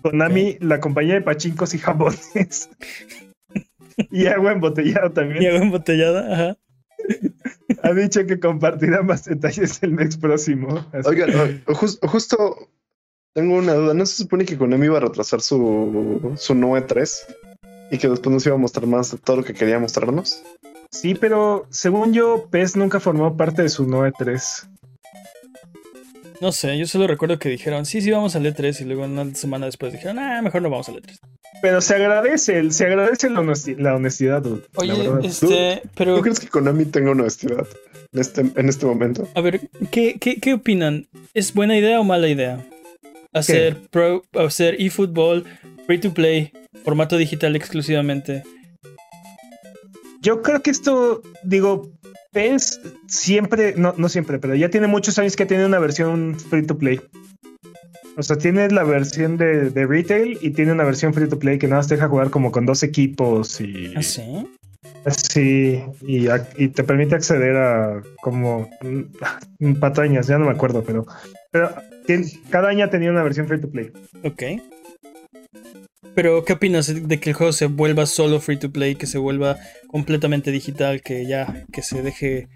Konami, 0.01 0.57
la 0.61 0.79
compañía 0.79 1.13
de 1.15 1.21
pachincos 1.21 1.73
y 1.73 1.77
jabones. 1.79 2.69
y 4.11 4.25
agua 4.27 4.51
embotellada 4.53 5.07
Y 5.07 5.13
también. 5.13 5.47
agua 5.53 5.65
embotellada, 5.65 6.33
ajá. 6.33 6.57
Ha 7.83 7.93
dicho 7.93 8.25
que 8.25 8.39
compartirá 8.39 9.01
más 9.03 9.25
detalles 9.25 9.81
el 9.83 9.91
mes 9.91 10.17
próximo. 10.17 10.85
Así- 10.91 11.07
Oigan, 11.09 11.63
justo 11.65 12.69
tengo 13.33 13.55
una 13.57 13.73
duda. 13.73 13.93
¿No 13.93 14.05
se 14.05 14.15
supone 14.23 14.45
que 14.45 14.57
Konami 14.57 14.85
iba 14.85 14.97
a 14.97 15.01
retrasar 15.01 15.41
su, 15.41 16.33
su 16.37 16.55
Noe 16.55 16.81
3? 16.81 17.27
Y 17.91 17.97
que 17.97 18.07
después 18.07 18.33
nos 18.33 18.45
iba 18.45 18.55
a 18.55 18.59
mostrar 18.59 18.87
más 18.87 19.11
de 19.11 19.17
todo 19.17 19.37
lo 19.37 19.43
que 19.43 19.53
quería 19.53 19.77
mostrarnos. 19.79 20.41
Sí, 20.91 21.15
pero 21.15 21.65
según 21.69 22.13
yo, 22.13 22.47
PES 22.49 22.75
nunca 22.75 22.99
formó 22.99 23.35
parte 23.37 23.63
de 23.63 23.69
su 23.69 23.85
Noe 23.87 24.11
3. 24.17 24.69
No 26.41 26.51
sé, 26.51 26.77
yo 26.77 26.87
solo 26.87 27.05
recuerdo 27.07 27.37
que 27.39 27.49
dijeron, 27.49 27.85
sí, 27.85 28.01
sí, 28.01 28.09
vamos 28.11 28.35
al 28.35 28.43
E3. 28.45 28.81
Y 28.81 28.85
luego 28.85 29.03
una 29.03 29.33
semana 29.35 29.67
después 29.67 29.93
dijeron, 29.93 30.17
ah, 30.19 30.41
mejor 30.41 30.61
no 30.63 30.69
vamos 30.69 30.89
al 30.89 30.95
E3. 30.95 31.19
Pero 31.61 31.79
se 31.81 31.95
agradece, 31.95 32.71
se 32.71 32.85
agradece 32.85 33.29
la, 33.29 33.41
honesti- 33.41 33.77
la 33.77 33.95
honestidad, 33.95 34.41
dude, 34.41 34.63
la 34.73 34.79
Oye, 34.95 35.09
verdad. 35.09 35.23
este, 35.25 35.81
pero. 35.95 36.15
¿Tú 36.15 36.21
crees 36.23 36.39
que 36.39 36.47
Konami 36.47 36.85
tenga 36.85 37.11
honestidad 37.11 37.67
en 38.11 38.19
este, 38.19 38.41
en 38.41 38.69
este 38.69 38.85
momento? 38.87 39.27
A 39.35 39.41
ver, 39.41 39.61
¿qué, 39.91 40.17
qué, 40.19 40.37
qué 40.37 40.53
opinan? 40.53 41.07
¿Es 41.35 41.53
buena 41.53 41.77
idea 41.77 41.99
o 41.99 42.03
mala 42.03 42.27
idea? 42.27 42.65
Hacer 43.33 43.77
pro, 43.91 44.23
hacer 44.33 44.75
eFootball, 44.79 45.45
free 45.85 45.99
to 45.99 46.13
play, 46.13 46.51
formato 46.83 47.17
digital 47.17 47.55
exclusivamente. 47.55 48.43
Yo 50.21 50.41
creo 50.41 50.61
que 50.61 50.69
esto, 50.69 51.21
digo, 51.43 51.89
PES 52.31 52.79
siempre, 53.07 53.73
no, 53.75 53.93
no 53.97 54.07
siempre, 54.07 54.39
pero 54.39 54.55
ya 54.55 54.69
tiene 54.69 54.87
muchos 54.87 55.17
años 55.19 55.35
que 55.35 55.45
tiene 55.45 55.65
una 55.65 55.79
versión 55.79 56.39
free 56.39 56.65
to 56.65 56.77
play. 56.77 57.01
O 58.17 58.23
sea, 58.23 58.37
tiene 58.37 58.69
la 58.69 58.83
versión 58.83 59.37
de, 59.37 59.69
de 59.69 59.85
retail 59.85 60.37
y 60.41 60.51
tiene 60.51 60.73
una 60.73 60.83
versión 60.83 61.13
free 61.13 61.27
to 61.27 61.39
play 61.39 61.57
que 61.57 61.67
nada 61.67 61.79
más 61.79 61.87
te 61.87 61.95
deja 61.95 62.07
jugar 62.07 62.29
como 62.29 62.51
con 62.51 62.65
dos 62.65 62.83
equipos 62.83 63.59
y 63.61 63.93
¿Ah, 63.95 64.03
sí? 64.03 64.47
sí, 65.07 65.81
y, 66.05 66.27
y 66.57 66.67
te 66.67 66.83
permite 66.83 67.15
acceder 67.15 67.55
a 67.55 68.01
como 68.21 68.69
patañas, 69.79 70.27
ya 70.27 70.37
no 70.37 70.45
me 70.45 70.51
acuerdo, 70.51 70.83
pero, 70.83 71.05
pero 71.51 71.73
cada 72.49 72.69
año 72.69 72.89
tenía 72.89 73.11
una 73.11 73.23
versión 73.23 73.47
free 73.47 73.61
to 73.61 73.69
play. 73.69 73.91
Ok. 74.23 74.43
Pero, 76.15 76.43
¿qué 76.43 76.53
opinas 76.53 76.87
de 77.07 77.19
que 77.19 77.29
el 77.29 77.35
juego 77.35 77.53
se 77.53 77.67
vuelva 77.67 78.05
solo 78.05 78.39
free 78.39 78.57
to 78.57 78.71
play, 78.71 78.95
que 78.95 79.07
se 79.07 79.17
vuelva 79.17 79.57
completamente 79.87 80.51
digital, 80.51 81.01
que 81.01 81.25
ya, 81.27 81.65
que 81.71 81.81
se 81.81 82.01
deje... 82.01 82.47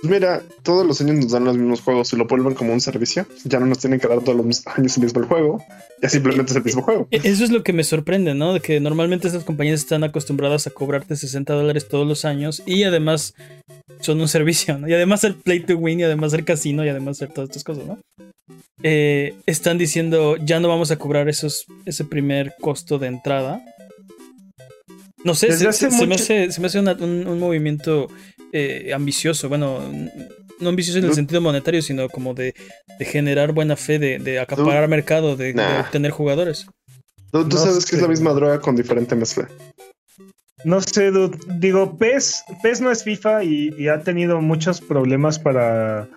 Pues 0.00 0.10
mira, 0.12 0.42
todos 0.62 0.86
los 0.86 1.00
años 1.00 1.16
nos 1.16 1.32
dan 1.32 1.44
los 1.44 1.56
mismos 1.56 1.80
juegos 1.80 2.12
y 2.12 2.16
lo 2.16 2.26
vuelven 2.26 2.54
como 2.54 2.72
un 2.74 2.80
servicio. 2.82 3.26
Ya 3.44 3.58
no 3.60 3.66
nos 3.66 3.78
tienen 3.78 3.98
que 3.98 4.06
dar 4.06 4.20
todos 4.20 4.36
los 4.36 4.66
años 4.66 4.96
el 4.98 5.04
mismo 5.04 5.26
juego. 5.26 5.64
Ya 6.02 6.10
simplemente 6.10 6.52
es 6.52 6.56
el 6.56 6.64
mismo 6.64 6.82
juego. 6.82 7.08
E- 7.10 7.20
Eso 7.24 7.44
es 7.44 7.50
lo 7.50 7.62
que 7.62 7.72
me 7.72 7.82
sorprende, 7.82 8.34
¿no? 8.34 8.52
De 8.52 8.60
que 8.60 8.78
normalmente 8.78 9.26
estas 9.26 9.44
compañías 9.44 9.80
están 9.80 10.04
acostumbradas 10.04 10.66
a 10.66 10.70
cobrarte 10.70 11.16
60 11.16 11.54
dólares 11.54 11.88
todos 11.88 12.06
los 12.06 12.26
años 12.26 12.62
y 12.66 12.82
además 12.84 13.34
son 14.00 14.20
un 14.20 14.28
servicio, 14.36 14.78
¿no? 14.78 14.88
Y 14.88 14.94
además 14.94 15.24
el 15.24 15.34
play 15.36 15.60
to 15.60 15.76
win 15.76 16.00
y 16.00 16.04
además 16.04 16.32
el 16.32 16.44
casino 16.44 16.84
y 16.84 16.88
además 16.88 17.16
hacer 17.18 17.32
todas 17.32 17.50
estas 17.50 17.64
cosas, 17.64 17.86
¿no? 17.86 17.98
Eh, 18.82 19.34
están 19.46 19.78
diciendo, 19.78 20.36
ya 20.36 20.60
no 20.60 20.68
vamos 20.68 20.90
a 20.90 20.96
cobrar 20.98 21.28
esos, 21.28 21.64
ese 21.86 22.04
primer 22.04 22.54
costo 22.60 22.98
de 22.98 23.08
entrada. 23.08 23.62
No 25.24 25.34
sé, 25.34 25.52
se, 25.56 25.66
hace 25.66 25.90
se- 25.90 25.96
se 25.96 26.06
me 26.06 26.14
hace, 26.14 26.52
se 26.52 26.60
me 26.60 26.66
hace 26.68 26.78
una- 26.78 26.92
un, 26.92 27.26
un 27.26 27.38
movimiento 27.40 28.08
eh, 28.52 28.92
ambicioso, 28.94 29.48
bueno, 29.48 29.80
no 30.60 30.68
ambicioso 30.68 30.98
en 30.98 31.04
el 31.06 31.14
sentido 31.14 31.40
monetario, 31.40 31.82
sino 31.82 32.08
como 32.08 32.32
de, 32.34 32.54
de 32.98 33.04
generar 33.04 33.52
buena 33.52 33.76
fe, 33.76 33.98
de, 33.98 34.18
de 34.18 34.38
acaparar 34.38 34.88
mercado, 34.88 35.36
de, 35.36 35.52
obtener 35.80 36.12
jugadores. 36.12 36.66
Tú, 37.32 37.42
tú 37.48 37.56
No 37.56 37.62
sabes 37.64 37.84
que 37.86 37.96
es 37.96 38.02
la 38.02 38.08
misma 38.08 38.32
droga 38.34 38.60
con 38.60 38.76
diferente 38.76 39.16
mezcla. 39.16 39.48
No 40.64 40.80
sé, 40.80 41.10
dude. 41.10 41.38
digo, 41.58 41.96
PES, 41.98 42.44
PES 42.62 42.80
no 42.80 42.90
es 42.90 43.04
FIFA 43.04 43.44
y, 43.44 43.74
y 43.78 43.88
ha 43.88 44.00
tenido 44.00 44.40
muchos 44.40 44.80
problemas 44.80 45.38
para, 45.38 46.08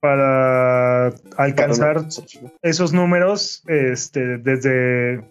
para 0.00 1.08
alcanzar 1.36 2.06
esos 2.62 2.92
números 2.92 3.62
este, 3.66 4.38
desde, 4.38 5.22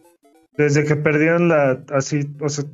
desde 0.57 0.83
que 0.85 0.95
perdieron 0.95 1.47
la 1.47 1.79
así, 1.93 2.29
o 2.41 2.49
sea, 2.49 2.65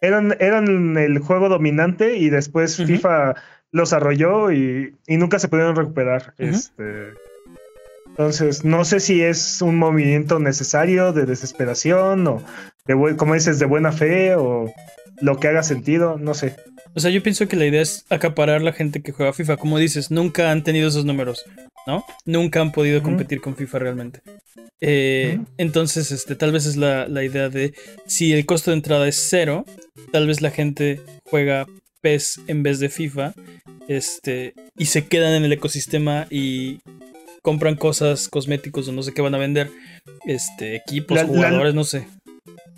eran, 0.00 0.34
eran 0.40 0.96
el 0.96 1.18
juego 1.18 1.48
dominante 1.48 2.16
y 2.16 2.30
después. 2.30 2.76
FIFA 2.76 3.34
los 3.70 3.92
arrolló 3.92 4.50
y, 4.50 4.96
y 5.06 5.16
nunca 5.18 5.38
se 5.38 5.48
pudieron 5.48 5.76
recuperar. 5.76 6.32
Este, 6.38 7.08
entonces, 8.06 8.64
no 8.64 8.82
sé 8.86 8.98
si 8.98 9.22
es 9.22 9.60
un 9.60 9.76
movimiento 9.76 10.38
necesario 10.38 11.12
de 11.12 11.26
desesperación 11.26 12.26
o, 12.26 12.42
de 12.86 12.94
buen- 12.94 13.16
como 13.16 13.34
dices, 13.34 13.58
de 13.58 13.66
buena 13.66 13.92
fe 13.92 14.34
o 14.36 14.72
lo 15.20 15.38
que 15.38 15.48
haga 15.48 15.62
sentido, 15.62 16.16
no 16.18 16.34
sé. 16.34 16.56
O 16.94 17.00
sea, 17.00 17.10
yo 17.10 17.22
pienso 17.22 17.46
que 17.48 17.56
la 17.56 17.66
idea 17.66 17.82
es 17.82 18.04
acaparar 18.08 18.62
la 18.62 18.72
gente 18.72 19.02
que 19.02 19.12
juega 19.12 19.32
FIFA. 19.32 19.56
Como 19.56 19.78
dices, 19.78 20.10
nunca 20.10 20.50
han 20.50 20.64
tenido 20.64 20.88
esos 20.88 21.04
números, 21.04 21.44
¿no? 21.86 22.04
Nunca 22.24 22.60
han 22.60 22.72
podido 22.72 23.02
competir 23.02 23.40
con 23.40 23.56
FIFA 23.56 23.78
realmente. 23.78 24.20
Eh. 24.80 25.38
Entonces, 25.58 26.12
este, 26.12 26.34
tal 26.36 26.52
vez 26.52 26.66
es 26.66 26.76
la, 26.76 27.08
la 27.08 27.24
idea 27.24 27.48
de 27.48 27.74
si 28.06 28.32
el 28.32 28.46
costo 28.46 28.70
de 28.70 28.76
entrada 28.76 29.06
es 29.08 29.26
cero, 29.28 29.64
tal 30.12 30.26
vez 30.26 30.40
la 30.40 30.50
gente 30.50 31.00
juega 31.24 31.66
PES 32.00 32.40
en 32.46 32.62
vez 32.62 32.78
de 32.78 32.88
FIFA, 32.88 33.34
este, 33.88 34.54
y 34.76 34.86
se 34.86 35.06
quedan 35.06 35.34
en 35.34 35.44
el 35.44 35.52
ecosistema 35.52 36.26
y 36.30 36.80
compran 37.42 37.76
cosas, 37.76 38.28
cosméticos 38.28 38.88
o 38.88 38.92
no 38.92 39.02
sé 39.02 39.12
qué 39.14 39.22
van 39.22 39.34
a 39.34 39.38
vender, 39.38 39.70
este, 40.26 40.76
equipos, 40.76 41.16
La- 41.16 41.22
la- 41.22 41.28
jugadores, 41.28 41.74
no 41.74 41.84
sé. 41.84 42.06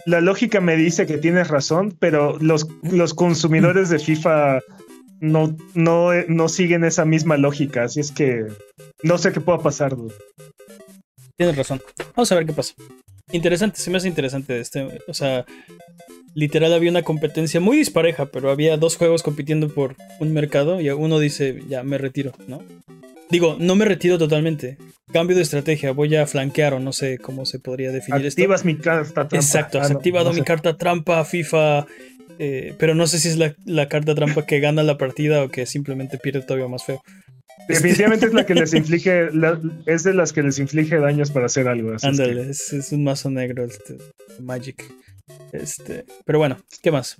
La 0.06 0.20
lógica 0.20 0.60
me 0.60 0.76
dice 0.76 1.06
que 1.06 1.18
tienes 1.18 1.48
razón, 1.48 1.96
pero 1.98 2.38
los, 2.38 2.66
los 2.82 3.14
consumidores 3.14 3.90
de 3.90 3.98
FIFA 3.98 4.60
no, 5.20 5.56
no, 5.74 6.10
no 6.28 6.48
siguen 6.48 6.84
esa 6.84 7.04
misma 7.04 7.36
lógica, 7.36 7.84
así 7.84 8.00
es 8.00 8.10
que 8.10 8.46
no 9.02 9.18
sé 9.18 9.32
qué 9.32 9.40
pueda 9.40 9.58
pasar. 9.58 9.94
Tienes 11.36 11.56
razón. 11.56 11.80
Vamos 12.16 12.32
a 12.32 12.34
ver 12.34 12.46
qué 12.46 12.52
pasa. 12.52 12.74
Interesante, 13.32 13.78
se 13.80 13.90
me 13.90 13.98
hace 13.98 14.08
interesante 14.08 14.58
este. 14.58 15.02
O 15.06 15.14
sea, 15.14 15.44
literal 16.34 16.72
había 16.72 16.90
una 16.90 17.02
competencia 17.02 17.60
muy 17.60 17.76
dispareja, 17.76 18.26
pero 18.26 18.50
había 18.50 18.76
dos 18.76 18.96
juegos 18.96 19.22
compitiendo 19.22 19.68
por 19.68 19.96
un 20.18 20.32
mercado 20.32 20.80
y 20.80 20.90
uno 20.90 21.18
dice, 21.18 21.62
ya 21.68 21.82
me 21.82 21.98
retiro, 21.98 22.32
¿no? 22.46 22.62
Digo, 23.30 23.56
no 23.60 23.74
me 23.76 23.84
retiro 23.84 24.18
totalmente. 24.18 24.76
Cambio 25.12 25.36
de 25.36 25.42
estrategia, 25.42 25.92
voy 25.92 26.14
a 26.16 26.26
flanquear 26.26 26.74
o 26.74 26.80
no 26.80 26.92
sé 26.92 27.18
cómo 27.18 27.44
se 27.46 27.58
podría 27.58 27.90
definir 27.92 28.24
esto. 28.26 28.40
Activas 28.40 28.64
mi 28.64 28.76
carta 28.76 29.12
trampa. 29.28 29.36
Exacto, 29.36 29.78
Ah, 29.78 29.82
has 29.82 29.90
no, 29.90 29.96
activado 29.98 30.26
no 30.26 30.32
mi 30.32 30.38
sé. 30.40 30.44
carta 30.44 30.76
trampa 30.76 31.24
FIFA. 31.24 31.86
eh, 32.38 32.74
pero 32.78 32.94
no 32.94 33.06
sé 33.06 33.18
si 33.18 33.28
es 33.28 33.36
la, 33.36 33.54
la 33.66 33.88
carta 33.88 34.14
trampa 34.14 34.46
que 34.46 34.60
gana 34.60 34.82
la 34.82 34.96
partida 34.98 35.42
o 35.44 35.48
que 35.50 35.66
simplemente 35.66 36.16
pierde 36.18 36.40
todavía 36.42 36.68
más 36.68 36.84
feo. 36.84 37.02
Definitivamente 37.68 38.26
es 38.26 38.32
la 38.32 38.46
que 38.46 38.54
les 38.54 38.72
inflige, 38.74 39.30
la- 39.32 39.60
es 39.86 40.04
de 40.04 40.14
las 40.14 40.32
que 40.32 40.42
les 40.42 40.58
inflige 40.58 40.96
daños 40.98 41.30
para 41.30 41.46
hacer 41.46 41.68
algo. 41.68 41.92
así 41.94 42.06
es 42.08 42.16
que- 42.16 42.22
Ándale, 42.22 42.50
es, 42.50 42.72
es 42.72 42.92
un 42.92 43.04
mazo 43.04 43.30
negro, 43.30 43.64
este, 43.64 43.98
Magic. 44.40 44.90
Este, 45.52 46.04
pero 46.24 46.38
bueno, 46.38 46.56
¿qué 46.82 46.90
más? 46.90 47.16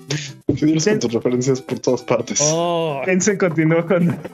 Con 0.47 0.57
tus 0.99 1.13
referencias 1.13 1.61
por 1.61 1.79
todas 1.81 2.03
partes. 2.03 2.39
Oh, 2.43 3.03
continúa 3.39 3.87
con. 3.87 4.17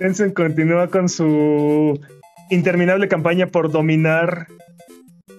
Tencent 0.00 0.32
continúa 0.32 0.88
con 0.88 1.10
su 1.10 2.00
interminable 2.48 3.06
campaña 3.06 3.46
por 3.48 3.70
dominar 3.70 4.46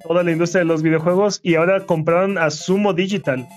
toda 0.04 0.22
la 0.22 0.32
industria 0.32 0.60
de 0.60 0.66
los 0.66 0.84
videojuegos 0.84 1.40
y 1.42 1.56
ahora 1.56 1.88
compraron 1.88 2.38
a 2.38 2.52
Sumo 2.52 2.94
Digital, 2.94 3.50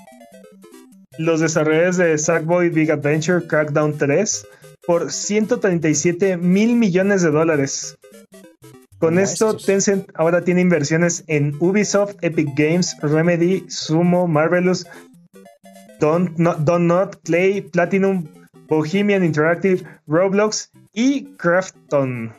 los 1.19 1.41
desarrolladores 1.41 1.99
de 1.99 2.17
Sackboy 2.17 2.71
Big 2.71 2.91
Adventure 2.91 3.47
Crackdown 3.47 3.99
3, 3.99 4.47
por 4.87 5.13
137 5.13 6.39
mil 6.39 6.75
millones 6.75 7.21
de 7.21 7.31
dólares. 7.31 7.99
Con 8.99 9.19
esto. 9.19 9.59
Tencent 9.59 10.09
ahora 10.15 10.43
tiene 10.43 10.63
inversiones 10.63 11.23
en 11.27 11.55
Ubisoft, 11.61 12.17
Epic 12.23 12.49
Games, 12.57 12.97
Remedy, 13.03 13.67
Sumo, 13.69 14.27
Marvelous, 14.27 14.87
Don't 16.01 16.35
Not, 16.39 16.61
Don't 16.61 16.87
Not, 16.87 17.17
Clay, 17.25 17.61
Platinum, 17.61 18.27
Bohemian 18.69 19.23
Interactive, 19.23 19.85
Roblox 20.07 20.71
y 20.95 21.25
Crafton. 21.37 22.33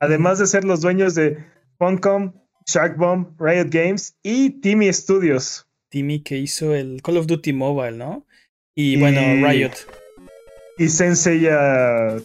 Además 0.00 0.38
de 0.38 0.46
ser 0.46 0.64
los 0.64 0.80
dueños 0.82 1.14
de 1.14 1.38
Funcom, 1.78 2.32
Sharkbomb, 2.66 3.40
Riot 3.40 3.68
Games 3.70 4.16
y 4.22 4.50
Timmy 4.60 4.92
Studios. 4.92 5.66
Timmy 5.90 6.20
que 6.20 6.36
hizo 6.38 6.74
el 6.74 7.00
Call 7.02 7.16
of 7.18 7.26
Duty 7.26 7.52
Mobile, 7.52 7.96
¿no? 7.96 8.26
Y 8.76 8.94
Y- 8.94 9.00
bueno, 9.00 9.20
Riot. 9.48 9.72
Y 10.78 10.88
Senseiya. 10.88 12.16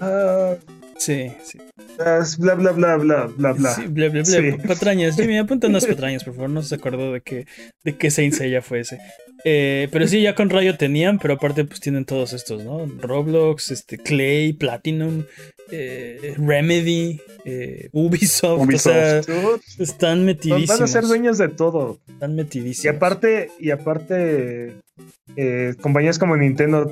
ah, 0.00 0.56
Sí, 0.98 1.32
sí. 1.42 1.58
bla 2.38 2.54
bla 2.54 2.72
bla 2.72 2.96
bla 2.96 3.26
bla 3.26 3.52
bla. 3.52 3.74
Sí, 3.74 3.86
bla, 3.86 4.08
bla, 4.08 4.22
bla. 4.22 4.24
Sí. 4.24 4.52
Patrañas, 4.66 5.16
Jimmy, 5.16 5.38
apunta 5.38 5.66
unas 5.66 5.86
patrañas, 5.86 6.24
por 6.24 6.34
favor. 6.34 6.50
No 6.50 6.62
se 6.62 6.74
acordó 6.74 7.12
de 7.12 7.20
que, 7.20 7.46
de 7.84 7.96
qué 7.96 8.10
Saint 8.10 8.34
Seiya 8.34 8.62
fue 8.62 8.80
ese. 8.80 8.98
Eh, 9.44 9.88
pero 9.92 10.06
sí, 10.08 10.22
ya 10.22 10.34
con 10.34 10.48
Riot 10.48 10.78
tenían, 10.78 11.18
pero 11.18 11.34
aparte 11.34 11.64
pues 11.64 11.80
tienen 11.80 12.04
todos 12.04 12.32
estos, 12.32 12.64
¿no? 12.64 12.86
Roblox, 12.86 13.72
este, 13.72 13.98
Clay, 13.98 14.54
Platinum, 14.54 15.24
eh, 15.70 16.34
Remedy, 16.38 17.20
eh, 17.44 17.88
Ubisoft, 17.92 18.62
Ubisoft. 18.62 18.86
o 18.86 19.22
sea, 19.22 19.54
están 19.78 20.24
metidísimos. 20.24 20.68
Van 20.68 20.82
a 20.82 20.86
ser 20.86 21.04
dueños 21.04 21.36
de 21.38 21.48
todo. 21.48 22.00
Están 22.08 22.36
metidísimos. 22.36 22.84
Y 22.84 22.88
aparte, 22.88 23.50
y 23.58 23.70
aparte, 23.70 24.76
eh, 25.36 25.74
compañías 25.80 26.18
como 26.18 26.36
Nintendo 26.36 26.90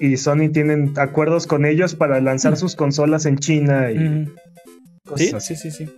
y 0.00 0.16
Sony 0.16 0.50
tienen 0.52 0.92
acuerdos 0.96 1.46
con 1.46 1.64
ellos 1.64 1.94
para 1.94 2.20
lanzar 2.20 2.56
sus 2.56 2.76
consolas 2.76 3.26
en 3.26 3.38
China 3.38 3.90
y 3.90 3.98
Ujú. 4.06 4.30
cosas 5.06 5.28
Sí, 5.28 5.34
así. 5.34 5.56
sí, 5.56 5.70
sí, 5.70 5.86
sí. 5.86 5.94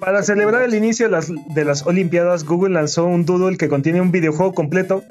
Para 0.00 0.22
celebrar 0.22 0.62
el 0.62 0.74
inicio 0.74 1.06
de 1.06 1.12
las, 1.12 1.28
de 1.54 1.64
las 1.64 1.84
Olimpiadas, 1.86 2.44
Google 2.44 2.74
lanzó 2.74 3.06
un 3.06 3.24
doodle 3.24 3.56
que 3.56 3.68
contiene 3.68 4.00
un 4.00 4.12
videojuego 4.12 4.52
completo 4.54 5.02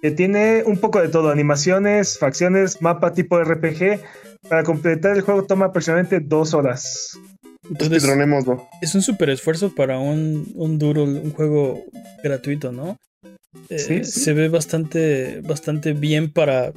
que 0.00 0.10
tiene 0.10 0.62
un 0.64 0.78
poco 0.78 1.00
de 1.00 1.08
todo, 1.08 1.30
animaciones, 1.30 2.18
facciones, 2.18 2.80
mapa 2.80 3.12
tipo 3.12 3.38
RPG. 3.38 4.00
Para 4.48 4.62
completar 4.64 5.14
el 5.16 5.20
juego 5.22 5.44
toma 5.44 5.66
aproximadamente 5.66 6.20
dos 6.20 6.54
horas. 6.54 7.18
Entonces, 7.68 8.02
es 8.80 8.94
un 8.94 9.02
super 9.02 9.28
esfuerzo 9.28 9.74
para 9.74 9.98
un, 9.98 10.50
un 10.54 10.78
duro, 10.78 11.04
un 11.04 11.30
juego 11.32 11.84
gratuito, 12.24 12.72
¿no? 12.72 12.96
Eh, 13.68 13.78
Sí, 13.78 14.04
sí. 14.04 14.20
Se 14.20 14.32
ve 14.32 14.48
bastante, 14.48 15.40
bastante 15.42 15.92
bien 15.92 16.32
para, 16.32 16.72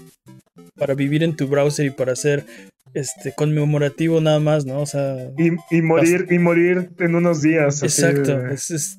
para 0.76 0.94
vivir 0.96 1.24
en 1.24 1.36
tu 1.36 1.48
browser 1.48 1.86
y 1.86 1.90
para 1.92 2.14
hacer 2.14 2.46
este 2.94 3.34
conmemorativo 3.34 4.22
nada 4.22 4.40
más, 4.40 4.66
¿no? 4.66 4.80
O 4.82 4.86
sea, 4.86 5.32
Y, 5.38 5.50
y 5.76 5.82
morir, 5.82 6.28
y 6.30 6.40
morir 6.40 6.90
en 7.00 7.16
unos 7.16 7.42
días. 7.42 7.82
exacto. 7.84 8.38
de- 8.40 8.54
Es, 8.54 8.72
es- 8.72 8.98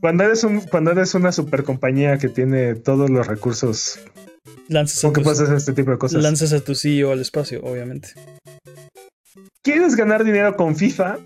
Cuando 0.00 0.24
eres 0.24 0.42
un, 0.44 0.60
cuando 0.62 0.90
eres 0.90 1.14
una 1.14 1.30
super 1.30 1.62
compañía 1.62 2.18
que 2.18 2.28
tiene 2.28 2.74
todos 2.74 3.08
los 3.10 3.26
recursos, 3.26 4.00
lanzas, 4.68 4.98
a 4.98 5.02
¿cómo 5.02 5.12
que 5.14 5.20
tu, 5.20 5.24
puedes 5.24 5.40
hacer 5.40 5.56
este 5.56 5.72
tipo 5.72 5.90
de 5.92 5.98
cosas? 5.98 6.22
lanzas 6.22 6.52
a 6.52 6.60
tu 6.60 6.74
CEO 6.74 7.12
al 7.12 7.20
espacio, 7.20 7.60
obviamente. 7.62 8.08
¿Quieres 9.62 9.94
ganar 9.94 10.24
dinero 10.24 10.56
con 10.56 10.74
FIFA? 10.74 11.18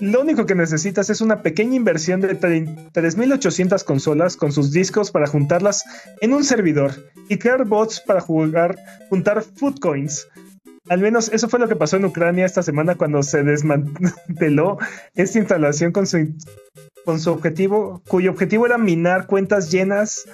Lo 0.00 0.20
único 0.20 0.44
que 0.46 0.54
necesitas 0.54 1.08
es 1.10 1.20
una 1.20 1.42
pequeña 1.42 1.76
inversión 1.76 2.20
de 2.20 2.38
tre- 2.38 2.90
3.800 2.92 3.84
consolas 3.84 4.36
con 4.36 4.50
sus 4.52 4.72
discos 4.72 5.10
para 5.10 5.26
juntarlas 5.26 5.84
en 6.20 6.32
un 6.32 6.42
servidor 6.42 6.92
y 7.28 7.38
crear 7.38 7.64
bots 7.64 8.00
para 8.00 8.20
jugar, 8.20 8.76
juntar 9.08 9.42
food 9.42 9.78
coins. 9.78 10.26
Al 10.88 11.00
menos 11.00 11.30
eso 11.32 11.48
fue 11.48 11.60
lo 11.60 11.68
que 11.68 11.76
pasó 11.76 11.96
en 11.96 12.04
Ucrania 12.04 12.44
esta 12.44 12.62
semana 12.64 12.96
cuando 12.96 13.22
se 13.22 13.44
desmanteló 13.44 14.78
esta 15.14 15.38
instalación 15.38 15.92
con 15.92 16.08
su, 16.08 16.34
con 17.04 17.20
su 17.20 17.30
objetivo, 17.30 18.02
cuyo 18.08 18.32
objetivo 18.32 18.66
era 18.66 18.78
minar 18.78 19.26
cuentas 19.28 19.70
llenas 19.70 20.24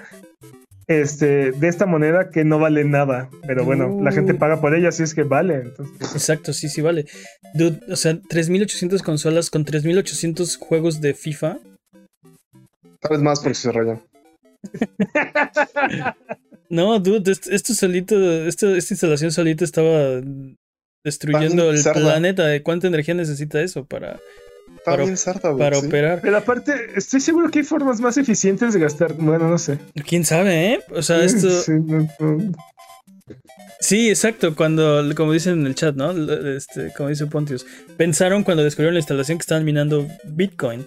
este, 0.88 1.52
de 1.52 1.68
esta 1.68 1.86
moneda 1.86 2.30
que 2.30 2.44
no 2.44 2.58
vale 2.58 2.82
nada. 2.84 3.30
Pero 3.46 3.64
bueno, 3.64 4.00
la 4.02 4.10
gente 4.10 4.32
Uh. 4.32 4.38
paga 4.38 4.60
por 4.60 4.74
ella, 4.74 4.88
así 4.88 5.02
es 5.02 5.14
que 5.14 5.22
vale. 5.22 5.54
Entonces, 5.56 6.12
Exacto, 6.14 6.52
sí, 6.52 6.68
sí, 6.68 6.80
vale. 6.80 7.06
Dude, 7.54 7.80
o 7.92 7.96
sea, 7.96 8.18
3800 8.28 9.02
consolas 9.02 9.50
con 9.50 9.64
3800 9.64 10.56
juegos 10.56 11.00
de 11.00 11.14
FIFA. 11.14 11.58
Tal 13.00 13.10
vez 13.10 13.20
más 13.20 13.40
porque 13.40 13.54
se 13.54 13.70
raya. 13.72 14.00
No, 16.70 16.98
dude, 17.00 17.32
est- 17.32 17.46
esto 17.48 17.72
solito, 17.72 18.14
esto, 18.46 18.74
esta 18.76 18.92
instalación 18.92 19.32
solita 19.32 19.64
estaba 19.64 20.20
destruyendo 21.02 21.70
el 21.70 21.78
cerda. 21.78 21.98
planeta. 22.00 22.44
¿De 22.46 22.62
cuánta 22.62 22.88
energía 22.88 23.14
necesita 23.14 23.62
eso 23.62 23.86
para, 23.86 24.20
Está 24.76 24.92
Para- 24.92 25.04
bien 25.04 25.16
sarta, 25.16 25.48
güey. 25.50 25.58
para 25.58 25.80
sí. 25.80 25.86
operar? 25.86 26.20
Pero 26.22 26.36
aparte, 26.36 26.72
estoy 26.96 27.20
seguro 27.20 27.50
que 27.50 27.60
hay 27.60 27.64
formas 27.64 28.00
más 28.00 28.16
eficientes 28.16 28.74
de 28.74 28.80
gastar. 28.80 29.14
Bueno, 29.14 29.48
no 29.48 29.58
sé. 29.58 29.78
¿Quién 30.06 30.24
sabe, 30.24 30.72
eh? 30.74 30.80
O 30.90 31.02
sea, 31.02 31.22
esto... 31.24 31.50
Sí, 31.50 31.72
no, 31.72 32.08
no. 32.20 32.52
Sí, 33.80 34.08
exacto, 34.08 34.56
cuando, 34.56 35.02
como 35.14 35.32
dicen 35.32 35.60
en 35.60 35.66
el 35.66 35.74
chat, 35.74 35.94
¿no? 35.94 36.10
Este, 36.48 36.92
como 36.96 37.10
dice 37.10 37.26
Pontius, 37.26 37.64
pensaron 37.96 38.42
cuando 38.42 38.64
descubrieron 38.64 38.94
la 38.94 39.00
instalación 39.00 39.38
que 39.38 39.42
estaban 39.42 39.64
minando 39.64 40.08
Bitcoin. 40.24 40.86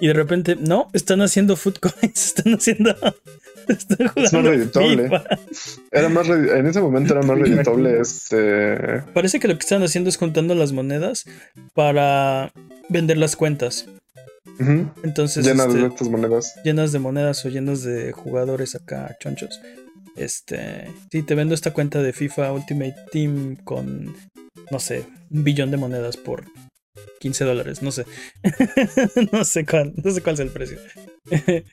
Y 0.00 0.08
de 0.08 0.12
repente, 0.12 0.56
no, 0.56 0.88
están 0.92 1.22
haciendo 1.22 1.56
food 1.56 1.76
coins, 1.78 2.26
están 2.36 2.54
haciendo... 2.54 2.94
Están 3.68 4.12
más 4.14 4.30
jugando 4.30 4.50
redituable. 4.50 5.02
FIFA. 5.04 5.24
Era 5.90 6.08
más 6.08 6.26
re- 6.28 6.58
en 6.60 6.66
ese 6.66 6.80
momento 6.80 7.14
era 7.14 7.22
más 7.26 7.36
reditable 7.36 8.00
este. 8.00 9.02
Parece 9.12 9.40
que 9.40 9.48
lo 9.48 9.54
que 9.54 9.60
están 9.64 9.82
haciendo 9.82 10.08
es 10.08 10.16
juntando 10.16 10.54
las 10.54 10.70
monedas 10.72 11.24
para 11.74 12.52
vender 12.88 13.16
las 13.18 13.34
cuentas. 13.34 13.86
Entonces, 15.02 15.44
llenas 15.44 15.66
este, 15.66 15.80
de 15.80 15.86
estas 15.88 16.08
monedas. 16.08 16.54
llenas 16.64 16.92
de 16.92 16.98
monedas 17.00 17.44
o 17.44 17.48
llenas 17.48 17.82
de 17.82 18.12
jugadores 18.12 18.76
acá 18.76 19.16
chonchos. 19.18 19.60
Este, 20.14 20.88
sí, 21.10 21.22
te 21.22 21.34
vendo 21.34 21.54
esta 21.54 21.72
cuenta 21.72 22.00
de 22.02 22.12
FIFA 22.12 22.52
Ultimate 22.52 22.94
Team 23.10 23.56
con, 23.64 24.14
no 24.70 24.78
sé, 24.78 25.04
un 25.30 25.42
billón 25.42 25.72
de 25.72 25.76
monedas 25.76 26.16
por 26.16 26.44
15 27.20 27.44
dólares, 27.44 27.82
no 27.82 27.90
sé. 27.92 28.04
no 29.32 29.44
sé 29.44 29.64
cuál, 29.64 29.92
no 30.02 30.10
sé 30.10 30.22
cuál 30.22 30.34
es 30.34 30.40
el 30.40 30.50
precio. 30.50 30.78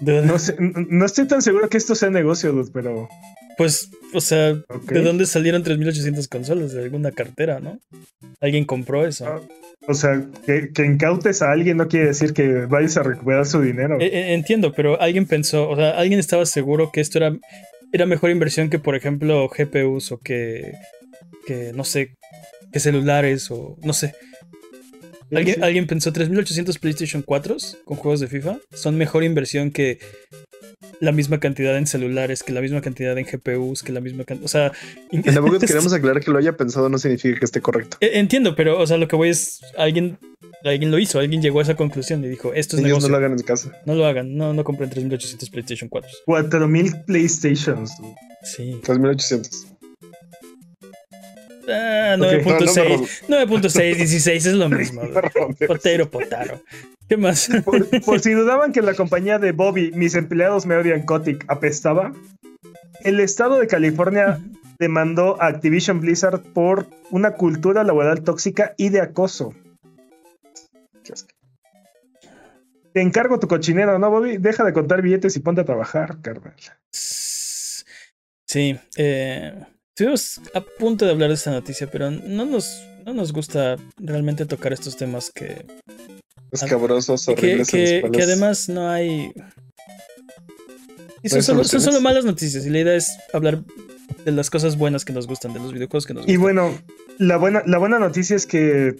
No, 0.00 0.38
sé, 0.38 0.56
no 0.58 1.04
estoy 1.04 1.28
tan 1.28 1.42
seguro 1.42 1.68
que 1.68 1.76
esto 1.76 1.94
sea 1.94 2.10
negocio, 2.10 2.50
dude, 2.52 2.70
pero. 2.72 3.08
Pues, 3.56 3.88
o 4.14 4.20
sea. 4.20 4.54
¿de 4.54 5.02
dónde 5.02 5.26
salieron 5.26 5.62
3800 5.62 6.26
consolas? 6.26 6.72
De 6.72 6.82
alguna 6.82 7.12
cartera, 7.12 7.60
¿no? 7.60 7.78
Alguien 8.40 8.64
compró 8.64 9.06
eso. 9.06 9.26
Ah, 9.26 9.40
O 9.86 9.94
sea, 9.94 10.26
que, 10.44 10.70
que 10.72 10.84
incautes 10.84 11.42
a 11.42 11.52
alguien 11.52 11.76
no 11.76 11.86
quiere 11.86 12.06
decir 12.06 12.32
que 12.32 12.66
vayas 12.66 12.96
a 12.96 13.04
recuperar 13.04 13.46
su 13.46 13.60
dinero. 13.60 14.00
Eh, 14.00 14.06
eh, 14.06 14.34
entiendo, 14.34 14.72
pero 14.72 15.00
alguien 15.00 15.26
pensó, 15.26 15.68
o 15.68 15.76
sea, 15.76 15.90
alguien 15.90 16.18
estaba 16.18 16.46
seguro 16.46 16.90
que 16.92 17.00
esto 17.00 17.18
era, 17.18 17.36
era 17.92 18.06
mejor 18.06 18.30
inversión 18.30 18.70
que, 18.70 18.80
por 18.80 18.96
ejemplo, 18.96 19.48
GPUs 19.48 20.10
o 20.10 20.18
que, 20.18 20.72
que 21.46 21.72
no 21.74 21.84
sé, 21.84 22.16
que 22.72 22.80
celulares 22.80 23.50
o 23.52 23.76
no 23.84 23.92
sé. 23.92 24.14
¿Alguien, 25.32 25.62
alguien 25.64 25.86
pensó 25.86 26.12
3800 26.12 26.78
PlayStation 26.78 27.22
4 27.22 27.56
con 27.84 27.96
juegos 27.96 28.20
de 28.20 28.28
FIFA 28.28 28.58
son 28.72 28.96
mejor 28.96 29.24
inversión 29.24 29.70
que 29.70 29.98
la 31.00 31.10
misma 31.12 31.40
cantidad 31.40 31.76
en 31.76 31.86
celulares, 31.86 32.42
que 32.42 32.52
la 32.52 32.60
misma 32.60 32.80
cantidad 32.80 33.16
en 33.18 33.24
GPUs, 33.26 33.82
que 33.82 33.92
la 33.92 34.00
misma 34.00 34.24
cantidad. 34.24 34.44
O 34.44 34.48
sea, 34.48 34.72
En 35.10 35.22
la 35.34 35.40
boca 35.40 35.58
queremos 35.58 35.92
aclarar 35.92 36.22
que 36.22 36.30
lo 36.30 36.38
haya 36.38 36.56
pensado 36.56 36.88
no 36.88 36.98
significa 36.98 37.38
que 37.38 37.44
esté 37.44 37.60
correcto. 37.60 37.96
Eh, 38.00 38.12
Entiendo, 38.14 38.54
pero, 38.54 38.78
o 38.78 38.86
sea, 38.86 38.96
lo 38.98 39.08
que 39.08 39.16
voy 39.16 39.30
es. 39.30 39.60
Alguien, 39.76 40.18
alguien 40.64 40.90
lo 40.90 40.98
hizo, 40.98 41.18
alguien 41.18 41.42
llegó 41.42 41.58
a 41.60 41.62
esa 41.62 41.74
conclusión 41.74 42.24
y 42.24 42.28
dijo: 42.28 42.52
Esto 42.54 42.76
es 42.76 42.80
Ellos 42.82 42.88
negocio. 42.88 43.08
no 43.08 43.12
lo 43.12 43.16
hagan 43.18 43.32
en 43.38 43.44
casa. 43.44 43.72
No 43.86 43.94
lo 43.94 44.06
hagan, 44.06 44.36
no, 44.36 44.54
no 44.54 44.62
compren 44.64 44.90
3800 44.90 45.50
PlayStation 45.50 45.88
4. 45.88 46.10
4000 46.26 46.92
PlayStations. 47.06 47.92
Sí. 48.44 48.78
3800. 48.84 49.66
Ah, 51.68 52.16
Ok. 52.18 52.44
9.6. 52.44 53.28
9.6, 53.28 53.96
16 53.96 54.46
es 54.46 54.54
lo 54.54 54.68
mismo. 54.70 55.02
Potero, 55.66 56.10
potaro. 56.10 56.60
¿Qué 57.08 57.16
más? 57.16 57.48
Por, 57.64 57.88
por 58.00 58.20
si 58.22 58.32
dudaban 58.32 58.72
que 58.72 58.82
la 58.82 58.94
compañía 58.94 59.38
de 59.38 59.52
Bobby, 59.52 59.92
mis 59.92 60.14
empleados 60.14 60.66
me 60.66 60.76
odian 60.76 61.02
Kotick, 61.02 61.44
apestaba, 61.48 62.12
el 63.04 63.20
estado 63.20 63.58
de 63.58 63.66
California 63.66 64.38
demandó 64.78 65.40
a 65.40 65.46
Activision 65.46 66.00
Blizzard 66.00 66.40
por 66.40 66.86
una 67.10 67.32
cultura 67.32 67.84
laboral 67.84 68.22
tóxica 68.22 68.74
y 68.76 68.88
de 68.88 69.00
acoso. 69.00 69.54
Te 72.92 73.00
encargo 73.00 73.38
tu 73.38 73.48
cochinero, 73.48 73.98
¿no, 73.98 74.10
Bobby? 74.10 74.36
Deja 74.36 74.64
de 74.64 74.72
contar 74.72 75.00
billetes 75.00 75.36
y 75.36 75.40
ponte 75.40 75.62
a 75.62 75.64
trabajar, 75.64 76.20
carnal. 76.20 76.54
Sí, 76.90 78.78
eh, 78.96 79.54
estuvimos 80.10 80.40
a 80.54 80.60
punto 80.60 81.04
de 81.04 81.10
hablar 81.12 81.28
de 81.28 81.34
esta 81.34 81.50
noticia, 81.50 81.88
pero 81.90 82.10
no 82.10 82.44
nos, 82.44 82.82
no 83.06 83.14
nos 83.14 83.32
gusta 83.32 83.76
realmente 83.98 84.46
tocar 84.46 84.72
estos 84.72 84.96
temas 84.96 85.30
que, 85.30 85.64
Escabrosos, 86.50 87.24
que, 87.26 87.32
horribles. 87.32 87.68
que, 87.70 88.00
cuales- 88.00 88.16
que 88.18 88.22
además 88.24 88.68
no 88.68 88.90
hay... 88.90 89.32
Y 91.24 91.28
son, 91.28 91.40
solo, 91.42 91.58
son 91.62 91.80
soluciones. 91.80 91.84
solo 91.84 92.00
malas 92.00 92.24
noticias 92.24 92.66
y 92.66 92.70
la 92.70 92.80
idea 92.80 92.96
es 92.96 93.16
hablar 93.32 93.62
de 94.24 94.32
las 94.32 94.50
cosas 94.50 94.76
buenas 94.76 95.04
que 95.04 95.12
nos 95.12 95.28
gustan, 95.28 95.52
de 95.54 95.60
los 95.60 95.72
videojuegos 95.72 96.04
que 96.04 96.14
nos 96.14 96.24
Y 96.28 96.34
gustan. 96.36 96.42
bueno, 96.42 96.78
la 97.18 97.36
buena, 97.36 97.62
la 97.64 97.78
buena 97.78 97.98
noticia 98.00 98.34
es 98.34 98.44
que 98.46 98.96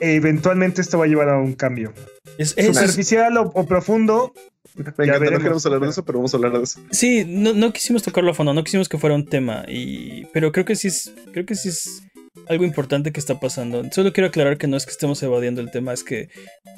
eventualmente 0.00 0.80
esto 0.80 0.98
va 0.98 1.04
a 1.04 1.08
llevar 1.08 1.28
a 1.28 1.38
un 1.38 1.54
cambio. 1.54 1.92
Es- 2.38 2.50
Superficial 2.50 3.36
o, 3.38 3.50
o 3.54 3.66
profundo, 3.66 4.32
Me 4.74 4.82
encanta, 4.82 5.30
no 5.30 5.38
queremos 5.38 5.66
hablar 5.66 5.80
de 5.82 5.88
eso, 5.88 6.04
pero 6.04 6.18
vamos 6.18 6.32
a 6.34 6.36
hablar 6.36 6.52
de 6.52 6.62
eso. 6.64 6.80
Sí, 6.90 7.24
no, 7.26 7.52
no 7.54 7.72
quisimos 7.72 8.02
tocarlo 8.02 8.30
a 8.30 8.34
fondo, 8.34 8.54
no 8.54 8.64
quisimos 8.64 8.88
que 8.88 8.98
fuera 8.98 9.14
un 9.16 9.26
tema, 9.26 9.64
y, 9.68 10.24
pero 10.32 10.52
creo 10.52 10.64
que 10.64 10.76
sí 10.76 10.88
es, 10.88 11.12
creo 11.32 11.44
que 11.44 11.54
sí 11.54 11.68
es 11.68 12.02
algo 12.48 12.64
importante 12.64 13.12
que 13.12 13.20
está 13.20 13.38
pasando. 13.40 13.82
Solo 13.92 14.12
quiero 14.12 14.28
aclarar 14.28 14.56
que 14.58 14.66
no 14.68 14.76
es 14.76 14.86
que 14.86 14.92
estemos 14.92 15.22
evadiendo 15.22 15.60
el 15.60 15.70
tema, 15.70 15.92
es 15.92 16.04
que 16.04 16.28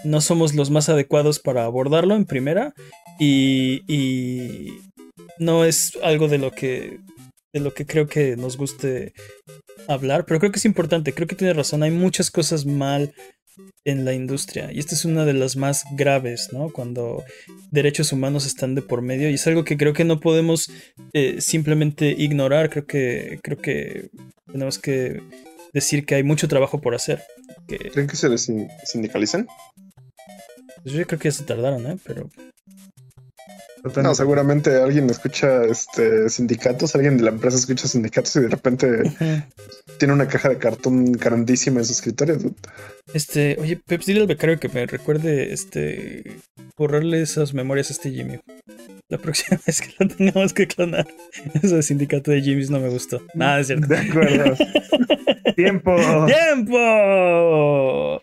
no 0.04 0.20
somos 0.20 0.54
los 0.54 0.70
más 0.70 0.88
adecuados 0.88 1.38
para 1.38 1.64
abordarlo 1.64 2.16
en 2.16 2.24
primera, 2.24 2.72
y, 3.18 3.82
y 3.86 4.78
no 5.38 5.64
es 5.64 5.92
algo 6.02 6.28
de 6.28 6.38
lo 6.38 6.50
que 6.50 6.98
de 7.52 7.60
lo 7.60 7.74
que 7.74 7.86
creo 7.86 8.06
que 8.06 8.36
nos 8.36 8.56
guste 8.56 9.12
hablar, 9.88 10.24
pero 10.26 10.40
creo 10.40 10.52
que 10.52 10.58
es 10.58 10.64
importante, 10.64 11.12
creo 11.12 11.26
que 11.28 11.36
tiene 11.36 11.52
razón, 11.54 11.82
hay 11.82 11.90
muchas 11.90 12.30
cosas 12.30 12.64
mal 12.66 13.12
en 13.84 14.04
la 14.06 14.14
industria 14.14 14.72
y 14.72 14.78
esta 14.78 14.94
es 14.94 15.04
una 15.04 15.24
de 15.26 15.34
las 15.34 15.56
más 15.56 15.84
graves, 15.92 16.48
¿no? 16.52 16.70
Cuando 16.70 17.22
derechos 17.70 18.12
humanos 18.12 18.46
están 18.46 18.74
de 18.74 18.80
por 18.82 19.02
medio 19.02 19.28
y 19.28 19.34
es 19.34 19.46
algo 19.46 19.64
que 19.64 19.76
creo 19.76 19.92
que 19.92 20.04
no 20.04 20.20
podemos 20.20 20.70
eh, 21.12 21.40
simplemente 21.40 22.14
ignorar, 22.16 22.70
creo 22.70 22.86
que 22.86 23.38
creo 23.42 23.58
que 23.58 24.08
tenemos 24.50 24.78
que 24.78 25.20
decir 25.74 26.06
que 26.06 26.14
hay 26.14 26.22
mucho 26.22 26.48
trabajo 26.48 26.80
por 26.80 26.94
hacer. 26.94 27.22
Que 27.68 27.76
¿Creen 27.78 28.06
que 28.08 28.16
se 28.16 28.28
les 28.28 28.42
sin- 28.42 28.68
sindicalicen? 28.84 29.46
pues, 30.82 30.94
yo 30.94 31.06
creo 31.06 31.18
que 31.18 31.28
ya 31.28 31.32
se 31.32 31.44
tardaron, 31.44 31.86
¿eh? 31.90 31.96
Pero 32.04 32.30
No, 34.02 34.14
seguramente 34.14 34.76
alguien 34.76 35.10
escucha 35.10 35.64
este 35.64 36.28
sindicatos, 36.28 36.94
alguien 36.94 37.16
de 37.16 37.24
la 37.24 37.30
empresa 37.30 37.56
escucha 37.56 37.88
sindicatos 37.88 38.36
y 38.36 38.40
de 38.40 38.48
repente 38.48 38.86
tiene 39.98 40.14
una 40.14 40.28
caja 40.28 40.48
de 40.48 40.58
cartón 40.58 41.12
grandísima 41.12 41.80
en 41.80 41.84
su 41.84 41.92
escritorio. 41.92 42.38
este, 43.12 43.56
oye, 43.60 43.76
Peps, 43.76 44.06
dile 44.06 44.20
al 44.20 44.28
becario 44.28 44.60
que 44.60 44.68
me 44.68 44.86
recuerde 44.86 45.52
este 45.52 46.38
borrarle 46.76 47.22
esas 47.22 47.54
memorias 47.54 47.90
a 47.90 47.94
este 47.94 48.12
Jimmy. 48.12 48.38
La 49.08 49.18
próxima 49.18 49.60
vez 49.66 49.80
que 49.80 49.94
lo 49.98 50.08
tengamos 50.08 50.52
que 50.52 50.66
clonar. 50.68 51.06
Eso 51.62 51.76
de 51.76 51.82
sindicato 51.82 52.30
de 52.30 52.40
Jimmys 52.40 52.70
no 52.70 52.80
me 52.80 52.88
gustó. 52.88 53.20
Nada, 53.34 53.60
es 53.60 53.66
cierto. 53.66 53.86
De 53.88 53.98
acuerdo. 53.98 54.56
Tiempo. 55.56 55.94
¡Tiempo! 56.26 58.22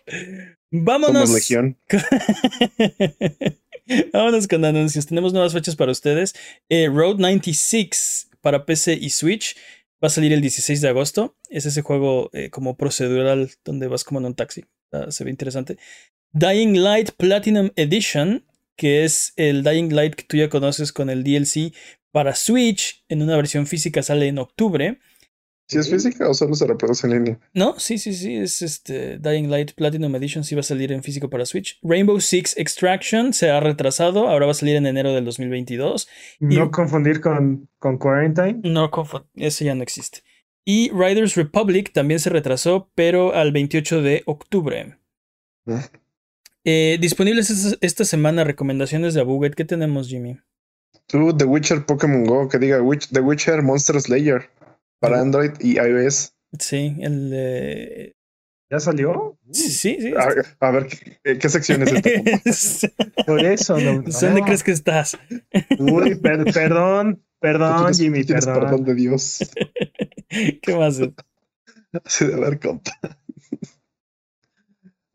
Vámonos. 0.72 1.28
Somos 1.28 1.34
Legión. 1.34 1.76
Vámonos 4.12 4.46
con 4.46 4.64
anuncios. 4.64 5.06
Tenemos 5.06 5.32
nuevas 5.32 5.52
fechas 5.52 5.76
para 5.76 5.92
ustedes. 5.92 6.34
Eh, 6.68 6.88
Road 6.88 7.18
96 7.18 8.30
para 8.40 8.64
PC 8.64 8.94
y 9.00 9.10
Switch 9.10 9.56
va 10.02 10.06
a 10.06 10.10
salir 10.10 10.32
el 10.32 10.40
16 10.40 10.80
de 10.80 10.88
agosto. 10.88 11.36
Es 11.48 11.66
ese 11.66 11.82
juego 11.82 12.30
eh, 12.32 12.50
como 12.50 12.76
procedural 12.76 13.50
donde 13.64 13.88
vas 13.88 14.04
como 14.04 14.20
en 14.20 14.26
un 14.26 14.34
taxi. 14.34 14.64
Ah, 14.92 15.06
se 15.10 15.24
ve 15.24 15.30
interesante. 15.30 15.76
Dying 16.32 16.82
Light 16.82 17.10
Platinum 17.16 17.70
Edition, 17.76 18.44
que 18.76 19.04
es 19.04 19.32
el 19.36 19.64
Dying 19.64 19.94
Light 19.94 20.14
que 20.14 20.24
tú 20.24 20.36
ya 20.36 20.48
conoces 20.48 20.92
con 20.92 21.10
el 21.10 21.24
DLC 21.24 21.72
para 22.12 22.34
Switch 22.34 23.04
en 23.08 23.22
una 23.22 23.36
versión 23.36 23.66
física 23.66 24.02
sale 24.02 24.28
en 24.28 24.38
octubre. 24.38 25.00
¿Si 25.70 25.78
es 25.78 25.88
física 25.88 26.28
o 26.28 26.34
solo 26.34 26.54
se 26.54 26.66
reproduce 26.66 27.06
en 27.06 27.12
línea? 27.12 27.38
No, 27.54 27.78
sí, 27.78 27.96
sí, 27.98 28.12
sí, 28.12 28.34
es 28.36 28.60
este 28.60 29.18
Dying 29.18 29.48
Light 29.50 29.72
Platinum 29.74 30.12
Edition, 30.16 30.42
sí 30.42 30.56
va 30.56 30.60
a 30.60 30.64
salir 30.64 30.90
en 30.90 31.02
físico 31.04 31.30
para 31.30 31.46
Switch. 31.46 31.78
Rainbow 31.82 32.20
Six 32.20 32.56
Extraction 32.58 33.32
se 33.32 33.50
ha 33.50 33.60
retrasado, 33.60 34.28
ahora 34.28 34.46
va 34.46 34.50
a 34.52 34.54
salir 34.54 34.74
en 34.76 34.86
enero 34.86 35.14
del 35.14 35.24
2022. 35.24 36.08
No 36.40 36.70
confundir 36.72 37.20
con, 37.20 37.68
con 37.78 37.98
Quarantine. 37.98 38.60
No, 38.64 38.90
confo- 38.90 39.26
ese 39.36 39.64
ya 39.64 39.74
no 39.76 39.82
existe. 39.84 40.22
Y 40.64 40.90
Riders 40.90 41.36
Republic 41.36 41.92
también 41.92 42.18
se 42.18 42.30
retrasó, 42.30 42.90
pero 42.96 43.32
al 43.34 43.52
28 43.52 44.02
de 44.02 44.22
octubre. 44.26 44.96
Ah. 45.66 45.88
Eh, 46.64 46.98
disponibles 47.00 47.48
esta, 47.50 47.76
esta 47.80 48.04
semana 48.04 48.44
recomendaciones 48.44 49.14
de 49.14 49.20
Abuget. 49.20 49.54
¿Qué 49.54 49.64
tenemos, 49.64 50.08
Jimmy? 50.08 50.38
Tú, 51.06 51.36
The 51.36 51.44
Witcher 51.44 51.86
Pokémon 51.86 52.24
Go, 52.24 52.48
que 52.48 52.58
diga 52.58 52.80
Witch- 52.80 53.08
The 53.12 53.20
Witcher 53.20 53.62
Monster 53.62 54.00
Slayer 54.00 54.50
para 55.00 55.20
Android 55.20 55.52
y 55.60 55.78
iOS. 55.78 56.34
Sí, 56.58 56.96
el. 57.00 57.30
eh, 57.34 58.12
¿Ya 58.70 58.78
salió? 58.78 59.36
sí, 59.50 59.68
sí. 59.70 59.96
sí. 60.00 60.12
A, 60.16 60.66
a 60.66 60.70
ver, 60.70 60.86
¿qué, 61.24 61.38
qué 61.38 61.48
sección 61.48 61.82
es 61.82 61.92
esta? 61.92 62.88
Por 63.26 63.44
eso. 63.44 63.76
No, 63.80 64.02
¿Dónde 64.02 64.42
crees 64.42 64.62
que 64.62 64.70
estás? 64.70 65.18
Uy, 65.78 66.14
per- 66.14 66.44
perdón, 66.52 67.24
perdón, 67.40 67.78
tienes- 67.92 67.98
Jimmy, 67.98 68.22
perdón. 68.24 68.60
perdón 68.60 68.84
de 68.84 68.94
Dios. 68.94 69.50
¿Qué 70.62 70.74
más? 70.76 71.00
Así 72.04 72.24
de 72.26 72.34
haber 72.34 72.60
compa. 72.60 72.92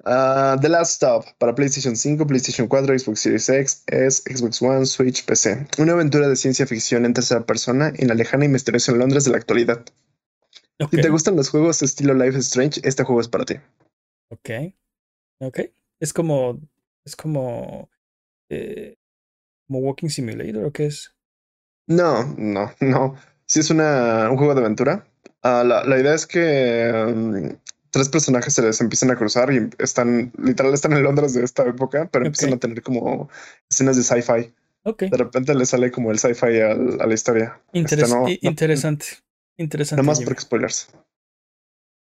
Ah, 0.06 0.56
The 0.62 0.70
Last 0.70 0.96
Stop 0.96 1.26
para 1.40 1.56
PlayStation 1.56 1.96
5, 1.96 2.28
PlayStation 2.28 2.68
4, 2.68 3.00
Xbox 3.00 3.20
Series 3.22 3.50
X, 3.50 3.84
S, 3.88 4.22
Xbox 4.32 4.62
One, 4.62 4.86
Switch, 4.86 5.26
PC. 5.26 5.68
Una 5.80 5.94
aventura 5.94 6.28
de 6.28 6.36
ciencia 6.36 6.68
ficción 6.68 7.06
en 7.06 7.14
tercera 7.14 7.46
persona 7.46 7.92
en 7.96 8.08
la 8.08 8.14
lejana 8.14 8.46
y 8.46 8.50
misteriosa 8.50 8.92
Londres 8.92 9.26
de 9.26 9.32
la 9.32 9.38
actualidad. 9.38 9.84
Si 10.92 11.02
te 11.02 11.10
gustan 11.10 11.36
los 11.36 11.50
juegos 11.50 11.82
estilo 11.82 12.14
Life 12.14 12.38
is 12.38 12.46
Strange, 12.48 12.82
este 12.84 13.04
juego 13.04 13.22
es 13.22 13.28
para 13.28 13.46
ti. 13.46 13.56
ok. 14.30 14.50
Ok. 15.40 15.60
Es 16.00 16.14
como. 16.14 16.60
Es 17.06 17.16
como. 17.16 17.90
eh, 18.50 18.98
como 19.68 19.80
Walking 19.80 20.10
Simulator 20.10 20.66
o 20.66 20.72
qué 20.72 20.86
es? 20.88 21.16
No, 21.88 22.26
no, 22.38 22.72
no. 22.80 23.16
Si 23.48 23.60
es 23.60 23.70
una, 23.70 24.30
un 24.30 24.38
juego 24.38 24.54
de 24.54 24.62
aventura. 24.62 25.08
Ah, 25.42 25.64
la, 25.66 25.84
la 25.84 26.00
idea 26.00 26.14
es 26.14 26.26
que 26.28 26.92
um, 27.08 27.58
tres 27.96 28.10
personajes 28.10 28.54
se 28.54 28.62
les 28.62 28.80
empiezan 28.82 29.10
a 29.10 29.16
cruzar 29.16 29.52
y 29.52 29.70
están, 29.80 30.32
literal, 30.38 30.74
están 30.74 30.94
en 30.94 31.02
Londres 31.04 31.34
de 31.34 31.44
esta 31.44 31.64
época, 31.64 32.08
pero 32.12 32.26
empiezan 32.26 32.54
a 32.54 32.58
tener 32.58 32.84
como 32.84 33.30
escenas 33.70 33.96
de 33.98 34.04
sci-fi. 34.04 34.54
Ok. 34.84 35.04
De 35.04 35.18
repente 35.18 35.56
le 35.56 35.66
sale 35.66 35.90
como 35.90 36.12
el 36.12 36.20
sci-fi 36.20 36.60
a, 36.62 36.76
la 36.76 37.14
historia. 37.14 37.60
Interes- 37.74 38.04
Este, 38.04 38.16
no, 38.16 38.30
i- 38.30 38.40
no, 38.44 38.50
interesante. 38.52 39.06
Interesante. 39.58 40.02
Nada 40.04 40.08
más 40.12 40.22
por 40.22 40.40
spoilers. 40.40 40.90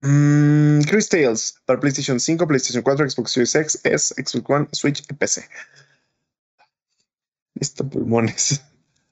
Mm, 0.01 0.81
Chris 0.81 1.07
Tales 1.07 1.55
para 1.65 1.79
PlayStation 1.79 2.19
5, 2.19 2.45
PlayStation 2.47 2.83
4, 2.83 3.09
Xbox 3.09 3.31
Series 3.31 3.55
X, 3.55 3.79
S, 3.83 4.13
Xbox 4.17 4.49
One, 4.49 4.67
Switch 4.73 5.03
y 5.09 5.13
PC. 5.13 5.47
Listo, 7.55 7.87
pulmones. 7.89 8.61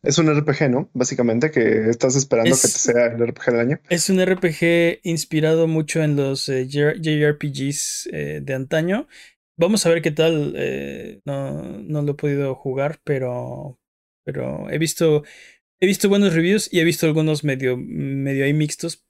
Es 0.04 0.18
un 0.18 0.28
RPG, 0.30 0.70
¿no? 0.70 0.90
Básicamente, 0.94 1.50
que 1.50 1.90
estás 1.90 2.16
esperando 2.16 2.52
Es- 2.52 2.62
que 2.62 2.68
te 2.68 2.74
sea 2.74 3.06
el 3.08 3.22
RPG 3.22 3.46
del 3.52 3.60
año. 3.60 3.80
Es 3.90 4.10
un 4.10 4.20
RPG 4.20 5.00
inspirado 5.04 5.68
mucho 5.68 6.04
en 6.04 6.16
los 6.18 6.50
eh, 6.50 6.68
JRPGs 6.68 8.10
eh, 8.12 8.42
de 8.44 8.54
antaño. 8.54 9.08
Vamos 9.58 9.86
a 9.86 9.90
ver 9.90 10.02
qué 10.02 10.12
tal. 10.12 10.54
eh, 10.58 11.22
no, 11.26 11.64
no 11.80 12.02
lo 12.02 12.12
he 12.12 12.16
podido 12.16 12.54
jugar, 12.56 13.00
pero, 13.06 13.80
pero 14.26 14.70
he 14.70 14.78
visto, 14.78 15.24
he 15.80 15.86
visto 15.88 16.10
buenos 16.10 16.34
reviews 16.34 16.68
y 16.74 16.80
he 16.82 16.84
visto 16.84 17.06
algunos 17.06 17.44
medio, 17.46 17.78
medio 17.78 18.44
ahí 18.46 18.54
mixtos. 18.54 19.06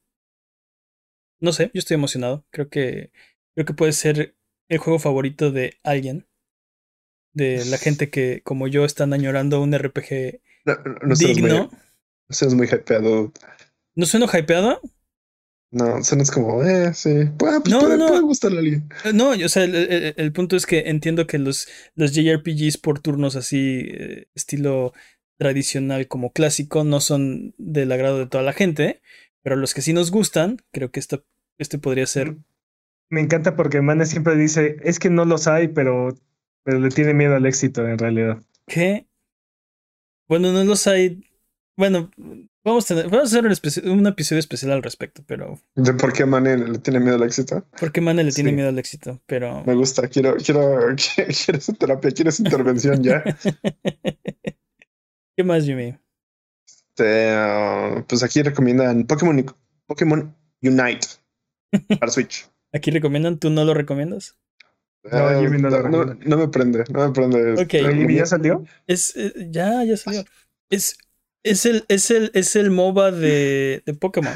No 1.41 1.53
sé, 1.53 1.71
yo 1.73 1.79
estoy 1.79 1.95
emocionado. 1.95 2.45
Creo 2.51 2.69
que, 2.69 3.11
creo 3.55 3.65
que 3.65 3.73
puede 3.73 3.93
ser 3.93 4.35
el 4.69 4.77
juego 4.77 4.99
favorito 4.99 5.51
de 5.51 5.73
alguien. 5.83 6.27
De 7.33 7.65
la 7.65 7.77
gente 7.79 8.11
que, 8.11 8.41
como 8.43 8.67
yo, 8.67 8.85
están 8.85 9.11
añorando 9.11 9.59
un 9.59 9.73
RPG 9.73 10.41
No, 10.65 10.75
no, 10.75 11.07
muy, 11.07 11.15
digno. 11.15 11.69
no 12.29 12.35
suenas 12.35 12.55
muy 12.55 12.67
hypeado. 12.67 13.31
¿No 13.95 14.05
sueno 14.05 14.27
hypeado? 14.31 14.79
No, 15.71 16.03
suenas 16.03 16.29
como, 16.29 16.63
eh, 16.63 16.93
sí. 16.93 17.09
Pues, 17.37 17.55
pues 17.61 17.73
No, 17.73 17.79
puede, 17.79 17.97
no, 17.97 18.05
no. 18.05 18.07
puede 18.09 18.21
gustarle 18.21 18.57
a 18.57 18.59
alguien. 18.61 18.89
Eh, 19.05 19.13
No, 19.13 19.29
o 19.31 19.49
sea, 19.49 19.63
el, 19.63 19.75
el- 19.75 20.13
el 20.17 20.31
punto 20.31 20.55
es 20.55 20.65
que 20.67 20.81
entiendo 20.89 21.25
que 21.25 21.39
los, 21.39 21.67
los 21.95 22.13
JRPGs 22.13 22.77
por 22.77 22.99
turnos 22.99 23.35
así, 23.35 23.81
eh, 23.87 24.27
estilo 24.35 24.93
tradicional 25.37 26.07
como 26.07 26.31
clásico, 26.31 26.83
no 26.83 27.01
son 27.01 27.55
del 27.57 27.91
agrado 27.91 28.19
de 28.19 28.27
toda 28.27 28.43
la 28.43 28.53
gente, 28.53 29.01
pero 29.41 29.55
los 29.55 29.73
que 29.73 29.81
sí 29.81 29.93
nos 29.93 30.11
gustan, 30.11 30.57
creo 30.71 30.91
que 30.91 30.99
esta, 30.99 31.21
este 31.57 31.79
podría 31.79 32.05
ser. 32.05 32.35
Me 33.09 33.21
encanta 33.21 33.55
porque 33.55 33.81
Mane 33.81 34.05
siempre 34.05 34.35
dice, 34.35 34.77
es 34.83 34.99
que 34.99 35.09
no 35.09 35.25
los 35.25 35.47
hay, 35.47 35.67
pero, 35.69 36.15
pero 36.63 36.79
le 36.79 36.89
tiene 36.89 37.13
miedo 37.15 37.35
al 37.35 37.45
éxito 37.47 37.87
en 37.87 37.97
realidad. 37.97 38.41
que 38.67 39.07
Bueno, 40.27 40.51
no 40.51 40.63
los 40.63 40.87
hay. 40.87 41.23
Bueno, 41.77 42.11
vamos 42.63 42.85
a, 42.85 42.95
tener, 42.95 43.09
vamos 43.09 43.33
a 43.33 43.39
hacer 43.39 43.89
un, 43.89 44.07
episodio 44.07 44.39
especial 44.39 44.71
al 44.71 44.83
respecto, 44.83 45.23
pero. 45.25 45.59
¿De 45.75 45.93
por 45.93 46.13
qué 46.13 46.25
Mane 46.25 46.57
le 46.57 46.79
tiene 46.79 46.99
miedo 46.99 47.15
al 47.15 47.23
éxito? 47.23 47.67
Porque 47.79 48.01
Mane 48.01 48.23
le 48.23 48.31
tiene 48.31 48.51
Sí. 48.51 48.55
miedo 48.55 48.69
al 48.69 48.79
éxito, 48.79 49.21
pero. 49.25 49.63
Me 49.65 49.73
gusta, 49.73 50.07
quiero, 50.07 50.35
quiero, 50.37 50.95
quiero 51.45 51.59
terapia, 51.77 52.11
quiero 52.11 52.29
esa 52.29 52.43
intervención 52.43 53.03
ya. 53.03 53.23
¿Qué 55.35 55.43
más, 55.43 55.65
Jimmy? 55.65 55.97
Este, 56.67 57.31
ah, 57.31 58.05
pues 58.07 58.21
aquí 58.21 58.43
recomiendan 58.43 59.05
Pokémon, 59.05 59.43
Pokémon 59.87 60.35
Unite 60.61 61.07
para 61.99 62.11
Switch. 62.11 62.47
¿Aquí 62.71 62.91
recomiendan? 62.91 63.39
¿Tú 63.39 63.49
no 63.49 63.65
lo 63.65 63.73
recomiendas? 63.73 64.37
No, 65.11 65.29
Eh, 65.31 65.39
Jimmy 65.41 65.61
no 65.61 65.69
no, 65.69 65.83
no, 65.89 66.13
no 66.13 66.37
me 66.37 66.47
prende, 66.47 66.83
no 66.89 67.07
me 67.07 67.13
prende. 67.13 67.53
Ok. 67.61 67.67
Pero 67.71 67.91
¿Y 67.91 68.03
como- 68.05 68.09
ya 68.17 68.25
salió? 68.25 68.63
Es, 68.87 69.15
eh, 69.17 69.33
ya, 69.51 69.83
ya 69.83 69.97
salió. 69.97 70.23
Es, 70.69 70.97
es 71.43 71.65
el, 71.65 71.85
es 71.89 72.09
el, 72.11 72.31
es 72.33 72.55
el 72.55 72.71
MOBA 72.71 73.11
de, 73.11 73.83
de 73.85 73.93
Pokémon. 73.93 74.33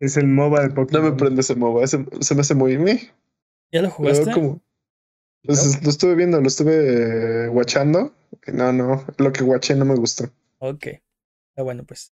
Es 0.00 0.16
el 0.16 0.26
MOBA 0.26 0.62
de 0.62 0.68
No 0.68 0.74
Pokémon. 0.74 1.04
me 1.04 1.12
prende 1.12 1.40
ese 1.40 1.54
MOBA, 1.54 1.84
ese- 1.84 2.04
se 2.20 2.34
me 2.34 2.40
hace 2.40 2.54
muy... 2.54 2.78
meh. 2.78 3.12
¿Ya 3.72 3.82
lo 3.82 3.90
jugaste? 3.90 4.32
como- 4.32 4.60
Pues, 5.44 5.82
Lo 5.84 5.90
estuve 5.90 6.14
viendo, 6.16 6.40
lo 6.40 6.48
estuve 6.48 7.44
eh, 7.46 7.48
watchando. 7.48 8.12
y 8.46 8.52
No, 8.52 8.72
no, 8.72 9.06
lo 9.18 9.32
que 9.32 9.44
watché 9.44 9.74
no 9.76 9.84
me 9.84 9.94
gustó. 9.94 10.24
Ok. 10.58 10.86
Ah, 11.56 11.62
bueno, 11.62 11.84
pues. 11.84 12.12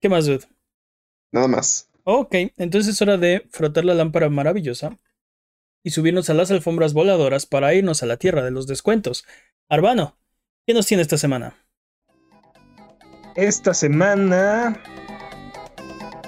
¿Qué 0.00 0.08
más, 0.08 0.26
dude? 0.26 0.46
Nada 1.32 1.48
más. 1.48 1.88
Ok, 2.04 2.34
entonces 2.56 2.94
es 2.94 3.02
hora 3.02 3.16
de 3.18 3.46
frotar 3.50 3.84
la 3.84 3.94
lámpara 3.94 4.28
maravillosa 4.30 4.96
y 5.86 5.90
subirnos 5.90 6.28
a 6.30 6.34
las 6.34 6.50
alfombras 6.50 6.94
voladoras 6.94 7.46
para 7.46 7.72
irnos 7.72 8.02
a 8.02 8.06
la 8.06 8.16
tierra 8.16 8.42
de 8.42 8.50
los 8.50 8.66
descuentos. 8.66 9.24
Arbano, 9.68 10.18
¿qué 10.66 10.74
nos 10.74 10.84
tiene 10.84 11.04
esta 11.04 11.16
semana? 11.16 11.54
Esta 13.36 13.72
semana 13.72 14.82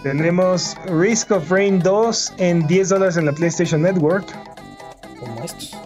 tenemos 0.04 0.76
Risk 0.86 1.32
of 1.32 1.50
Rain 1.50 1.80
2 1.80 2.34
en 2.38 2.68
10 2.68 2.88
dólares 2.88 3.16
en 3.16 3.26
la 3.26 3.32
PlayStation 3.32 3.82
Network. 3.82 4.28
Como 5.18 5.42
estos. 5.42 5.76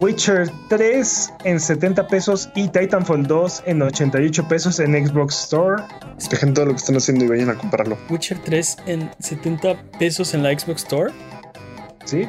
Witcher 0.00 0.50
3 0.70 1.30
en 1.44 1.60
70 1.60 2.06
pesos 2.06 2.48
y 2.54 2.68
Titanfall 2.68 3.26
2 3.26 3.64
en 3.66 3.82
88 3.82 4.48
pesos 4.48 4.80
en 4.80 5.06
Xbox 5.06 5.42
Store. 5.42 5.82
Dejen 6.30 6.54
todo 6.54 6.64
lo 6.64 6.70
que 6.72 6.78
están 6.78 6.96
haciendo 6.96 7.26
y 7.26 7.28
vayan 7.28 7.50
a 7.50 7.54
comprarlo. 7.54 7.98
Witcher 8.08 8.38
3 8.42 8.76
en 8.86 9.10
70 9.18 9.90
pesos 9.98 10.32
en 10.32 10.42
la 10.42 10.58
Xbox 10.58 10.84
Store. 10.84 11.12
¿Sí? 12.06 12.26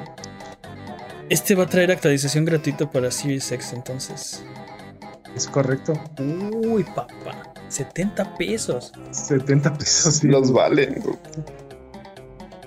Este 1.29 1.55
va 1.55 1.63
a 1.63 1.67
traer 1.69 1.91
actualización 1.91 2.45
gratuita 2.45 2.89
para 2.89 3.09
Series 3.11 3.51
X 3.51 3.73
entonces. 3.73 4.43
Es 5.35 5.47
correcto. 5.47 5.93
Uy, 6.19 6.83
papá. 6.83 7.53
70 7.69 8.35
pesos. 8.37 8.91
70 9.11 9.73
pesos. 9.77 10.15
sí. 10.17 10.27
Los 10.27 10.51
valen. 10.51 11.01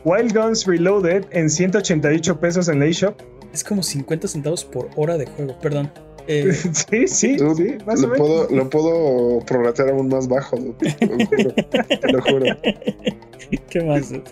Wild 0.04 0.36
Guns 0.36 0.66
Reloaded 0.66 1.26
en 1.30 1.48
188 1.50 2.40
pesos 2.40 2.68
en 2.68 2.80
la 2.80 2.86
eShop. 2.86 3.20
Es 3.52 3.62
como 3.62 3.82
50 3.82 4.28
centavos 4.28 4.64
por 4.64 4.88
hora 4.96 5.16
de 5.16 5.26
juego, 5.26 5.58
perdón. 5.60 5.90
Eh, 6.28 6.52
sí, 6.90 7.06
sí, 7.06 7.36
Dude, 7.36 7.78
sí, 7.78 7.84
más 7.86 8.00
o 8.00 8.08
lo, 8.08 8.08
menos. 8.14 8.18
puedo, 8.18 8.48
lo 8.50 8.70
puedo 8.70 9.40
prorratear 9.46 9.90
aún 9.90 10.08
más 10.08 10.26
bajo. 10.26 10.56
dude, 10.56 10.92
Te 10.92 11.06
lo 11.06 11.24
juro. 11.26 11.54
Te 11.54 12.12
lo 12.12 12.22
juro. 12.22 12.56
¿Qué 13.70 13.80
más? 13.82 14.10
dude? 14.10 14.24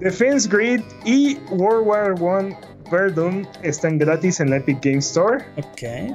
Defense 0.00 0.48
Grid 0.48 0.82
y 1.04 1.36
World 1.50 1.86
War 1.86 2.22
One 2.22 2.56
Verdun 2.90 3.46
están 3.62 3.98
gratis 3.98 4.40
en 4.40 4.50
la 4.50 4.56
Epic 4.56 4.78
Game 4.82 4.98
Store. 4.98 5.44
Ok. 5.56 6.14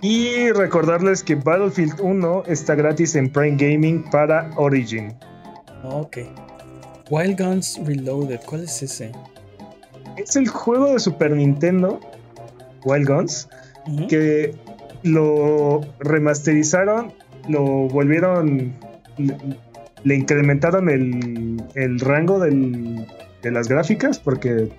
Y 0.00 0.50
recordarles 0.50 1.22
que 1.22 1.36
Battlefield 1.36 2.00
1 2.00 2.44
está 2.46 2.74
gratis 2.74 3.14
en 3.14 3.30
Prime 3.30 3.56
Gaming 3.56 4.02
para 4.10 4.50
Origin. 4.56 5.14
Ok. 5.84 6.18
Wild 7.10 7.38
Guns 7.40 7.78
Reloaded, 7.84 8.40
¿cuál 8.46 8.64
es 8.64 8.82
ese? 8.82 9.12
Es 10.16 10.34
el 10.36 10.48
juego 10.48 10.92
de 10.92 10.98
Super 10.98 11.30
Nintendo, 11.32 12.00
Wild 12.84 13.08
Guns, 13.08 13.48
que 14.08 14.54
lo 15.02 15.80
remasterizaron, 16.00 17.12
lo 17.48 17.62
volvieron, 17.88 18.74
le, 19.18 19.36
le 20.04 20.14
incrementaron 20.16 20.88
el, 20.88 21.62
el 21.74 22.00
rango 22.00 22.38
del- 22.40 23.06
de 23.42 23.50
las 23.50 23.68
gráficas 23.68 24.18
porque... 24.18 24.70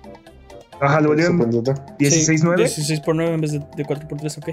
Ajá, 0.80 1.00
lo 1.00 1.08
volvieron 1.10 1.38
Sorprendente. 1.38 1.80
16.9 1.98 2.56
16 2.56 3.00
por 3.00 3.14
9 3.14 3.34
en 3.34 3.40
vez 3.40 3.52
de, 3.52 3.58
de 3.76 3.84
4 3.84 4.08
por 4.08 4.18
3, 4.18 4.38
ok. 4.38 4.48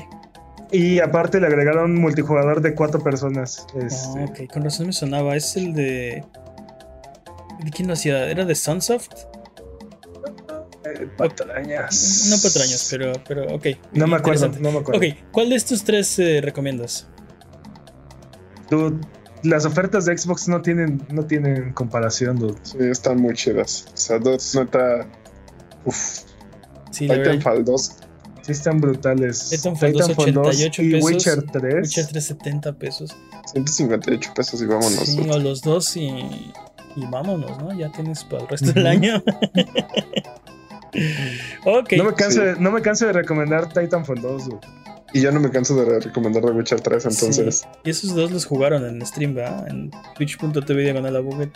y 0.72 1.00
aparte 1.00 1.40
le 1.40 1.48
agregaron 1.48 1.96
multijugador 1.96 2.62
de 2.62 2.76
cuatro 2.76 3.02
personas. 3.02 3.66
Ah, 3.74 3.80
Este, 3.86 4.24
ok, 4.46 4.54
con 4.54 4.64
razón 4.64 4.88
me 4.88 4.94
sonaba. 4.94 5.36
Es 5.36 5.58
el 5.58 5.74
de. 5.74 6.24
¿De 7.64 7.72
quién 7.72 7.88
lo 7.88 7.94
hacía? 7.96 8.30
¿Era 8.30 8.46
de 8.46 8.54
Sunsoft? 8.56 9.12
eh, 10.86 11.08
patrañas. 11.18 12.28
No 12.30 12.36
patrañas, 12.38 12.88
pero, 12.90 13.14
pero 13.28 13.56
ok. 13.56 13.68
No 13.94 14.08
me 14.08 14.16
acuerdo, 14.18 14.48
no 14.60 14.72
me 14.72 14.80
acuerdo. 14.80 15.00
Ok, 15.00 15.16
¿cuál 15.32 15.50
de 15.50 15.56
estos 15.56 15.84
tres 15.84 16.18
eh, 16.20 16.40
recomiendas? 16.42 17.08
Dude, 18.70 19.00
las 19.44 19.66
ofertas 19.66 20.06
de 20.06 20.18
Xbox 20.18 20.48
no 20.48 20.62
tienen, 20.62 21.02
no 21.12 21.26
tienen 21.26 21.74
comparación, 21.74 22.38
dude. 22.38 22.56
Sí, 22.64 22.78
están 22.80 23.20
muy 23.22 23.34
chidas. 23.34 23.86
O 23.94 23.98
sea, 23.98 24.20
dos, 24.20 24.56
neta. 24.56 25.08
Uf. 25.86 26.20
Sí. 26.92 27.08
Titanfall 27.08 27.64
2. 27.66 27.92
Sí 28.44 28.52
están 28.52 28.80
brutales. 28.82 29.50
Titanfall 29.50 29.94
2, 29.94 30.10
88 30.18 30.82
y 30.84 30.92
pesos. 30.92 31.10
Witcher 31.12 31.44
3. 31.52 31.74
Witcher 31.76 32.06
370 32.08 32.74
pesos. 32.74 33.16
158 33.54 34.34
pesos 34.36 34.62
y 34.62 34.66
vámonos. 34.66 34.94
Sí, 35.06 35.20
o 35.30 35.40
los 35.40 35.62
dos 35.62 35.96
y, 35.96 36.08
y 36.08 37.06
vámonos, 37.10 37.58
¿no? 37.60 37.72
Ya 37.74 37.92
tienes 37.92 38.24
para 38.24 38.44
el 38.44 38.50
resto 38.50 38.72
del 38.74 38.84
Ujú. 38.84 38.92
año. 38.92 39.24
ok. 41.66 41.94
No 41.98 42.04
me, 42.06 42.14
canso 42.14 42.40
Sí. 42.42 42.46
de, 42.46 42.56
no 42.60 42.72
me 42.72 42.82
canso 42.82 43.06
de 43.06 43.14
recomendar 43.14 43.72
Titanfall 43.72 44.22
2, 44.22 44.46
dude. 44.46 44.60
Y 45.14 45.22
yo 45.22 45.32
no 45.32 45.40
me 45.42 45.50
canso 45.52 45.76
de 45.76 46.00
recomendar 46.00 46.42
The 46.44 46.52
Witcher 46.52 46.80
3, 46.80 47.06
entonces. 47.06 47.58
Sí. 47.60 47.68
Y 47.84 47.90
esos 47.90 48.16
dos 48.16 48.32
los 48.32 48.46
jugaron 48.46 48.86
en 48.86 49.06
stream, 49.06 49.36
¿verdad? 49.36 49.68
En 49.68 49.92
twitch.tv 50.16 50.82
diagonal 50.84 51.16
a 51.16 51.20
Buget. 51.20 51.50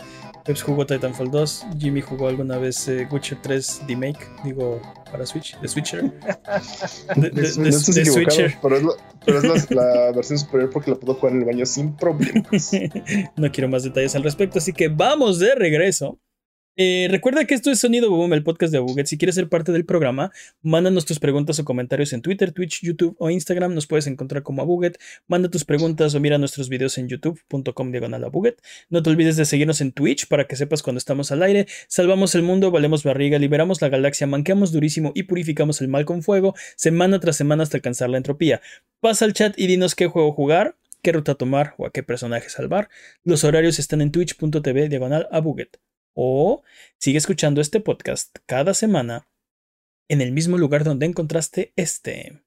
Peps 0.44 0.62
jugó 0.62 0.84
Titanfall 0.86 1.30
2. 1.30 1.66
Jimmy 1.78 2.00
jugó 2.02 2.28
alguna 2.28 2.58
vez 2.58 2.86
eh, 2.88 3.08
Witcher 3.10 3.38
3 3.42 3.82
Remake. 3.88 4.18
Digo, 4.44 4.80
para 5.10 5.24
Switch. 5.24 5.58
De 5.60 5.68
Switcher. 5.68 6.02
De, 7.16 7.30
de- 7.30 7.30
de- 7.30 7.58
No 7.58 7.68
estás 7.68 7.94
de 7.94 8.00
equivocado, 8.02 8.30
Switcher. 8.30 8.58
pero 8.60 8.76
es, 8.76 8.82
la, 8.82 8.90
pero 9.24 9.38
es 9.54 9.70
la, 9.70 9.84
la 9.84 10.12
versión 10.12 10.38
superior 10.38 10.70
porque 10.70 10.90
la 10.90 10.98
puedo 10.98 11.14
jugar 11.14 11.32
en 11.34 11.40
el 11.40 11.46
baño 11.46 11.64
sin 11.66 11.96
problemas. 11.96 12.70
no 13.36 13.50
quiero 13.50 13.68
más 13.68 13.82
detalles 13.84 14.14
al 14.14 14.22
respecto, 14.22 14.58
así 14.58 14.72
que 14.72 14.88
vamos 14.88 15.38
de 15.38 15.54
regreso 15.54 16.18
Eh, 16.78 17.08
recuerda 17.10 17.46
que 17.46 17.54
esto 17.54 17.70
es 17.70 17.78
Sonido 17.78 18.10
Boom, 18.10 18.34
el 18.34 18.42
podcast 18.42 18.70
de 18.70 18.76
Abuget. 18.76 19.06
Si 19.06 19.16
quieres 19.16 19.34
ser 19.34 19.48
parte 19.48 19.72
del 19.72 19.86
programa, 19.86 20.30
mándanos 20.60 21.06
tus 21.06 21.18
preguntas 21.18 21.58
o 21.58 21.64
comentarios 21.64 22.12
en 22.12 22.20
Twitter, 22.20 22.52
Twitch, 22.52 22.82
YouTube 22.82 23.16
o 23.18 23.30
Instagram. 23.30 23.72
Nos 23.72 23.86
puedes 23.86 24.06
encontrar 24.06 24.42
como 24.42 24.60
Abuget. 24.60 24.98
Manda 25.26 25.48
tus 25.48 25.64
preguntas 25.64 26.14
o 26.14 26.20
mira 26.20 26.36
nuestros 26.36 26.68
videos 26.68 26.98
en 26.98 27.08
youtube.com 27.08 27.92
diagonal 27.92 28.24
Abuget. 28.24 28.60
No 28.90 29.02
te 29.02 29.08
olvides 29.08 29.36
de 29.36 29.46
seguirnos 29.46 29.80
en 29.80 29.92
Twitch 29.92 30.28
para 30.28 30.46
que 30.46 30.56
sepas 30.56 30.82
cuando 30.82 30.98
estamos 30.98 31.32
al 31.32 31.42
aire. 31.42 31.66
Salvamos 31.88 32.34
el 32.34 32.42
mundo, 32.42 32.70
valemos 32.70 33.04
barriga, 33.04 33.38
liberamos 33.38 33.80
la 33.80 33.88
galaxia, 33.88 34.26
manqueamos 34.26 34.70
durísimo 34.70 35.12
y 35.14 35.22
purificamos 35.22 35.80
el 35.80 35.88
mal 35.88 36.04
con 36.04 36.22
fuego, 36.22 36.54
semana 36.76 37.20
tras 37.20 37.36
semana 37.36 37.62
hasta 37.62 37.78
alcanzar 37.78 38.10
la 38.10 38.18
entropía. 38.18 38.60
Pasa 39.00 39.24
al 39.24 39.32
chat 39.32 39.58
y 39.58 39.66
dinos 39.66 39.94
qué 39.94 40.08
juego 40.08 40.32
jugar, 40.32 40.76
qué 41.00 41.12
ruta 41.12 41.36
tomar 41.36 41.74
o 41.78 41.86
a 41.86 41.90
qué 41.90 42.02
personaje 42.02 42.50
salvar. 42.50 42.90
Los 43.24 43.44
horarios 43.44 43.78
están 43.78 44.02
en 44.02 44.12
twitch.tv 44.12 44.90
diagonal 44.90 45.26
Abuget. 45.32 45.78
O 46.16 46.62
sigue 46.98 47.18
escuchando 47.18 47.60
este 47.60 47.78
podcast 47.78 48.34
cada 48.46 48.72
semana 48.72 49.28
en 50.08 50.22
el 50.22 50.32
mismo 50.32 50.56
lugar 50.56 50.82
donde 50.82 51.04
encontraste 51.04 51.74
este. 51.76 52.42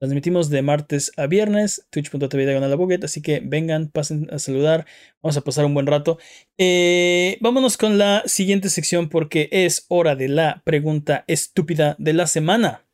Transmitimos 0.00 0.48
de 0.48 0.62
martes 0.62 1.12
a 1.16 1.26
viernes, 1.26 1.86
twitch.tv 1.90 2.46
diagonal 2.46 3.00
así 3.02 3.20
que 3.20 3.40
vengan, 3.44 3.88
pasen 3.88 4.28
a 4.32 4.38
saludar, 4.38 4.86
vamos 5.20 5.36
a 5.36 5.40
pasar 5.42 5.64
un 5.64 5.74
buen 5.74 5.88
rato. 5.88 6.18
Eh, 6.56 7.36
vámonos 7.40 7.76
con 7.76 7.98
la 7.98 8.22
siguiente 8.26 8.70
sección 8.70 9.08
porque 9.08 9.48
es 9.50 9.86
hora 9.88 10.14
de 10.14 10.28
la 10.28 10.62
pregunta 10.64 11.24
estúpida 11.26 11.96
de 11.98 12.12
la 12.12 12.26
semana. 12.28 12.86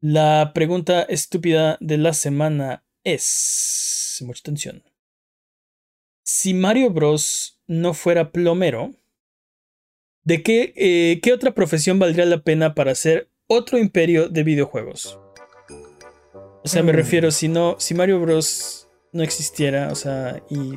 La 0.00 0.52
pregunta 0.54 1.02
estúpida 1.02 1.76
de 1.80 1.98
la 1.98 2.14
semana 2.14 2.84
es... 3.04 4.22
Mucha 4.24 4.40
atención. 4.40 4.84
Si 6.24 6.54
Mario 6.54 6.90
Bros 6.90 7.57
no 7.68 7.94
fuera 7.94 8.32
plomero, 8.32 8.94
¿de 10.24 10.42
qué, 10.42 10.72
eh, 10.76 11.20
qué 11.22 11.32
otra 11.32 11.52
profesión 11.54 11.98
valdría 12.00 12.24
la 12.26 12.42
pena 12.42 12.74
para 12.74 12.90
hacer 12.92 13.28
otro 13.46 13.78
imperio 13.78 14.28
de 14.28 14.42
videojuegos? 14.42 15.18
O 16.64 16.66
sea, 16.68 16.82
me 16.82 16.92
Mm. 16.92 16.96
refiero, 16.96 17.30
si 17.30 17.46
no, 17.48 17.76
si 17.78 17.94
Mario 17.94 18.20
Bros. 18.20 18.88
no 19.12 19.22
existiera, 19.22 19.90
o 19.90 19.94
sea, 19.94 20.42
y. 20.50 20.74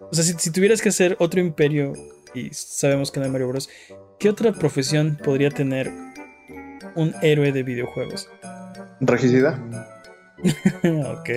O 0.00 0.10
sea, 0.12 0.22
si, 0.24 0.34
si 0.34 0.50
tuvieras 0.50 0.82
que 0.82 0.90
hacer 0.90 1.16
otro 1.20 1.40
imperio, 1.40 1.94
y 2.34 2.50
sabemos 2.52 3.10
que 3.10 3.18
no 3.20 3.24
hay 3.26 3.32
Mario 3.32 3.48
Bros., 3.48 3.68
¿qué 4.18 4.28
otra 4.28 4.52
profesión 4.52 5.16
podría 5.24 5.48
tener 5.50 5.90
un 6.96 7.14
héroe 7.22 7.52
de 7.52 7.62
videojuegos? 7.62 8.28
Regicida. 9.00 9.58
ok. 10.84 11.30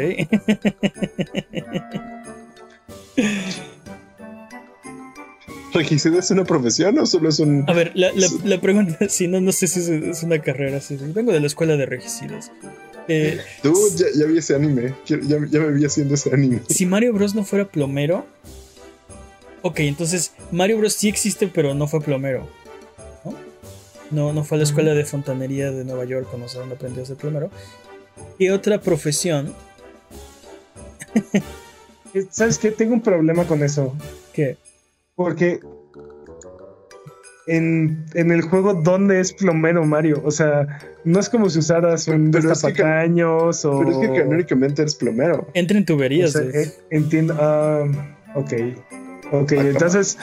¿Regicida 5.73 6.19
es 6.19 6.31
una 6.31 6.43
profesión 6.45 6.97
o 6.99 7.05
solo 7.05 7.29
es 7.29 7.39
un. 7.39 7.63
A 7.67 7.73
ver, 7.73 7.91
la, 7.95 8.11
la, 8.13 8.27
la 8.43 8.61
pregunta, 8.61 8.97
si 9.09 9.27
no, 9.27 9.39
no 9.41 9.51
sé 9.51 9.67
si 9.67 9.79
es, 9.79 9.89
es 9.89 10.23
una 10.23 10.39
carrera. 10.39 10.79
Si, 10.81 10.95
vengo 10.95 11.31
de 11.31 11.39
la 11.39 11.47
escuela 11.47 11.77
de 11.77 11.85
regicidas. 11.85 12.51
Eh, 13.07 13.39
Tú 13.63 13.73
ya, 13.95 14.05
ya 14.15 14.25
vi 14.25 14.37
ese 14.37 14.55
anime. 14.55 14.93
Ya, 15.07 15.17
ya 15.21 15.39
me 15.39 15.71
vi 15.71 15.85
haciendo 15.85 16.13
ese 16.13 16.33
anime. 16.33 16.61
si 16.69 16.85
Mario 16.85 17.13
Bros 17.13 17.33
no 17.35 17.43
fuera 17.43 17.65
plomero. 17.65 18.25
Ok, 19.61 19.79
entonces 19.81 20.33
Mario 20.51 20.77
Bros 20.77 20.93
sí 20.93 21.09
existe, 21.09 21.47
pero 21.47 21.73
no 21.73 21.87
fue 21.87 22.01
plomero. 22.01 22.47
¿No? 23.25 23.33
No, 24.11 24.33
no 24.33 24.43
fue 24.43 24.57
a 24.57 24.59
la 24.59 24.63
escuela 24.63 24.93
de 24.93 25.05
fontanería 25.05 25.71
de 25.71 25.83
Nueva 25.85 26.05
York, 26.05 26.27
no 26.37 26.47
sé 26.47 26.59
dónde 26.59 26.75
aprendió 26.75 27.03
a 27.03 27.05
ser 27.05 27.17
plomero. 27.17 27.49
¿Qué 28.37 28.51
otra 28.51 28.79
profesión? 28.79 29.53
Eh, 32.13 32.25
¿Sabes 32.31 32.57
qué? 32.57 32.71
Tengo 32.71 32.93
un 32.93 33.01
problema 33.01 33.45
con 33.45 33.63
eso. 33.63 33.93
que 34.33 34.57
Porque 35.19 35.59
en, 37.47 38.05
en 38.13 38.31
el 38.31 38.41
juego, 38.41 38.73
¿dónde 38.73 39.19
es 39.19 39.33
plomero 39.33 39.83
Mario? 39.85 40.21
O 40.23 40.31
sea, 40.31 40.79
no 41.03 41.19
es 41.19 41.27
como 41.29 41.49
si 41.49 41.59
usaras 41.59 42.07
un 42.07 42.31
Pero 42.31 42.53
es 42.53 42.61
que- 42.61 42.67
destapacaños 42.67 43.65
o. 43.65 43.79
Pero 43.79 43.91
es 43.91 43.97
que 43.97 44.21
canónicamente 44.21 44.81
eres 44.83 44.95
plomero. 44.95 45.45
entra 45.53 45.77
en 45.77 45.83
o 45.83 45.85
tuberías. 45.87 46.31
sea, 46.31 46.41
de- 46.41 46.63
eh, 46.63 46.71
entiendo. 46.91 47.35
ah, 47.37 47.83
ok. 48.35 48.53
Ok, 49.33 49.51
entonces. 49.51 50.17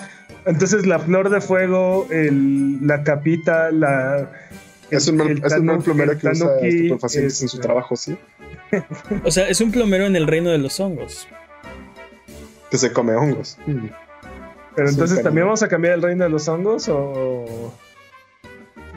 Entonces 0.46 0.86
la 0.86 0.98
flor 1.00 1.28
de 1.28 1.42
fuego, 1.42 2.06
el, 2.10 2.86
la 2.86 3.02
capita, 3.04 3.70
la. 3.72 4.30
Es 4.90 5.08
un 5.08 5.20
el 5.20 5.44
es 5.44 5.52
un 5.58 5.82
plomero 5.82 6.16
que 6.16 6.28
usa 6.28 6.58
estupefacientes 6.62 7.42
en 7.42 7.48
su 7.48 7.56
este, 7.56 7.66
trabajo, 7.66 7.96
sí. 7.96 8.16
O 9.24 9.30
sea, 9.30 9.46
es 9.48 9.60
un 9.60 9.72
plomero 9.72 10.06
en 10.06 10.16
el 10.16 10.26
reino 10.26 10.48
de 10.50 10.58
los 10.58 10.80
hongos. 10.80 11.28
Que 12.70 12.78
se 12.78 12.92
come 12.94 13.14
hongos. 13.14 13.58
Mm. 13.66 13.88
Pero 14.76 14.88
entonces, 14.90 15.22
¿también 15.22 15.46
vamos 15.46 15.62
a 15.62 15.68
cambiar 15.68 15.94
el 15.94 16.02
reino 16.02 16.24
de 16.24 16.30
los 16.30 16.46
hongos 16.48 16.88
o...? 16.88 17.72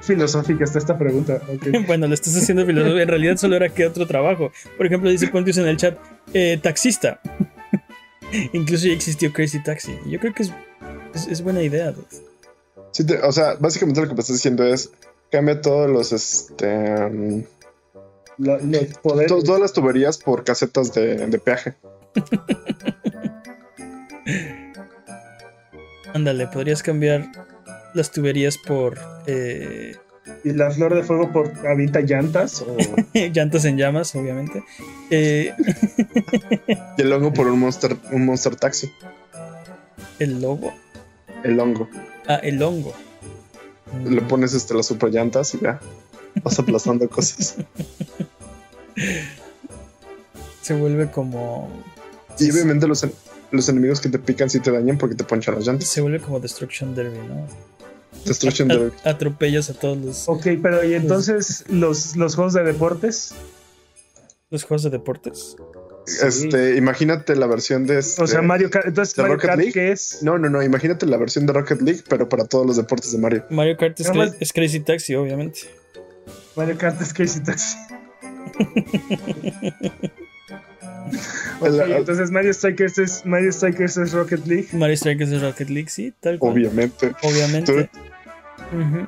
Filosófica 0.01 0.63
está 0.63 0.79
esta 0.79 0.97
pregunta. 0.97 1.41
Bueno, 1.87 2.07
le 2.07 2.13
estás 2.15 2.35
haciendo 2.37 2.65
filosofía. 2.65 3.03
En 3.03 3.07
realidad 3.09 3.37
solo 3.37 3.55
era 3.55 3.69
que 3.69 3.85
otro 3.85 4.07
trabajo. 4.07 4.51
Por 4.77 4.85
ejemplo, 4.85 5.09
dice 5.09 5.27
Pontius 5.27 5.57
en 5.57 5.67
el 5.67 5.77
chat, 5.77 5.97
eh, 6.33 6.59
taxista. 6.61 7.19
Incluso 8.53 8.87
ya 8.87 8.93
existió 8.93 9.31
Crazy 9.33 9.61
Taxi. 9.63 9.97
Yo 10.07 10.19
creo 10.19 10.33
que 10.33 10.43
es, 10.43 10.53
es, 11.15 11.27
es 11.27 11.41
buena 11.41 11.61
idea. 11.61 11.93
Sí, 12.91 13.05
te- 13.05 13.21
o 13.21 13.31
sea, 13.31 13.55
básicamente 13.59 14.01
lo 14.01 14.07
que 14.07 14.13
me 14.13 14.19
estás 14.21 14.35
diciendo 14.35 14.63
es 14.65 14.91
cambia 15.31 15.61
todos 15.61 15.89
los 15.89 16.11
este 16.11 17.45
Lo- 18.37 18.57
los 18.57 18.87
poderes. 19.01 19.27
to- 19.27 19.43
todas 19.43 19.61
las 19.61 19.73
tuberías 19.73 20.17
por 20.17 20.43
casetas 20.43 20.93
de, 20.93 21.27
de 21.27 21.39
peaje. 21.39 21.75
Ándale, 26.13 26.47
podrías 26.47 26.83
cambiar 26.83 27.29
las 27.93 28.11
tuberías 28.11 28.57
por 28.57 28.99
eh, 29.25 29.95
Y 30.43 30.51
la 30.51 30.71
flor 30.71 30.95
de 30.95 31.03
fuego 31.03 31.31
por 31.31 31.51
avienta 31.67 32.01
llantas. 32.01 32.61
O... 32.61 32.77
llantas 33.13 33.65
en 33.65 33.77
llamas, 33.77 34.15
obviamente. 34.15 34.63
Eh, 35.09 35.53
Y 36.97 37.01
el 37.01 37.11
hongo 37.13 37.33
por 37.33 37.47
un 37.47 37.59
monster, 37.59 37.95
un 38.11 38.25
monster 38.25 38.55
taxi. 38.55 38.91
el 40.19 40.41
logo. 40.41 40.73
El 41.43 41.59
hongo. 41.59 41.87
Ah, 42.27 42.39
el 42.43 42.61
hongo. 42.61 42.93
Le 44.07 44.21
pones 44.21 44.53
este, 44.53 44.73
las 44.73 44.85
super 44.87 45.09
llantas 45.09 45.53
y 45.55 45.59
ya. 45.61 45.79
Vas 46.43 46.59
aplazando 46.59 47.09
cosas. 47.09 47.55
Se 50.61 50.73
vuelve 50.73 51.09
como. 51.09 51.69
Y 52.37 52.51
obviamente 52.51 52.87
los, 52.87 53.05
los 53.51 53.67
enemigos 53.69 53.99
que 54.01 54.09
te 54.09 54.19
pican 54.19 54.49
sí 54.49 54.59
te 54.59 54.71
dañan 54.71 54.97
porque 54.97 55.15
te 55.15 55.23
ponchan 55.23 55.55
las 55.55 55.65
llantas. 55.67 55.87
Se 55.89 56.01
vuelve 56.01 56.19
como 56.19 56.39
Destruction 56.39 56.93
Derby, 56.95 57.17
¿no? 57.27 57.47
Destruction 58.25 58.67
Derby. 58.67 58.91
Atropellas 59.05 59.69
a 59.69 59.73
todos 59.73 59.97
los, 59.97 60.27
Ok, 60.29 60.47
pero 60.61 60.83
y 60.83 60.93
entonces 60.93 61.63
los, 61.69 62.15
los 62.15 62.35
juegos 62.35 62.53
de 62.53 62.63
deportes. 62.63 63.33
los 64.49 64.63
juegos 64.63 64.83
de 64.83 64.89
deportes. 64.89 65.55
Este, 66.23 66.75
imagínate 66.75 67.35
la 67.35 67.45
versión 67.45 67.85
de 67.85 67.99
este. 67.99 68.23
O 68.23 68.25
sea, 68.27 68.41
Mario 68.41 68.71
Kart. 68.71 68.87
Entonces, 68.87 69.15
¿de 69.15 69.21
Mario 69.21 69.35
Rocket 69.35 69.47
Kart, 69.49 69.59
League? 69.59 69.73
¿qué 69.73 69.91
es? 69.91 70.23
No, 70.23 70.39
no, 70.39 70.49
no. 70.49 70.63
Imagínate 70.63 71.05
la 71.05 71.17
versión 71.17 71.45
de 71.45 71.53
Rocket 71.53 71.81
League, 71.81 72.03
pero 72.09 72.27
para 72.27 72.45
todos 72.45 72.65
los 72.65 72.77
deportes 72.77 73.11
de 73.11 73.19
Mario. 73.19 73.45
Mario 73.51 73.77
Kart 73.77 73.99
es, 73.99 74.13
más- 74.15 74.35
es 74.39 74.51
Crazy 74.51 74.79
Taxi, 74.79 75.13
obviamente. 75.13 75.59
Mario 76.55 76.77
Kart 76.79 76.99
es 76.99 77.13
Crazy 77.13 77.41
Taxi. 77.43 77.75
Entonces 81.61 82.31
Mario 82.31 82.53
Strikers 82.53 82.97
es 82.99 83.25
Mario 83.25 83.51
Strikers 83.51 83.97
es 83.97 84.13
Rocket 84.13 84.45
League. 84.45 84.67
Mario 84.73 84.95
Strikers 84.97 85.31
es 85.31 85.41
Rocket 85.41 85.69
League, 85.69 85.89
sí, 85.89 86.13
tal 86.19 86.39
cual. 86.39 86.53
Obviamente. 86.53 87.11
Obviamente. 87.23 87.89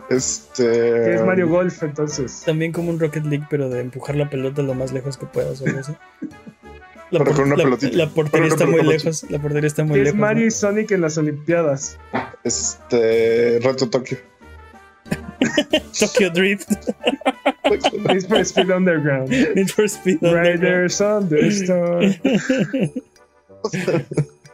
Este. 0.09 1.15
Es 1.15 1.23
Mario 1.25 1.47
Golf, 1.47 1.83
entonces. 1.83 2.41
También 2.45 2.71
como 2.71 2.89
un 2.89 2.99
Rocket 2.99 3.25
League, 3.25 3.45
pero 3.49 3.69
de 3.69 3.79
empujar 3.81 4.15
la 4.15 4.29
pelota 4.29 4.61
lo 4.63 4.73
más 4.73 4.91
lejos 4.91 5.17
que 5.17 5.25
puedas 5.27 5.61
o 5.61 5.65
algo 5.65 5.79
así. 5.79 5.93
La, 7.11 7.19
Pero 7.19 7.35
con 7.35 7.43
una 7.45 7.57
la- 7.57 7.63
pelotita. 7.65 7.95
la 7.97 8.09
portería 8.09 8.47
está 8.47 8.65
muy 8.65 8.81
lejos. 8.83 9.25
La 9.29 9.39
portería 9.39 9.67
está 9.67 9.83
muy 9.83 9.99
es 9.99 10.05
lejos. 10.05 10.15
¿no? 10.17 10.21
Mario 10.25 10.45
y 10.47 10.51
Sonic 10.51 10.91
en 10.91 11.01
las 11.01 11.17
Olimpiadas. 11.17 11.97
Este. 12.43 13.59
Reto 13.61 13.89
Tokio. 13.89 14.17
Tokyo 15.99 16.29
Drift, 16.29 16.69
Need 18.07 18.27
for 18.27 18.43
Speed 18.45 18.71
Underground. 18.71 19.29
Need 19.55 19.69
for 19.71 19.87
Speed 19.89 20.23
Underground. 20.23 20.61
Riders 20.63 20.97
Thunderstorm. 20.97 22.13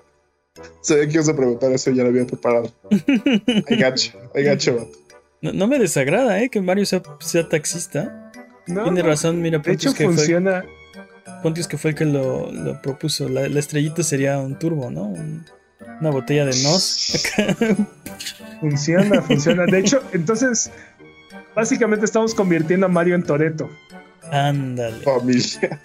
Sabía 0.81 1.07
que 1.07 1.13
ibas 1.13 1.29
a 1.29 1.35
preguntar 1.35 1.71
eso, 1.71 1.91
ya 1.91 2.03
lo 2.03 2.09
había 2.09 2.25
preparado. 2.25 2.71
I 3.69 3.75
gacho, 3.75 4.17
I 4.35 4.43
gacho. 4.43 4.89
No, 5.41 5.51
no 5.53 5.67
me 5.67 5.77
desagrada, 5.79 6.41
¿eh? 6.41 6.49
Que 6.49 6.61
Mario 6.61 6.85
sea, 6.85 7.01
sea 7.19 7.47
taxista. 7.47 8.31
No, 8.67 8.83
Tiene 8.83 9.01
razón, 9.01 9.41
mira, 9.41 9.59
De 9.59 9.71
hecho, 9.73 9.89
Pontius 9.89 9.93
que, 9.95 10.05
fue, 10.05 10.13
funciona. 10.15 10.65
Pontius 11.43 11.67
que 11.67 11.77
fue 11.77 11.91
el 11.91 11.95
que 11.97 12.05
lo, 12.05 12.51
lo 12.51 12.81
propuso. 12.81 13.29
La, 13.29 13.47
la 13.47 13.59
estrellita 13.59 14.01
sería 14.03 14.39
un 14.39 14.57
turbo, 14.57 14.89
¿no? 14.89 15.03
Un- 15.03 15.45
una 15.99 16.09
botella 16.09 16.45
de 16.45 16.63
nos. 16.63 17.15
Acá. 17.15 17.55
Funciona, 18.59 19.21
funciona. 19.21 19.65
De 19.67 19.77
hecho, 19.77 20.01
entonces, 20.13 20.71
básicamente 21.55 22.05
estamos 22.05 22.33
convirtiendo 22.33 22.87
a 22.87 22.89
Mario 22.89 23.13
en 23.13 23.21
Toreto. 23.21 23.69
Ándale. 24.31 25.03
Familia. 25.03 25.79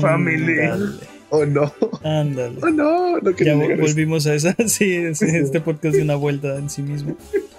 Family. 0.00 0.60
Ándale. 0.60 1.12
Oh 1.30 1.44
no. 1.44 1.72
Ándale. 2.04 2.58
Oh 2.62 2.70
no. 2.70 3.18
No 3.18 3.30
Ya 3.32 3.54
volvimos 3.54 4.26
a 4.26 4.34
esa. 4.34 4.54
Sí, 4.66 5.14
sí, 5.14 5.26
este 5.28 5.60
podcast 5.60 5.94
dio 5.94 6.04
una 6.04 6.14
vuelta 6.14 6.56
en 6.56 6.70
sí 6.70 6.82
mismo. 6.82 7.16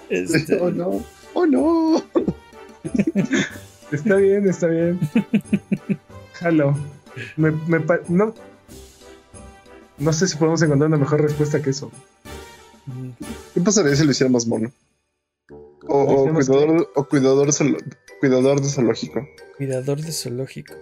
Este, 0.08 0.58
Oh 0.58 0.70
no. 0.70 1.04
Oh 1.34 1.44
no. 1.46 2.02
Está 3.92 4.16
bien, 4.16 4.48
está 4.48 4.68
bien. 4.68 4.98
Jalo. 6.34 6.78
Me, 7.36 7.50
me 7.50 7.80
no, 8.08 8.34
no 9.98 10.12
sé 10.12 10.26
si 10.28 10.36
podemos 10.36 10.62
encontrar 10.62 10.88
una 10.88 10.96
mejor 10.98 11.22
respuesta 11.22 11.60
que 11.62 11.70
eso. 11.70 11.90
¿Qué 13.54 13.60
pasaría 13.60 13.94
si 13.96 14.04
lo 14.04 14.10
hiciera 14.10 14.30
más 14.30 14.46
mono? 14.46 14.70
O, 15.86 16.26
cuidador, 16.32 16.90
o 16.94 17.04
cuidador, 17.04 17.48
zoolo- 17.48 17.82
cuidador 18.20 18.60
de 18.60 18.68
zoológico. 18.68 19.26
Cuidador 19.56 20.00
de 20.00 20.12
zoológico. 20.12 20.74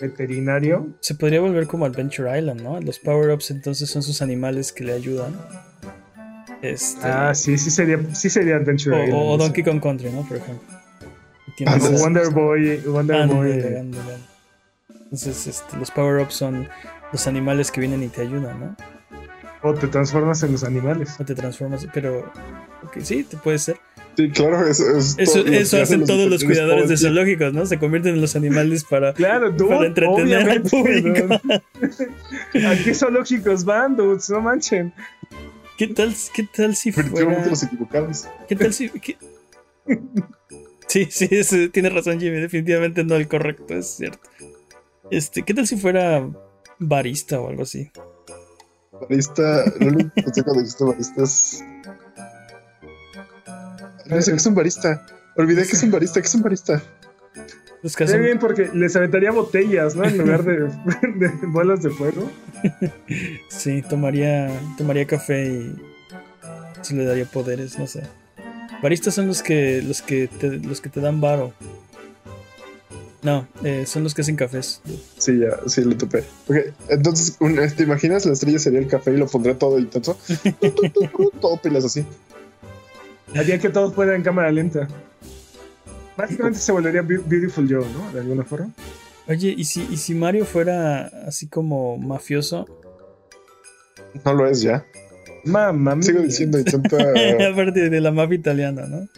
Veterinario. 0.00 0.88
Se 1.00 1.14
podría 1.14 1.40
volver 1.40 1.66
como 1.66 1.86
Adventure 1.86 2.38
Island, 2.38 2.60
¿no? 2.60 2.80
Los 2.80 2.98
power-ups 2.98 3.50
entonces 3.50 3.88
son 3.88 4.02
sus 4.02 4.20
animales 4.22 4.72
que 4.72 4.84
le 4.84 4.92
ayudan. 4.92 5.34
Este, 6.62 7.00
Ah, 7.06 7.34
sí, 7.34 7.56
sí 7.58 7.70
sería, 7.70 7.98
sí 8.14 8.28
sería 8.28 8.56
Adventure 8.56 8.96
o, 8.96 9.04
Island, 9.04 9.22
o. 9.30 9.36
Donkey 9.38 9.64
Kong 9.64 9.80
Country, 9.80 10.10
¿no? 10.10 10.22
Por 10.28 10.36
ejemplo. 10.38 10.66
Wonder 11.98 12.28
Boy, 12.30 12.76
Wonder 12.86 13.16
Ándale, 13.22 13.34
Boy. 13.40 13.52
ándale, 13.52 13.78
ándale. 13.80 14.14
Entonces, 15.04 15.46
este, 15.46 15.76
los 15.78 15.90
power-ups 15.90 16.34
son 16.34 16.68
los 17.12 17.26
animales 17.26 17.70
que 17.70 17.80
vienen 17.80 18.02
y 18.02 18.08
te 18.08 18.22
ayudan, 18.22 18.60
¿no? 18.60 18.76
O 19.62 19.74
te 19.74 19.88
transformas 19.88 20.42
en 20.42 20.52
los 20.52 20.64
animales. 20.64 21.16
O 21.18 21.24
te 21.24 21.34
transformas, 21.34 21.86
pero... 21.92 22.30
Sí, 23.02 23.24
te 23.24 23.36
puede 23.36 23.58
ser. 23.58 23.78
Sí, 24.16 24.30
claro, 24.30 24.66
eso 24.66 24.96
es 24.96 25.14
Eso, 25.18 25.42
todo 25.42 25.52
eso 25.52 25.82
hacen 25.82 26.04
todos 26.06 26.30
los 26.30 26.42
cuidadores 26.44 26.88
de 26.88 26.94
todo 26.96 27.08
zoológicos, 27.08 27.52
¿no? 27.52 27.66
Se 27.66 27.78
convierten 27.78 28.14
en 28.14 28.20
los 28.20 28.36
animales 28.36 28.84
para... 28.84 29.12
Claro, 29.12 29.50
dude, 29.50 29.68
Para 29.74 29.86
entretener 29.86 30.48
al 30.50 30.62
público. 30.62 31.40
dude. 32.52 32.66
¿A 32.66 32.76
qué 32.82 32.94
zoológicos 32.94 33.64
van, 33.64 33.96
dudes? 33.96 34.30
No 34.30 34.40
manchen. 34.40 34.92
¿Qué 35.76 35.88
tal, 35.88 36.14
qué 36.34 36.44
tal 36.44 36.76
si 36.76 36.92
fuera... 36.92 37.10
Los 37.48 37.62
equivocados. 37.64 38.26
¿Qué 38.48 38.56
tal 38.56 38.72
si.? 38.72 38.88
qué- 38.90 39.16
Sí, 40.86 41.08
sí, 41.10 41.28
es- 41.30 41.72
tiene 41.72 41.90
razón, 41.90 42.20
Jimmy. 42.20 42.36
Definitivamente 42.40 43.04
no 43.04 43.16
el 43.16 43.26
correcto, 43.28 43.74
es 43.74 43.96
cierto. 43.96 44.20
Este, 45.10 45.42
¿qué 45.42 45.52
tal 45.54 45.66
si 45.66 45.76
fuera 45.76 46.26
barista 46.78 47.40
o 47.40 47.48
algo 47.48 47.62
así? 47.62 47.90
Barista, 49.08 49.64
lo 49.80 49.88
único 49.88 50.10
que 50.14 50.22
sé 50.32 50.42
cuando 50.42 50.62
dijiste 50.62 50.84
barista 50.84 51.22
es. 51.22 51.64
No 54.06 54.22
sé 54.22 54.30
qué 54.30 54.36
es 54.36 54.46
un 54.46 54.54
barista. 54.54 55.06
Olvidé 55.36 55.66
que 55.66 55.72
es 55.72 55.82
un 55.82 55.90
barista. 55.90 56.20
¿Qué 56.20 56.26
es 56.26 56.34
un 56.34 56.42
barista? 56.42 56.82
Los 57.82 57.94
que 57.94 58.04
Está 58.04 58.16
hacen- 58.16 58.24
bien 58.24 58.38
porque 58.38 58.70
les 58.72 58.96
aventaría 58.96 59.30
botellas, 59.32 59.94
¿no? 59.96 60.04
En 60.04 60.16
lugar 60.18 60.44
de, 60.44 60.60
de 61.16 61.30
bolas 61.48 61.82
de 61.82 61.90
fuego. 61.90 62.30
Sí, 63.48 63.82
tomaría, 63.82 64.50
tomaría 64.78 65.06
café 65.06 65.46
y 65.46 65.76
se 66.82 66.94
le 66.94 67.04
daría 67.04 67.26
poderes, 67.26 67.78
no 67.78 67.86
sé. 67.86 68.02
Baristas 68.82 69.14
son 69.14 69.26
los 69.28 69.42
que 69.42 69.82
los 69.82 70.02
que 70.02 70.26
te, 70.28 70.50
los 70.58 70.80
que 70.80 70.88
te 70.88 71.00
dan 71.00 71.20
varo. 71.20 71.52
No, 73.26 73.48
eh, 73.64 73.86
son 73.86 74.04
los 74.04 74.14
que 74.14 74.22
hacen 74.22 74.36
cafés. 74.36 74.80
Sí, 75.18 75.40
ya, 75.40 75.58
sí, 75.68 75.82
lo 75.82 75.96
topé. 75.96 76.22
Ok, 76.46 76.56
entonces, 76.90 77.36
un- 77.40 77.56
¿te 77.76 77.82
imaginas? 77.82 78.24
La 78.24 78.34
estrella 78.34 78.60
sería 78.60 78.78
el 78.78 78.86
café 78.86 79.12
y 79.12 79.16
lo 79.16 79.26
pondré 79.26 79.56
todo 79.56 79.84
tu, 79.84 80.00
todo 81.40 81.56
pilas 81.60 81.84
así. 81.84 82.06
Haría 83.34 83.58
que 83.58 83.68
todo 83.68 83.90
fuera 83.90 84.14
en 84.14 84.22
cámara 84.22 84.52
lenta. 84.52 84.86
Básicamente 86.16 86.60
se 86.60 86.70
volvería 86.70 87.02
Beau- 87.02 87.24
Beautiful 87.26 87.66
Joe, 87.68 87.84
¿no? 87.92 88.12
De 88.12 88.20
alguna 88.20 88.44
forma. 88.44 88.72
Oye, 89.26 89.52
¿y 89.58 89.64
si, 89.64 89.84
y 89.90 89.96
si 89.96 90.14
Mario 90.14 90.44
fuera 90.44 91.06
así 91.26 91.48
como 91.48 91.98
mafioso? 91.98 92.64
No 94.24 94.34
lo 94.34 94.46
es 94.46 94.60
ya. 94.62 94.86
Mamma 95.44 95.96
mía. 95.96 96.04
Sigo 96.04 96.20
diciendo, 96.20 96.60
intenta. 96.60 96.96
Aparte 97.50 97.90
de 97.90 98.00
la 98.00 98.12
mafia 98.12 98.36
italiana, 98.36 98.86
¿no? 98.86 99.08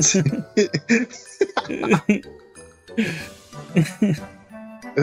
Sí. 0.00 0.22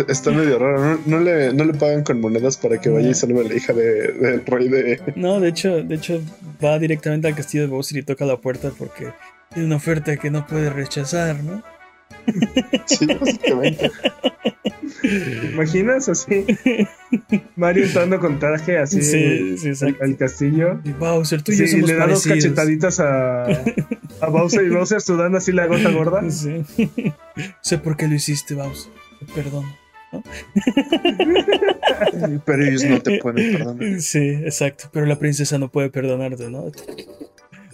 Está 0.07 0.31
medio 0.31 0.59
raro. 0.59 0.97
No, 0.97 0.99
no 1.05 1.19
le, 1.23 1.53
no 1.53 1.63
le 1.63 1.73
pagan 1.73 2.03
con 2.03 2.19
monedas 2.19 2.57
para 2.57 2.79
que 2.79 2.89
vaya 2.89 3.09
y 3.09 3.13
salve 3.13 3.39
a 3.39 3.43
la 3.47 3.53
hija 3.55 3.73
de- 3.73 4.11
del 4.11 4.45
rey 4.45 4.67
de. 4.67 5.01
No, 5.15 5.39
de 5.39 5.49
hecho, 5.49 5.81
de 5.83 5.95
hecho 5.95 6.21
va 6.63 6.77
directamente 6.77 7.27
al 7.27 7.35
castillo 7.35 7.63
de 7.63 7.69
Bowser 7.69 7.97
y 7.97 8.03
toca 8.03 8.25
la 8.25 8.35
puerta 8.37 8.71
porque 8.77 9.07
tiene 9.53 9.65
una 9.67 9.77
oferta 9.77 10.17
que 10.17 10.29
no 10.29 10.45
puede 10.45 10.69
rechazar, 10.69 11.41
¿no? 11.43 11.63
Sí, 12.85 13.05
básicamente. 13.05 13.91
¿Te 15.01 15.47
imaginas 15.51 16.09
así? 16.09 16.45
Mario 17.55 17.85
entrando 17.85 18.19
con 18.19 18.39
traje 18.39 18.77
así 18.77 19.01
Sí, 19.01 19.57
sí, 19.57 19.95
al, 20.01 20.17
castillo. 20.17 20.79
Y 20.83 20.91
Bowser, 20.91 21.41
tú 21.41 21.51
y 21.51 21.55
Sí, 21.55 21.63
yo 21.63 21.67
somos 21.67 21.89
le 21.89 21.95
da 21.95 22.07
dos 22.07 22.25
cachetaditas 22.25 22.99
a, 22.99 23.45
a 24.21 24.29
Bowser 24.29 24.65
y 24.65 24.69
Bowser 24.69 25.01
sudando 25.01 25.37
así 25.37 25.51
la 25.51 25.67
gota 25.67 25.89
gorda. 25.91 26.29
Sí. 26.29 26.63
sé 27.61 27.77
por 27.77 27.97
qué 27.97 28.07
lo 28.07 28.15
hiciste, 28.15 28.55
Bowser. 28.55 28.91
Te 29.19 29.25
perdono. 29.33 29.75
Pero 32.45 32.63
ellos 32.63 32.85
no 32.85 33.01
te 33.01 33.19
pueden 33.19 33.57
perdonar. 33.57 34.01
Sí, 34.01 34.19
exacto. 34.19 34.89
Pero 34.91 35.05
la 35.05 35.19
princesa 35.19 35.57
no 35.57 35.69
puede 35.69 35.89
perdonarte, 35.89 36.49
¿no? 36.49 36.71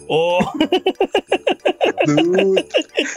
Oh, 0.08 0.38
Dude, 2.06 2.64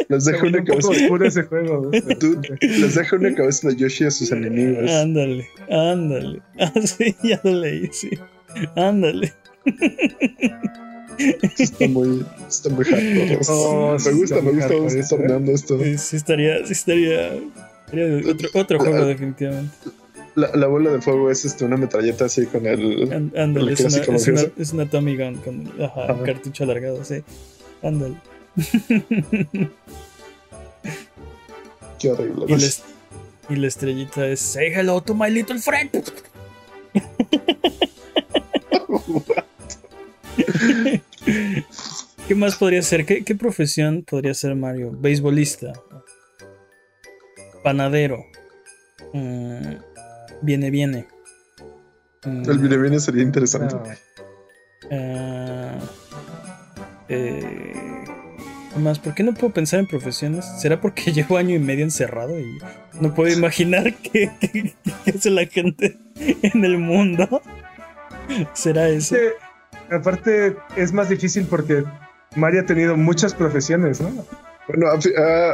les 0.10 0.24
Se 0.24 0.32
deja 0.32 0.46
una 0.48 0.60
un 0.60 0.66
cabeza. 0.66 0.90
oscuro 0.90 1.28
ese 1.28 1.44
juego. 1.44 1.92
Dude, 2.20 2.58
les 2.62 2.96
deja 2.96 3.16
una 3.16 3.34
cabeza 3.36 3.68
de 3.70 3.76
Yoshi 3.76 4.06
a 4.06 4.12
sus 4.12 4.32
enemigos. 4.32 4.90
ándale, 4.92 5.48
ándale. 5.70 6.42
Ah, 6.60 6.72
sí, 6.84 7.16
ya 7.24 7.40
lo 7.44 7.52
leí, 7.60 7.90
sí. 7.92 8.10
Ándale. 8.76 9.34
Está 11.58 11.88
muy, 11.88 12.26
está 12.48 12.70
muy 12.70 12.86
hardcore. 12.86 13.40
Oh, 13.50 13.94
me 13.94 14.00
sí, 14.00 14.12
gusta, 14.12 14.42
me 14.42 14.52
gusta 14.52 14.68
cómo 14.70 14.88
está 14.88 15.00
¿eh? 15.00 15.06
torneando 15.10 15.52
esto. 15.52 15.84
Sí, 15.84 15.98
sí 15.98 16.16
estaría, 16.16 16.66
sí 16.66 16.74
estaría. 16.74 17.32
sería 17.90 18.32
otro, 18.32 18.50
otro 18.54 18.80
juego, 18.80 19.06
definitivamente. 19.06 19.76
La, 20.38 20.52
la 20.56 20.68
bola 20.68 20.92
de 20.92 21.02
fuego 21.02 21.32
es 21.32 21.44
este, 21.46 21.66
una 21.66 21.78
metralleta 21.78 22.26
así 22.26 22.46
con 22.46 22.66
el. 22.68 23.10
Án- 23.12 23.34
Ándale, 23.36 23.66
La 23.66 23.72
es 23.74 23.80
una, 23.80 23.88
es, 23.88 24.08
una, 24.08 24.18
mafiosa. 24.18 24.48
es 24.58 24.72
una 24.72 24.88
Tommy 24.88 25.18
Gun 25.18 25.36
con 25.38 25.72
ajá, 25.84 26.16
cartucho 26.24 26.64
alargado, 26.64 27.04
sí. 27.04 27.24
Ándale. 27.82 28.16
Qué 32.00 32.12
horrible. 32.12 32.46
Y 32.48 32.52
la, 32.52 32.58
est- 32.58 32.86
y 33.50 33.56
la 33.56 33.68
estrellita 33.68 34.28
es 34.28 34.40
Say 34.40 34.68
hello 34.74 35.02
to 35.02 35.16
my 35.16 35.30
little 35.32 35.58
friend. 35.60 35.90
¿Qué 42.28 42.36
más 42.36 42.56
podría 42.56 42.82
ser? 42.82 43.06
¿Qué, 43.06 43.24
qué 43.24 43.36
profesión 43.36 44.04
podría 44.04 44.34
ser 44.34 44.56
Mario? 44.56 44.92
Beisbolista. 44.92 45.74
Panadero. 47.64 48.24
Mm, 49.14 49.76
viene, 50.42 50.70
viene. 50.70 51.08
El 52.24 52.58
viene 52.60 52.78
viene 52.78 53.00
sería 53.00 53.24
interesante. 53.24 53.76
Ah, 54.92 55.78
eh, 57.10 57.74
¿qué 58.74 58.80
más? 58.80 59.00
¿Por 59.00 59.14
qué 59.14 59.24
no 59.24 59.34
puedo 59.34 59.54
pensar 59.54 59.80
en 59.80 59.88
profesiones? 59.88 60.46
¿Será 60.60 60.82
porque 60.82 61.12
llevo 61.14 61.38
año 61.38 61.56
y 61.56 61.60
medio 61.60 61.84
encerrado 61.84 62.40
y 62.40 62.58
no 63.00 63.14
puedo 63.14 63.32
imaginar 63.34 63.94
qué, 64.04 64.32
qué- 64.40 64.76
qué 65.06 65.12
hace 65.12 65.30
la 65.30 65.46
gente 65.46 65.98
en 66.14 66.66
el 66.66 66.78
mundo? 66.78 67.42
¿Será 68.54 68.90
eso? 68.90 69.16
Sí, 69.16 69.22
aparte 69.94 70.56
es 70.76 70.92
más 70.92 71.08
difícil 71.10 71.46
porque 71.50 71.84
Mario 72.36 72.62
ha 72.62 72.66
tenido 72.66 72.98
muchas 72.98 73.34
profesiones, 73.34 74.02
¿no? 74.02 74.12
Bueno, 74.68 74.88
ha- 74.88 74.96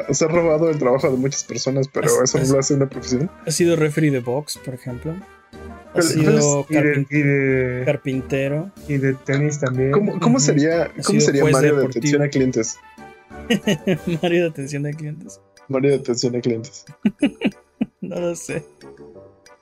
ha- 0.08 0.14
se 0.14 0.26
ha 0.26 0.28
robado 0.28 0.70
el 0.70 0.78
trabajo 0.80 1.10
de 1.12 1.18
muchas 1.18 1.44
personas, 1.44 1.88
pero 1.88 2.08
Es- 2.08 2.14
eso 2.24 2.38
es- 2.40 2.48
no 2.48 2.54
lo 2.56 2.60
hace 2.60 2.74
una 2.74 2.90
profesión. 2.90 3.30
¿Ha 3.46 3.52
sido 3.52 3.76
referee 3.76 4.12
de 4.12 4.20
box, 4.20 4.58
por 4.64 4.74
ejemplo? 4.74 5.14
¿Ha 5.14 5.94
Pero- 5.94 6.08
sido 6.08 6.66
Y 6.70 6.74
de, 6.74 6.82
carpin- 6.82 7.08
y 7.12 7.22
de, 7.22 7.82
carpintero? 7.86 8.72
y 8.88 8.98
de 8.98 9.14
tenis 9.14 9.60
también. 9.60 9.92
¿Cómo, 9.92 10.40
sería, 10.40 10.92
cómo 11.06 11.20
sería 11.22 11.44
Mario 11.52 11.76
de 11.78 11.86
atención 11.86 12.22
a 12.24 12.30
clientes? 12.30 12.78
Mario 14.22 14.44
de 14.44 14.50
atención 14.50 14.84
de 14.84 14.94
clientes. 14.94 15.40
Mario 15.68 15.92
de 15.92 15.98
atención 15.98 16.36
a 16.36 16.42
clientes. 16.42 16.86
No 18.02 18.20
lo 18.20 18.36
sé. 18.36 18.66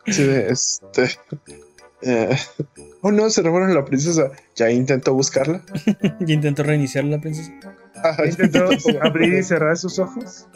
Sí, 0.08 0.24
de 0.24 0.50
este. 0.50 1.10
eh, 2.02 2.36
oh 3.02 3.12
no, 3.12 3.30
se 3.30 3.44
robaron 3.44 3.70
a 3.70 3.74
la 3.76 3.86
princesa. 3.86 4.32
Ya 4.56 4.72
intentó 4.72 5.14
buscarla. 5.14 5.64
¿Y 6.26 6.34
intentó 6.34 6.64
reiniciar 6.64 7.04
la 7.04 7.20
princesa? 7.22 7.52
Ajá, 8.04 8.26
Intentó 8.26 8.70
abrir 9.02 9.34
y 9.34 9.44
cerrar 9.44 9.78
sus 9.78 10.00
ojos. 10.00 10.48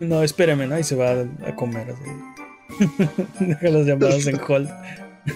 No, 0.00 0.22
espérame, 0.22 0.68
¿no? 0.68 0.78
Y 0.78 0.84
se 0.84 0.96
va 0.96 1.10
a, 1.10 1.48
a 1.48 1.54
comer. 1.54 1.88
así. 1.90 2.10
Deja 3.40 3.68
las 3.68 3.86
llamadas 3.86 4.26
en 4.26 4.40
hold. 4.48 4.68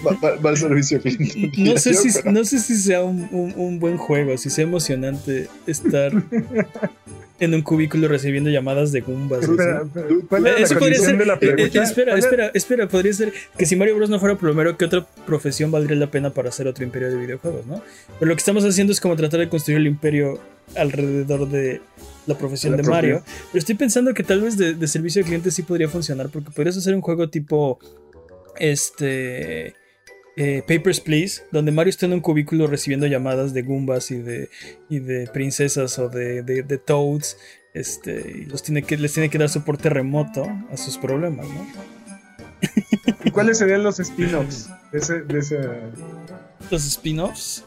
Va, 0.05 0.11
va- 0.23 0.35
va 0.35 0.49
al 0.51 0.57
servicio. 0.57 0.99
No 1.57 1.77
sé, 1.77 1.93
Yo, 1.93 1.99
si, 1.99 2.09
pero- 2.13 2.31
no 2.31 2.43
sé 2.45 2.59
si 2.59 2.75
sea 2.77 3.03
un, 3.03 3.27
un- 3.31 3.53
un 3.55 3.79
buen 3.79 3.97
juego, 3.97 4.37
si 4.37 4.49
sea 4.49 4.63
emocionante 4.63 5.47
estar 5.65 6.11
en 7.39 7.53
un 7.53 7.61
cubículo 7.61 8.07
recibiendo 8.09 8.49
llamadas 8.49 8.91
de 8.91 9.01
Goombas. 9.01 9.43
Espera, 9.43 9.81
espera, 9.83 10.05
¿cuál 10.27 10.45
Eh, 10.45 10.49
era 10.49 10.59
la 10.59 10.65
Eso 10.65 10.73
podría 10.77 10.97
condición 10.97 11.05
ser. 11.11 11.17
de 11.17 11.25
la 11.25 11.33
eh, 11.33 11.37
espera, 11.37 11.55
¿Cuál 11.93 12.07
era- 12.07 12.17
espera, 12.17 12.51
espera. 12.53 12.87
Podría 12.89 13.13
ser 13.13 13.33
que 13.57 13.65
si 13.65 13.75
Mario 13.75 13.95
Bros 13.95 14.09
no 14.09 14.19
fuera 14.19 14.35
plomero, 14.37 14.77
¿qué 14.77 14.85
otra 14.85 15.07
profesión 15.25 15.71
valdría 15.71 15.97
la 15.97 16.11
pena 16.11 16.31
para 16.31 16.49
hacer 16.49 16.67
otro 16.67 16.83
imperio 16.83 17.09
de 17.09 17.15
videojuegos, 17.17 17.65
no? 17.65 17.81
Pero 18.19 18.29
lo 18.29 18.35
que 18.35 18.39
estamos 18.39 18.63
haciendo 18.65 18.91
es 18.93 18.99
como 18.99 19.15
tratar 19.15 19.39
de 19.39 19.49
construir 19.49 19.79
el 19.79 19.87
imperio 19.87 20.39
alrededor 20.75 21.49
de 21.49 21.81
la 22.27 22.37
profesión 22.37 22.71
La 22.73 22.77
de 22.77 22.83
propia. 22.83 22.95
Mario. 23.01 23.23
Pero 23.51 23.59
estoy 23.59 23.75
pensando 23.75 24.13
que 24.13 24.21
tal 24.23 24.41
vez 24.41 24.57
de, 24.57 24.73
de 24.75 24.87
servicio 24.87 25.21
al 25.21 25.25
cliente 25.25 25.49
sí 25.49 25.63
podría 25.63 25.87
funcionar, 25.89 26.29
porque 26.29 26.51
podrías 26.51 26.77
hacer 26.77 26.93
un 26.93 27.01
juego 27.01 27.29
tipo. 27.29 27.79
Este. 28.59 29.73
eh, 30.37 30.63
Papers, 30.67 31.01
Please, 31.01 31.41
donde 31.51 31.71
Mario 31.71 31.89
está 31.89 32.05
en 32.05 32.13
un 32.13 32.21
cubículo 32.21 32.67
recibiendo 32.67 33.07
llamadas 33.07 33.53
de 33.53 33.61
Goombas 33.63 34.09
y 34.11 34.17
de, 34.21 34.49
y 34.89 34.99
de 34.99 35.27
princesas 35.27 35.99
o 35.99 36.07
de, 36.09 36.43
de- 36.43 36.63
de 36.63 36.77
Toads. 36.77 37.37
Este, 37.73 38.35
y 38.41 38.45
los 38.45 38.63
tiene 38.63 38.83
que, 38.83 38.97
les 38.97 39.13
tiene 39.13 39.29
que 39.29 39.37
dar 39.37 39.49
soporte 39.49 39.89
remoto 39.89 40.45
a 40.71 40.77
sus 40.77 40.97
problemas, 40.97 41.45
¿no? 41.47 41.67
¿Y 43.23 43.31
cuáles 43.31 43.57
serían 43.59 43.83
los 43.83 43.99
spin-offs 43.99 44.69
de 44.91 44.99
ese, 44.99 45.21
de 45.21 45.39
ese- 45.39 45.59
Los 46.71 46.85
spin-offs. 46.87 47.65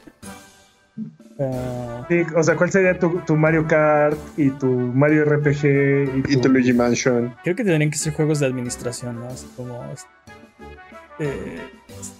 ah, 1.38 2.06
sí, 2.08 2.22
o 2.34 2.42
sea, 2.42 2.56
¿cuál 2.56 2.70
sería 2.70 2.98
tu, 2.98 3.20
tu 3.26 3.36
Mario 3.36 3.66
Kart 3.66 4.18
y 4.36 4.50
tu 4.50 4.66
Mario 4.66 5.24
RPG 5.24 6.16
y 6.18 6.22
tu, 6.22 6.30
Y 6.30 6.36
tu 6.40 6.48
Luigi 6.48 6.72
Mansion. 6.72 7.34
creo 7.44 7.54
que 7.56 7.64
tendrían 7.64 7.90
que 7.90 7.98
ser 7.98 8.12
juegos 8.12 8.40
de 8.40 8.46
administración, 8.46 9.20
¿no? 9.20 9.28
Así 9.28 9.46
como. 9.56 9.84
este, 9.92 10.08
eh, 11.22 11.58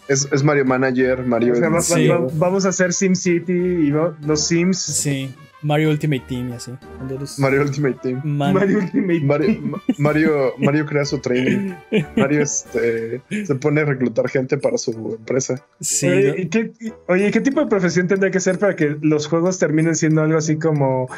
Es, 0.08 0.28
es 0.32 0.42
Mario 0.42 0.64
Manager, 0.64 1.24
Mario. 1.24 1.52
o 1.54 1.56
sea, 1.56 1.68
va- 1.68 1.76
va- 1.76 1.82
Sí. 1.82 2.08
va- 2.08 2.28
vamos 2.34 2.66
a 2.66 2.70
hacer 2.70 2.92
SimCity 2.92 3.52
y 3.52 3.90
va- 3.90 4.16
los 4.26 4.46
Sims, 4.46 4.78
sí, 4.78 5.32
Mario 5.62 5.90
Ultimate 5.90 6.24
Team 6.28 6.50
y 6.50 6.52
así. 6.54 6.72
Mario 7.38 7.62
Ultimate 7.62 7.98
Team. 8.02 8.20
Man- 8.24 8.52
Mario 8.54 8.78
Ultimate. 8.80 9.20
Mario, 9.20 9.60
Ma- 9.62 9.82
Mario, 9.98 10.52
Mario 10.58 10.86
crea 10.86 11.04
su 11.04 11.18
training. 11.18 11.72
Mario 12.16 12.42
este, 12.42 13.22
se 13.46 13.54
pone 13.54 13.80
a 13.80 13.84
reclutar 13.84 14.28
gente 14.28 14.58
para 14.58 14.76
su 14.76 14.90
empresa. 15.18 15.64
sí, 15.80 16.08
oye. 16.08 16.34
¿y 16.42 16.48
qué, 16.48 16.72
y- 16.80 16.92
oye, 17.08 17.30
¿qué 17.30 17.40
tipo 17.40 17.60
de 17.60 17.66
profesión 17.68 18.08
tendría 18.08 18.30
que 18.32 18.40
ser 18.40 18.58
para 18.58 18.74
que 18.76 18.96
los 19.00 19.26
juegos 19.28 19.58
terminen 19.58 19.94
siendo 19.94 20.22
algo 20.22 20.36
así 20.38 20.56
como 20.58 21.08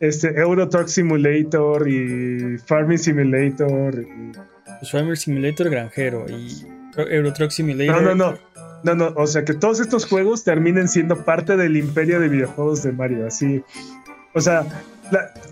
este 0.00 0.28
Euro 0.40 0.68
Truck 0.68 0.88
Simulator 0.88 1.88
y 1.88 2.58
Farming 2.66 2.98
Simulator? 2.98 4.00
y- 4.02 4.32
Pues 4.80 4.90
Farmer 4.90 5.16
Simulator 5.16 5.70
granjero 5.70 6.26
y 6.28 6.66
Euro 6.96 7.32
Truck 7.32 7.50
Simulator. 7.50 8.02
No, 8.02 8.14
no, 8.14 8.32
no. 8.32 8.38
No, 8.84 8.94
no, 8.96 9.12
o 9.16 9.26
sea 9.28 9.44
que 9.44 9.54
todos 9.54 9.78
estos 9.78 10.06
juegos 10.06 10.42
terminen 10.42 10.88
siendo 10.88 11.24
parte 11.24 11.56
del 11.56 11.76
imperio 11.76 12.18
de 12.18 12.28
videojuegos 12.28 12.82
de 12.82 12.90
Mario, 12.90 13.28
así. 13.28 13.62
O 14.34 14.40
sea, 14.40 14.64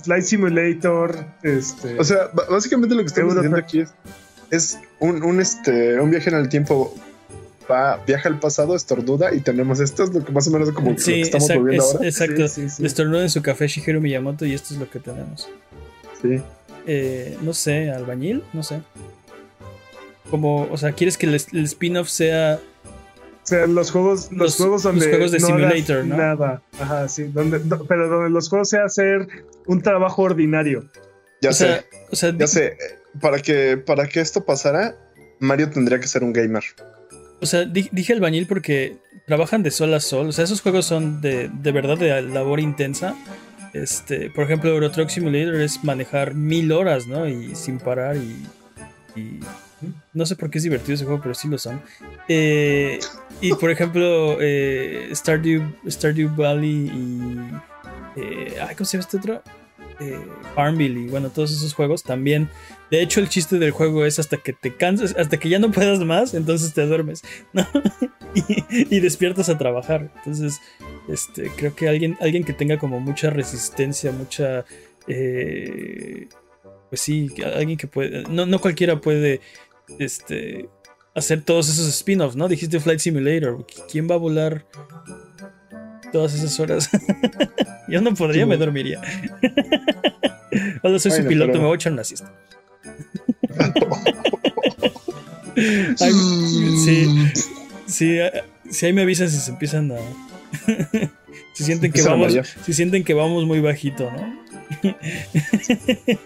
Flight 0.03 0.25
Simulator, 0.25 1.15
este. 1.45 1.97
O 1.99 2.03
sea, 2.05 2.29
básicamente 2.51 2.95
lo 2.97 3.03
que 3.03 3.07
estamos 3.07 3.35
Euro 3.37 3.41
haciendo 3.41 3.59
Truck. 3.59 3.69
aquí 3.69 3.81
es, 3.81 3.93
es 4.51 4.79
un, 4.99 5.23
un, 5.23 5.41
este, 5.41 6.01
un 6.01 6.11
viaje 6.11 6.31
en 6.31 6.37
el 6.37 6.49
tiempo. 6.49 6.93
Va, 7.71 8.03
viaja 8.05 8.29
al 8.29 8.41
pasado, 8.41 8.75
estornuda 8.75 9.33
y 9.33 9.39
tenemos 9.43 9.79
esto, 9.79 10.03
es 10.03 10.13
lo 10.13 10.25
que 10.25 10.33
más 10.33 10.49
o 10.49 10.51
menos 10.51 10.73
como 10.73 10.91
lo 10.91 10.97
que 10.97 11.21
estamos 11.21 11.49
volviendo 11.55 11.85
es- 11.85 11.95
ahora. 11.95 12.09
exacto. 12.09 12.49
Sí, 12.49 12.69
sí, 12.69 12.85
estornuda 12.85 13.23
en 13.23 13.31
su 13.31 13.43
café 13.43 13.69
Shigeru 13.69 14.01
Miyamoto 14.01 14.45
y 14.45 14.55
esto 14.55 14.75
es 14.75 14.81
lo 14.81 14.91
que 14.91 14.99
tenemos. 14.99 15.49
Sí. 16.21 16.43
Eh, 16.89 17.39
no 17.43 17.53
sé, 17.55 17.93
albañil, 17.93 18.43
no 18.53 18.65
sé. 18.65 18.81
Como, 20.31 20.69
o 20.71 20.77
sea, 20.77 20.93
¿quieres 20.93 21.17
que 21.19 21.27
el, 21.27 21.35
el 21.53 21.65
spin-off 21.65 22.09
sea 22.09 22.59
O 23.43 23.47
sea, 23.47 23.67
los 23.67 23.91
juegos, 23.91 24.31
los, 24.31 24.39
Los- 24.39 24.57
juegos 24.57 24.83
donde 24.85 25.07
los 25.07 25.09
juegos 25.11 25.33
de 25.33 25.39
no 25.41 25.47
hagas 25.47 25.59
simulator, 25.75 26.05
¿no? 26.05 26.17
Nada. 26.17 26.63
Ajá, 26.79 27.09
sí. 27.09 27.25
Donde, 27.25 27.61
pero 27.89 28.09
donde 28.09 28.31
los 28.31 28.49
juegos 28.49 28.69
sea 28.69 28.85
hacer 28.85 29.27
un 29.67 29.83
trabajo 29.83 30.23
ordinario. 30.23 30.85
Ya 31.43 31.51
o 31.51 31.53
sé, 31.53 31.67
sea, 31.67 31.85
o 32.13 32.17
sea, 32.17 32.35
ya 32.37 32.47
sé. 32.47 32.77
Para 33.21 33.39
que, 33.41 33.77
para 33.77 34.07
que 34.07 34.21
esto 34.21 34.45
pasara, 34.45 34.95
Mario 35.41 35.69
tendría 35.71 35.99
que 35.99 36.07
ser 36.07 36.23
un 36.23 36.33
gamer. 36.33 36.63
O 37.41 37.47
sea, 37.47 37.65
di- 37.65 37.89
dije 37.91 38.13
albañil 38.13 38.47
porque 38.47 38.99
trabajan 39.27 39.63
de 39.63 39.71
sol 39.71 39.93
a 39.95 40.01
sol. 40.01 40.29
O 40.29 40.33
sea, 40.33 40.45
esos 40.45 40.61
juegos 40.61 40.85
son 40.87 41.21
de, 41.21 41.49
de 41.53 41.73
verdad 41.73 41.97
de 41.99 42.21
labor 42.23 42.61
intensa. 42.61 43.17
Este, 43.73 44.31
por 44.31 44.45
ejemplo, 44.45 44.71
Euro 44.71 44.91
Truck 44.91 45.09
Simulator 45.09 45.61
es 45.61 45.83
manejar 45.83 46.35
mil 46.35 46.71
horas, 46.73 47.07
¿no? 47.07 47.27
Y 47.29 47.55
sin 47.57 47.79
parar 47.79 48.17
y, 48.17 48.37
y- 49.17 49.41
no 50.13 50.27
sé 50.27 50.37
por 50.37 50.51
qué 50.51 50.59
es 50.59 50.65
divertido 50.65 50.95
ese 50.95 51.05
juego, 51.05 51.21
pero 51.23 51.35
sí 51.35 51.49
lo 51.49 51.59
son. 51.59 51.81
Eh, 52.29 52.99
y 53.41 53.53
por 53.55 53.71
ejemplo, 53.71 54.39
eh, 54.41 55.11
Stardew, 55.13 55.63
Stardew 55.89 56.35
Valley 56.35 56.91
y 56.95 57.37
eh, 58.17 58.57
ay, 58.61 58.75
¿cómo 58.75 58.85
se 58.85 58.97
llama 58.97 59.03
este 59.03 59.17
otro? 59.19 59.43
Eh, 60.01 60.19
Farmville 60.55 60.99
y 60.99 61.09
bueno, 61.09 61.29
todos 61.31 61.53
esos 61.53 61.75
juegos 61.75 62.03
también. 62.03 62.49
De 62.91 63.03
hecho, 63.03 63.21
el 63.21 63.29
chiste 63.29 63.59
del 63.59 63.71
juego 63.71 64.05
es 64.05 64.19
hasta 64.19 64.39
que 64.39 64.53
te 64.53 64.75
canses, 64.75 65.15
hasta 65.17 65.39
que 65.39 65.49
ya 65.49 65.59
no 65.59 65.71
puedas 65.71 66.01
más, 66.01 66.35
entonces 66.35 66.73
te 66.73 66.87
duermes, 66.87 67.23
¿no? 67.53 67.67
y, 68.35 68.97
y 68.97 69.01
despiertas 69.01 69.49
a 69.49 69.59
trabajar. 69.59 70.11
Entonces, 70.17 70.61
este, 71.09 71.51
creo 71.57 71.75
que 71.75 71.89
alguien, 71.89 72.17
alguien 72.21 72.45
que 72.45 72.53
tenga 72.53 72.79
como 72.79 72.99
mucha 73.01 73.31
resistencia, 73.31 74.13
mucha, 74.13 74.65
eh, 75.07 76.29
pues 76.89 77.01
sí, 77.01 77.31
alguien 77.55 77.77
que 77.77 77.87
puede, 77.87 78.23
no, 78.25 78.47
no 78.47 78.59
cualquiera 78.59 79.01
puede, 79.01 79.41
este, 79.99 80.69
hacer 81.15 81.43
todos 81.43 81.69
esos 81.69 81.89
spin-offs, 81.89 82.37
¿no? 82.37 82.49
Dijiste 82.49 82.81
Flight 82.81 83.01
Simulator, 83.01 83.67
¿quién 83.91 84.09
va 84.11 84.15
a 84.15 84.19
volar 84.19 84.67
todas 86.13 86.35
esas 86.35 86.59
horas? 86.61 86.89
Yo 87.89 88.01
no 88.01 88.15
podría, 88.15 88.47
me 88.47 88.57
dormiría. 88.57 89.01
Cuando 90.81 90.99
soy 90.99 91.13
su 91.13 91.27
piloto, 91.27 91.53
pero- 91.53 91.63
me 91.63 91.67
voy 91.67 91.75
a 91.75 91.77
echar 91.77 91.93
una 91.93 92.05
siesta. 92.05 92.33
Ay, 96.01 96.13
sí, 96.85 97.07
sí, 97.87 98.19
eh, 98.19 98.43
sí, 98.71 98.87
ahí 98.87 98.93
me 98.93 99.03
avisan 99.03 99.29
si 99.29 99.39
se 99.39 99.51
empiezan 99.51 99.93
a. 99.93 99.97
si 101.55 101.65
sienten 101.65 101.93
que 101.93 102.03
vamos, 102.03 102.35
si 102.65 102.73
sienten 102.73 103.05
que 103.05 103.13
vamos 103.15 103.45
muy 103.45 103.61
bajito, 103.61 104.11
¿no? 104.11 104.40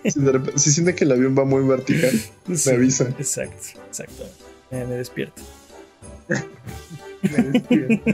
Si, 0.05 0.21
de 0.21 0.33
repente- 0.33 0.59
si 0.59 0.71
siente 0.73 0.95
que 0.95 1.05
el 1.05 1.13
avión 1.13 1.35
va 1.39 1.45
muy 1.45 1.65
vertical, 1.67 2.11
Sí, 2.55 2.71
me 2.71 2.77
avisa. 2.77 3.09
Exacto, 3.19 3.81
exacto. 3.87 4.25
Eh, 4.71 4.85
me 4.89 4.97
despierto. 4.97 5.43
Me 7.23 7.43
despierto. 7.43 8.11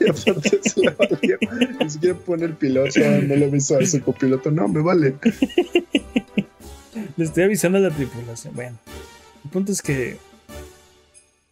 Y 0.00 0.08
aparte 0.08 0.60
se 0.62 0.80
le 0.80 0.90
valió. 0.90 1.38
Ni 1.80 1.90
siquiera 1.90 2.18
pone 2.18 2.44
el 2.46 2.54
piloto, 2.54 2.98
no 3.00 3.36
le 3.36 3.44
avisa 3.46 3.78
a 3.78 3.86
su 3.86 4.00
copiloto. 4.02 4.50
No, 4.50 4.66
me 4.68 4.82
vale. 4.82 5.14
Le 7.16 7.24
estoy 7.24 7.44
avisando 7.44 7.78
a 7.78 7.82
la 7.82 7.90
tripulación. 7.90 8.54
Bueno, 8.54 8.78
el 9.44 9.50
punto 9.50 9.72
es 9.72 9.80
que. 9.82 10.16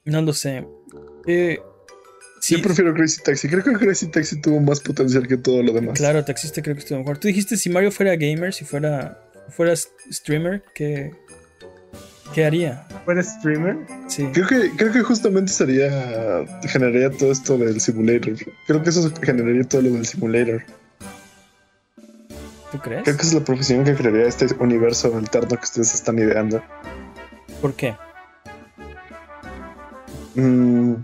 No 0.05 0.23
lo 0.23 0.33
sé. 0.33 0.65
Eh, 1.27 1.61
sí, 2.40 2.56
Yo 2.56 2.62
prefiero 2.62 2.94
Crazy 2.94 3.23
Taxi. 3.23 3.48
Creo 3.48 3.62
que 3.62 3.73
Crazy 3.73 4.06
Taxi 4.09 4.40
tuvo 4.40 4.60
más 4.60 4.81
potencial 4.81 5.27
que 5.27 5.36
todo 5.36 5.62
lo 5.62 5.73
demás. 5.73 5.97
claro, 5.97 6.24
taxista 6.24 6.62
creo 6.62 6.74
que 6.74 6.81
estuvo 6.81 6.98
mejor. 6.98 7.19
Tú 7.19 7.28
dijiste 7.28 7.56
si 7.56 7.70
Mario 7.70 7.90
fuera 7.90 8.16
gamer, 8.16 8.52
si 8.52 8.65
fuera, 8.65 9.19
fuera 9.48 9.74
streamer, 9.77 10.62
¿qué, 10.74 11.12
qué 12.35 12.44
haría? 12.44 12.86
¿Eres 13.06 13.28
streamer? 13.39 13.77
Sí. 14.09 14.28
Creo 14.32 14.47
que, 14.47 14.70
creo 14.77 14.93
que 14.93 15.02
justamente 15.02 15.52
sería. 15.52 16.44
generaría 16.69 17.10
todo 17.10 17.32
esto 17.32 17.56
del 17.59 17.81
simulator. 17.81 18.35
Creo 18.66 18.82
que 18.82 18.90
eso 18.90 19.12
generaría 19.23 19.65
todo 19.65 19.82
lo 19.82 19.90
del 19.90 20.06
simulator. 20.06 20.62
¿Tú 22.70 22.78
crees? 22.81 23.02
Creo 23.05 23.16
que 23.16 23.23
es 23.23 23.32
la 23.32 23.44
profesión 23.44 23.85
que 23.85 23.94
crearía 23.94 24.27
este 24.27 24.47
universo 24.59 25.16
alterno 25.16 25.48
que 25.48 25.65
ustedes 25.65 25.94
están 25.94 26.19
ideando. 26.19 26.62
¿Por 27.62 27.74
qué? 27.74 27.97
Mm, 30.35 30.94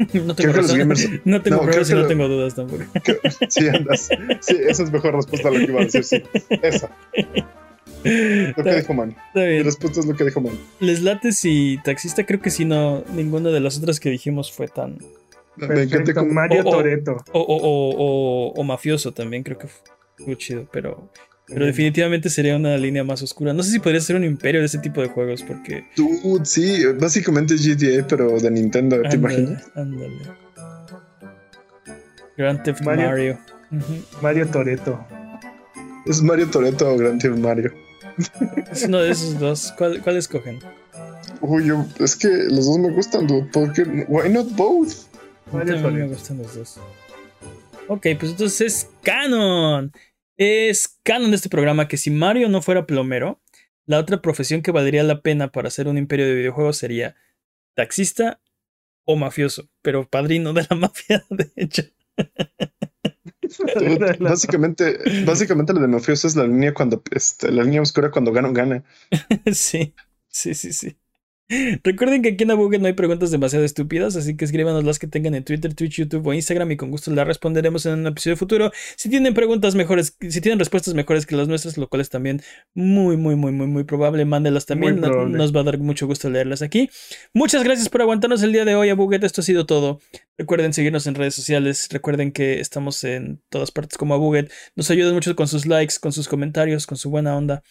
No 0.14 0.34
tengo, 0.34 0.34
creo 0.34 0.36
que 0.36 0.46
los 0.46 0.54
razón. 0.62 0.78
gamers. 0.78 1.08
no 1.24 1.42
tengo 1.42 1.56
no, 1.58 1.62
pruebas 1.64 1.90
y 1.90 1.94
no 1.94 2.06
tengo 2.06 2.28
dudas 2.28 2.54
tampoco. 2.54 2.84
Sí, 3.48 3.68
andas. 3.68 4.08
Sí, 4.40 4.56
esa 4.66 4.82
es 4.84 4.90
mejor 4.90 5.14
respuesta 5.14 5.48
a 5.48 5.50
lo 5.50 5.58
que 5.58 5.64
iba 5.64 5.80
a 5.80 5.84
decir. 5.84 6.04
Sí, 6.04 6.22
esa. 6.62 6.90
Lo 8.02 8.64
que 8.64 8.74
dijo 8.76 8.94
Man. 8.94 9.10
está 9.10 9.40
Mi 9.40 9.62
respuesta 9.62 10.00
es 10.00 10.06
lo 10.06 10.16
que 10.16 10.24
dijo 10.24 10.40
Man. 10.40 10.58
Les 10.78 11.02
late 11.02 11.32
si 11.32 11.78
taxista, 11.84 12.24
creo 12.24 12.40
que 12.40 12.48
sí, 12.50 12.64
no. 12.64 13.04
Ninguna 13.14 13.50
de 13.50 13.60
las 13.60 13.76
otras 13.76 14.00
que 14.00 14.08
dijimos 14.08 14.50
fue 14.50 14.68
tan. 14.68 14.96
Me 15.56 15.66
encanta 15.82 15.96
Perfecto. 16.14 16.24
Mario. 16.24 16.64
Toreto. 16.64 17.16
O, 17.32 17.40
o, 17.40 17.56
o, 17.56 17.94
o- 17.98 18.52
o 18.54 18.64
mafioso 18.64 19.12
también, 19.12 19.42
creo 19.42 19.58
que 19.58 19.68
fue 20.16 20.34
chido, 20.38 20.66
pero. 20.72 21.10
Pero 21.52 21.66
definitivamente 21.66 22.30
sería 22.30 22.56
una 22.56 22.76
línea 22.78 23.02
más 23.04 23.22
oscura. 23.22 23.52
No 23.52 23.62
sé 23.62 23.72
si 23.72 23.78
podría 23.80 24.00
ser 24.00 24.16
un 24.16 24.24
imperio 24.24 24.60
de 24.60 24.66
ese 24.66 24.78
tipo 24.78 25.00
de 25.00 25.08
juegos, 25.08 25.42
porque. 25.42 25.84
Dude, 25.96 26.44
sí, 26.44 26.84
básicamente 26.98 27.54
es 27.54 27.66
GTA, 27.66 28.06
pero 28.06 28.38
de 28.38 28.50
Nintendo, 28.50 29.00
¿te 29.02 29.08
Ándale, 29.08 29.16
imaginas? 29.16 29.70
ándale. 29.74 30.12
Grand 32.36 32.62
Theft 32.62 32.82
Mario. 32.82 33.06
Mario. 33.08 33.38
Mario 34.22 34.46
Toreto. 34.48 35.06
Es 36.06 36.22
Mario 36.22 36.48
Toreto 36.48 36.90
o 36.90 36.96
Grand 36.96 37.20
Theft 37.20 37.38
Mario. 37.38 37.72
Es 38.70 38.84
uno 38.84 38.98
de 38.98 39.10
esos 39.10 39.38
dos. 39.38 39.74
¿Cuál, 39.76 40.00
cuál 40.02 40.16
escogen? 40.16 40.58
Uy, 41.40 41.66
yo, 41.66 41.86
es 41.98 42.16
que 42.16 42.28
los 42.28 42.66
dos 42.66 42.78
me 42.78 42.90
gustan, 42.90 43.26
dude. 43.26 43.44
¿Por 43.52 43.72
qué? 43.72 43.82
Why 44.08 44.28
not 44.30 44.54
both? 44.56 44.92
Mí 45.52 45.64
también 45.66 45.94
me 45.94 46.08
gustan 46.08 46.38
los 46.38 46.54
dos. 46.54 46.78
Ok, 47.88 48.06
pues 48.18 48.32
entonces 48.32 48.60
es 48.60 48.88
canon. 49.02 49.92
Es 50.40 50.98
canon 51.02 51.32
de 51.32 51.36
este 51.36 51.50
programa 51.50 51.86
que 51.86 51.98
si 51.98 52.10
Mario 52.10 52.48
no 52.48 52.62
fuera 52.62 52.86
plomero, 52.86 53.42
la 53.84 53.98
otra 53.98 54.22
profesión 54.22 54.62
que 54.62 54.70
valdría 54.70 55.02
la 55.02 55.20
pena 55.20 55.52
para 55.52 55.68
hacer 55.68 55.86
un 55.86 55.98
imperio 55.98 56.24
de 56.24 56.34
videojuegos 56.34 56.78
sería 56.78 57.14
taxista 57.74 58.40
o 59.04 59.16
mafioso, 59.16 59.68
pero 59.82 60.08
padrino 60.08 60.54
de 60.54 60.66
la 60.70 60.76
mafia, 60.76 61.22
de 61.28 61.50
hecho. 61.56 61.82
básicamente, 64.20 64.98
básicamente 65.26 65.74
lo 65.74 65.80
de 65.82 65.88
mafioso 65.88 66.26
es 66.26 66.36
la 66.36 66.46
línea 66.46 66.72
cuando 66.72 67.02
este, 67.10 67.52
la 67.52 67.62
línea 67.62 67.82
oscura 67.82 68.10
cuando 68.10 68.32
gana 68.32 68.50
gana. 68.50 68.82
sí, 69.52 69.94
sí, 70.28 70.54
sí, 70.54 70.72
sí. 70.72 70.96
Recuerden 71.82 72.22
que 72.22 72.30
aquí 72.30 72.44
en 72.44 72.52
Abuget 72.52 72.80
no 72.80 72.86
hay 72.86 72.92
preguntas 72.92 73.32
demasiado 73.32 73.64
estúpidas, 73.64 74.14
así 74.14 74.36
que 74.36 74.44
escríbanos 74.44 74.84
las 74.84 75.00
que 75.00 75.08
tengan 75.08 75.34
en 75.34 75.44
Twitter, 75.44 75.74
Twitch, 75.74 75.96
YouTube 75.96 76.24
o 76.26 76.32
Instagram 76.32 76.70
y 76.70 76.76
con 76.76 76.90
gusto 76.92 77.10
las 77.10 77.26
responderemos 77.26 77.86
en 77.86 78.00
un 78.00 78.06
episodio 78.06 78.36
futuro. 78.36 78.70
Si 78.96 79.08
tienen 79.10 79.34
preguntas 79.34 79.74
mejores, 79.74 80.16
si 80.20 80.40
tienen 80.40 80.60
respuestas 80.60 80.94
mejores 80.94 81.26
que 81.26 81.34
las 81.34 81.48
nuestras, 81.48 81.76
lo 81.76 81.88
cual 81.88 82.02
es 82.02 82.08
también 82.08 82.40
muy, 82.72 83.16
muy, 83.16 83.34
muy, 83.34 83.50
muy, 83.50 83.66
muy 83.66 83.82
probable, 83.82 84.24
mándelas 84.24 84.66
también. 84.66 85.00
Nos 85.00 85.54
va 85.54 85.60
a 85.60 85.64
dar 85.64 85.78
mucho 85.78 86.06
gusto 86.06 86.30
leerlas 86.30 86.62
aquí. 86.62 86.88
Muchas 87.34 87.64
gracias 87.64 87.88
por 87.88 88.02
aguantarnos 88.02 88.42
el 88.44 88.52
día 88.52 88.64
de 88.64 88.76
hoy, 88.76 88.90
Abuget. 88.90 89.24
Esto 89.24 89.40
ha 89.40 89.44
sido 89.44 89.66
todo. 89.66 90.00
Recuerden 90.38 90.72
seguirnos 90.72 91.08
en 91.08 91.16
redes 91.16 91.34
sociales. 91.34 91.88
Recuerden 91.90 92.30
que 92.30 92.60
estamos 92.60 93.02
en 93.02 93.42
todas 93.48 93.72
partes 93.72 93.98
como 93.98 94.14
Abuget. 94.14 94.52
Nos 94.76 94.90
ayudan 94.90 95.14
mucho 95.14 95.34
con 95.34 95.48
sus 95.48 95.66
likes, 95.66 95.96
con 96.00 96.12
sus 96.12 96.28
comentarios, 96.28 96.86
con 96.86 96.96
su 96.96 97.10
buena 97.10 97.36
onda. 97.36 97.62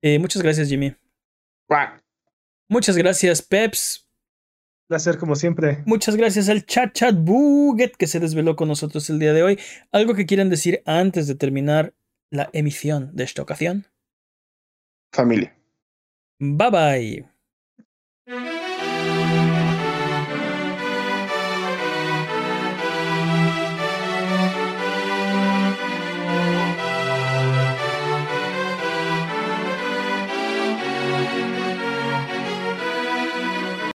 Eh, 0.00 0.18
muchas 0.18 0.42
gracias, 0.42 0.68
Jimmy. 0.68 0.94
Muchas 2.68 2.96
gracias, 2.96 3.42
Peps. 3.42 4.08
Placer 4.88 5.18
como 5.18 5.34
siempre. 5.34 5.82
Muchas 5.84 6.16
gracias 6.16 6.48
al 6.48 6.64
chat 6.64 6.92
chat 6.92 7.14
buget 7.16 7.96
que 7.96 8.06
se 8.06 8.20
desveló 8.20 8.54
con 8.54 8.68
nosotros 8.68 9.10
el 9.10 9.18
día 9.18 9.32
de 9.32 9.42
hoy. 9.42 9.58
¿Algo 9.90 10.14
que 10.14 10.26
quieran 10.26 10.48
decir 10.48 10.82
antes 10.86 11.26
de 11.26 11.34
terminar 11.34 11.94
la 12.30 12.50
emisión 12.52 13.10
de 13.14 13.24
esta 13.24 13.42
ocasión? 13.42 13.86
Familia. 15.12 15.56
Bye 16.38 16.70
bye. 16.70 17.35